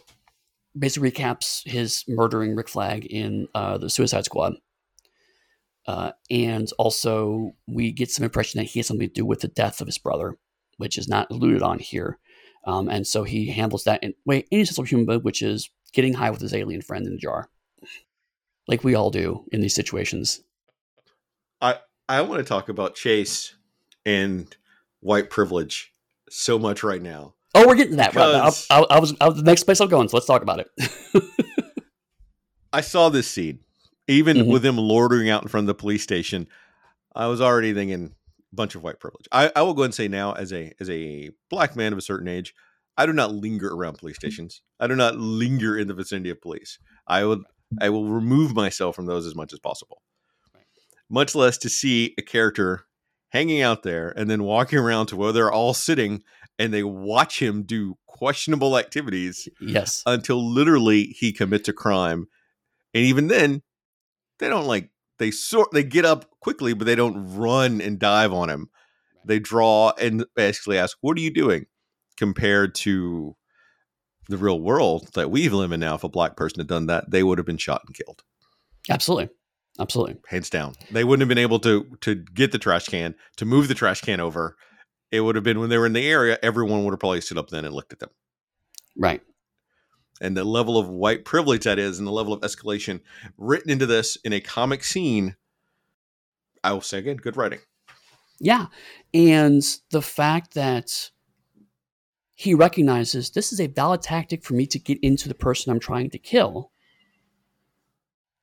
basically 0.77 1.11
recaps 1.11 1.67
his 1.67 2.03
murdering 2.07 2.55
Rick 2.55 2.69
Flag 2.69 3.05
in 3.05 3.47
uh, 3.53 3.77
the 3.77 3.89
Suicide 3.89 4.25
Squad. 4.25 4.53
Uh, 5.87 6.11
and 6.31 6.71
also, 6.79 7.51
we 7.67 7.91
get 7.91 8.09
some 8.09 8.23
impression 8.23 8.57
that 8.59 8.65
he 8.65 8.79
has 8.79 8.87
something 8.87 9.07
to 9.07 9.13
do 9.13 9.25
with 9.25 9.41
the 9.41 9.47
death 9.47 9.81
of 9.81 9.87
his 9.87 9.99
brother, 9.99 10.37
which 10.77 10.97
is 10.97 11.07
not 11.07 11.29
alluded 11.29 11.61
on 11.61 11.77
here. 11.79 12.17
Um, 12.65 12.89
and 12.89 13.05
so 13.05 13.23
he 13.23 13.51
handles 13.51 13.83
that 13.83 14.03
in 14.03 14.15
way 14.25 14.45
any 14.51 14.65
sensible 14.65 14.87
human 14.87 15.21
which 15.21 15.43
is 15.43 15.69
getting 15.95 16.13
high 16.13 16.29
with 16.29 16.41
his 16.41 16.53
alien 16.53 16.81
friend 16.81 17.07
in 17.07 17.13
a 17.13 17.17
jar, 17.17 17.49
like 18.67 18.83
we 18.83 18.93
all 18.93 19.09
do 19.09 19.45
in 19.51 19.61
these 19.61 19.73
situations. 19.73 20.41
I 21.61 21.79
I 22.07 22.21
want 22.21 22.39
to 22.39 22.47
talk 22.47 22.69
about 22.69 22.95
Chase 22.95 23.55
and 24.05 24.55
white 24.99 25.29
privilege 25.29 25.91
so 26.29 26.59
much 26.59 26.83
right 26.83 27.01
now. 27.01 27.33
Oh, 27.55 27.67
we're 27.67 27.75
getting 27.75 27.91
to 27.91 27.97
that. 27.97 28.11
Because 28.11 28.67
I, 28.69 28.79
I, 28.79 28.85
I, 28.89 28.99
was, 28.99 29.15
I 29.21 29.27
was 29.29 29.37
the 29.37 29.43
next 29.43 29.63
place 29.63 29.79
I'm 29.79 29.87
going, 29.87 30.09
so 30.09 30.17
let's 30.17 30.27
talk 30.27 30.41
about 30.41 30.59
it. 30.59 31.23
I 32.73 32.81
saw 32.81 33.07
this 33.07 33.29
scene, 33.29 33.59
even 34.09 34.35
mm-hmm. 34.35 34.51
with 34.51 34.65
him 34.65 34.77
lording 34.77 35.29
out 35.29 35.41
in 35.41 35.47
front 35.47 35.63
of 35.63 35.67
the 35.67 35.73
police 35.75 36.03
station. 36.03 36.47
I 37.15 37.27
was 37.27 37.39
already 37.39 37.73
thinking 37.73 38.13
a 38.51 38.55
bunch 38.55 38.75
of 38.75 38.83
white 38.83 38.99
privilege. 38.99 39.25
I, 39.31 39.51
I 39.55 39.61
will 39.61 39.73
go 39.73 39.83
and 39.83 39.95
say 39.95 40.09
now, 40.09 40.33
as 40.33 40.51
a 40.51 40.73
as 40.81 40.89
a 40.89 41.31
black 41.49 41.77
man 41.77 41.93
of 41.93 41.97
a 41.97 42.01
certain 42.01 42.27
age, 42.27 42.53
I 42.97 43.05
do 43.05 43.13
not 43.13 43.33
linger 43.33 43.73
around 43.73 43.97
police 43.97 44.15
stations. 44.15 44.61
I 44.79 44.87
do 44.87 44.95
not 44.95 45.17
linger 45.17 45.77
in 45.77 45.87
the 45.87 45.93
vicinity 45.93 46.29
of 46.29 46.41
police. 46.41 46.79
I 47.07 47.23
will 47.25 47.43
I 47.81 47.89
will 47.89 48.07
remove 48.07 48.55
myself 48.55 48.95
from 48.95 49.05
those 49.05 49.25
as 49.25 49.35
much 49.35 49.53
as 49.53 49.59
possible. 49.59 50.01
Much 51.09 51.35
less 51.35 51.57
to 51.59 51.69
see 51.69 52.13
a 52.17 52.21
character 52.21 52.85
hanging 53.29 53.61
out 53.61 53.83
there 53.83 54.13
and 54.15 54.29
then 54.29 54.43
walking 54.43 54.79
around 54.79 55.07
to 55.07 55.15
where 55.15 55.31
they're 55.31 55.51
all 55.51 55.73
sitting 55.73 56.23
and 56.57 56.73
they 56.73 56.83
watch 56.83 57.41
him 57.41 57.63
do 57.63 57.97
questionable 58.07 58.77
activities. 58.77 59.49
Yes. 59.59 60.03
Until 60.05 60.53
literally 60.53 61.03
he 61.07 61.33
commits 61.33 61.67
a 61.67 61.73
crime. 61.73 62.27
And 62.93 63.03
even 63.03 63.27
then, 63.27 63.61
they 64.39 64.47
don't 64.47 64.67
like 64.67 64.89
they 65.19 65.31
sort 65.31 65.71
they 65.71 65.83
get 65.83 66.05
up 66.05 66.29
quickly, 66.39 66.73
but 66.73 66.85
they 66.85 66.95
don't 66.95 67.35
run 67.35 67.81
and 67.81 67.99
dive 67.99 68.33
on 68.33 68.49
him. 68.49 68.69
They 69.25 69.39
draw 69.39 69.91
and 69.99 70.25
basically 70.35 70.77
ask, 70.77 70.97
"What 71.01 71.17
are 71.17 71.21
you 71.21 71.33
doing?" 71.33 71.65
Compared 72.18 72.76
to 72.76 73.36
the 74.28 74.38
real 74.38 74.59
world 74.59 75.09
that 75.13 75.30
we 75.30 75.49
live 75.49 75.72
in 75.72 75.82
now, 75.82 75.95
if 75.95 76.03
a 76.03 76.09
black 76.09 76.36
person 76.36 76.59
had 76.59 76.68
done 76.68 76.88
that, 76.88 77.11
they 77.11 77.24
would 77.24 77.38
have 77.38 77.45
been 77.45 77.57
shot 77.57 77.84
and 77.86 77.95
killed. 77.95 78.24
Absolutely, 78.89 79.30
absolutely, 79.80 80.18
hands 80.28 80.49
down. 80.49 80.76
They 80.91 81.03
wouldn't 81.03 81.22
have 81.22 81.30
been 81.30 81.38
able 81.38 81.59
to 81.59 81.86
to 82.01 82.16
get 82.16 82.51
the 82.51 82.59
trash 82.59 82.88
can 82.88 83.16
to 83.38 83.45
move 83.45 83.68
the 83.68 83.74
trash 83.74 84.01
can 84.01 84.20
over. 84.20 84.55
It 85.11 85.22
would 85.22 85.36
have 85.36 85.43
been 85.43 85.59
when 85.59 85.70
they 85.70 85.78
were 85.78 85.86
in 85.86 85.93
the 85.93 86.07
area. 86.07 86.39
Everyone 86.41 86.84
would 86.84 86.91
have 86.91 86.99
probably 86.99 87.22
stood 87.22 87.38
up 87.38 87.49
then 87.49 87.66
and 87.66 87.74
looked 87.74 87.93
at 87.93 87.99
them. 87.99 88.09
Right 88.97 89.22
and 90.22 90.36
the 90.36 90.43
level 90.43 90.78
of 90.78 90.88
white 90.88 91.26
privilege 91.26 91.63
that 91.63 91.80
is 91.80 91.99
and 91.99 92.07
the 92.07 92.11
level 92.11 92.34
of 92.34 92.41
escalation 92.41 93.01
written 93.38 93.70
into 93.70 93.86
this 93.86 94.18
in 94.24 94.34
a 94.34 94.39
comic 94.39 94.84
scene 94.84 95.36
i 96.63 96.72
will 96.72 96.82
say 96.82 96.99
again 96.99 97.18
good 97.18 97.38
writing 97.38 97.59
yeah 98.39 98.68
and 99.13 99.63
the 99.91 100.01
fact 100.01 100.53
that 100.53 101.11
he 102.36 102.53
recognizes 102.53 103.31
this 103.31 103.51
is 103.51 103.59
a 103.59 103.67
valid 103.67 104.01
tactic 104.01 104.43
for 104.43 104.53
me 104.53 104.65
to 104.67 104.79
get 104.79 104.99
into 105.01 105.27
the 105.27 105.36
person 105.36 105.71
i'm 105.71 105.79
trying 105.79 106.09
to 106.09 106.17
kill 106.17 106.71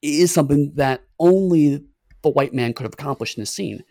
is 0.01 0.33
something 0.33 0.73
that 0.75 1.03
only 1.19 1.85
the 2.23 2.31
white 2.31 2.53
man 2.53 2.73
could 2.73 2.85
have 2.85 2.95
accomplished 2.95 3.39
in 3.39 3.43
the 3.43 3.47
scene 3.47 3.85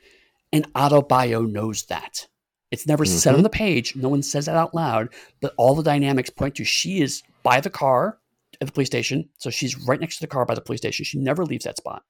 and 0.53 0.71
Adebayo 0.73 1.49
knows 1.49 1.85
that 1.85 2.27
it's 2.71 2.87
never 2.87 3.03
mm-hmm. 3.03 3.17
said 3.17 3.31
on 3.31 3.35
mm-hmm. 3.35 3.43
the 3.43 3.49
page. 3.49 3.95
No 3.95 4.09
one 4.09 4.23
says 4.23 4.45
that 4.45 4.55
out 4.55 4.73
loud, 4.73 5.09
but 5.41 5.53
all 5.57 5.75
the 5.75 5.83
dynamics 5.83 6.29
point 6.29 6.55
to 6.55 6.63
she 6.63 7.01
is 7.01 7.21
by 7.43 7.59
the 7.59 7.69
car 7.69 8.17
at 8.59 8.67
the 8.67 8.73
police 8.73 8.87
station. 8.87 9.29
So 9.37 9.49
she's 9.49 9.77
right 9.87 9.99
next 9.99 10.17
to 10.17 10.21
the 10.21 10.27
car 10.27 10.45
by 10.45 10.55
the 10.55 10.61
police 10.61 10.79
station. 10.79 11.03
She 11.03 11.19
never 11.19 11.45
leaves 11.45 11.65
that 11.65 11.77
spot. 11.77 12.03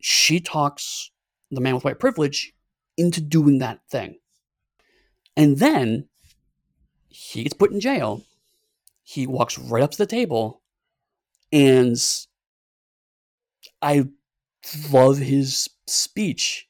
She 0.00 0.40
talks 0.40 1.10
the 1.50 1.60
man 1.60 1.74
with 1.74 1.84
white 1.84 1.98
privilege 1.98 2.54
into 2.96 3.20
doing 3.20 3.58
that 3.58 3.80
thing. 3.90 4.16
And 5.36 5.58
then 5.58 6.08
he 7.10 7.42
gets 7.42 7.54
put 7.54 7.72
in 7.72 7.80
jail. 7.80 8.22
He 9.02 9.26
walks 9.26 9.58
right 9.58 9.82
up 9.82 9.90
to 9.90 9.98
the 9.98 10.06
table 10.06 10.62
and 11.52 11.96
I 13.82 14.06
love 14.90 15.18
his 15.18 15.68
speech 15.86 16.66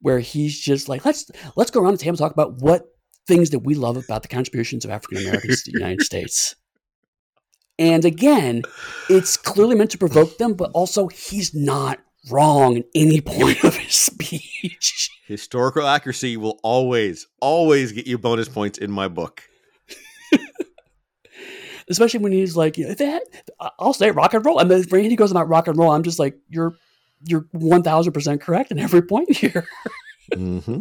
where 0.00 0.20
he's 0.20 0.58
just 0.58 0.88
like, 0.88 1.04
let's 1.04 1.30
let's 1.56 1.70
go 1.70 1.80
around 1.80 1.92
the 1.92 1.98
table 1.98 2.10
and 2.10 2.18
talk 2.18 2.32
about 2.32 2.54
what 2.60 2.86
things 3.26 3.50
that 3.50 3.60
we 3.60 3.74
love 3.74 3.96
about 3.96 4.22
the 4.22 4.28
contributions 4.28 4.84
of 4.84 4.90
African 4.90 5.18
Americans 5.18 5.62
to 5.62 5.72
the 5.72 5.78
United 5.78 6.02
States. 6.02 6.56
And 7.78 8.04
again, 8.04 8.62
it's 9.08 9.36
clearly 9.36 9.74
meant 9.74 9.90
to 9.92 9.98
provoke 9.98 10.38
them, 10.38 10.54
but 10.54 10.70
also 10.72 11.08
he's 11.08 11.54
not 11.54 11.98
wrong 12.30 12.76
in 12.76 12.84
any 12.94 13.20
point 13.20 13.62
of 13.64 13.76
his 13.76 13.94
speech. 13.94 15.10
Historical 15.26 15.86
accuracy 15.86 16.36
will 16.36 16.58
always, 16.62 17.26
always 17.40 17.92
get 17.92 18.06
you 18.06 18.18
bonus 18.18 18.48
points 18.48 18.78
in 18.78 18.90
my 18.90 19.08
book. 19.08 19.44
Especially 21.90 22.20
when 22.20 22.32
he's 22.32 22.56
like, 22.56 22.76
that, 22.76 23.22
I'll 23.78 23.92
say 23.92 24.10
rock 24.10 24.32
and 24.32 24.46
roll. 24.46 24.58
And 24.58 24.70
then 24.70 24.84
he 24.88 25.16
goes 25.16 25.30
about 25.30 25.48
rock 25.48 25.68
and 25.68 25.76
roll, 25.76 25.90
I'm 25.90 26.02
just 26.02 26.18
like, 26.18 26.38
you're 26.48 26.74
you're 27.26 27.42
1000% 27.54 28.40
correct 28.40 28.70
in 28.70 28.78
every 28.78 29.02
point 29.06 29.36
here. 29.36 29.66
mm-hmm. 30.32 30.80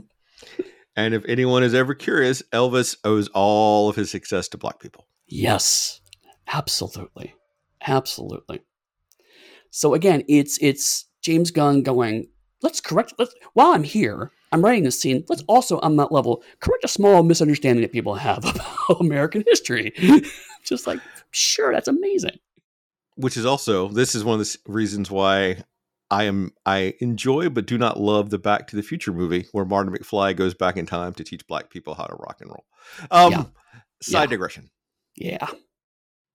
And 0.95 1.13
if 1.13 1.23
anyone 1.27 1.63
is 1.63 1.73
ever 1.73 1.93
curious, 1.93 2.41
Elvis 2.53 2.95
owes 3.03 3.29
all 3.29 3.89
of 3.89 3.95
his 3.95 4.11
success 4.11 4.47
to 4.49 4.57
black 4.57 4.79
people. 4.79 5.07
Yes, 5.27 6.01
absolutely. 6.47 7.35
Absolutely. 7.85 8.61
So 9.71 9.93
again, 9.93 10.23
it's 10.27 10.57
it's 10.61 11.05
James 11.21 11.51
Gunn 11.51 11.83
going, 11.83 12.27
let's 12.61 12.81
correct 12.81 13.13
let's 13.17 13.33
while 13.53 13.71
I'm 13.73 13.83
here, 13.83 14.31
I'm 14.51 14.63
writing 14.63 14.83
this 14.83 14.99
scene, 14.99 15.23
let's 15.29 15.43
also 15.47 15.79
on 15.79 15.95
that 15.97 16.11
level 16.11 16.43
correct 16.59 16.83
a 16.83 16.87
small 16.87 17.23
misunderstanding 17.23 17.81
that 17.81 17.91
people 17.91 18.15
have 18.15 18.39
about 18.45 18.99
American 18.99 19.43
history. 19.47 19.93
Just 20.65 20.87
like, 20.87 20.99
sure, 21.31 21.71
that's 21.73 21.87
amazing. 21.87 22.39
Which 23.15 23.37
is 23.37 23.45
also 23.45 23.89
this 23.89 24.15
is 24.15 24.23
one 24.23 24.39
of 24.39 24.45
the 24.45 24.57
reasons 24.67 25.11
why 25.11 25.63
I 26.09 26.23
am 26.23 26.51
I 26.65 26.95
enjoy 26.99 27.49
but 27.49 27.65
do 27.65 27.77
not 27.77 27.99
love 27.99 28.29
the 28.29 28.39
Back 28.39 28.67
to 28.67 28.75
the 28.75 28.83
Future 28.83 29.13
movie 29.13 29.47
where 29.51 29.65
Martin 29.65 29.93
McFly 29.93 30.35
goes 30.35 30.53
back 30.53 30.77
in 30.77 30.85
time 30.85 31.13
to 31.15 31.23
teach 31.23 31.45
black 31.47 31.69
people 31.69 31.93
how 31.93 32.05
to 32.05 32.15
rock 32.15 32.37
and 32.41 32.49
roll. 32.49 32.65
Um, 33.11 33.31
yeah. 33.31 33.43
Side 34.01 34.21
yeah. 34.21 34.25
digression. 34.27 34.69
Yeah. 35.15 35.47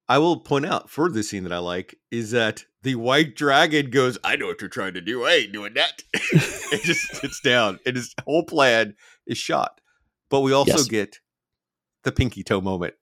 I 0.09 0.19
will 0.19 0.41
point 0.41 0.67
out 0.67 0.91
for 0.91 1.11
this 1.11 1.31
scene 1.31 1.45
that 1.45 1.53
I 1.53 1.59
like 1.59 1.97
is 2.11 2.33
that 2.33 2.65
the 2.85 2.95
white 2.95 3.35
dragon 3.35 3.91
goes, 3.91 4.19
I 4.23 4.37
know 4.37 4.47
what 4.47 4.61
you're 4.61 4.71
trying 4.71 4.95
to 4.95 5.01
do. 5.01 5.25
I 5.25 5.33
ain't 5.33 5.53
doing 5.53 5.75
that. 5.75 6.03
it 6.13 6.83
just 6.83 7.01
sits 7.17 7.41
down 7.41 7.81
and 7.85 7.97
his 7.97 8.15
whole 8.25 8.45
plan 8.45 8.95
is 9.27 9.39
shot. 9.39 9.81
But 10.31 10.41
we 10.41 10.53
also 10.53 10.79
yes. 10.79 10.89
get 10.89 11.19
the 12.05 12.13
pinky 12.13 12.43
toe 12.43 12.61
moment 12.61 12.95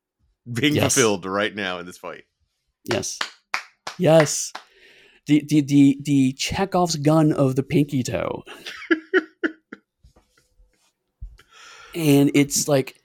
being 0.51 0.75
yes. 0.75 0.95
fulfilled 0.95 1.27
right 1.27 1.55
now 1.55 1.79
in 1.79 1.87
this 1.87 1.99
fight. 1.99 2.25
Yes. 2.85 3.19
Yes 3.99 4.53
the 5.27 5.45
the 5.49 5.61
the 5.61 5.99
the 6.03 6.33
Chekhov's 6.33 6.97
gun 6.97 7.33
of 7.33 7.57
the 7.57 7.63
pinky 7.63 8.03
toe. 8.03 8.43
and 11.95 12.31
it's 12.35 12.67
like 12.69 12.97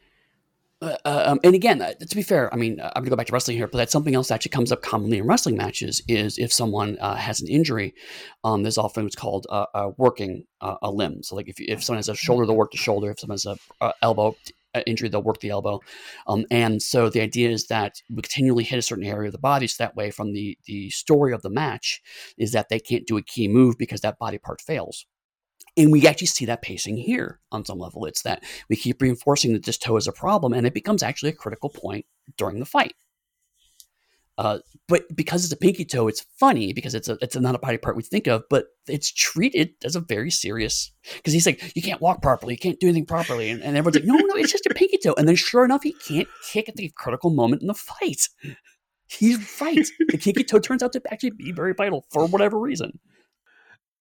uh, 0.81 0.95
uh, 1.05 1.23
um, 1.25 1.39
and 1.43 1.55
again, 1.55 1.81
uh, 1.81 1.93
to 1.93 2.15
be 2.15 2.21
fair, 2.21 2.53
I 2.53 2.57
mean, 2.57 2.79
I'm 2.79 2.91
going 2.93 3.05
to 3.05 3.09
go 3.09 3.15
back 3.15 3.27
to 3.27 3.33
wrestling 3.33 3.57
here, 3.57 3.67
but 3.67 3.79
that's 3.79 3.91
something 3.91 4.13
else 4.13 4.27
that 4.27 4.35
actually 4.35 4.51
comes 4.51 4.71
up 4.71 4.83
commonly 4.83 5.17
in 5.17 5.25
wrestling 5.25 5.57
matches 5.57 6.03
is 6.07 6.37
if 6.37 6.53
someone 6.53 6.97
uh, 6.99 7.15
has 7.15 7.41
an 7.41 7.47
injury, 7.47 7.95
um, 8.43 8.61
there's 8.61 8.77
often 8.77 9.03
what's 9.03 9.15
called 9.15 9.47
uh, 9.49 9.91
working 9.97 10.45
a 10.61 10.91
limb. 10.91 11.23
So, 11.23 11.35
like 11.35 11.47
if, 11.47 11.59
if 11.59 11.83
someone 11.83 11.97
has 11.99 12.09
a 12.09 12.15
shoulder, 12.15 12.45
they'll 12.45 12.55
work 12.55 12.71
the 12.71 12.77
shoulder. 12.77 13.09
If 13.11 13.19
someone 13.19 13.35
has 13.35 13.45
a 13.81 13.93
elbow 14.01 14.35
injury, 14.85 15.09
they'll 15.09 15.23
work 15.23 15.39
the 15.39 15.49
elbow. 15.49 15.79
Um, 16.27 16.45
and 16.51 16.81
so 16.81 17.09
the 17.09 17.21
idea 17.21 17.49
is 17.49 17.67
that 17.67 18.01
we 18.09 18.21
continually 18.21 18.63
hit 18.63 18.77
a 18.77 18.83
certain 18.83 19.05
area 19.05 19.29
of 19.29 19.31
the 19.31 19.39
body. 19.39 19.65
So 19.65 19.83
that 19.83 19.95
way, 19.95 20.11
from 20.11 20.33
the 20.33 20.57
the 20.65 20.91
story 20.91 21.33
of 21.33 21.41
the 21.41 21.49
match, 21.49 22.01
is 22.37 22.51
that 22.51 22.69
they 22.69 22.79
can't 22.79 23.07
do 23.07 23.17
a 23.17 23.23
key 23.23 23.47
move 23.47 23.77
because 23.77 24.01
that 24.01 24.19
body 24.19 24.37
part 24.37 24.61
fails. 24.61 25.05
And 25.77 25.91
we 25.91 26.07
actually 26.07 26.27
see 26.27 26.45
that 26.45 26.63
pacing 26.63 26.97
here 26.97 27.39
on 27.51 27.63
some 27.63 27.77
level. 27.77 28.05
It's 28.05 28.23
that 28.23 28.43
we 28.67 28.75
keep 28.75 29.01
reinforcing 29.01 29.53
that 29.53 29.63
this 29.63 29.77
toe 29.77 29.95
is 29.95 30.07
a 30.07 30.11
problem, 30.11 30.53
and 30.53 30.65
it 30.65 30.73
becomes 30.73 31.03
actually 31.03 31.29
a 31.29 31.33
critical 31.33 31.69
point 31.69 32.05
during 32.35 32.59
the 32.59 32.65
fight. 32.65 32.93
Uh, 34.39 34.59
but 34.87 35.03
because 35.15 35.43
it's 35.43 35.53
a 35.53 35.57
pinky 35.57 35.83
toe, 35.83 36.07
it's 36.07 36.25
funny 36.39 36.71
because 36.71 36.93
it's 36.93 37.09
a 37.09 37.17
it's 37.21 37.35
not 37.35 37.55
a 37.55 37.59
body 37.59 37.77
part 37.77 37.95
we 37.95 38.03
think 38.03 38.27
of, 38.27 38.43
but 38.49 38.65
it's 38.87 39.11
treated 39.11 39.71
as 39.83 39.95
a 39.95 39.99
very 39.99 40.29
serious. 40.29 40.91
Because 41.15 41.33
he's 41.33 41.45
like, 41.45 41.75
you 41.75 41.81
can't 41.81 42.01
walk 42.01 42.21
properly, 42.21 42.53
you 42.53 42.59
can't 42.59 42.79
do 42.79 42.87
anything 42.87 43.05
properly, 43.05 43.49
and, 43.49 43.63
and 43.63 43.75
everyone's 43.75 43.95
like, 43.95 44.05
no, 44.05 44.15
no, 44.15 44.35
it's 44.35 44.51
just 44.51 44.67
a 44.67 44.73
pinky 44.73 44.97
toe. 44.97 45.15
And 45.17 45.27
then 45.27 45.35
sure 45.35 45.65
enough, 45.65 45.83
he 45.83 45.93
can't 45.93 46.27
kick 46.51 46.69
at 46.69 46.75
the 46.75 46.91
critical 46.95 47.31
moment 47.31 47.61
in 47.61 47.67
the 47.67 47.73
fight. 47.73 48.29
He's 49.07 49.37
right. 49.61 49.87
The 50.09 50.17
pinky 50.17 50.43
toe 50.43 50.59
turns 50.59 50.83
out 50.83 50.93
to 50.93 51.01
actually 51.11 51.31
be 51.31 51.51
very 51.51 51.73
vital 51.73 52.05
for 52.11 52.27
whatever 52.27 52.59
reason. 52.59 52.99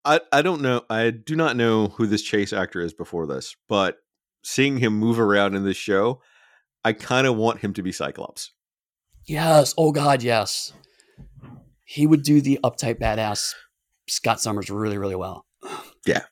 I 0.06 0.20
I 0.32 0.42
don't 0.42 0.62
know. 0.62 0.82
I 0.88 1.10
do 1.10 1.34
not 1.34 1.56
know 1.56 1.88
who 1.88 2.06
this 2.06 2.22
Chase 2.22 2.52
actor 2.52 2.80
is 2.80 2.94
before 2.94 3.26
this, 3.26 3.56
but 3.68 3.98
seeing 4.44 4.78
him 4.78 4.96
move 4.96 5.18
around 5.18 5.54
in 5.56 5.64
this 5.64 5.76
show, 5.76 6.22
I 6.84 6.92
kind 6.92 7.26
of 7.26 7.36
want 7.36 7.58
him 7.58 7.72
to 7.74 7.82
be 7.82 7.90
Cyclops. 7.90 8.52
Yes. 9.26 9.74
Oh 9.76 9.90
God, 9.90 10.22
yes. 10.22 10.72
He 11.84 12.06
would 12.06 12.22
do 12.22 12.40
the 12.40 12.60
uptight 12.62 13.00
badass 13.00 13.54
Scott 14.08 14.40
Summers 14.40 14.70
really, 14.70 14.98
really 14.98 15.16
well. 15.16 15.44
Yeah. 16.06 16.22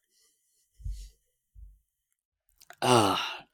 Ah. 2.80 3.44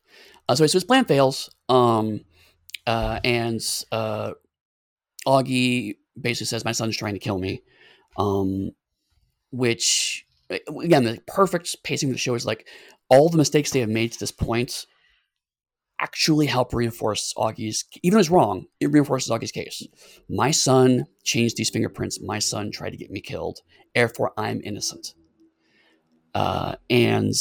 Uh, 0.49 0.55
so, 0.55 0.67
so 0.67 0.77
his 0.77 0.85
plan 0.85 1.05
fails, 1.05 1.49
um, 1.69 2.25
uh, 2.87 3.21
and 3.23 3.61
uh, 3.93 4.33
Auggie 5.27 5.95
basically 6.21 6.47
says, 6.47 6.65
"My 6.65 6.73
son's 6.73 6.97
trying 6.97 7.15
to 7.15 7.21
kill 7.21 7.39
me," 7.39 7.63
um, 8.17 8.73
which 9.51 10.25
again, 10.51 11.05
the 11.05 11.21
perfect 11.27 11.83
pacing 11.85 12.09
of 12.09 12.15
the 12.15 12.19
show 12.19 12.35
is 12.35 12.47
like 12.47 12.67
all 13.09 13.29
the 13.29 13.39
mistakes 13.39 13.71
they 13.71 13.81
have 13.81 13.89
made 13.89 14.13
to 14.13 14.19
this 14.19 14.33
point 14.33 14.87
actually 16.01 16.47
help 16.47 16.73
reinforce 16.73 17.35
Auggie's, 17.37 17.85
even 18.03 18.17
though 18.17 18.21
it's 18.21 18.31
wrong, 18.31 18.67
it 18.81 18.91
reinforces 18.91 19.31
Auggie's 19.31 19.53
case. 19.53 19.87
My 20.29 20.51
son 20.51 21.07
changed 21.25 21.57
these 21.57 21.71
fingerprints. 21.71 22.21
My 22.23 22.39
son 22.39 22.71
tried 22.71 22.91
to 22.91 22.97
get 22.97 23.11
me 23.11 23.21
killed. 23.21 23.59
Therefore, 23.95 24.33
I'm 24.37 24.61
innocent. 24.65 25.15
Uh, 26.35 26.77
and 26.89 27.35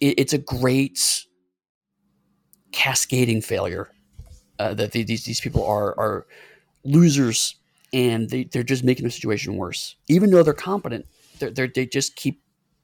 it, 0.00 0.14
it's 0.18 0.32
a 0.32 0.38
great 0.38 1.26
cascading 2.72 3.42
failure 3.42 3.90
uh, 4.58 4.74
that 4.74 4.92
these 4.92 5.24
these 5.24 5.40
people 5.40 5.66
are 5.66 5.98
are 5.98 6.26
losers 6.84 7.56
and 7.92 8.30
they, 8.30 8.44
they're 8.44 8.62
just 8.62 8.84
making 8.84 9.04
the 9.04 9.10
situation 9.10 9.56
worse. 9.56 9.96
Even 10.08 10.30
though 10.30 10.42
they're 10.42 10.54
competent, 10.54 11.06
they're, 11.38 11.50
they're, 11.50 11.68
they 11.68 11.86
just 11.86 12.16
keep 12.16 12.42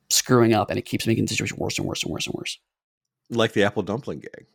screwing 0.08 0.54
up 0.54 0.70
and 0.70 0.78
it 0.78 0.82
keeps 0.82 1.06
making 1.06 1.24
the 1.24 1.28
situation 1.28 1.56
worse 1.58 1.78
and 1.78 1.86
worse 1.86 2.02
and 2.02 2.12
worse 2.12 2.26
and 2.26 2.34
worse. 2.34 2.58
Like 3.30 3.52
the 3.52 3.64
Apple 3.64 3.82
Dumpling 3.82 4.20
Gang. 4.20 4.46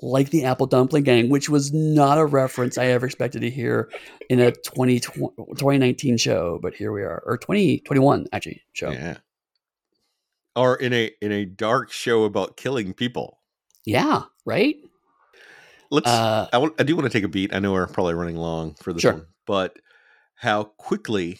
Like 0.00 0.30
the 0.30 0.44
Apple 0.44 0.66
Dumpling 0.66 1.04
Gang, 1.04 1.30
which 1.30 1.48
was 1.48 1.72
not 1.72 2.18
a 2.18 2.26
reference 2.26 2.76
I 2.76 2.86
ever 2.86 3.06
expected 3.06 3.40
to 3.40 3.50
hear 3.50 3.90
in 4.28 4.40
a 4.40 4.52
20, 4.52 5.00
2019 5.00 6.18
show, 6.18 6.58
but 6.62 6.74
here 6.74 6.92
we 6.92 7.02
are, 7.02 7.22
or 7.24 7.38
2021 7.38 8.26
actually 8.32 8.62
show. 8.72 8.90
Yeah. 8.90 9.16
Or 10.54 10.76
in 10.76 10.92
a 10.92 11.10
in 11.20 11.32
a 11.32 11.44
dark 11.44 11.90
show 11.90 12.24
about 12.24 12.56
killing 12.56 12.92
people. 12.92 13.40
Yeah, 13.84 14.22
right? 14.44 14.76
Let's. 15.90 16.08
Uh, 16.08 16.48
I, 16.52 16.56
w- 16.56 16.74
I 16.78 16.82
do 16.82 16.96
want 16.96 17.10
to 17.10 17.16
take 17.16 17.24
a 17.24 17.28
beat. 17.28 17.54
I 17.54 17.58
know 17.58 17.72
we're 17.72 17.86
probably 17.86 18.14
running 18.14 18.36
long 18.36 18.74
for 18.74 18.92
this 18.92 19.02
sure. 19.02 19.12
one, 19.12 19.26
but 19.46 19.78
how 20.36 20.64
quickly 20.64 21.38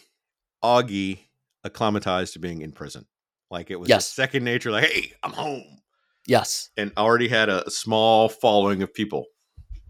Auggie 0.62 1.18
acclimatized 1.64 2.34
to 2.34 2.38
being 2.38 2.62
in 2.62 2.72
prison. 2.72 3.06
Like 3.50 3.70
it 3.70 3.76
was 3.78 3.88
yes. 3.88 4.06
second 4.06 4.44
nature. 4.44 4.70
Like, 4.70 4.84
hey, 4.84 5.12
I'm 5.22 5.32
home. 5.32 5.80
Yes, 6.26 6.70
and 6.76 6.92
already 6.96 7.28
had 7.28 7.48
a 7.48 7.70
small 7.70 8.28
following 8.28 8.82
of 8.82 8.94
people. 8.94 9.26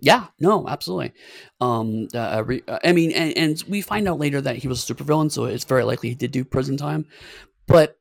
Yeah, 0.01 0.27
no, 0.39 0.69
absolutely. 0.69 1.13
Um, 1.61 2.09
uh, 2.13 2.43
re, 2.45 2.63
uh, 2.69 2.79
I 2.85 2.93
mean, 2.93 3.13
and, 3.13 3.37
and, 3.39 3.65
we 3.69 3.81
find 3.81 4.07
out 4.07 4.19
later 4.19 4.41
that 4.41 4.57
he 4.57 4.69
was 4.69 4.89
a 4.89 4.93
supervillain, 4.93 5.31
so 5.31 5.45
it's 5.45 5.65
very 5.65 5.85
likely 5.85 6.11
he 6.11 6.15
did 6.15 6.33
do 6.33 6.45
prison 6.45 6.77
time. 6.77 7.07
But 7.67 7.97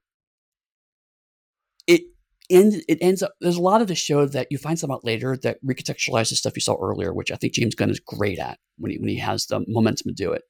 end 2.49 2.83
it 2.87 2.97
ends 3.01 3.23
up. 3.23 3.33
There's 3.41 3.57
a 3.57 3.61
lot 3.61 3.81
of 3.81 3.87
the 3.87 3.95
show 3.95 4.25
that 4.25 4.47
you 4.49 4.57
find 4.57 4.77
some 4.77 4.91
out 4.91 5.05
later 5.05 5.37
that 5.43 5.57
recontextualizes 5.63 6.35
stuff 6.35 6.55
you 6.55 6.61
saw 6.61 6.75
earlier, 6.81 7.13
which 7.13 7.31
I 7.31 7.35
think 7.35 7.53
James 7.53 7.75
Gunn 7.75 7.89
is 7.89 7.99
great 7.99 8.39
at 8.39 8.59
when 8.77 8.91
he 8.91 8.97
when 8.97 9.09
he 9.09 9.17
has 9.17 9.45
the 9.45 9.63
momentum 9.67 10.09
to 10.09 10.13
do 10.13 10.31
it. 10.31 10.43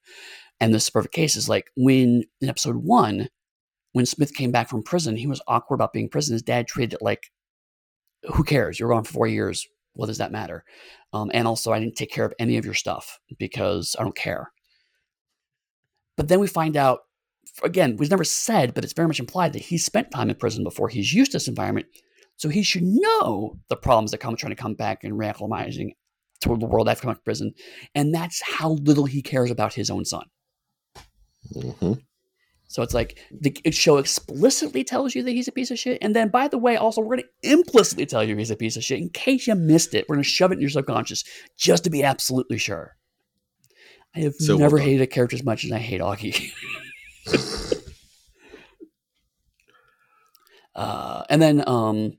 And 0.59 0.73
this 0.73 0.89
perfect 0.89 1.13
case 1.13 1.35
is 1.35 1.49
like 1.49 1.71
when 1.75 2.23
in 2.41 2.49
episode 2.49 2.77
one, 2.77 3.29
when 3.93 4.05
Smith 4.05 4.33
came 4.33 4.51
back 4.51 4.69
from 4.69 4.83
prison, 4.83 5.15
he 5.15 5.27
was 5.27 5.41
awkward 5.47 5.75
about 5.75 5.93
being 5.93 6.05
in 6.05 6.09
prison. 6.09 6.33
His 6.33 6.41
dad 6.41 6.67
treated 6.67 6.93
it 6.93 7.01
like 7.01 7.31
who 8.33 8.43
cares? 8.43 8.79
You're 8.79 8.89
gone 8.89 9.03
for 9.03 9.13
four 9.13 9.27
years. 9.27 9.67
What 9.93 10.07
does 10.07 10.17
that 10.17 10.31
matter? 10.31 10.63
Um, 11.11 11.29
and 11.33 11.47
also, 11.47 11.71
I 11.71 11.79
didn't 11.79 11.95
take 11.95 12.11
care 12.11 12.25
of 12.25 12.33
any 12.39 12.57
of 12.57 12.65
your 12.65 12.73
stuff 12.73 13.19
because 13.37 13.95
I 13.99 14.03
don't 14.03 14.15
care. 14.15 14.51
But 16.17 16.27
then 16.27 16.39
we 16.39 16.47
find 16.47 16.77
out, 16.77 16.99
again, 17.63 17.97
was 17.97 18.09
never 18.09 18.23
said, 18.23 18.73
but 18.73 18.83
it's 18.83 18.93
very 18.93 19.07
much 19.07 19.19
implied 19.19 19.53
that 19.53 19.61
he 19.61 19.77
spent 19.77 20.11
time 20.11 20.29
in 20.29 20.35
prison 20.35 20.63
before 20.63 20.89
he's 20.89 21.13
used 21.13 21.31
to 21.31 21.35
this 21.37 21.47
environment. 21.47 21.87
So 22.37 22.49
he 22.49 22.63
should 22.63 22.83
know 22.83 23.59
the 23.69 23.75
problems 23.75 24.11
that 24.11 24.19
come 24.19 24.35
trying 24.35 24.55
to 24.55 24.61
come 24.61 24.73
back 24.73 25.03
and 25.03 25.13
reacclimatizing 25.13 25.91
to 26.41 26.57
the 26.57 26.65
world 26.65 26.89
after 26.89 27.03
coming 27.03 27.15
to 27.15 27.21
prison. 27.21 27.53
And 27.95 28.13
that's 28.13 28.41
how 28.41 28.71
little 28.71 29.05
he 29.05 29.21
cares 29.21 29.51
about 29.51 29.73
his 29.73 29.89
own 29.89 30.05
son. 30.05 30.25
Mm-hmm. 31.55 31.93
So 32.67 32.81
it's 32.81 32.95
like 32.95 33.19
the 33.31 33.55
show 33.71 33.97
explicitly 33.97 34.83
tells 34.83 35.13
you 35.13 35.21
that 35.23 35.31
he's 35.31 35.47
a 35.47 35.51
piece 35.51 35.69
of 35.69 35.77
shit. 35.77 35.99
And 36.01 36.15
then, 36.15 36.29
by 36.29 36.47
the 36.47 36.57
way, 36.57 36.75
also, 36.75 37.01
we're 37.01 37.17
going 37.17 37.27
to 37.43 37.51
implicitly 37.51 38.07
tell 38.07 38.23
you 38.23 38.35
he's 38.35 38.49
a 38.49 38.55
piece 38.55 38.75
of 38.75 38.83
shit 38.83 38.99
in 38.99 39.09
case 39.09 39.45
you 39.45 39.53
missed 39.53 39.93
it. 39.93 40.05
We're 40.09 40.15
going 40.15 40.23
to 40.23 40.29
shove 40.29 40.51
it 40.51 40.55
in 40.55 40.61
your 40.61 40.71
subconscious 40.71 41.23
just 41.55 41.83
to 41.83 41.91
be 41.91 42.03
absolutely 42.03 42.57
sure. 42.57 42.95
I 44.15 44.21
have 44.21 44.33
so 44.35 44.57
never 44.57 44.77
well 44.77 44.85
hated 44.85 45.03
a 45.03 45.07
character 45.07 45.35
as 45.35 45.43
much 45.43 45.65
as 45.65 45.71
I 45.71 45.77
hate 45.77 46.01
Auggie. 46.01 46.51
uh, 50.75 51.23
and 51.29 51.41
then 51.41 51.63
um, 51.67 52.17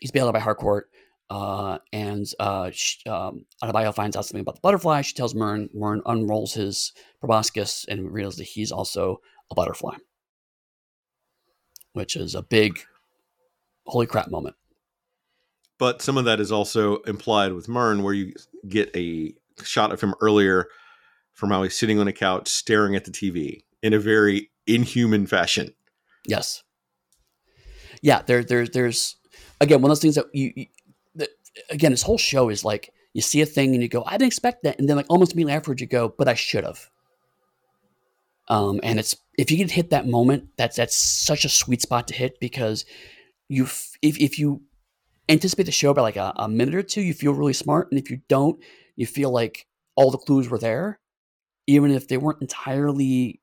he's 0.00 0.10
bailed 0.10 0.28
out 0.28 0.34
by 0.34 0.40
Harcourt. 0.40 0.90
Uh, 1.30 1.78
and 1.92 2.26
uh, 2.40 2.70
she, 2.72 3.06
um, 3.08 3.44
Adebayo 3.62 3.94
finds 3.94 4.16
out 4.16 4.24
something 4.24 4.40
about 4.40 4.54
the 4.54 4.60
butterfly. 4.62 5.02
She 5.02 5.14
tells 5.14 5.34
Murn. 5.34 5.68
Murn 5.74 6.00
unrolls 6.06 6.54
his 6.54 6.92
proboscis 7.20 7.84
and 7.88 8.10
reveals 8.10 8.36
that 8.36 8.44
he's 8.44 8.72
also 8.72 9.20
a 9.50 9.54
butterfly, 9.54 9.96
which 11.92 12.16
is 12.16 12.34
a 12.34 12.42
big 12.42 12.80
holy 13.86 14.06
crap 14.06 14.30
moment. 14.30 14.56
But 15.78 16.00
some 16.02 16.16
of 16.16 16.24
that 16.24 16.40
is 16.40 16.50
also 16.50 16.96
implied 17.02 17.52
with 17.52 17.68
Murn, 17.68 18.02
where 18.02 18.14
you 18.14 18.32
get 18.66 18.90
a 18.96 19.34
shot 19.62 19.92
of 19.92 20.00
him 20.00 20.14
earlier 20.20 20.66
from 21.34 21.50
how 21.50 21.62
he's 21.62 21.76
sitting 21.76 22.00
on 22.00 22.08
a 22.08 22.12
couch 22.12 22.48
staring 22.48 22.96
at 22.96 23.04
the 23.04 23.10
TV 23.10 23.64
in 23.82 23.92
a 23.92 23.98
very 23.98 24.50
inhuman 24.66 25.26
fashion. 25.26 25.74
Yes. 26.26 26.62
Yeah, 28.02 28.22
there, 28.22 28.44
there, 28.44 28.66
there's 28.66 29.16
again 29.60 29.82
one 29.82 29.90
of 29.90 29.96
those 29.96 30.02
things 30.02 30.14
that 30.14 30.26
you, 30.32 30.52
you 30.54 30.66
that, 31.16 31.30
again, 31.70 31.90
this 31.90 32.02
whole 32.02 32.18
show 32.18 32.48
is 32.48 32.64
like 32.64 32.92
you 33.12 33.22
see 33.22 33.40
a 33.40 33.46
thing 33.46 33.74
and 33.74 33.82
you 33.82 33.88
go, 33.88 34.04
I 34.06 34.12
didn't 34.12 34.28
expect 34.28 34.62
that, 34.62 34.78
and 34.78 34.88
then 34.88 34.96
like 34.96 35.06
almost 35.08 35.32
immediately 35.32 35.54
afterwards 35.54 35.80
you 35.80 35.86
go, 35.86 36.14
but 36.16 36.28
I 36.28 36.34
should 36.34 36.64
have. 36.64 36.90
Um, 38.48 38.80
and 38.82 38.98
it's 38.98 39.16
if 39.36 39.50
you 39.50 39.58
can 39.58 39.68
hit 39.68 39.90
that 39.90 40.06
moment, 40.06 40.48
that's 40.56 40.76
that's 40.76 40.96
such 40.96 41.44
a 41.44 41.48
sweet 41.48 41.82
spot 41.82 42.08
to 42.08 42.14
hit 42.14 42.40
because 42.40 42.84
you 43.48 43.64
if 43.64 44.20
if 44.20 44.38
you 44.38 44.62
anticipate 45.28 45.64
the 45.64 45.72
show 45.72 45.92
by 45.92 46.02
like 46.02 46.16
a, 46.16 46.32
a 46.36 46.48
minute 46.48 46.74
or 46.74 46.82
two, 46.82 47.02
you 47.02 47.14
feel 47.14 47.34
really 47.34 47.52
smart, 47.52 47.88
and 47.90 48.00
if 48.00 48.10
you 48.10 48.20
don't, 48.28 48.62
you 48.96 49.06
feel 49.06 49.30
like 49.30 49.66
all 49.96 50.10
the 50.10 50.18
clues 50.18 50.48
were 50.48 50.58
there, 50.58 50.98
even 51.66 51.90
if 51.90 52.08
they 52.08 52.16
weren't 52.16 52.40
entirely 52.40 53.40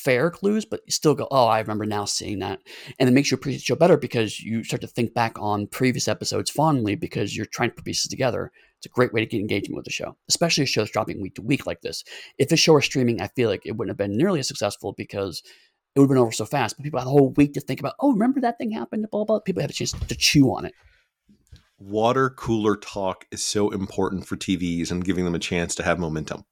fair 0.00 0.30
clues, 0.30 0.64
but 0.64 0.80
you 0.86 0.92
still 0.92 1.14
go, 1.14 1.28
oh, 1.30 1.46
I 1.46 1.60
remember 1.60 1.86
now 1.86 2.04
seeing 2.04 2.38
that. 2.40 2.60
And 2.98 3.08
it 3.08 3.12
makes 3.12 3.30
you 3.30 3.36
appreciate 3.36 3.58
the 3.58 3.64
show 3.64 3.76
better 3.76 3.96
because 3.96 4.40
you 4.40 4.64
start 4.64 4.80
to 4.82 4.86
think 4.86 5.14
back 5.14 5.38
on 5.38 5.66
previous 5.66 6.08
episodes 6.08 6.50
fondly 6.50 6.94
because 6.94 7.36
you're 7.36 7.46
trying 7.46 7.70
to 7.70 7.76
put 7.76 7.84
pieces 7.84 8.08
together. 8.08 8.50
It's 8.78 8.86
a 8.86 8.90
great 8.90 9.12
way 9.12 9.20
to 9.20 9.26
get 9.26 9.40
engagement 9.40 9.76
with 9.76 9.84
the 9.84 9.92
show, 9.92 10.16
especially 10.28 10.64
a 10.64 10.66
show 10.66 10.80
that's 10.80 10.90
dropping 10.90 11.20
week 11.20 11.34
to 11.34 11.42
week 11.42 11.66
like 11.66 11.82
this. 11.82 12.02
If 12.38 12.48
the 12.48 12.56
show 12.56 12.72
were 12.72 12.80
streaming, 12.80 13.20
I 13.20 13.28
feel 13.28 13.50
like 13.50 13.66
it 13.66 13.76
wouldn't 13.76 13.90
have 13.90 13.98
been 13.98 14.16
nearly 14.16 14.40
as 14.40 14.48
successful 14.48 14.94
because 14.96 15.42
it 15.94 16.00
would 16.00 16.06
have 16.06 16.10
been 16.10 16.18
over 16.18 16.32
so 16.32 16.46
fast. 16.46 16.76
But 16.76 16.84
people 16.84 16.98
had 16.98 17.06
a 17.06 17.10
whole 17.10 17.32
week 17.32 17.52
to 17.54 17.60
think 17.60 17.80
about, 17.80 17.94
oh, 18.00 18.12
remember 18.12 18.40
that 18.40 18.56
thing 18.56 18.70
happened, 18.70 19.02
to 19.02 19.08
blah, 19.08 19.24
blah. 19.24 19.40
People 19.40 19.60
had 19.60 19.70
a 19.70 19.74
chance 19.74 19.92
to 19.92 20.14
chew 20.14 20.54
on 20.54 20.64
it. 20.64 20.72
Water 21.78 22.30
cooler 22.30 22.76
talk 22.76 23.26
is 23.30 23.44
so 23.44 23.70
important 23.70 24.26
for 24.26 24.36
TVs 24.36 24.90
and 24.90 25.04
giving 25.04 25.24
them 25.24 25.34
a 25.34 25.38
chance 25.38 25.74
to 25.74 25.82
have 25.82 25.98
momentum. 25.98 26.44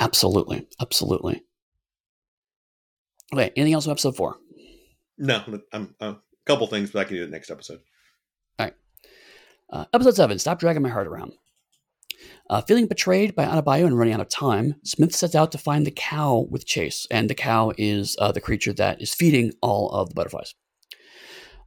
Absolutely. 0.00 0.66
Absolutely. 0.80 1.42
Okay. 3.32 3.52
Anything 3.56 3.74
else 3.74 3.86
on 3.86 3.92
episode 3.92 4.16
four? 4.16 4.36
No, 5.18 5.42
I'm 5.72 5.94
a 6.00 6.16
couple 6.46 6.66
things, 6.66 6.90
but 6.90 7.00
I 7.00 7.04
can 7.04 7.16
do 7.16 7.24
it 7.24 7.30
next 7.30 7.50
episode. 7.50 7.80
All 8.58 8.66
right. 8.66 8.74
Uh, 9.70 9.84
episode 9.92 10.16
seven. 10.16 10.38
Stop 10.38 10.58
dragging 10.58 10.82
my 10.82 10.88
heart 10.88 11.06
around. 11.06 11.32
Uh, 12.48 12.60
feeling 12.62 12.86
betrayed 12.86 13.34
by 13.34 13.44
Adebayo 13.44 13.86
and 13.86 13.96
running 13.96 14.12
out 14.14 14.20
of 14.20 14.28
time, 14.28 14.74
Smith 14.82 15.14
sets 15.14 15.34
out 15.34 15.52
to 15.52 15.58
find 15.58 15.86
the 15.86 15.92
cow 15.92 16.46
with 16.50 16.66
Chase, 16.66 17.06
and 17.10 17.30
the 17.30 17.34
cow 17.34 17.72
is 17.78 18.16
uh, 18.18 18.32
the 18.32 18.40
creature 18.40 18.72
that 18.72 19.00
is 19.00 19.14
feeding 19.14 19.52
all 19.62 19.90
of 19.90 20.08
the 20.08 20.14
butterflies. 20.14 20.54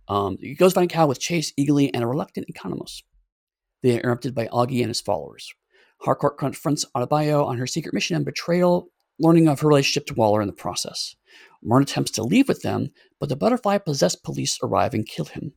Um, 0.07 0.37
he 0.41 0.55
goes 0.55 0.73
find 0.73 0.91
a 0.91 0.93
cow 0.93 1.07
with 1.07 1.19
Chase, 1.19 1.53
Eagly, 1.57 1.89
and 1.93 2.03
a 2.03 2.07
reluctant 2.07 2.47
Economos. 2.53 3.03
They 3.81 3.95
are 3.95 3.99
interrupted 3.99 4.35
by 4.35 4.47
Auggie 4.47 4.79
and 4.79 4.89
his 4.89 5.01
followers. 5.01 5.53
Harcourt 6.01 6.37
confronts 6.37 6.85
Adebayo 6.95 7.45
on 7.45 7.57
her 7.57 7.67
secret 7.67 7.93
mission 7.93 8.17
and 8.17 8.25
betrayal, 8.25 8.89
learning 9.19 9.47
of 9.47 9.59
her 9.59 9.67
relationship 9.67 10.05
to 10.07 10.13
Waller 10.13 10.41
in 10.41 10.47
the 10.47 10.53
process. 10.53 11.15
Murn 11.61 11.83
attempts 11.83 12.11
to 12.11 12.23
leave 12.23 12.47
with 12.47 12.61
them, 12.61 12.89
but 13.19 13.29
the 13.29 13.35
butterfly 13.35 13.77
possessed 13.77 14.23
police 14.23 14.59
arrive 14.61 14.93
and 14.93 15.07
kill 15.07 15.25
him. 15.25 15.53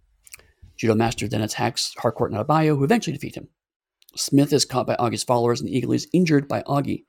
Judomaster 0.79 1.29
then 1.29 1.43
attacks 1.43 1.95
Harcourt 1.99 2.33
and 2.33 2.41
Adebayo, 2.41 2.77
who 2.77 2.85
eventually 2.85 3.15
defeat 3.15 3.37
him. 3.37 3.49
Smith 4.15 4.53
is 4.53 4.65
caught 4.65 4.87
by 4.87 4.97
Auggie's 4.97 5.25
followers, 5.25 5.61
and 5.61 5.69
Eagly 5.71 5.97
is 5.97 6.09
injured 6.13 6.49
by 6.49 6.63
Auggie. 6.63 7.05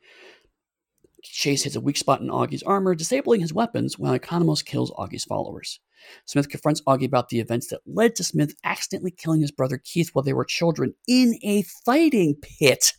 Chase 1.24 1.64
hits 1.64 1.76
a 1.76 1.82
weak 1.82 1.98
spot 1.98 2.22
in 2.22 2.28
Auggie's 2.28 2.64
armor, 2.64 2.96
disabling 2.96 3.42
his 3.42 3.54
weapons, 3.54 4.00
while 4.00 4.18
Economos 4.18 4.64
kills 4.66 4.92
Auggie's 4.92 5.26
followers. 5.26 5.80
Smith 6.26 6.50
confronts 6.50 6.82
Auggie 6.88 7.06
about 7.06 7.30
the 7.30 7.40
events 7.40 7.68
that 7.68 7.82
led 7.86 8.16
to 8.16 8.24
Smith 8.24 8.56
accidentally 8.64 9.12
killing 9.12 9.42
his 9.42 9.52
brother 9.52 9.78
Keith 9.78 10.10
while 10.14 10.24
they 10.24 10.34
were 10.34 10.46
children 10.46 10.94
in 11.08 11.38
a 11.44 11.64
fighting 11.86 12.36
pit. 12.42 12.94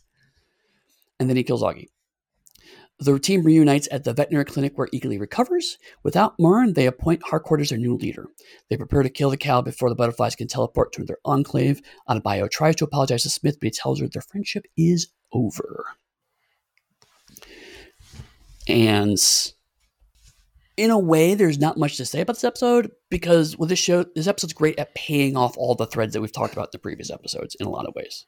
And 1.19 1.29
then 1.29 1.37
he 1.37 1.43
kills 1.43 1.63
Auggie. 1.63 1.87
The 2.99 3.17
team 3.17 3.43
reunites 3.43 3.87
at 3.91 4.03
the 4.03 4.13
veterinary 4.13 4.43
clinic 4.43 4.77
where 4.77 4.89
Eagly 4.93 5.19
recovers. 5.19 5.77
Without 6.03 6.37
Murn, 6.37 6.73
they 6.73 6.85
appoint 6.85 7.23
Harcourt 7.23 7.61
as 7.61 7.69
their 7.69 7.77
new 7.77 7.95
leader. 7.95 8.27
They 8.69 8.75
prepare 8.75 9.03
to 9.03 9.09
kill 9.09 9.29
the 9.29 9.37
cow 9.37 9.61
before 9.61 9.87
the 9.87 9.95
butterflies 9.95 10.35
can 10.35 10.49
teleport 10.49 10.91
to 10.93 11.05
their 11.05 11.19
enclave. 11.23 11.81
Adebayo 12.09 12.51
tries 12.51 12.75
to 12.77 12.83
apologize 12.83 13.23
to 13.23 13.29
Smith, 13.29 13.57
but 13.59 13.67
he 13.67 13.71
tells 13.71 14.01
her 14.01 14.07
their 14.07 14.21
friendship 14.21 14.65
is 14.75 15.07
over. 15.31 15.85
And 18.67 19.17
in 20.75 20.91
a 20.91 20.99
way, 20.99 21.35
there's 21.35 21.57
not 21.57 21.77
much 21.77 21.95
to 21.97 22.05
say 22.05 22.21
about 22.21 22.33
this 22.33 22.43
episode 22.43 22.91
because 23.09 23.57
with 23.57 23.69
this 23.69 23.79
show, 23.79 24.03
this 24.15 24.27
episode's 24.27 24.53
great 24.53 24.77
at 24.77 24.93
paying 24.93 25.37
off 25.37 25.57
all 25.57 25.73
the 25.73 25.85
threads 25.85 26.13
that 26.13 26.21
we've 26.21 26.31
talked 26.33 26.53
about 26.53 26.67
in 26.67 26.71
the 26.73 26.79
previous 26.79 27.09
episodes 27.09 27.55
in 27.59 27.65
a 27.65 27.69
lot 27.69 27.85
of 27.85 27.95
ways. 27.95 28.25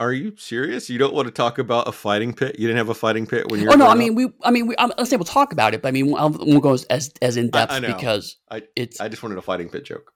Are 0.00 0.12
you 0.12 0.34
serious? 0.36 0.90
You 0.90 0.98
don't 0.98 1.14
want 1.14 1.26
to 1.26 1.32
talk 1.32 1.58
about 1.58 1.86
a 1.86 1.92
fighting 1.92 2.34
pit? 2.34 2.58
You 2.58 2.66
didn't 2.66 2.78
have 2.78 2.88
a 2.88 2.94
fighting 2.94 3.26
pit 3.26 3.48
when 3.48 3.60
you? 3.60 3.66
Were. 3.66 3.72
Oh 3.72 3.76
no, 3.76 3.86
I 3.86 3.94
mean 3.94 4.16
we. 4.16 4.28
I 4.42 4.50
mean, 4.50 4.66
we, 4.66 4.74
I'm, 4.76 4.92
let's 4.98 5.08
say 5.08 5.16
we'll 5.16 5.24
talk 5.24 5.52
about 5.52 5.72
it, 5.72 5.82
but 5.82 5.88
I 5.88 5.92
mean, 5.92 6.10
we'll, 6.10 6.30
we'll 6.30 6.60
go 6.60 6.76
as 6.90 7.12
as 7.22 7.36
in 7.36 7.50
depth 7.50 7.70
I 7.70 7.78
know. 7.78 7.94
because 7.94 8.38
I 8.50 8.62
it's. 8.74 9.00
I 9.00 9.08
just 9.08 9.22
wanted 9.22 9.38
a 9.38 9.42
fighting 9.42 9.68
pit 9.68 9.84
joke. 9.84 10.12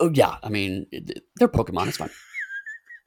oh 0.00 0.10
yeah, 0.14 0.36
I 0.42 0.48
mean, 0.48 0.86
they're 1.36 1.48
Pokemon. 1.48 1.88
It's 1.88 1.98
fine. 1.98 2.10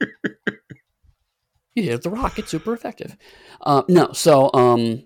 you 1.74 1.82
hit 1.82 2.02
the 2.02 2.10
rock. 2.10 2.38
It's 2.38 2.50
super 2.50 2.72
effective. 2.72 3.16
Uh, 3.60 3.82
no, 3.88 4.12
so 4.12 4.50
um, 4.54 5.02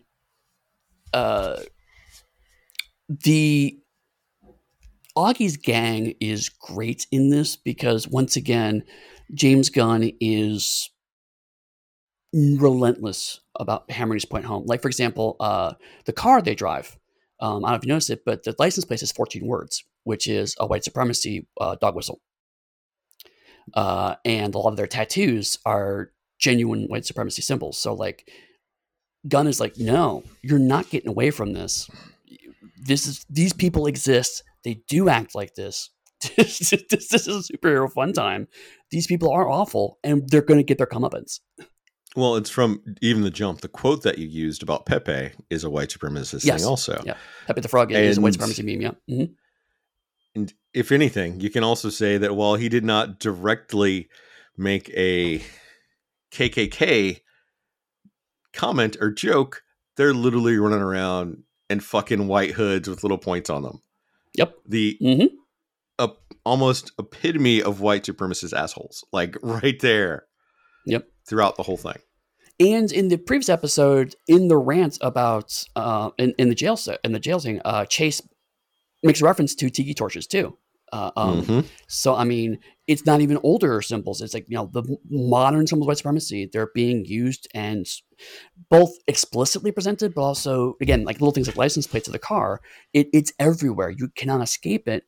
uh, 1.14 1.60
the 3.08 3.80
Auggie's 5.16 5.56
gang 5.56 6.14
is 6.20 6.48
great 6.48 7.06
in 7.10 7.30
this 7.30 7.56
because 7.56 8.06
once 8.06 8.36
again, 8.36 8.84
James 9.34 9.68
Gunn 9.68 10.10
is 10.20 10.90
relentless 12.32 13.40
about 13.58 13.90
hammering 13.90 14.16
his 14.16 14.24
point 14.24 14.44
home. 14.44 14.64
Like 14.66 14.82
for 14.82 14.88
example, 14.88 15.36
uh, 15.40 15.74
the 16.04 16.12
car 16.12 16.40
they 16.40 16.54
drive. 16.54 16.96
Um, 17.40 17.64
I 17.64 17.68
don't 17.68 17.72
know 17.72 17.76
if 17.76 17.84
you 17.84 17.88
noticed 17.88 18.10
it, 18.10 18.24
but 18.24 18.42
the 18.44 18.54
license 18.58 18.84
plate 18.84 19.02
is 19.02 19.12
14 19.12 19.46
words, 19.46 19.84
which 20.04 20.26
is 20.26 20.54
a 20.60 20.66
white 20.66 20.84
supremacy 20.84 21.46
uh, 21.60 21.76
dog 21.76 21.94
whistle. 21.94 22.20
Uh, 23.74 24.16
and 24.24 24.54
a 24.54 24.58
lot 24.58 24.70
of 24.70 24.76
their 24.76 24.86
tattoos 24.86 25.58
are 25.64 26.12
genuine 26.38 26.84
white 26.84 27.06
supremacy 27.06 27.42
symbols. 27.42 27.78
So 27.78 27.94
like, 27.94 28.30
Gunn 29.28 29.46
is 29.46 29.60
like, 29.60 29.76
no, 29.78 30.24
you're 30.42 30.58
not 30.58 30.90
getting 30.90 31.10
away 31.10 31.30
from 31.30 31.52
this. 31.52 31.88
This 32.82 33.06
is 33.06 33.24
these 33.28 33.52
people 33.52 33.86
exist. 33.86 34.42
They 34.64 34.82
do 34.88 35.08
act 35.08 35.34
like 35.34 35.54
this. 35.54 35.90
this, 36.36 36.58
this, 36.90 37.08
this 37.08 37.26
is 37.28 37.48
a 37.50 37.52
superhero 37.52 37.90
fun 37.90 38.12
time. 38.12 38.48
These 38.90 39.06
people 39.06 39.30
are 39.30 39.48
awful, 39.48 39.98
and 40.04 40.28
they're 40.28 40.42
going 40.42 40.58
to 40.58 40.64
get 40.64 40.78
their 40.78 40.86
comeuppance. 40.86 41.40
Well, 42.16 42.34
it's 42.36 42.50
from 42.50 42.82
even 43.00 43.22
the 43.22 43.30
jump. 43.30 43.60
The 43.60 43.68
quote 43.68 44.02
that 44.02 44.18
you 44.18 44.26
used 44.26 44.62
about 44.62 44.84
Pepe 44.84 45.30
is 45.48 45.62
a 45.64 45.70
white 45.70 45.90
supremacist 45.90 46.44
Yes. 46.44 46.60
thing, 46.62 46.68
also. 46.68 47.00
Yeah. 47.06 47.14
Pepe 47.46 47.60
the 47.60 47.68
Frog 47.68 47.92
is 47.92 48.18
a 48.18 48.20
white 48.20 48.28
And- 48.28 48.34
supremacy 48.34 48.62
meme. 48.64 48.80
Yeah. 48.82 48.92
hmm 49.08 49.32
And 50.34 50.52
if 50.74 50.90
anything, 50.92 51.40
you 51.40 51.50
can 51.50 51.62
also 51.64 51.88
say 51.88 52.18
that 52.18 52.34
while 52.34 52.56
he 52.56 52.68
did 52.68 52.84
not 52.84 53.20
directly 53.20 54.08
make 54.56 54.90
a 54.90 55.42
KKK 56.32 57.20
comment 58.52 58.96
or 59.00 59.10
joke, 59.10 59.62
they're 59.96 60.14
literally 60.14 60.56
running 60.58 60.80
around 60.80 61.44
in 61.68 61.80
fucking 61.80 62.26
white 62.26 62.52
hoods 62.52 62.88
with 62.88 63.02
little 63.04 63.18
points 63.18 63.48
on 63.50 63.62
them. 63.62 63.80
Yep. 64.34 64.54
The 64.66 64.96
hmm 65.00 65.24
uh, 66.00 66.08
almost 66.44 66.92
epitome 66.98 67.62
of 67.62 67.80
white 67.80 68.04
supremacist 68.04 68.52
assholes, 68.52 69.04
like 69.12 69.36
right 69.42 69.78
there. 69.80 70.24
Yep. 70.86 71.06
Throughout 71.28 71.56
the 71.56 71.62
whole 71.62 71.76
thing. 71.76 71.98
And 72.58 72.90
in 72.92 73.08
the 73.08 73.16
previous 73.16 73.48
episode, 73.48 74.14
in 74.28 74.48
the 74.48 74.58
rant 74.58 74.98
about 75.00 75.64
uh, 75.76 76.10
in, 76.18 76.34
in 76.38 76.48
the 76.48 76.54
jail 76.54 76.78
in 77.04 77.12
the 77.12 77.20
jail 77.20 77.38
thing, 77.38 77.60
uh, 77.64 77.84
Chase 77.86 78.20
makes 79.02 79.22
reference 79.22 79.54
to 79.56 79.70
tiki 79.70 79.94
torches 79.94 80.26
too. 80.26 80.56
Uh, 80.92 81.10
um, 81.16 81.42
Mhm. 81.42 81.64
So 81.86 82.14
I 82.16 82.24
mean, 82.24 82.58
it's 82.86 83.06
not 83.06 83.20
even 83.20 83.38
older 83.44 83.80
symbols. 83.80 84.20
It's 84.20 84.34
like 84.34 84.46
you 84.48 84.56
know 84.56 84.68
the 84.72 84.82
modern 85.08 85.66
symbols 85.66 85.86
of 85.86 85.88
white 85.88 85.98
supremacy. 85.98 86.50
They're 86.52 86.70
being 86.74 87.04
used 87.04 87.46
and 87.54 87.86
both 88.68 88.92
explicitly 89.06 89.72
presented, 89.72 90.14
but 90.14 90.22
also 90.22 90.74
again 90.82 91.04
like 91.04 91.20
little 91.20 91.32
things 91.32 91.46
like 91.46 91.56
license 91.56 91.86
plates 91.86 92.08
of 92.08 92.12
the 92.12 92.18
car. 92.18 92.60
It, 92.92 93.08
it's 93.12 93.32
everywhere. 93.38 93.90
You 93.90 94.08
cannot 94.16 94.42
escape 94.42 94.88
it. 94.88 95.04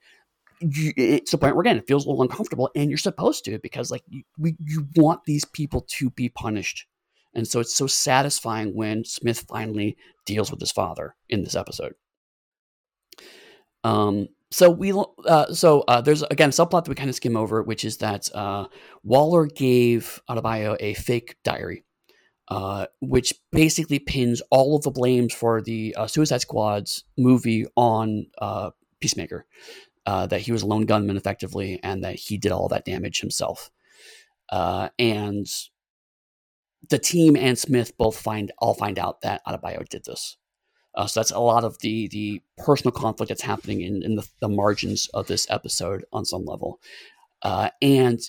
You, 0.63 0.93
it's 0.97 1.33
the 1.33 1.39
point 1.39 1.57
where 1.57 1.63
again 1.63 1.79
it 1.79 1.87
feels 1.87 2.05
a 2.05 2.09
little 2.09 2.23
uncomfortable, 2.23 2.71
and 2.77 2.91
you're 2.91 2.99
supposed 2.99 3.45
to 3.47 3.59
because 3.59 3.91
like 3.91 4.03
you, 4.09 4.23
we, 4.39 4.57
you 4.59 4.87
want 4.97 5.25
these 5.25 5.45
people 5.45 5.85
to 5.99 6.11
be 6.11 6.29
punished, 6.29 6.87
and 7.35 7.47
so 7.47 7.61
it's 7.61 7.75
so 7.75 7.87
satisfying 7.87 8.75
when 8.75 9.05
Smith 9.05 9.45
finally 9.49 9.97
deals 10.25 10.51
with 10.51 10.61
his 10.61 10.73
father 10.73 11.17
in 11.29 11.43
this 11.43 11.57
episode. 11.57 11.95
Um, 13.85 14.29
so 14.53 14.71
we 14.71 14.93
uh, 15.27 15.53
so 15.53 15.81
uh, 15.89 16.01
there's 16.01 16.23
again 16.25 16.51
a 16.51 16.53
subplot 16.53 16.85
that 16.85 16.89
we 16.89 16.95
kind 16.95 17.11
of 17.11 17.17
skim 17.17 17.37
over, 17.37 17.63
which 17.63 17.85
is 17.85 17.97
that 17.99 18.29
uh, 18.35 18.67
Waller 19.03 19.47
gave 19.47 20.21
Adebayo 20.29 20.77
a 20.79 20.95
fake 20.95 21.37
diary, 21.43 21.85
uh, 22.49 22.87
which 23.01 23.35
basically 23.51 23.99
pins 23.99 24.43
all 24.51 24.77
of 24.77 24.83
the 24.83 24.91
blames 24.91 25.33
for 25.33 25.63
the 25.63 25.95
uh, 25.97 26.07
Suicide 26.07 26.43
Squad's 26.43 27.05
movie 27.17 27.67
on 27.77 28.27
uh, 28.39 28.71
Peacemaker, 29.01 29.47
uh, 30.07 30.27
that 30.27 30.41
he 30.41 30.53
was 30.53 30.63
a 30.63 30.67
lone 30.67 30.87
gunman 30.87 31.17
effectively, 31.17 31.81
and 31.83 32.05
that 32.05 32.17
he 32.17 32.37
did 32.37 32.53
all 32.53 32.69
that 32.69 32.85
damage 32.85 33.21
himself. 33.21 33.71
Uh, 34.49 34.89
and 34.99 35.47
the 36.91 36.99
team 36.99 37.37
and 37.37 37.59
Smith 37.59 37.97
both 37.97 38.19
find 38.19 38.53
all 38.59 38.75
find 38.75 38.99
out 38.99 39.21
that 39.23 39.43
Adebayo 39.47 39.89
did 39.89 40.05
this. 40.05 40.37
Uh, 40.95 41.07
so 41.07 41.21
that's 41.21 41.31
a 41.31 41.39
lot 41.39 41.65
of 41.65 41.79
the 41.81 42.09
the 42.09 42.43
personal 42.59 42.93
conflict 42.93 43.29
that's 43.29 43.43
happening 43.43 43.81
in, 43.81 44.03
in 44.03 44.17
the, 44.17 44.29
the 44.41 44.49
margins 44.49 45.09
of 45.15 45.27
this 45.27 45.47
episode 45.51 46.05
on 46.13 46.25
some 46.25 46.45
level. 46.45 46.81
Uh, 47.43 47.71
and 47.81 48.21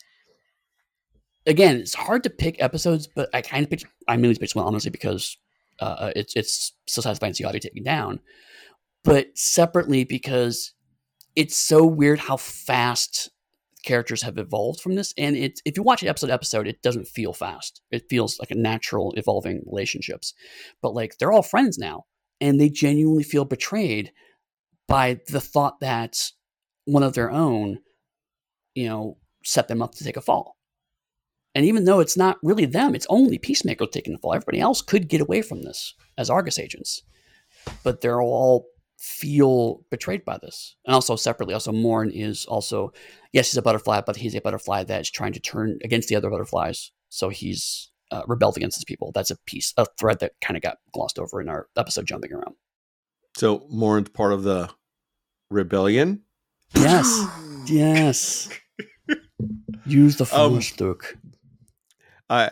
again, 1.45 1.77
it's 1.77 1.93
hard 1.93 2.23
to 2.23 2.29
pick 2.29 2.61
episodes, 2.61 3.07
but 3.07 3.29
I 3.33 3.41
kind 3.41 3.63
of 3.63 3.69
picked 3.69 3.85
I 4.07 4.15
mainly 4.15 4.37
picked 4.37 4.55
one 4.55 4.65
honestly 4.65 4.91
because 4.91 5.37
uh, 5.79 6.11
it's 6.15 6.35
it's 6.35 6.73
so 6.87 7.01
satisfying 7.01 7.33
to 7.33 7.37
see 7.37 7.43
Auggie 7.43 7.59
taken 7.59 7.83
down, 7.83 8.19
but 9.03 9.27
separately 9.37 10.03
because 10.03 10.73
it's 11.35 11.55
so 11.55 11.85
weird 11.85 12.19
how 12.19 12.37
fast 12.37 13.29
characters 13.83 14.21
have 14.21 14.37
evolved 14.37 14.79
from 14.81 14.95
this. 14.95 15.13
And 15.17 15.35
it 15.35 15.59
if 15.65 15.77
you 15.77 15.83
watch 15.83 16.01
it 16.01 16.07
episode 16.07 16.29
episode, 16.29 16.67
it 16.67 16.81
doesn't 16.81 17.07
feel 17.07 17.33
fast. 17.33 17.81
It 17.91 18.09
feels 18.09 18.39
like 18.39 18.51
a 18.51 18.55
natural 18.55 19.13
evolving 19.17 19.61
relationships. 19.65 20.33
But 20.81 20.93
like 20.93 21.17
they're 21.17 21.31
all 21.31 21.43
friends 21.43 21.77
now 21.77 22.05
and 22.41 22.59
they 22.59 22.69
genuinely 22.69 23.23
feel 23.23 23.45
betrayed 23.45 24.11
by 24.87 25.19
the 25.27 25.41
thought 25.41 25.79
that 25.81 26.31
one 26.85 27.03
of 27.03 27.13
their 27.13 27.31
own, 27.31 27.79
you 28.73 28.87
know, 28.87 29.17
set 29.43 29.67
them 29.67 29.81
up 29.81 29.95
to 29.95 30.03
take 30.03 30.17
a 30.17 30.21
fall. 30.21 30.57
And 31.55 31.65
even 31.65 31.85
though 31.85 31.99
it's 31.99 32.17
not 32.17 32.37
really 32.41 32.65
them, 32.65 32.95
it's 32.95 33.05
only 33.09 33.37
Peacemaker 33.37 33.85
taking 33.85 34.13
the 34.13 34.19
fall. 34.19 34.33
Everybody 34.33 34.59
else 34.59 34.81
could 34.81 35.07
get 35.07 35.21
away 35.21 35.41
from 35.41 35.61
this 35.61 35.93
as 36.17 36.29
Argus 36.29 36.57
agents, 36.57 37.03
but 37.83 38.01
they're 38.01 38.21
all 38.21 38.65
feel 39.03 39.83
betrayed 39.91 40.23
by 40.23 40.37
this. 40.41 40.77
And 40.85 40.95
also 40.95 41.17
separately, 41.17 41.53
also 41.53 41.73
Murn 41.73 42.09
is 42.09 42.45
also, 42.45 42.93
yes, 43.33 43.51
he's 43.51 43.57
a 43.57 43.61
butterfly, 43.61 43.99
but 44.05 44.15
he's 44.15 44.33
a 44.33 44.39
butterfly 44.39 44.85
that 44.85 45.01
is 45.01 45.11
trying 45.11 45.33
to 45.33 45.41
turn 45.41 45.77
against 45.83 46.07
the 46.07 46.15
other 46.15 46.29
butterflies. 46.29 46.91
So 47.09 47.27
he's 47.27 47.91
uh, 48.11 48.21
rebelled 48.27 48.55
against 48.55 48.77
his 48.77 48.85
people. 48.85 49.11
That's 49.13 49.29
a 49.29 49.35
piece, 49.45 49.73
a 49.75 49.85
thread 49.99 50.19
that 50.19 50.31
kind 50.41 50.55
of 50.55 50.63
got 50.63 50.77
glossed 50.93 51.19
over 51.19 51.41
in 51.41 51.49
our 51.49 51.67
episode 51.75 52.05
jumping 52.05 52.31
around. 52.31 52.55
So 53.35 53.67
Murn's 53.69 54.07
part 54.07 54.31
of 54.31 54.43
the 54.43 54.69
rebellion. 55.49 56.21
Yes, 56.73 57.25
yes. 57.67 58.49
Use 59.85 60.15
the 60.15 60.23
Um, 60.33 60.53
force, 60.53 60.79
Luke. 60.79 61.17
I 62.29 62.51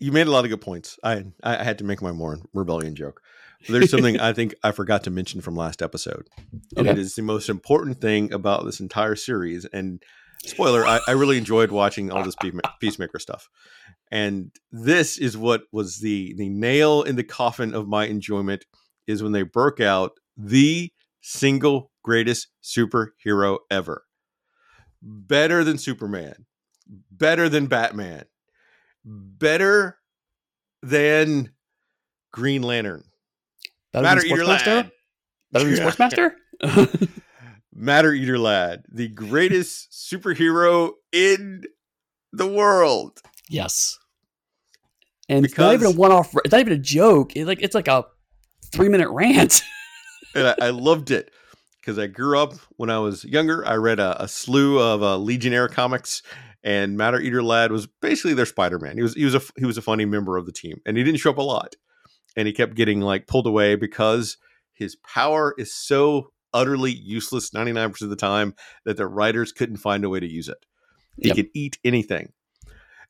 you 0.00 0.10
made 0.10 0.26
a 0.26 0.30
lot 0.30 0.44
of 0.44 0.50
good 0.50 0.60
points. 0.60 0.98
I 1.04 1.26
I 1.44 1.62
had 1.62 1.78
to 1.78 1.84
make 1.84 2.02
my 2.02 2.10
Morin 2.10 2.42
rebellion 2.52 2.96
joke. 2.96 3.22
There's 3.68 3.90
something 3.90 4.18
I 4.20 4.32
think 4.32 4.54
I 4.62 4.72
forgot 4.72 5.04
to 5.04 5.10
mention 5.10 5.40
from 5.40 5.56
last 5.56 5.82
episode. 5.82 6.28
And 6.76 6.86
it 6.86 6.90
Okay. 6.90 7.00
is 7.00 7.14
the 7.14 7.22
most 7.22 7.48
important 7.48 8.00
thing 8.00 8.32
about 8.32 8.64
this 8.64 8.80
entire 8.80 9.16
series. 9.16 9.64
And 9.66 10.02
spoiler, 10.44 10.84
I, 10.86 11.00
I 11.08 11.12
really 11.12 11.38
enjoyed 11.38 11.70
watching 11.70 12.10
all 12.10 12.22
this 12.22 12.36
Peacemaker 12.80 13.18
stuff. 13.18 13.48
And 14.10 14.52
this 14.70 15.18
is 15.18 15.36
what 15.36 15.62
was 15.72 15.98
the 15.98 16.32
the 16.36 16.48
nail 16.48 17.02
in 17.02 17.16
the 17.16 17.24
coffin 17.24 17.74
of 17.74 17.88
my 17.88 18.06
enjoyment 18.06 18.64
is 19.06 19.22
when 19.22 19.32
they 19.32 19.42
broke 19.42 19.80
out 19.80 20.12
the 20.36 20.92
single 21.20 21.90
greatest 22.04 22.48
superhero 22.62 23.58
ever. 23.70 24.04
Better 25.02 25.64
than 25.64 25.78
Superman. 25.78 26.46
Better 27.10 27.48
than 27.48 27.66
Batman. 27.66 28.26
Better 29.04 29.98
than 30.82 31.52
Green 32.32 32.62
Lantern. 32.62 33.04
Matter 34.02 34.24
Eater 34.24 34.44
Lad. 34.44 34.90
Better 35.52 35.70
than 35.70 35.86
Sportsmaster? 35.86 36.32
Matter 37.72 38.12
Eater 38.12 38.38
Lad, 38.38 38.84
the 38.90 39.08
greatest 39.08 39.92
superhero 39.92 40.92
in 41.12 41.64
the 42.32 42.46
world. 42.46 43.20
yes. 43.48 43.98
and 45.28 45.44
it's 45.44 45.56
not 45.58 45.74
even 45.74 45.88
a 45.88 45.90
one-off. 45.90 46.34
It's 46.44 46.52
not 46.52 46.60
even 46.60 46.72
a 46.72 46.78
joke. 46.78 47.36
It, 47.36 47.46
like 47.46 47.62
it's 47.62 47.74
like 47.74 47.88
a 47.88 48.04
three-minute 48.72 49.10
rant. 49.10 49.62
and 50.34 50.48
I, 50.48 50.54
I, 50.62 50.70
loved 50.70 51.10
it 51.10 51.30
because 51.80 51.98
I 51.98 52.06
grew 52.06 52.38
up 52.38 52.54
when 52.76 52.88
I 52.90 52.98
was 52.98 53.24
younger. 53.24 53.66
I 53.66 53.74
read 53.74 54.00
a, 54.00 54.22
a 54.22 54.28
slew 54.28 54.80
of 54.80 55.02
uh, 55.02 55.18
Legionnaire 55.18 55.68
comics, 55.68 56.22
and 56.64 56.96
Matter 56.96 57.20
Eater 57.20 57.42
Lad 57.42 57.72
was 57.72 57.86
basically 57.86 58.34
their 58.34 58.46
Spider-Man. 58.46 58.96
He 58.96 59.02
was 59.02 59.14
he 59.14 59.24
was 59.24 59.34
a 59.34 59.42
he 59.56 59.66
was 59.66 59.76
a 59.76 59.82
funny 59.82 60.06
member 60.06 60.36
of 60.36 60.46
the 60.46 60.52
team, 60.52 60.80
and 60.86 60.96
he 60.96 61.04
didn't 61.04 61.20
show 61.20 61.30
up 61.30 61.38
a 61.38 61.42
lot, 61.42 61.76
and 62.36 62.46
he 62.46 62.52
kept 62.52 62.74
getting 62.74 63.00
like 63.00 63.26
pulled 63.26 63.46
away 63.46 63.76
because 63.76 64.36
his 64.74 64.96
power 64.96 65.54
is 65.58 65.74
so 65.74 66.32
utterly 66.52 66.92
useless 66.92 67.50
99% 67.50 68.02
of 68.02 68.10
the 68.10 68.16
time 68.16 68.54
that 68.84 68.96
the 68.96 69.06
writers 69.06 69.52
couldn't 69.52 69.78
find 69.78 70.04
a 70.04 70.08
way 70.08 70.20
to 70.20 70.26
use 70.26 70.48
it. 70.48 70.64
He 71.20 71.28
yep. 71.28 71.36
could 71.36 71.48
eat 71.54 71.78
anything. 71.84 72.32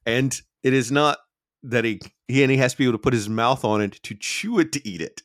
And 0.05 0.41
it 0.63 0.73
is 0.73 0.93
not 0.93 1.19
that 1.63 1.85
he, 1.85 2.01
he 2.29 2.43
and 2.43 2.51
he 2.51 2.59
has 2.59 2.73
to 2.73 2.79
be 2.79 2.85
able 2.85 2.93
to 2.93 2.99
put 2.99 3.13
his 3.13 3.29
mouth 3.29 3.65
on 3.65 3.81
it 3.81 4.01
to 4.05 4.15
chew 4.15 4.59
it 4.59 4.73
to 4.73 4.89
eat 4.89 5.01
it. 5.01 5.23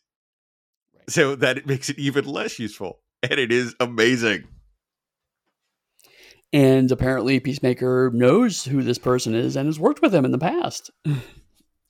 Right. 0.95 1.10
So 1.10 1.36
that 1.36 1.57
it 1.57 1.68
makes 1.68 1.90
it 1.90 1.99
even 1.99 2.26
less 2.26 2.60
useful. 2.60 2.99
And 3.23 3.40
it 3.40 3.52
is 3.52 3.76
amazing. 3.80 4.48
And 6.53 6.91
apparently 6.91 7.40
Peacemaker 7.40 8.11
knows 8.14 8.65
who 8.65 8.82
this 8.82 8.98
person 8.98 9.36
is 9.36 9.56
and 9.56 9.68
has 9.68 9.80
worked 9.80 10.02
with 10.02 10.14
him 10.14 10.26
in 10.26 10.32
the 10.32 10.40
past. 10.40 10.90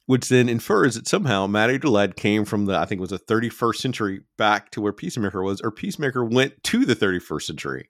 which 0.06 0.30
then 0.30 0.49
infers 0.49 0.95
that 0.95 1.07
somehow 1.07 1.48
Matt 1.48 1.84
Lad 1.84 2.15
came 2.15 2.45
from 2.45 2.65
the 2.65 2.78
I 2.78 2.86
think 2.86 2.99
it 2.99 3.02
was 3.02 3.11
the 3.11 3.19
31st 3.19 3.76
century 3.76 4.22
back 4.38 4.72
to 4.72 4.82
where 4.82 4.94
Peacemaker 4.94 5.44
was, 5.44 5.61
or 5.61 5.72
Peacemaker 5.72 6.26
went 6.26 6.61
to 6.65 6.86
the 6.86 6.95
31st 6.95 7.44
century. 7.44 7.90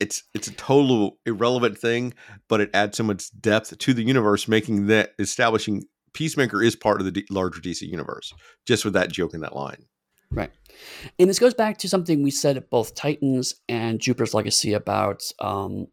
It's 0.00 0.24
it's 0.34 0.48
a 0.48 0.54
total 0.54 1.18
irrelevant 1.24 1.78
thing, 1.78 2.14
but 2.48 2.60
it 2.60 2.70
adds 2.74 2.96
so 2.96 3.04
much 3.04 3.30
depth 3.40 3.76
to 3.76 3.94
the 3.94 4.02
universe, 4.02 4.48
making 4.48 4.86
that 4.88 5.14
establishing 5.18 5.84
Peacemaker 6.12 6.62
is 6.62 6.76
part 6.76 7.00
of 7.00 7.04
the 7.04 7.12
D- 7.12 7.26
larger 7.30 7.60
DC 7.60 7.82
universe. 7.82 8.32
Just 8.66 8.84
with 8.84 8.94
that 8.94 9.10
joke 9.10 9.34
in 9.34 9.40
that 9.40 9.56
line, 9.56 9.86
right? 10.30 10.50
And 11.18 11.30
this 11.30 11.38
goes 11.38 11.54
back 11.54 11.78
to 11.78 11.88
something 11.88 12.22
we 12.22 12.30
said 12.30 12.56
at 12.56 12.70
both 12.70 12.94
Titans 12.94 13.54
and 13.68 14.00
Jupiter's 14.00 14.34
Legacy 14.34 14.72
about 14.72 15.22
um, 15.38 15.86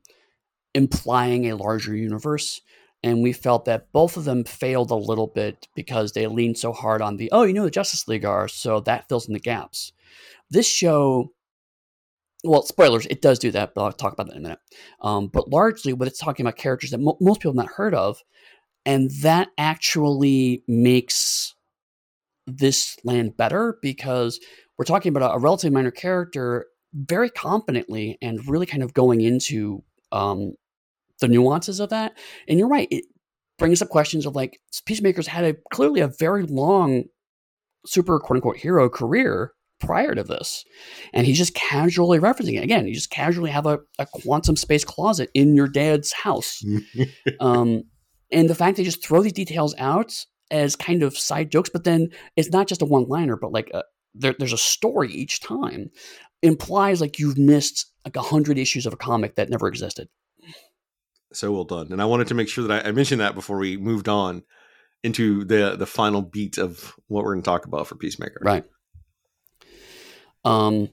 implying 0.73 1.49
a 1.49 1.55
larger 1.55 1.95
universe 1.95 2.61
and 3.03 3.21
we 3.23 3.33
felt 3.33 3.65
that 3.65 3.91
both 3.91 4.17
of 4.17 4.25
them 4.25 4.43
failed 4.43 4.91
a 4.91 4.95
little 4.95 5.27
bit 5.27 5.67
because 5.75 6.11
they 6.11 6.27
leaned 6.27 6.57
so 6.57 6.71
hard 6.71 7.01
on 7.01 7.17
the 7.17 7.29
oh 7.31 7.43
you 7.43 7.53
know 7.53 7.63
the 7.63 7.71
justice 7.71 8.07
league 8.07 8.25
are 8.25 8.47
so 8.47 8.79
that 8.81 9.07
fills 9.09 9.27
in 9.27 9.33
the 9.33 9.39
gaps. 9.39 9.93
This 10.49 10.67
show 10.67 11.31
well 12.43 12.63
spoilers 12.63 13.05
it 13.07 13.21
does 13.21 13.37
do 13.37 13.51
that 13.51 13.75
but 13.75 13.83
i'll 13.83 13.91
talk 13.91 14.13
about 14.13 14.27
that 14.27 14.35
in 14.35 14.39
a 14.39 14.41
minute. 14.41 14.59
Um, 15.01 15.27
but 15.27 15.49
largely 15.49 15.93
what 15.93 16.07
it's 16.07 16.19
talking 16.19 16.45
about 16.45 16.57
characters 16.57 16.91
that 16.91 16.99
mo- 16.99 17.17
most 17.21 17.39
people 17.39 17.51
have 17.51 17.67
not 17.67 17.75
heard 17.75 17.93
of 17.93 18.21
and 18.85 19.11
that 19.21 19.49
actually 19.57 20.63
makes 20.67 21.53
this 22.47 22.97
land 23.03 23.37
better 23.37 23.77
because 23.81 24.39
we're 24.77 24.85
talking 24.85 25.15
about 25.15 25.31
a, 25.31 25.35
a 25.35 25.39
relatively 25.39 25.73
minor 25.73 25.91
character 25.91 26.65
very 26.93 27.29
confidently 27.29 28.17
and 28.21 28.47
really 28.47 28.65
kind 28.65 28.83
of 28.83 28.93
going 28.93 29.21
into 29.21 29.83
um, 30.11 30.53
the 31.21 31.27
nuances 31.27 31.79
of 31.79 31.89
that. 31.89 32.17
And 32.47 32.59
you're 32.59 32.67
right, 32.67 32.87
it 32.91 33.05
brings 33.57 33.81
up 33.81 33.89
questions 33.89 34.25
of 34.25 34.35
like 34.35 34.59
Peacemaker's 34.85 35.27
had 35.27 35.45
a 35.45 35.55
clearly 35.71 36.01
a 36.01 36.11
very 36.19 36.43
long 36.43 37.05
super 37.85 38.19
quote 38.19 38.37
unquote 38.37 38.57
hero 38.57 38.89
career 38.89 39.53
prior 39.79 40.13
to 40.13 40.23
this. 40.23 40.63
And 41.13 41.25
he's 41.25 41.37
just 41.37 41.55
casually 41.55 42.19
referencing 42.19 42.57
it. 42.57 42.63
Again, 42.63 42.87
you 42.87 42.93
just 42.93 43.09
casually 43.09 43.49
have 43.49 43.65
a, 43.65 43.79
a 43.97 44.05
quantum 44.05 44.55
space 44.55 44.83
closet 44.83 45.29
in 45.33 45.55
your 45.55 45.67
dad's 45.67 46.11
house. 46.11 46.63
um, 47.39 47.83
and 48.31 48.49
the 48.49 48.55
fact 48.55 48.77
they 48.77 48.83
just 48.83 49.03
throw 49.03 49.21
these 49.21 49.33
details 49.33 49.73
out 49.77 50.25
as 50.51 50.75
kind 50.75 51.01
of 51.01 51.17
side 51.17 51.51
jokes, 51.51 51.69
but 51.69 51.83
then 51.83 52.09
it's 52.35 52.51
not 52.51 52.67
just 52.67 52.81
a 52.81 52.85
one 52.85 53.07
liner, 53.07 53.37
but 53.37 53.51
like 53.51 53.71
a, 53.73 53.83
there, 54.13 54.35
there's 54.37 54.53
a 54.53 54.57
story 54.57 55.09
each 55.11 55.39
time 55.39 55.89
implies 56.41 57.01
like 57.01 57.19
you've 57.19 57.37
missed 57.37 57.91
like 58.05 58.15
a 58.15 58.21
hundred 58.21 58.57
issues 58.57 58.85
of 58.85 58.93
a 58.93 58.97
comic 58.97 59.35
that 59.35 59.49
never 59.49 59.67
existed 59.67 60.07
so 61.33 61.51
well 61.51 61.63
done. 61.63 61.91
And 61.91 62.01
I 62.01 62.05
wanted 62.05 62.27
to 62.27 62.33
make 62.33 62.49
sure 62.49 62.67
that 62.67 62.85
I, 62.85 62.89
I 62.89 62.91
mentioned 62.91 63.21
that 63.21 63.35
before 63.35 63.57
we 63.57 63.77
moved 63.77 64.09
on 64.09 64.43
into 65.03 65.43
the 65.45 65.75
the 65.75 65.85
final 65.85 66.21
beat 66.21 66.57
of 66.57 66.95
what 67.07 67.23
we're 67.23 67.33
going 67.33 67.43
to 67.43 67.49
talk 67.49 67.65
about 67.65 67.87
for 67.87 67.95
Peacemaker. 67.95 68.41
Right. 68.41 68.65
Um. 70.43 70.89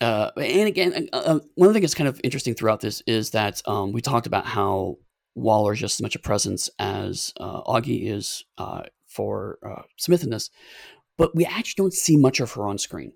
Uh, 0.00 0.30
and 0.36 0.66
again, 0.66 1.08
uh, 1.12 1.16
uh, 1.16 1.40
one 1.54 1.68
of 1.68 1.74
the 1.74 1.78
things 1.78 1.90
that's 1.90 1.94
kind 1.94 2.08
of 2.08 2.20
interesting 2.24 2.52
throughout 2.52 2.80
this 2.80 3.00
is 3.06 3.30
that 3.30 3.62
um, 3.66 3.92
we 3.92 4.00
talked 4.00 4.26
about 4.26 4.44
how 4.44 4.96
Waller 5.36 5.72
is 5.72 5.78
just 5.78 6.00
as 6.00 6.02
much 6.02 6.16
a 6.16 6.18
presence 6.18 6.68
as 6.80 7.32
uh, 7.38 7.62
Auggie 7.62 8.10
is 8.10 8.44
uh, 8.58 8.82
for 9.06 9.58
uh, 9.64 9.82
Smith 9.96 10.24
in 10.24 10.30
this, 10.30 10.50
but 11.16 11.34
we 11.36 11.44
actually 11.44 11.74
don't 11.76 11.94
see 11.94 12.16
much 12.16 12.40
of 12.40 12.52
her 12.52 12.66
on 12.66 12.76
screen. 12.76 13.12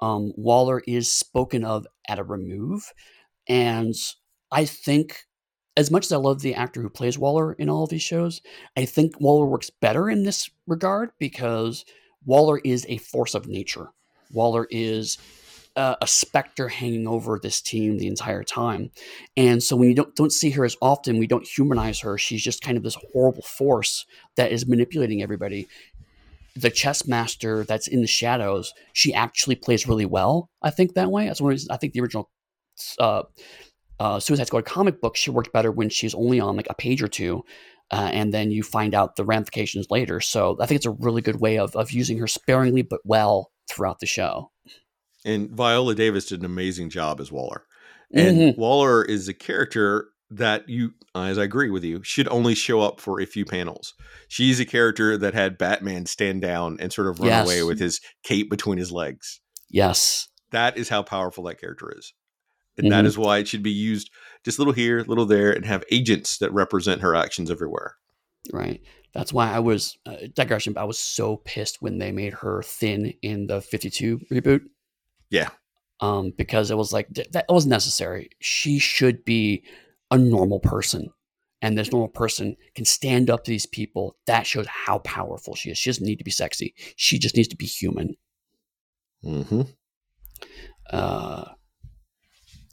Um, 0.00 0.32
Waller 0.36 0.82
is 0.86 1.12
spoken 1.12 1.64
of 1.64 1.84
at 2.08 2.20
a 2.20 2.24
remove, 2.24 2.92
and 3.48 3.94
I 4.52 4.66
think 4.66 5.24
as 5.76 5.90
much 5.90 6.06
as 6.06 6.12
I 6.12 6.16
love 6.16 6.40
the 6.40 6.54
actor 6.54 6.80
who 6.80 6.88
plays 6.88 7.18
Waller 7.18 7.52
in 7.54 7.68
all 7.68 7.84
of 7.84 7.90
these 7.90 8.02
shows, 8.02 8.40
I 8.76 8.84
think 8.84 9.20
Waller 9.20 9.46
works 9.46 9.70
better 9.70 10.08
in 10.08 10.22
this 10.22 10.48
regard 10.66 11.10
because 11.18 11.84
Waller 12.24 12.60
is 12.64 12.86
a 12.88 12.98
force 12.98 13.34
of 13.34 13.48
nature. 13.48 13.88
Waller 14.32 14.66
is 14.70 15.18
uh, 15.76 15.96
a 16.00 16.06
specter 16.06 16.68
hanging 16.68 17.08
over 17.08 17.38
this 17.38 17.60
team 17.60 17.98
the 17.98 18.06
entire 18.06 18.44
time, 18.44 18.90
and 19.36 19.62
so 19.62 19.74
when 19.74 19.88
you 19.88 19.94
don't 19.94 20.14
don't 20.14 20.32
see 20.32 20.50
her 20.50 20.64
as 20.64 20.76
often, 20.80 21.18
we 21.18 21.26
don't 21.26 21.46
humanize 21.46 22.00
her. 22.00 22.16
She's 22.16 22.42
just 22.42 22.62
kind 22.62 22.76
of 22.76 22.84
this 22.84 22.96
horrible 23.12 23.42
force 23.42 24.06
that 24.36 24.52
is 24.52 24.68
manipulating 24.68 25.22
everybody. 25.22 25.66
The 26.54 26.70
chess 26.70 27.08
master 27.08 27.64
that's 27.64 27.88
in 27.88 28.00
the 28.00 28.06
shadows, 28.06 28.72
she 28.92 29.12
actually 29.12 29.56
plays 29.56 29.88
really 29.88 30.06
well. 30.06 30.48
I 30.62 30.70
think 30.70 30.94
that 30.94 31.10
way. 31.10 31.26
That's 31.26 31.40
one 31.40 31.50
reason 31.50 31.72
I 31.72 31.76
think 31.76 31.92
the 31.92 32.00
original 32.00 32.30
uh, 33.00 33.24
uh, 34.00 34.20
Suicide 34.20 34.46
Squad 34.46 34.64
comic 34.64 35.00
book, 35.00 35.16
she 35.16 35.30
worked 35.30 35.52
better 35.52 35.70
when 35.70 35.88
she's 35.88 36.14
only 36.14 36.40
on 36.40 36.56
like 36.56 36.66
a 36.70 36.74
page 36.74 37.02
or 37.02 37.08
two. 37.08 37.44
Uh, 37.90 38.10
and 38.12 38.32
then 38.32 38.50
you 38.50 38.62
find 38.62 38.94
out 38.94 39.16
the 39.16 39.24
ramifications 39.24 39.86
later. 39.90 40.20
So 40.20 40.56
I 40.58 40.66
think 40.66 40.76
it's 40.76 40.86
a 40.86 40.90
really 40.90 41.20
good 41.20 41.40
way 41.40 41.58
of, 41.58 41.76
of 41.76 41.92
using 41.92 42.18
her 42.18 42.26
sparingly 42.26 42.82
but 42.82 43.00
well 43.04 43.50
throughout 43.70 44.00
the 44.00 44.06
show. 44.06 44.50
And 45.24 45.50
Viola 45.50 45.94
Davis 45.94 46.26
did 46.26 46.40
an 46.40 46.46
amazing 46.46 46.90
job 46.90 47.20
as 47.20 47.30
Waller. 47.30 47.66
And 48.12 48.36
mm-hmm. 48.38 48.60
Waller 48.60 49.04
is 49.04 49.28
a 49.28 49.34
character 49.34 50.08
that 50.30 50.68
you, 50.68 50.92
as 51.14 51.38
I 51.38 51.44
agree 51.44 51.70
with 51.70 51.84
you, 51.84 52.02
should 52.02 52.28
only 52.28 52.54
show 52.54 52.80
up 52.80 53.00
for 53.00 53.20
a 53.20 53.26
few 53.26 53.44
panels. 53.44 53.94
She's 54.28 54.60
a 54.60 54.64
character 54.64 55.16
that 55.18 55.34
had 55.34 55.58
Batman 55.58 56.06
stand 56.06 56.42
down 56.42 56.78
and 56.80 56.92
sort 56.92 57.06
of 57.06 57.20
run 57.20 57.28
yes. 57.28 57.46
away 57.46 57.62
with 57.62 57.78
his 57.78 58.00
cape 58.22 58.50
between 58.50 58.78
his 58.78 58.92
legs. 58.92 59.40
Yes. 59.70 60.28
That 60.50 60.76
is 60.76 60.88
how 60.88 61.02
powerful 61.02 61.44
that 61.44 61.60
character 61.60 61.92
is. 61.96 62.12
And 62.76 62.86
mm-hmm. 62.86 62.90
that 62.90 63.06
is 63.06 63.16
why 63.16 63.38
it 63.38 63.48
should 63.48 63.62
be 63.62 63.70
used 63.70 64.10
just 64.44 64.58
little 64.58 64.74
here, 64.74 65.04
little 65.06 65.26
there, 65.26 65.52
and 65.52 65.64
have 65.64 65.84
agents 65.90 66.38
that 66.38 66.52
represent 66.52 67.00
her 67.00 67.14
actions 67.14 67.50
everywhere. 67.50 67.96
Right. 68.52 68.82
That's 69.14 69.32
why 69.32 69.52
I 69.52 69.60
was 69.60 69.96
uh, 70.06 70.16
digression. 70.34 70.72
But 70.72 70.82
I 70.82 70.84
was 70.84 70.98
so 70.98 71.36
pissed 71.38 71.80
when 71.80 71.98
they 71.98 72.12
made 72.12 72.34
her 72.34 72.62
thin 72.62 73.14
in 73.22 73.46
the 73.46 73.60
Fifty 73.60 73.90
Two 73.90 74.20
reboot. 74.30 74.62
Yeah. 75.30 75.50
Um, 76.00 76.32
because 76.36 76.70
it 76.70 76.76
was 76.76 76.92
like 76.92 77.08
that 77.10 77.46
was 77.48 77.66
necessary. 77.66 78.30
She 78.40 78.78
should 78.78 79.24
be 79.24 79.64
a 80.10 80.18
normal 80.18 80.58
person, 80.58 81.10
and 81.62 81.78
this 81.78 81.92
normal 81.92 82.08
person 82.08 82.56
can 82.74 82.84
stand 82.84 83.30
up 83.30 83.44
to 83.44 83.50
these 83.50 83.66
people. 83.66 84.16
That 84.26 84.46
shows 84.46 84.66
how 84.66 84.98
powerful 84.98 85.54
she 85.54 85.70
is. 85.70 85.78
She 85.78 85.90
doesn't 85.90 86.04
need 86.04 86.18
to 86.18 86.24
be 86.24 86.32
sexy. 86.32 86.74
She 86.96 87.18
just 87.18 87.36
needs 87.36 87.48
to 87.48 87.56
be 87.56 87.66
human. 87.66 88.16
Hmm. 89.22 89.62
Uh, 90.90 91.44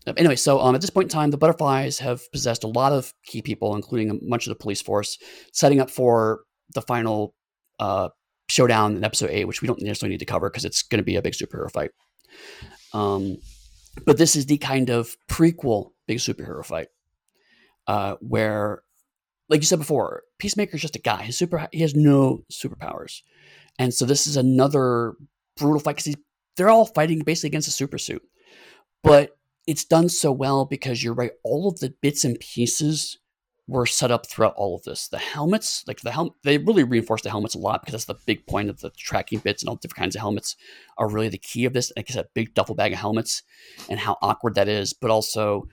Anyway, 0.08 0.36
so 0.36 0.60
um, 0.60 0.74
at 0.74 0.82
this 0.82 0.90
point 0.90 1.06
in 1.06 1.10
time, 1.10 1.30
the 1.30 1.38
butterflies 1.38 2.00
have 2.00 2.32
possessed 2.32 2.64
a 2.64 2.68
lot 2.68 2.92
of 2.92 3.14
key 3.26 3.42
people, 3.42 3.76
including 3.76 4.20
much 4.24 4.48
of 4.48 4.50
the 4.50 4.56
police 4.56 4.82
force, 4.82 5.20
setting 5.54 5.80
up 5.80 5.92
for 5.92 6.42
the 6.74 6.82
final 6.82 7.36
uh, 7.80 8.10
showdown 8.50 8.98
in 8.98 9.04
episode 9.04 9.30
eight, 9.30 9.46
which 9.46 9.62
we 9.62 9.68
don't 9.68 9.82
necessarily 9.82 10.14
need 10.14 10.20
to 10.20 10.26
cover 10.26 10.50
because 10.50 10.66
it's 10.66 10.82
going 10.82 10.98
to 10.98 11.04
be 11.04 11.16
a 11.16 11.22
big 11.22 11.34
superhero 11.34 11.72
fight. 11.72 11.92
Um, 12.94 13.38
but 14.06 14.18
this 14.18 14.36
is 14.36 14.48
the 14.48 14.58
kind 14.58 14.90
of 14.90 15.16
prequel 15.30 15.92
big 16.08 16.18
superhero 16.18 16.66
fight 16.66 16.88
uh, 17.88 18.16
where, 18.22 18.82
like 19.50 19.62
you 19.62 19.66
said 19.66 19.80
before, 19.80 20.24
Peacemaker 20.40 20.76
is 20.76 20.82
just 20.82 20.96
a 20.96 21.00
guy. 21.00 21.30
Super 21.30 21.68
he 21.72 21.82
has 21.82 21.96
no 21.96 22.44
superpowers, 22.52 23.22
and 23.78 23.94
so 23.94 24.06
this 24.06 24.26
is 24.26 24.38
another 24.38 25.14
brutal 25.58 25.80
fight 25.80 25.98
because 25.98 26.16
they're 26.58 26.70
all 26.70 26.86
fighting 26.86 27.20
basically 27.20 27.48
against 27.48 27.68
a 27.68 27.72
super 27.72 27.98
suit, 27.98 28.24
but 29.04 29.38
it's 29.68 29.86
done 29.86 30.10
so 30.10 30.32
well 30.32 30.66
because 30.66 31.04
you're 31.04 31.14
right. 31.14 31.32
All 31.44 31.68
of 31.68 31.80
the 31.80 31.94
bits 32.02 32.24
and 32.24 32.40
pieces 32.40 33.18
were 33.68 33.86
set 33.86 34.12
up 34.12 34.28
throughout 34.28 34.56
all 34.58 34.76
of 34.76 34.84
this. 34.84 35.08
The 35.08 35.18
helmets, 35.18 35.84
like 35.88 36.02
the 36.02 36.12
helmet, 36.12 36.34
they 36.44 36.58
really 36.58 36.84
reinforce 36.84 37.22
the 37.22 37.30
helmets 37.30 37.56
a 37.56 37.60
lot 37.60 37.82
because 37.82 37.94
that's 37.94 38.06
the 38.06 38.26
big 38.26 38.46
point 38.48 38.70
of 38.70 38.82
the 38.82 38.90
tracking 38.92 39.40
bits 39.40 39.64
and 39.64 39.70
all 39.70 39.76
different 39.76 40.00
kinds 40.00 40.16
of 40.16 40.22
helmets 40.22 40.56
are 40.98 41.08
really 41.08 41.30
the 41.30 41.38
key 41.38 41.66
of 41.66 41.74
this. 41.74 41.92
Like 41.96 42.10
I 42.10 42.14
said, 42.14 42.28
big 42.34 42.54
duffel 42.54 42.76
bag 42.76 42.92
of 42.92 43.00
helmets 43.00 43.44
and 43.88 44.00
how 44.00 44.18
awkward 44.22 44.56
that 44.56 44.68
is, 44.68 44.94
but 44.94 45.12
also 45.12 45.68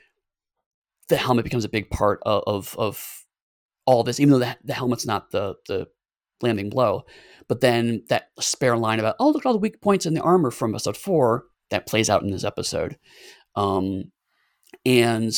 the 1.09 1.17
helmet 1.17 1.45
becomes 1.45 1.65
a 1.65 1.71
big 1.71 1.91
part 1.91 2.21
of 2.25 2.45
of, 2.47 2.77
of 2.79 3.25
all 3.87 4.05
this, 4.05 4.21
even 4.21 4.33
though 4.33 4.39
the, 4.39 4.57
the 4.63 4.75
helmet's 4.75 5.07
not 5.07 5.31
the 5.31 5.57
the 5.67 5.89
landing 6.41 6.71
blow. 6.71 7.05
But 7.49 7.63
then 7.63 8.05
that 8.11 8.29
spare 8.39 8.77
line 8.77 9.01
about 9.01 9.17
oh 9.19 9.31
look 9.31 9.45
at 9.45 9.47
all 9.47 9.55
the 9.55 9.59
weak 9.59 9.81
points 9.81 10.07
in 10.07 10.15
the 10.15 10.21
armor 10.21 10.51
from 10.51 10.75
episode 10.75 10.97
four 10.97 11.47
that 11.71 11.87
plays 11.87 12.09
out 12.09 12.23
in 12.23 12.31
this 12.31 12.45
episode, 12.45 12.99
um, 13.59 14.13
and 14.87 15.35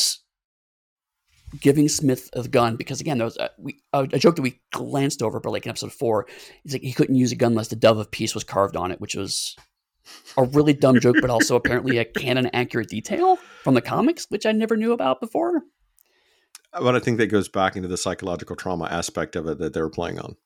giving 1.58 1.88
Smith 1.88 2.28
a 2.34 2.46
gun 2.46 2.76
because 2.76 3.00
again, 3.00 3.18
there 3.18 3.24
was 3.24 3.38
a, 3.38 3.50
we, 3.58 3.82
a, 3.92 4.02
a, 4.02 4.18
joke 4.18 4.36
that 4.36 4.42
we 4.42 4.60
glanced 4.72 5.22
over, 5.22 5.40
but 5.40 5.50
like 5.50 5.64
in 5.64 5.70
episode 5.70 5.92
four, 5.92 6.26
he's 6.62 6.74
like 6.74 6.82
he 6.82 6.92
couldn't 6.92 7.16
use 7.16 7.32
a 7.32 7.36
gun 7.36 7.52
unless 7.52 7.68
the 7.68 7.76
dove 7.76 7.98
of 7.98 8.10
peace 8.10 8.34
was 8.34 8.44
carved 8.44 8.76
on 8.76 8.92
it, 8.92 9.00
which 9.00 9.14
was 9.14 9.56
a 10.36 10.44
really 10.44 10.74
dumb 10.74 11.00
joke, 11.00 11.16
but 11.20 11.30
also 11.30 11.56
apparently 11.56 11.96
a 11.98 12.04
canon 12.04 12.50
accurate 12.52 12.88
detail 12.88 13.36
from 13.62 13.74
the 13.74 13.80
comics, 13.80 14.26
which 14.28 14.44
I 14.44 14.52
never 14.52 14.76
knew 14.76 14.92
about 14.92 15.20
before. 15.20 15.62
But 16.72 16.94
I 16.94 17.00
think 17.00 17.18
that 17.18 17.28
goes 17.28 17.48
back 17.48 17.74
into 17.74 17.88
the 17.88 17.96
psychological 17.96 18.54
trauma 18.54 18.84
aspect 18.84 19.34
of 19.34 19.46
it 19.48 19.58
that 19.58 19.72
they 19.72 19.80
were 19.80 19.90
playing 19.90 20.20
on. 20.20 20.36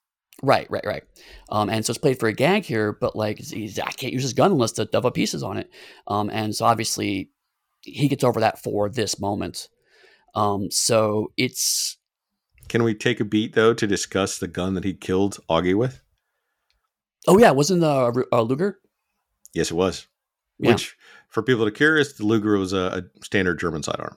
Right, 0.42 0.66
right, 0.70 0.84
right. 0.84 1.04
Um, 1.48 1.70
and 1.70 1.84
so 1.84 1.92
it's 1.92 1.98
played 1.98 2.18
for 2.18 2.28
a 2.28 2.32
gag 2.32 2.64
here, 2.64 2.92
but 2.92 3.14
like 3.14 3.40
I 3.40 3.92
can't 3.92 4.12
use 4.12 4.22
his 4.22 4.32
gun 4.32 4.52
unless 4.52 4.72
the 4.72 4.84
dove 4.84 5.04
of 5.04 5.14
peace 5.14 5.34
is 5.34 5.42
on 5.42 5.58
it. 5.58 5.70
Um, 6.06 6.30
and 6.30 6.54
so 6.54 6.64
obviously 6.64 7.30
he 7.84 8.08
gets 8.08 8.24
over 8.24 8.40
that 8.40 8.62
for 8.62 8.88
this 8.88 9.20
moment. 9.20 9.68
Um, 10.34 10.70
so 10.70 11.32
it's. 11.36 11.98
Can 12.68 12.82
we 12.82 12.94
take 12.94 13.20
a 13.20 13.24
beat 13.24 13.54
though 13.54 13.74
to 13.74 13.86
discuss 13.86 14.38
the 14.38 14.48
gun 14.48 14.74
that 14.74 14.84
he 14.84 14.94
killed 14.94 15.38
Auggie 15.48 15.76
with? 15.76 16.00
Oh 17.26 17.38
yeah, 17.38 17.50
wasn't 17.50 17.80
the 17.80 18.26
uh, 18.32 18.42
Luger? 18.42 18.78
Yes, 19.52 19.70
it 19.70 19.74
was. 19.74 20.06
Yeah. 20.58 20.72
Which, 20.72 20.96
for 21.28 21.42
people 21.42 21.64
that 21.64 21.68
are 21.68 21.76
curious, 21.76 22.12
the 22.14 22.26
Luger 22.26 22.58
was 22.58 22.72
a, 22.72 23.04
a 23.18 23.24
standard 23.24 23.58
German 23.58 23.82
sidearm. 23.82 24.16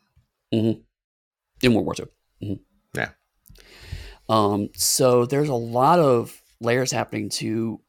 Mm-hmm. 0.53 0.81
In 1.61 1.73
World 1.73 1.85
War 1.85 1.95
II. 1.97 2.05
Mm-hmm. 2.43 2.99
Yeah. 2.99 3.09
Um, 4.29 4.69
so 4.75 5.25
there's 5.25 5.49
a 5.49 5.55
lot 5.55 5.99
of 5.99 6.41
layers 6.59 6.91
happening 6.91 7.29
to. 7.29 7.81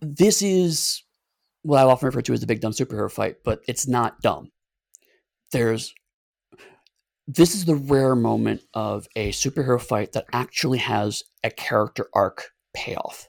This 0.00 0.42
is 0.42 1.02
what 1.62 1.78
I 1.78 1.82
often 1.84 2.06
refer 2.06 2.22
to 2.22 2.32
as 2.32 2.40
the 2.40 2.46
big 2.46 2.60
dumb 2.60 2.72
superhero 2.72 3.10
fight, 3.10 3.36
but 3.44 3.60
it's 3.68 3.86
not 3.86 4.20
dumb. 4.20 4.50
There's 5.52 5.94
this 7.28 7.54
is 7.54 7.64
the 7.64 7.76
rare 7.76 8.16
moment 8.16 8.62
of 8.74 9.06
a 9.14 9.30
superhero 9.30 9.80
fight 9.80 10.12
that 10.12 10.26
actually 10.32 10.78
has 10.78 11.22
a 11.44 11.50
character 11.50 12.08
arc 12.12 12.50
payoff. 12.74 13.28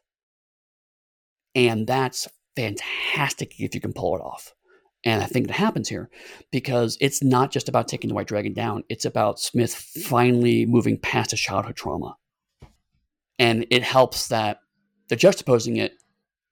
And 1.55 1.85
that's 1.85 2.27
fantastic 2.55 3.59
if 3.59 3.75
you 3.75 3.81
can 3.81 3.93
pull 3.93 4.15
it 4.15 4.21
off. 4.21 4.53
And 5.05 5.21
I 5.21 5.25
think 5.25 5.47
it 5.47 5.55
happens 5.55 5.89
here 5.89 6.09
because 6.51 6.97
it's 7.01 7.21
not 7.21 7.51
just 7.51 7.69
about 7.69 7.87
taking 7.87 8.07
the 8.07 8.15
White 8.15 8.27
Dragon 8.27 8.53
down, 8.53 8.83
it's 8.89 9.05
about 9.05 9.39
Smith 9.39 9.73
finally 9.73 10.65
moving 10.65 10.97
past 10.97 11.31
his 11.31 11.41
childhood 11.41 11.75
trauma. 11.75 12.15
And 13.37 13.65
it 13.69 13.83
helps 13.83 14.29
that 14.29 14.59
they're 15.09 15.17
juxtaposing 15.17 15.77
it 15.77 15.93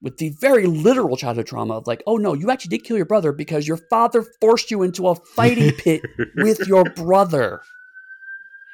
with 0.02 0.18
the 0.18 0.30
very 0.30 0.66
literal 0.66 1.16
childhood 1.16 1.46
trauma 1.46 1.76
of 1.76 1.88
like, 1.88 2.02
oh 2.08 2.18
no, 2.18 2.34
you 2.34 2.50
actually 2.50 2.76
did 2.78 2.84
kill 2.84 2.98
your 2.98 3.06
brother 3.06 3.32
because 3.32 3.68
your 3.68 3.78
father 3.78 4.26
forced 4.40 4.72
you 4.72 4.82
into 4.82 5.08
a 5.08 5.16
fighting 5.16 5.72
pit 5.78 6.02
with 6.36 6.68
your 6.68 6.84
brother 6.84 7.62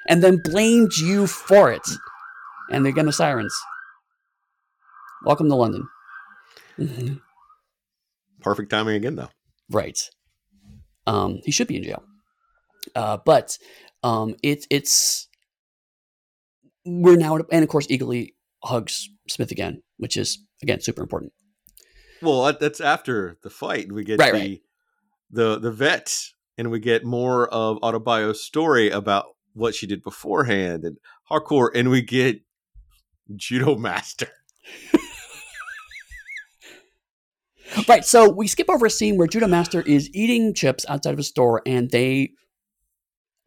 and 0.08 0.24
then 0.24 0.42
blamed 0.44 0.96
you 0.98 1.28
for 1.28 1.72
it. 1.72 1.88
And 2.72 2.86
they're 2.86 2.94
gonna 2.94 3.12
sirens. 3.12 3.54
Welcome 5.24 5.50
to 5.50 5.56
London. 5.56 5.88
Mm-hmm. 6.80 7.16
Perfect 8.42 8.70
timing 8.70 8.96
again, 8.96 9.16
though. 9.16 9.30
Right. 9.70 10.00
Um, 11.06 11.40
he 11.44 11.52
should 11.52 11.68
be 11.68 11.78
in 11.78 11.84
jail. 11.84 12.04
Uh, 12.96 13.18
but 13.26 13.58
um, 14.04 14.36
it, 14.44 14.66
it's 14.70 15.28
we're 16.86 17.18
now 17.18 17.38
and 17.52 17.64
of 17.64 17.70
course 17.70 17.88
Eagly 17.88 18.34
hugs 18.64 19.10
Smith 19.28 19.52
again, 19.52 19.82
which 19.98 20.16
is 20.16 20.40
again 20.62 20.82
super 20.82 21.02
important. 21.02 21.34
Well, 22.22 22.54
that's 22.60 22.82
after 22.82 23.38
the 23.44 23.50
fight. 23.50 23.92
We 23.92 24.04
get 24.04 24.20
right, 24.20 24.34
the 24.34 24.40
right. 24.40 24.62
the 25.32 25.60
the 25.60 25.72
vet, 25.72 26.16
and 26.58 26.72
we 26.72 26.80
get 26.80 27.06
more 27.06 27.48
of 27.50 27.78
Adebayo's 27.82 28.44
story 28.44 28.90
about 28.90 29.26
what 29.54 29.76
she 29.76 29.88
did 29.88 30.04
beforehand 30.04 30.84
and 30.84 30.98
Harcourt, 31.26 31.76
and 31.76 31.90
we 31.90 32.02
get 32.02 32.42
Judomaster. 33.34 34.30
right. 37.88 38.06
So 38.06 38.30
we 38.30 38.48
skip 38.48 38.70
over 38.70 38.86
a 38.86 38.90
scene 38.90 39.18
where 39.18 39.28
Judomaster 39.28 39.86
is 39.86 40.10
eating 40.14 40.54
chips 40.54 40.86
outside 40.88 41.14
of 41.14 41.20
a 41.20 41.24
store, 41.24 41.62
and 41.66 41.90
they 41.92 42.32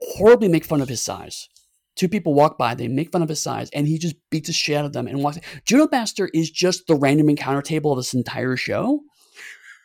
horribly 0.01 0.49
make 0.49 0.65
fun 0.65 0.81
of 0.81 0.89
his 0.89 1.03
size. 1.03 1.49
Two 2.01 2.09
people 2.09 2.33
walk 2.33 2.57
by, 2.57 2.75
they 2.75 2.89
make 2.89 3.13
fun 3.13 3.21
of 3.21 3.29
his 3.29 3.43
size, 3.43 3.69
and 3.75 3.87
he 3.87 3.99
just 3.99 4.17
beats 4.31 4.47
the 4.47 4.55
shit 4.55 4.75
out 4.75 4.87
of 4.87 4.95
them 4.95 5.07
and 5.07 5.23
walks. 5.23 5.37
Judomaster 5.69 6.31
is 6.33 6.51
just 6.51 6.87
the 6.87 6.95
random 6.95 7.29
encounter 7.29 7.61
table 7.61 7.93
of 7.93 7.99
this 7.99 8.15
entire 8.15 8.57
show. 8.57 9.01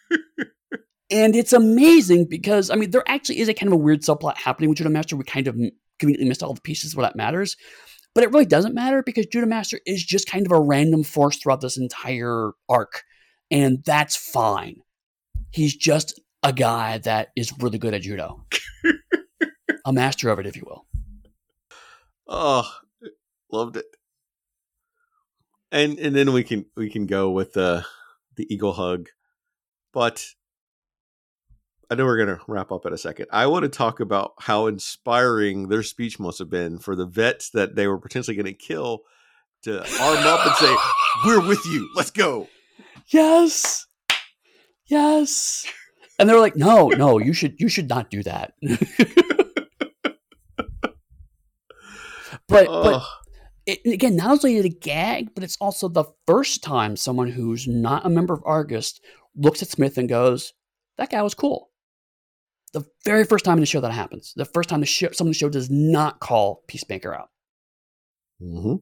and 1.12 1.36
it's 1.36 1.52
amazing 1.52 2.28
because, 2.30 2.70
I 2.70 2.76
mean, 2.76 2.92
there 2.92 3.04
actually 3.06 3.40
is 3.40 3.50
a 3.50 3.54
kind 3.54 3.68
of 3.68 3.74
a 3.74 3.84
weird 3.84 4.00
subplot 4.00 4.38
happening 4.38 4.70
with 4.70 4.80
Judomaster. 4.80 5.18
We 5.18 5.26
kind 5.26 5.46
of 5.50 5.58
conveniently 6.00 6.30
missed 6.30 6.42
all 6.42 6.54
the 6.54 6.62
pieces 6.62 6.96
where 6.96 7.06
that 7.06 7.18
matters. 7.18 7.58
But 8.14 8.24
it 8.24 8.32
really 8.32 8.46
doesn't 8.46 8.74
matter 8.74 9.04
because 9.04 9.26
Judomaster 9.26 9.80
is 9.86 10.02
just 10.02 10.32
kind 10.32 10.46
of 10.46 10.54
a 10.54 10.62
random 10.62 11.04
force 11.04 11.36
throughout 11.36 11.60
this 11.60 11.78
entire 11.78 12.52
arc. 12.70 13.04
And 13.52 13.84
that's 13.84 14.16
fine. 14.16 14.78
He's 15.52 15.76
just 15.76 16.18
a 16.44 16.54
guy 16.54 17.00
that 17.00 17.32
is 17.36 17.52
really 17.60 17.78
good 17.78 17.94
at 17.94 18.04
judo. 18.04 18.46
a 19.86 19.92
master 19.92 20.30
of 20.30 20.40
it, 20.40 20.46
if 20.46 20.56
you 20.56 20.64
will. 20.66 20.85
Oh, 22.28 22.70
loved 23.52 23.78
it. 23.78 23.86
And 25.72 26.00
and 26.00 26.16
then 26.16 26.34
we 26.34 26.44
can 26.44 26.66
we 26.76 26.90
can 26.90 27.06
go 27.06 27.32
with 27.32 27.54
the 27.54 27.86
the 28.36 28.52
eagle 28.54 28.74
hug. 28.74 29.10
But 29.94 30.26
I 31.90 31.96
know 31.96 32.06
we're 32.06 32.18
going 32.18 32.38
to 32.38 32.44
wrap 32.48 32.72
up 32.72 32.86
in 32.86 32.94
a 32.94 32.98
second. 32.98 33.28
I 33.32 33.48
want 33.48 33.64
to 33.64 33.70
talk 33.70 34.00
about 34.00 34.34
how 34.40 34.68
inspiring 34.68 35.68
their 35.68 35.84
speech 35.84 36.20
must 36.20 36.40
have 36.40 36.50
been 36.50 36.80
for 36.80 36.96
the 36.96 37.06
vets 37.06 37.52
that 37.52 37.76
they 37.76 37.88
were 37.88 38.00
potentially 38.00 38.36
going 38.36 38.46
to 38.46 38.54
kill 38.54 39.04
to 39.64 39.80
arm 39.80 40.18
up 40.26 40.46
and 40.46 40.56
say, 40.56 40.76
"We're 41.26 41.48
with 41.48 41.66
you. 41.66 41.90
Let's 41.96 42.12
go." 42.12 42.48
Yes. 43.08 43.86
Yes. 44.88 45.66
And 46.18 46.30
they're 46.30 46.40
like, 46.40 46.56
"No, 46.56 46.90
no, 46.90 47.20
you 47.20 47.34
should 47.34 47.60
you 47.60 47.70
should 47.70 47.90
not 47.90 48.10
do 48.10 48.24
that." 48.24 48.54
But 52.48 52.68
but 52.68 53.04
it, 53.66 53.80
again, 53.86 54.16
not 54.16 54.44
only 54.44 54.62
the 54.62 54.70
gag, 54.70 55.34
but 55.34 55.44
it's 55.44 55.58
also 55.60 55.88
the 55.88 56.06
first 56.28 56.64
time 56.64 56.96
someone 56.96 57.30
who's 57.30 57.68
not 57.68 58.06
a 58.06 58.10
member 58.10 58.34
of 58.34 58.44
Argus 58.46 59.00
looks 59.36 59.62
at 59.62 59.70
Smith 59.70 59.98
and 59.98 60.08
goes, 60.08 60.54
"That 60.98 61.10
guy 61.10 61.22
was 61.22 61.34
cool." 61.34 61.72
The 62.74 62.86
very 63.06 63.24
first 63.24 63.46
time 63.46 63.58
in 63.58 63.62
the 63.62 63.66
show 63.66 63.82
that 63.82 63.92
happens, 63.92 64.34
the 64.36 64.46
first 64.46 64.70
time 64.70 64.82
the 64.82 64.86
show, 64.86 65.10
someone 65.12 65.30
in 65.30 65.32
the 65.32 65.40
show 65.40 65.50
does 65.50 65.70
not 65.70 66.20
call 66.20 66.64
Peacemaker 66.68 67.16
out. 67.16 67.30
Mm-hmm. 68.42 68.76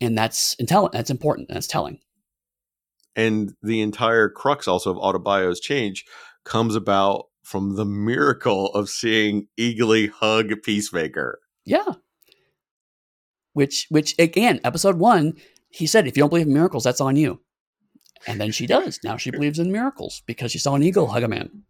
And 0.00 0.18
that's 0.18 0.54
intelligent. 0.54 0.92
That's 0.92 1.10
important. 1.10 1.48
That's 1.48 1.68
telling. 1.68 2.00
And 3.16 3.54
the 3.62 3.80
entire 3.80 4.28
crux 4.28 4.66
also 4.66 4.90
of 4.90 4.98
Adebayo's 4.98 5.60
change 5.60 6.04
comes 6.44 6.74
about 6.74 7.26
from 7.44 7.76
the 7.76 7.84
miracle 7.84 8.66
of 8.68 8.88
seeing 8.88 9.46
Eagly 9.58 10.10
hug 10.10 10.62
Peacemaker. 10.62 11.38
Yeah. 11.64 11.92
Which, 13.52 13.86
which 13.90 14.16
again, 14.18 14.60
episode 14.64 14.98
one, 14.98 15.34
he 15.70 15.86
said, 15.86 16.08
if 16.08 16.16
you 16.16 16.22
don't 16.22 16.30
believe 16.30 16.46
in 16.46 16.54
miracles, 16.54 16.84
that's 16.84 17.00
on 17.00 17.16
you. 17.16 17.40
And 18.26 18.40
then 18.40 18.50
she 18.50 18.66
does. 18.66 18.98
Now 19.04 19.16
she 19.16 19.30
believes 19.30 19.58
in 19.58 19.70
miracles 19.70 20.22
because 20.26 20.50
she 20.50 20.58
saw 20.58 20.74
an 20.74 20.82
eagle 20.82 21.06
hug 21.06 21.22
a 21.22 21.28
man. 21.28 21.64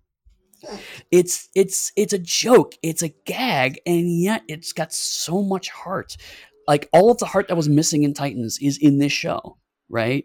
It's 1.11 1.49
it's 1.55 1.93
it's 1.97 2.13
a 2.13 2.19
joke. 2.19 2.75
It's 2.83 3.03
a 3.03 3.09
gag, 3.27 3.81
and 3.85 4.09
yet 4.11 4.43
it's 4.49 4.73
got 4.73 4.95
so 4.95 5.43
much 5.43 5.69
heart. 5.69 6.17
Like 6.67 6.89
all 6.93 7.11
of 7.11 7.19
the 7.19 7.27
heart 7.27 7.49
that 7.49 7.57
was 7.57 7.69
missing 7.69 8.05
in 8.05 8.15
Titans 8.15 8.59
is 8.63 8.79
in 8.79 8.99
this 8.99 9.13
show, 9.13 9.59
right? 9.89 10.25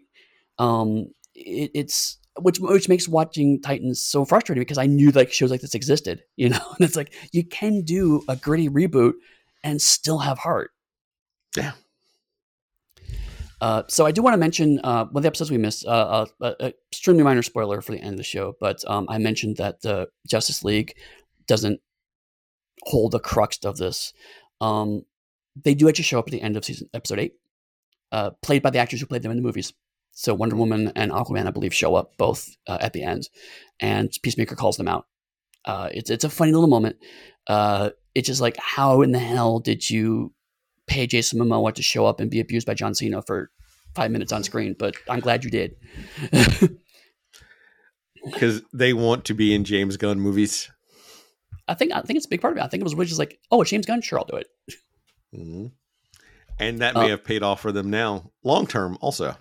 Um, 0.58 1.08
it, 1.34 1.72
it's 1.74 2.18
which 2.38 2.58
which 2.60 2.88
makes 2.88 3.08
watching 3.08 3.60
Titans 3.60 4.00
so 4.00 4.24
frustrating 4.24 4.60
because 4.60 4.78
I 4.78 4.86
knew 4.86 5.10
like 5.10 5.32
shows 5.32 5.50
like 5.50 5.60
this 5.60 5.74
existed, 5.74 6.22
you 6.36 6.48
know. 6.48 6.60
And 6.78 6.86
it's 6.86 6.96
like 6.96 7.12
you 7.32 7.44
can 7.44 7.82
do 7.82 8.22
a 8.28 8.36
gritty 8.36 8.68
reboot 8.68 9.14
and 9.62 9.80
still 9.80 10.18
have 10.18 10.38
heart. 10.38 10.70
Yeah. 11.56 11.72
Uh, 13.60 13.82
so 13.88 14.06
I 14.06 14.10
do 14.10 14.22
want 14.22 14.32
to 14.32 14.38
mention 14.38 14.80
uh, 14.82 15.04
one 15.04 15.18
of 15.18 15.22
the 15.22 15.26
episodes 15.26 15.50
we 15.50 15.58
missed. 15.58 15.84
Uh, 15.84 16.26
uh, 16.40 16.52
uh 16.60 16.70
extremely 16.90 17.22
minor 17.22 17.42
spoiler 17.42 17.82
for 17.82 17.92
the 17.92 18.00
end 18.00 18.12
of 18.12 18.16
the 18.16 18.22
show, 18.22 18.54
but 18.58 18.82
um, 18.86 19.06
I 19.10 19.18
mentioned 19.18 19.58
that 19.58 19.82
the 19.82 20.08
Justice 20.26 20.64
League 20.64 20.94
doesn't 21.46 21.80
hold 22.84 23.12
the 23.12 23.20
crux 23.20 23.58
of 23.64 23.76
this. 23.76 24.14
Um, 24.60 25.02
they 25.62 25.74
do 25.74 25.88
actually 25.88 26.04
show 26.04 26.18
up 26.18 26.28
at 26.28 26.32
the 26.32 26.40
end 26.40 26.56
of 26.56 26.64
season 26.64 26.88
episode 26.94 27.18
eight, 27.18 27.34
uh, 28.12 28.30
played 28.42 28.62
by 28.62 28.70
the 28.70 28.78
actors 28.78 29.00
who 29.00 29.06
played 29.06 29.22
them 29.22 29.30
in 29.30 29.36
the 29.36 29.42
movies. 29.42 29.74
So 30.12 30.34
Wonder 30.34 30.56
Woman 30.56 30.92
and 30.96 31.10
Aquaman, 31.12 31.46
I 31.46 31.50
believe, 31.50 31.72
show 31.74 31.94
up 31.94 32.16
both 32.18 32.48
uh, 32.66 32.78
at 32.80 32.92
the 32.92 33.02
end, 33.02 33.28
and 33.80 34.10
Peacemaker 34.22 34.54
calls 34.56 34.76
them 34.76 34.88
out. 34.88 35.06
Uh, 35.64 35.88
it's 35.92 36.10
it's 36.10 36.24
a 36.24 36.30
funny 36.30 36.52
little 36.52 36.68
moment. 36.68 36.96
Uh, 37.46 37.90
it's 38.14 38.26
just 38.26 38.40
like, 38.40 38.56
how 38.58 39.02
in 39.02 39.12
the 39.12 39.18
hell 39.18 39.60
did 39.60 39.88
you 39.88 40.32
pay 40.86 41.06
Jason 41.06 41.38
Momoa 41.38 41.72
to 41.74 41.82
show 41.82 42.04
up 42.06 42.20
and 42.20 42.30
be 42.30 42.40
abused 42.40 42.66
by 42.66 42.74
John 42.74 42.94
Cena 42.94 43.22
for 43.22 43.50
five 43.94 44.10
minutes 44.10 44.32
on 44.32 44.42
screen? 44.42 44.74
But 44.78 44.94
I'm 45.08 45.20
glad 45.20 45.44
you 45.44 45.50
did. 45.50 45.76
Because 48.24 48.60
they 48.74 48.92
want 48.92 49.24
to 49.26 49.34
be 49.34 49.54
in 49.54 49.64
James 49.64 49.96
Gunn 49.96 50.20
movies. 50.20 50.70
I 51.66 51.72
think 51.74 51.92
I 51.92 52.02
think 52.02 52.18
it's 52.18 52.26
a 52.26 52.28
big 52.28 52.42
part 52.42 52.52
of 52.52 52.58
it. 52.58 52.62
I 52.62 52.68
think 52.68 52.82
it 52.82 52.84
was 52.84 52.94
really 52.94 53.06
just 53.06 53.18
like, 53.18 53.38
oh, 53.50 53.64
James 53.64 53.86
Gunn, 53.86 54.02
sure, 54.02 54.18
I'll 54.18 54.26
do 54.26 54.36
it. 54.36 54.46
Mm-hmm. 55.34 55.66
And 56.58 56.78
that 56.80 56.94
may 56.94 57.06
Uh, 57.06 57.08
have 57.08 57.24
paid 57.24 57.42
off 57.42 57.60
for 57.62 57.72
them 57.72 57.88
now, 57.88 58.30
long 58.44 58.66
term, 58.66 58.98
also. 59.00 59.36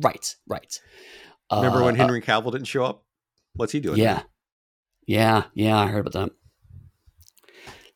Right, 0.00 0.34
right. 0.48 0.80
Remember 1.52 1.82
Uh, 1.82 1.84
when 1.86 1.94
Henry 1.94 2.20
Cavill 2.20 2.52
didn't 2.52 2.66
show 2.66 2.84
up? 2.84 3.04
What's 3.54 3.72
he 3.72 3.80
doing? 3.80 3.98
yeah, 3.98 4.22
yeah, 5.06 5.44
yeah. 5.54 5.78
I 5.78 5.86
heard 5.86 6.06
about 6.06 6.12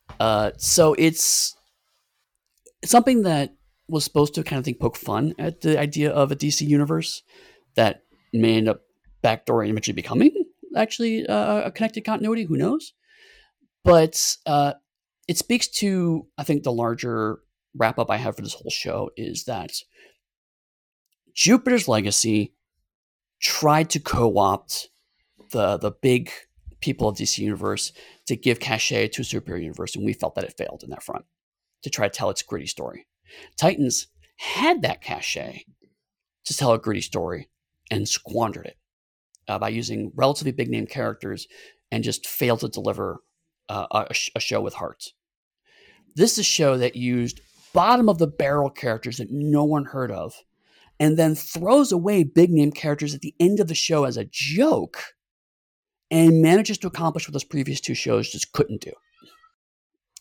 that. 0.09 0.21
Uh, 0.21 0.51
so 0.57 0.95
it's 0.95 1.57
it's 2.83 2.91
something 2.93 3.23
that 3.23 3.55
was 3.89 4.05
supposed 4.05 4.35
to 4.35 4.45
kind 4.45 4.59
of 4.59 4.65
think 4.65 4.79
poke 4.81 4.97
fun 4.97 5.35
at 5.39 5.63
the 5.63 5.79
idea 5.79 6.11
of 6.11 6.31
a 6.31 6.37
DC 6.37 6.61
universe 6.67 7.23
that 7.75 8.03
may 8.33 8.57
end 8.57 8.69
up 8.69 8.83
backdoor 9.23 9.63
and 9.63 9.71
eventually 9.71 9.95
becoming 9.95 10.31
actually 10.77 11.27
uh, 11.27 11.63
a 11.63 11.71
connected 11.73 12.05
continuity. 12.05 12.45
Who 12.45 12.57
knows? 12.57 12.93
But 13.85 14.37
uh, 14.47 14.75
it 15.27 15.39
speaks 15.39 15.67
to 15.81 16.27
I 16.37 16.45
think 16.45 16.63
the 16.63 16.73
larger 16.73 17.41
wrap 17.75 17.99
up 17.99 18.11
I 18.11 18.17
have 18.17 18.37
for 18.37 18.43
this 18.43 18.55
whole 18.55 18.71
show 18.71 19.11
is 19.17 19.45
that 19.45 19.73
Jupiter's 21.39 21.87
Legacy 21.87 22.53
tried 23.41 23.91
to 23.91 24.01
co-opt 24.01 24.89
the 25.53 25.77
the 25.77 25.93
big 25.93 26.33
people 26.81 27.09
of 27.09 27.17
DC 27.17 27.39
Universe 27.39 27.93
to 28.27 28.35
give 28.35 28.59
cachet 28.59 29.07
to 29.07 29.23
a 29.23 29.25
superior 29.25 29.63
universe, 29.63 29.95
and 29.95 30.05
we 30.05 30.13
felt 30.13 30.35
that 30.35 30.43
it 30.43 30.57
failed 30.59 30.83
in 30.83 30.91
that 30.91 31.05
front 31.05 31.25
to 31.85 31.91
try 31.91 32.09
to 32.09 32.13
tell 32.13 32.29
its 32.29 32.43
gritty 32.43 32.67
story. 32.67 33.07
Titans 33.57 34.09
had 34.39 34.83
that 34.83 35.01
cachet 35.01 35.65
to 36.45 36.57
tell 36.57 36.73
a 36.73 36.79
gritty 36.79 37.01
story 37.01 37.49
and 37.89 38.09
squandered 38.09 38.67
it 38.67 38.77
uh, 39.47 39.61
by 39.61 39.69
using 39.69 40.11
relatively 40.17 40.51
big 40.51 40.69
name 40.69 40.89
characters 40.89 41.47
and 41.93 42.03
just 42.03 42.27
failed 42.27 42.61
to 42.61 42.69
deliver 42.69 43.23
uh, 43.69 43.87
a, 44.11 44.13
sh- 44.13 44.31
a 44.35 44.41
show 44.41 44.61
with 44.61 44.75
heart. 44.75 45.05
This 46.17 46.33
is 46.33 46.39
a 46.39 46.43
show 46.43 46.77
that 46.79 46.97
used 46.97 47.41
bottom 47.73 48.09
of 48.09 48.19
the 48.19 48.27
barrel 48.27 48.71
characters 48.71 49.19
that 49.19 49.31
no 49.31 49.63
one 49.63 49.85
heard 49.85 50.11
of 50.11 50.35
and 51.01 51.17
then 51.17 51.35
throws 51.35 51.93
away 51.93 52.25
big 52.25 52.51
name 52.51 52.73
characters 52.73 53.15
at 53.15 53.21
the 53.21 53.35
end 53.39 53.61
of 53.61 53.69
the 53.69 53.75
show 53.75 54.05
as 54.05 54.17
a 54.17 54.29
joke 54.31 55.03
and 56.11 56.43
manages 56.43 56.79
to 56.79 56.87
accomplish 56.87 57.29
what 57.29 57.33
those 57.33 57.45
previous 57.45 57.81
two 57.81 57.95
shows 57.95 58.31
just 58.31 58.53
couldn't 58.53 58.81
do. 58.81 58.93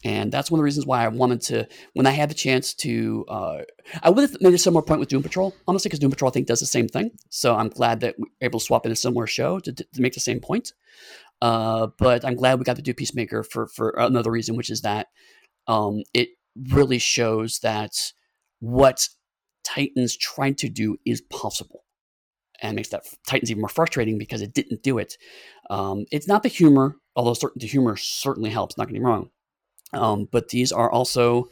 And 0.04 0.32
that's 0.32 0.52
one 0.52 0.60
of 0.60 0.62
the 0.62 0.66
reasons 0.66 0.86
why 0.86 1.04
I 1.04 1.08
wanted 1.08 1.41
to, 1.41 1.68
when 1.94 2.06
I 2.06 2.12
had 2.12 2.30
the 2.30 2.36
chance 2.36 2.74
to, 2.76 3.26
uh, 3.28 3.58
I 4.04 4.12
would 4.12 4.30
have 4.30 4.41
made 4.41 4.54
a 4.54 4.58
similar 4.60 4.84
point 4.84 4.99
with 4.99 5.10
Doom 5.10 5.24
Patrol, 5.24 5.56
honestly, 5.68 5.90
because 5.90 5.99
Doom 5.99 6.12
Patrol 6.12 6.30
I 6.30 6.34
think 6.34 6.48
does 6.48 6.60
the 6.60 6.68
same 6.68 6.88
thing. 6.88 7.12
So 7.30 7.56
I'm 7.56 7.70
glad 7.70 8.02
that 8.02 8.16
we 8.18 8.24
were 8.24 8.45
able 8.45 8.60
to 8.60 8.66
swap 8.66 8.86
in 8.86 8.91
a 8.91 8.95
similar 8.95 9.26
show 9.26 9.60
to, 9.60 9.74
to 9.74 9.86
make 9.98 10.14
the 10.14 10.20
same 10.20 10.40
point. 10.40 10.74
Uh, 11.41 11.88
but 11.98 12.24
I'm 12.24 12.36
glad 12.36 12.60
we 12.60 12.64
got 12.64 12.76
to 12.76 12.82
do 12.82 12.94
Peacemaker 12.94 13.44
for 13.44 13.68
for 13.68 13.90
another 13.98 14.32
reason, 14.32 14.56
which 14.56 14.70
is 14.70 14.82
that 14.82 15.08
um, 15.68 16.04
it 16.14 16.30
really 16.72 16.99
shows 16.99 17.60
that 17.60 17.91
what 18.60 19.08
Titans 19.68 20.15
tried 20.15 20.57
to 20.60 20.69
do 20.69 20.98
is 21.06 21.22
possible, 21.22 21.84
and 22.61 22.76
makes 22.76 22.89
that 22.89 23.03
Titans 23.27 23.52
even 23.52 23.61
more 23.61 23.69
frustrating 23.69 24.18
because 24.18 24.41
it 24.41 24.53
didn't 24.53 24.81
do 24.81 24.98
it. 24.98 25.18
Um, 25.69 26.06
it's 26.11 26.27
not 26.27 26.44
the 26.44 26.49
humor, 26.49 26.95
although 27.15 27.34
certain 27.34 27.60
the 27.60 27.68
humor 27.68 27.98
certainly 27.98 28.49
helps. 28.49 28.77
Not 28.77 28.88
getting 28.88 29.03
me 29.03 29.10
wrong, 29.10 29.30
um, 29.94 30.27
but 30.31 30.49
these 30.49 30.72
are 30.72 30.89
also 30.89 31.49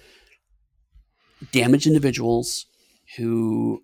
damaged 1.51 1.87
individuals 1.87 2.65
who 3.17 3.83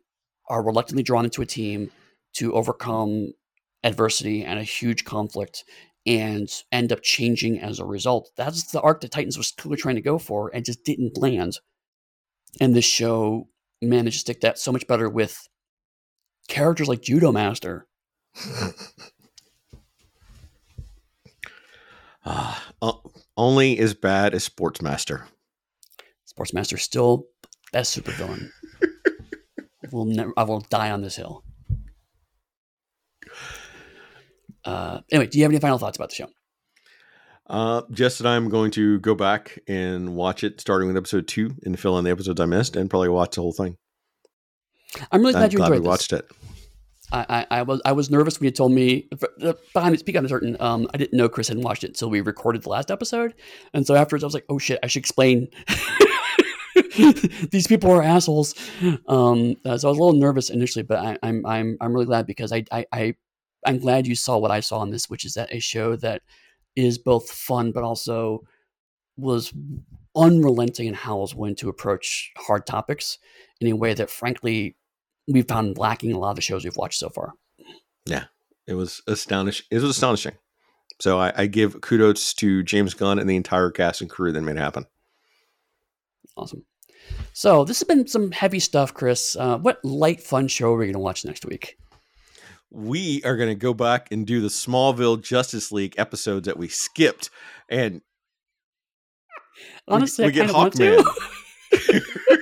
are 0.50 0.64
reluctantly 0.64 1.04
drawn 1.04 1.26
into 1.26 1.42
a 1.42 1.46
team 1.46 1.92
to 2.34 2.54
overcome 2.54 3.34
adversity 3.84 4.44
and 4.44 4.60
a 4.60 4.64
huge 4.64 5.04
conflict 5.04 5.64
and 6.06 6.50
end 6.72 6.92
up 6.92 7.02
changing 7.02 7.60
as 7.60 7.80
a 7.80 7.86
result. 7.86 8.32
That's 8.36 8.72
the 8.72 8.82
arc 8.82 9.02
that 9.02 9.12
Titans 9.12 9.38
was 9.38 9.52
clearly 9.52 9.78
trying 9.78 9.96
to 9.96 10.02
go 10.02 10.18
for 10.18 10.50
and 10.54 10.66
just 10.66 10.84
didn't 10.84 11.18
land. 11.18 11.60
And 12.60 12.74
this 12.76 12.86
show 12.86 13.48
managed 13.82 14.16
to 14.18 14.20
stick 14.20 14.42
that 14.42 14.60
so 14.60 14.72
much 14.72 14.88
better 14.88 15.10
with 15.10 15.48
characters 16.48 16.88
like 16.88 17.02
Judomaster. 17.02 17.84
Uh, 22.24 22.56
only 23.36 23.80
as 23.80 23.96
bad 23.96 24.36
as 24.36 24.48
Sportsmaster. 24.48 25.26
Sportsmaster 26.32 26.80
still 26.80 27.26
best 27.74 27.98
supervillain. 27.98 28.50
will 29.92 30.06
never 30.06 30.34
I 30.38 30.44
will 30.44 30.62
die 30.62 30.92
on 30.92 31.02
this 31.02 31.16
hill. 31.16 31.44
Uh, 34.64 35.02
anyway, 35.12 35.28
do 35.28 35.38
you 35.38 35.44
have 35.44 35.52
any 35.52 35.60
final 35.60 35.78
thoughts 35.78 35.98
about 35.98 36.10
the 36.10 36.16
show? 36.16 36.28
Uh, 37.52 37.82
Jess 37.92 38.22
and 38.22 38.30
I 38.30 38.38
am 38.38 38.48
going 38.48 38.72
to 38.72 38.98
go 39.00 39.14
back 39.14 39.60
and 39.68 40.16
watch 40.16 40.46
it, 40.46 40.62
starting 40.62 40.88
with 40.88 40.96
episode 40.96 41.28
two, 41.28 41.54
and 41.64 41.78
fill 41.78 41.98
in 41.98 42.06
the 42.06 42.10
episodes 42.10 42.40
I 42.40 42.46
missed, 42.46 42.78
and 42.78 42.90
probably 42.90 43.10
watch 43.10 43.36
the 43.36 43.42
whole 43.42 43.52
thing. 43.52 43.76
I'm 45.12 45.20
really 45.20 45.34
glad 45.34 45.44
I'm 45.44 45.52
you 45.52 45.58
glad 45.58 45.72
we 45.72 45.78
this. 45.80 45.86
watched 45.86 46.14
it. 46.14 46.32
I, 47.12 47.26
I, 47.52 47.58
I 47.58 47.62
was 47.64 47.82
I 47.84 47.92
was 47.92 48.10
nervous 48.10 48.40
when 48.40 48.46
you 48.46 48.52
told 48.52 48.72
me 48.72 49.10
uh, 49.42 49.52
behind 49.74 50.00
speak 50.00 50.16
on 50.16 50.26
a 50.26 50.30
certain 50.30 50.56
um 50.62 50.88
I 50.94 50.98
didn't 50.98 51.18
know 51.18 51.28
Chris 51.28 51.50
hadn't 51.50 51.64
watched 51.64 51.84
it 51.84 51.88
until 51.88 52.10
we 52.10 52.22
recorded 52.22 52.64
the 52.64 52.70
last 52.70 52.90
episode 52.90 53.34
and 53.74 53.86
so 53.86 53.96
afterwards 53.96 54.24
I 54.24 54.28
was 54.28 54.34
like 54.34 54.46
oh 54.48 54.58
shit 54.58 54.80
I 54.82 54.88
should 54.88 55.02
explain 55.02 55.50
these 57.52 57.68
people 57.68 57.92
are 57.92 58.02
assholes 58.02 58.56
um 59.10 59.58
uh, 59.66 59.78
so 59.78 59.90
I 59.90 59.92
was 59.92 59.98
a 59.98 60.02
little 60.02 60.14
nervous 60.14 60.50
initially 60.50 60.84
but 60.84 61.00
I, 61.00 61.18
I'm 61.22 61.46
I'm 61.46 61.78
I'm 61.82 61.92
really 61.92 62.06
glad 62.06 62.28
because 62.28 62.54
I, 62.54 62.64
I 62.72 62.86
I 62.94 63.16
I'm 63.66 63.80
glad 63.80 64.08
you 64.08 64.16
saw 64.16 64.38
what 64.38 64.52
I 64.52 64.62
saw 64.62 64.82
in 64.84 64.90
this 64.90 65.10
which 65.10 65.26
is 65.26 65.34
that 65.34 65.54
a 65.54 65.60
show 65.60 65.98
that 65.98 66.22
is 66.76 66.98
both 66.98 67.30
fun 67.30 67.72
but 67.72 67.84
also 67.84 68.44
was 69.18 69.54
unrelenting 70.16 70.88
in 70.88 70.94
how 70.94 71.18
it 71.18 71.22
was 71.22 71.36
willing 71.36 71.56
to 71.56 71.70
approach 71.70 72.32
hard 72.38 72.66
topics 72.66 73.18
in 73.60 73.68
a 73.68 73.76
way 73.76 73.94
that 73.94 74.10
frankly 74.10 74.76
we've 75.28 75.48
found 75.48 75.78
lacking 75.78 76.10
in 76.10 76.16
a 76.16 76.20
lot 76.20 76.32
of 76.32 76.36
the 76.36 76.42
shows 76.42 76.64
we've 76.64 76.76
watched 76.78 77.00
so 77.00 77.10
far. 77.10 77.34
Yeah. 78.06 78.26
It 78.68 78.76
was 78.76 79.02
astonishing. 79.08 79.66
It 79.70 79.76
was 79.76 79.84
astonishing. 79.84 80.34
So 81.00 81.20
I, 81.20 81.34
I 81.36 81.46
give 81.48 81.82
kudos 81.82 82.34
to 82.36 82.64
James 82.64 82.94
Gunn 82.94 83.20
and 83.20 83.30
the 83.30 83.36
entire 83.36 83.72
cast 83.72 84.02
and 84.02 84.10
crew 84.10 84.32
that 84.32 84.42
made 84.42 84.56
it 84.56 84.60
happen. 84.60 84.86
Awesome. 86.38 86.64
So 87.34 87.66
this 87.66 87.80
has 87.80 87.88
been 87.88 88.08
some 88.08 88.32
heavy 88.32 88.60
stuff, 88.60 88.94
Chris. 88.94 89.36
Uh, 89.36 89.58
what 89.58 89.84
light, 89.84 90.22
fun 90.22 90.48
show 90.48 90.74
are 90.74 90.78
we 90.78 90.86
going 90.86 90.94
to 90.94 91.00
watch 91.00 91.26
next 91.26 91.46
week? 91.46 91.78
We 92.72 93.22
are 93.24 93.36
going 93.36 93.50
to 93.50 93.56
go 93.56 93.74
back 93.74 94.08
and 94.12 94.26
do 94.26 94.40
the 94.42 94.48
Smallville 94.48 95.22
Justice 95.22 95.72
League 95.72 95.96
episodes 95.98 96.46
that 96.46 96.58
we 96.58 96.68
skipped, 96.70 97.30
and 97.70 98.02
Honestly, 99.88 100.24
we 100.26 100.30
I 100.30 100.32
get 100.32 100.46
kind 100.50 100.54
want 100.58 100.74
to. 100.76 101.04
Hawkman. 101.74 102.02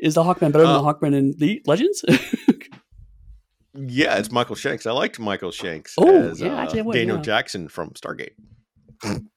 Is 0.00 0.14
the 0.14 0.22
Hawkman 0.22 0.52
better 0.52 0.64
Uh, 0.64 0.72
than 0.74 0.82
the 0.84 0.92
Hawkman 0.94 1.14
in 1.14 1.34
the 1.38 1.62
Legends? 1.66 2.04
yeah, 3.74 4.16
it's 4.18 4.30
Michael 4.32 4.56
Shanks. 4.56 4.86
I 4.86 4.92
liked 4.92 5.18
Michael 5.20 5.50
Shanks 5.52 5.94
Oh, 5.98 6.30
as 6.30 6.40
yeah, 6.40 6.54
uh, 6.54 6.62
actually, 6.62 6.82
would, 6.82 6.94
Daniel 6.94 7.16
yeah. 7.16 7.22
Jackson 7.22 7.68
from 7.68 7.90
Stargate. 7.90 8.30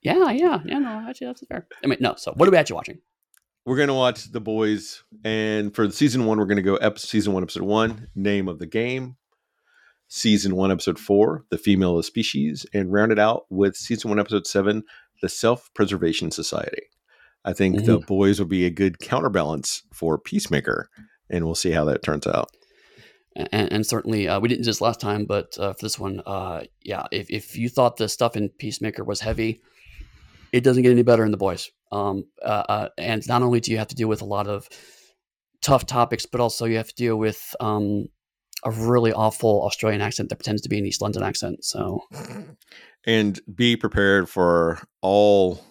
yeah, 0.02 0.30
yeah, 0.32 0.60
yeah. 0.66 0.80
No, 0.80 1.06
actually, 1.08 1.28
that's 1.28 1.44
fair. 1.48 1.68
I 1.84 1.88
mean, 1.88 1.98
no. 2.02 2.16
So, 2.18 2.34
what 2.36 2.48
are 2.48 2.52
we 2.52 2.58
actually 2.58 2.76
watching? 2.76 3.00
We're 3.66 3.78
gonna 3.78 3.96
watch 3.96 4.32
The 4.32 4.40
Boys, 4.42 5.04
and 5.24 5.74
for 5.74 5.88
the 5.88 5.94
season 5.94 6.26
one, 6.26 6.38
we're 6.38 6.46
gonna 6.46 6.62
go 6.62 6.76
ep- 6.78 7.00
season 7.00 7.34
one, 7.34 7.42
episode 7.44 7.64
one, 7.64 8.08
name 8.16 8.48
of 8.48 8.60
the 8.60 8.68
game. 8.68 9.18
Season 10.08 10.56
one, 10.56 10.72
episode 10.72 11.00
four, 11.00 11.46
the 11.50 11.58
female 11.58 11.92
of 11.92 11.98
the 11.98 12.04
species, 12.04 12.66
and 12.74 12.92
round 12.94 13.12
it 13.12 13.20
out 13.20 13.46
with 13.50 13.76
season 13.76 14.10
one, 14.10 14.20
episode 14.20 14.46
seven, 14.48 14.84
the 15.22 15.30
Self 15.30 15.70
Preservation 15.74 16.32
Society. 16.32 16.84
I 17.44 17.54
think 17.54 17.76
Mm-hmm. 17.78 17.86
the 17.86 18.00
boys 18.00 18.40
will 18.40 18.48
be 18.48 18.66
a 18.66 18.70
good 18.70 19.00
counterbalance 19.00 19.84
for 19.94 20.18
Peacemaker, 20.18 20.90
and 21.30 21.46
we'll 21.46 21.56
see 21.56 21.72
how 21.72 21.86
that 21.86 22.04
turns 22.04 22.28
out. 22.28 22.50
and, 23.36 23.72
and 23.72 23.86
certainly 23.86 24.28
uh, 24.28 24.40
we 24.40 24.48
didn't 24.48 24.62
do 24.64 24.68
this 24.70 24.82
last 24.82 25.00
time, 25.00 25.26
but 25.26 25.58
uh, 25.60 25.74
for 25.74 25.82
this 25.86 26.00
one, 26.00 26.22
uh, 26.26 26.64
yeah, 26.84 27.06
if, 27.12 27.30
if 27.30 27.58
you 27.58 27.68
thought 27.70 27.98
the 27.98 28.08
stuff 28.08 28.36
in 28.38 28.50
Peacemaker 28.50 29.04
was 29.04 29.20
heavy, 29.20 29.62
it 30.54 30.64
doesn't 30.64 30.84
get 30.84 30.92
any 30.92 31.04
better 31.04 31.26
in 31.26 31.32
the 31.32 31.38
boys. 31.38 31.70
Um, 31.92 32.26
uh, 32.44 32.64
uh, 32.70 32.90
and 32.98 33.28
not 33.28 33.42
only 33.42 33.60
do 33.60 33.72
you 33.72 33.78
have 33.78 33.88
to 33.90 33.96
deal 33.96 34.08
with 34.08 34.22
a 34.22 34.26
lot 34.26 34.48
of 34.48 34.70
tough 35.62 35.86
topics, 35.86 36.26
but 36.26 36.40
also 36.40 36.66
you 36.66 36.78
have 36.78 36.88
to 36.90 36.96
deal 36.96 37.18
with 37.18 37.56
um, 37.60 38.08
a 38.66 38.72
really 38.72 39.14
awful 39.14 39.64
Australian 39.64 40.02
accent 40.02 40.30
that 40.30 40.36
pretends 40.38 40.62
to 40.64 40.70
be 40.70 40.78
an 40.78 40.86
East 40.86 41.02
London 41.02 41.24
accent. 41.24 41.64
So 41.64 42.02
and 43.06 43.40
be 43.54 43.78
prepared 43.78 44.30
for 44.30 44.80
all 45.02 45.64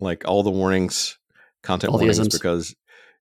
like 0.00 0.26
all 0.26 0.42
the 0.42 0.50
warnings 0.50 1.18
content 1.62 1.92
All 1.92 1.98
warnings 1.98 2.28
because 2.28 2.74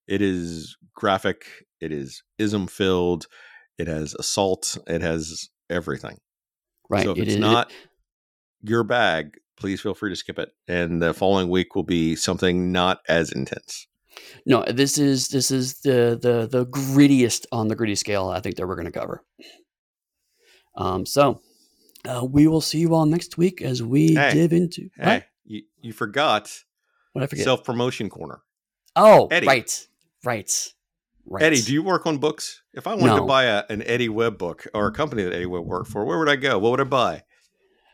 it 0.07 0.21
is 0.21 0.75
graphic 0.95 1.45
it 1.79 1.91
is 1.91 2.23
ism 2.37 2.67
filled 2.67 3.27
it 3.77 3.87
has 3.87 4.15
assault 4.15 4.77
it 4.87 5.01
has 5.01 5.49
everything 5.69 6.17
right, 6.89 7.03
so 7.03 7.11
if 7.11 7.17
it 7.19 7.21
it's 7.23 7.33
is- 7.33 7.39
not 7.39 7.71
your 8.61 8.83
bag 8.83 9.37
please 9.59 9.81
feel 9.81 9.93
free 9.93 10.09
to 10.09 10.15
skip 10.15 10.39
it. 10.39 10.49
And 10.67 11.01
the 11.01 11.13
following 11.13 11.49
week 11.49 11.75
will 11.75 11.83
be 11.83 12.15
something 12.15 12.71
not 12.71 12.99
as 13.07 13.31
intense. 13.31 13.87
No, 14.45 14.63
this 14.63 14.97
is 14.97 15.27
this 15.29 15.51
is 15.51 15.81
the 15.81 16.17
the 16.21 16.47
the 16.49 16.65
grittiest 16.65 17.45
on 17.51 17.67
the 17.67 17.75
gritty 17.75 17.95
scale. 17.95 18.29
I 18.29 18.39
think 18.39 18.55
that 18.55 18.67
we're 18.67 18.75
going 18.75 18.91
to 18.91 18.99
cover. 18.99 19.23
Um, 20.75 21.05
so 21.05 21.41
uh, 22.07 22.25
we 22.29 22.47
will 22.47 22.61
see 22.61 22.79
you 22.79 22.93
all 22.95 23.05
next 23.05 23.37
week 23.37 23.61
as 23.61 23.83
we 23.83 24.15
Hey. 24.15 24.33
dive 24.33 24.53
into. 24.53 24.89
Hey, 24.95 25.05
What? 25.15 25.23
you, 25.45 25.63
you 25.81 25.93
forgot 25.93 26.51
What 27.13 27.23
I 27.23 27.27
forget? 27.27 27.43
self 27.43 27.63
promotion 27.63 28.09
corner. 28.09 28.41
oh, 28.95 29.27
Eddy. 29.31 29.47
right, 29.47 29.87
right, 30.23 30.73
right. 31.25 31.43
Eddy, 31.43 31.61
do 31.61 31.73
you 31.73 31.83
work 31.83 32.05
on 32.05 32.17
books? 32.17 32.61
If 32.73 32.87
I 32.87 32.93
wanted 32.95 33.15
No. 33.15 33.21
to 33.21 33.27
buy 33.27 33.43
a, 33.45 33.63
an 33.69 33.81
Eddy 33.83 34.09
Webb 34.09 34.37
book 34.37 34.67
or 34.73 34.87
a 34.87 34.91
company 34.91 35.23
that 35.23 35.33
Eddy 35.33 35.45
Webb 35.47 35.65
worked 35.65 35.89
for, 35.89 36.05
where 36.05 36.17
would 36.19 36.29
I 36.29 36.35
go? 36.37 36.57
What 36.59 36.71
would 36.71 36.81
I 36.81 36.85
buy? 36.85 37.23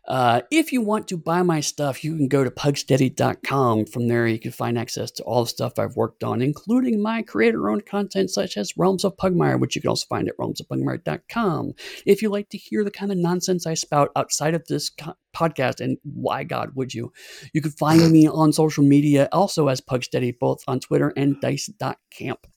Uh, 0.07 0.41
if 0.51 0.71
you 0.71 0.81
want 0.81 1.07
to 1.07 1.17
buy 1.17 1.41
my 1.41 1.59
stuff, 1.59 2.03
you 2.03 2.15
can 2.15 2.27
go 2.27 2.43
to 2.43 2.51
pugsteady.com. 2.51 3.85
From 3.85 4.07
there, 4.07 4.27
you 4.27 4.39
can 4.39 4.51
find 4.51 4.77
access 4.77 5.11
to 5.11 5.23
all 5.23 5.43
the 5.43 5.49
stuff 5.49 5.79
I've 5.79 5.95
worked 5.95 6.23
on, 6.23 6.41
including 6.41 7.01
my 7.01 7.21
creator 7.21 7.69
owned 7.69 7.85
content 7.85 8.29
such 8.29 8.57
as 8.57 8.77
Realms 8.77 9.03
of 9.03 9.17
Pugmire, 9.17 9.59
which 9.59 9.75
you 9.75 9.81
can 9.81 9.89
also 9.89 10.05
find 10.07 10.27
at 10.27 10.37
realmsofpugmire.com. 10.37 11.73
If 12.05 12.21
you 12.21 12.29
like 12.29 12.49
to 12.49 12.57
hear 12.57 12.83
the 12.83 12.91
kind 12.91 13.11
of 13.11 13.17
nonsense 13.17 13.65
I 13.65 13.73
spout 13.73 14.11
outside 14.15 14.53
of 14.53 14.65
this 14.67 14.89
co- 14.89 15.15
podcast, 15.35 15.81
and 15.81 15.97
why 16.03 16.43
God 16.43 16.75
would 16.75 16.93
you, 16.93 17.11
you 17.53 17.61
can 17.61 17.71
find 17.71 18.11
me 18.11 18.27
on 18.27 18.53
social 18.53 18.83
media 18.83 19.27
also 19.31 19.67
as 19.67 19.81
Pugsteady, 19.81 20.37
both 20.37 20.63
on 20.67 20.79
Twitter 20.79 21.13
and 21.17 21.39
dice.camp. 21.41 22.47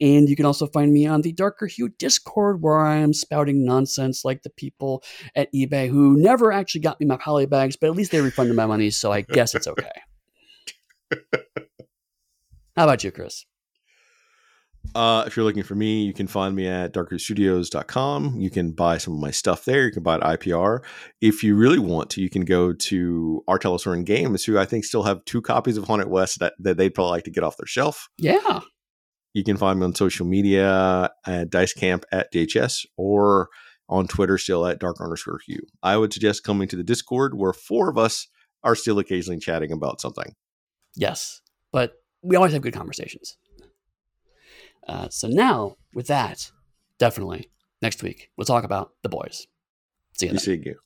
And 0.00 0.28
you 0.28 0.36
can 0.36 0.46
also 0.46 0.66
find 0.66 0.92
me 0.92 1.06
on 1.06 1.22
the 1.22 1.32
Darker 1.32 1.66
Hue 1.66 1.88
Discord, 1.98 2.62
where 2.62 2.78
I 2.78 2.96
am 2.96 3.12
spouting 3.12 3.64
nonsense 3.64 4.24
like 4.24 4.42
the 4.42 4.50
people 4.50 5.02
at 5.34 5.52
eBay 5.52 5.88
who 5.88 6.16
never 6.16 6.52
actually 6.52 6.82
got 6.82 7.00
me 7.00 7.06
my 7.06 7.16
poly 7.16 7.46
bags, 7.46 7.76
but 7.76 7.88
at 7.88 7.96
least 7.96 8.12
they 8.12 8.20
refunded 8.20 8.56
my 8.56 8.66
money, 8.66 8.90
so 8.90 9.12
I 9.12 9.22
guess 9.22 9.54
it's 9.54 9.66
okay. 9.66 9.88
How 12.76 12.84
about 12.84 13.04
you, 13.04 13.10
Chris? 13.10 13.46
Uh, 14.94 15.24
if 15.26 15.36
you're 15.36 15.44
looking 15.44 15.62
for 15.62 15.74
me, 15.74 16.04
you 16.04 16.12
can 16.12 16.26
find 16.26 16.54
me 16.54 16.68
at 16.68 16.92
darkerstudios.com. 16.92 18.40
You 18.40 18.50
can 18.50 18.72
buy 18.72 18.98
some 18.98 19.14
of 19.14 19.20
my 19.20 19.30
stuff 19.30 19.64
there. 19.64 19.84
You 19.84 19.92
can 19.92 20.02
buy 20.02 20.16
it 20.16 20.22
at 20.22 20.40
IPR. 20.40 20.80
If 21.20 21.42
you 21.42 21.56
really 21.56 21.78
want 21.78 22.10
to, 22.10 22.22
you 22.22 22.30
can 22.30 22.44
go 22.44 22.72
to 22.72 23.42
Artellosaur 23.48 24.02
Games, 24.04 24.44
who 24.44 24.58
I 24.58 24.64
think 24.64 24.84
still 24.84 25.02
have 25.02 25.24
two 25.24 25.42
copies 25.42 25.76
of 25.76 25.84
Haunted 25.84 26.08
West 26.08 26.38
that, 26.40 26.54
that 26.60 26.76
they'd 26.76 26.94
probably 26.94 27.10
like 27.10 27.24
to 27.24 27.30
get 27.30 27.44
off 27.44 27.56
their 27.56 27.66
shelf. 27.66 28.08
Yeah. 28.18 28.60
You 29.36 29.44
can 29.44 29.58
find 29.58 29.78
me 29.78 29.84
on 29.84 29.94
social 29.94 30.24
media 30.24 31.10
at 31.26 31.50
Dice 31.50 31.74
Camp 31.74 32.06
at 32.10 32.32
DHS 32.32 32.86
or 32.96 33.50
on 33.86 34.08
Twitter 34.08 34.38
still 34.38 34.64
at 34.64 34.78
dark 34.78 34.96
underscore 34.98 35.40
hue. 35.46 35.60
I 35.82 35.98
would 35.98 36.10
suggest 36.10 36.42
coming 36.42 36.68
to 36.68 36.76
the 36.76 36.82
Discord 36.82 37.34
where 37.34 37.52
four 37.52 37.90
of 37.90 37.98
us 37.98 38.28
are 38.64 38.74
still 38.74 38.98
occasionally 38.98 39.38
chatting 39.38 39.72
about 39.72 40.00
something. 40.00 40.32
Yes. 40.94 41.42
But 41.70 41.92
we 42.22 42.34
always 42.34 42.54
have 42.54 42.62
good 42.62 42.72
conversations. 42.72 43.36
Uh, 44.88 45.10
so 45.10 45.28
now, 45.28 45.76
with 45.92 46.06
that, 46.06 46.50
definitely 46.98 47.50
next 47.82 48.02
week, 48.02 48.30
we'll 48.38 48.46
talk 48.46 48.64
about 48.64 48.92
the 49.02 49.10
boys. 49.10 49.46
See 50.14 50.28
you 50.28 50.38
see 50.38 50.62
you. 50.64 50.76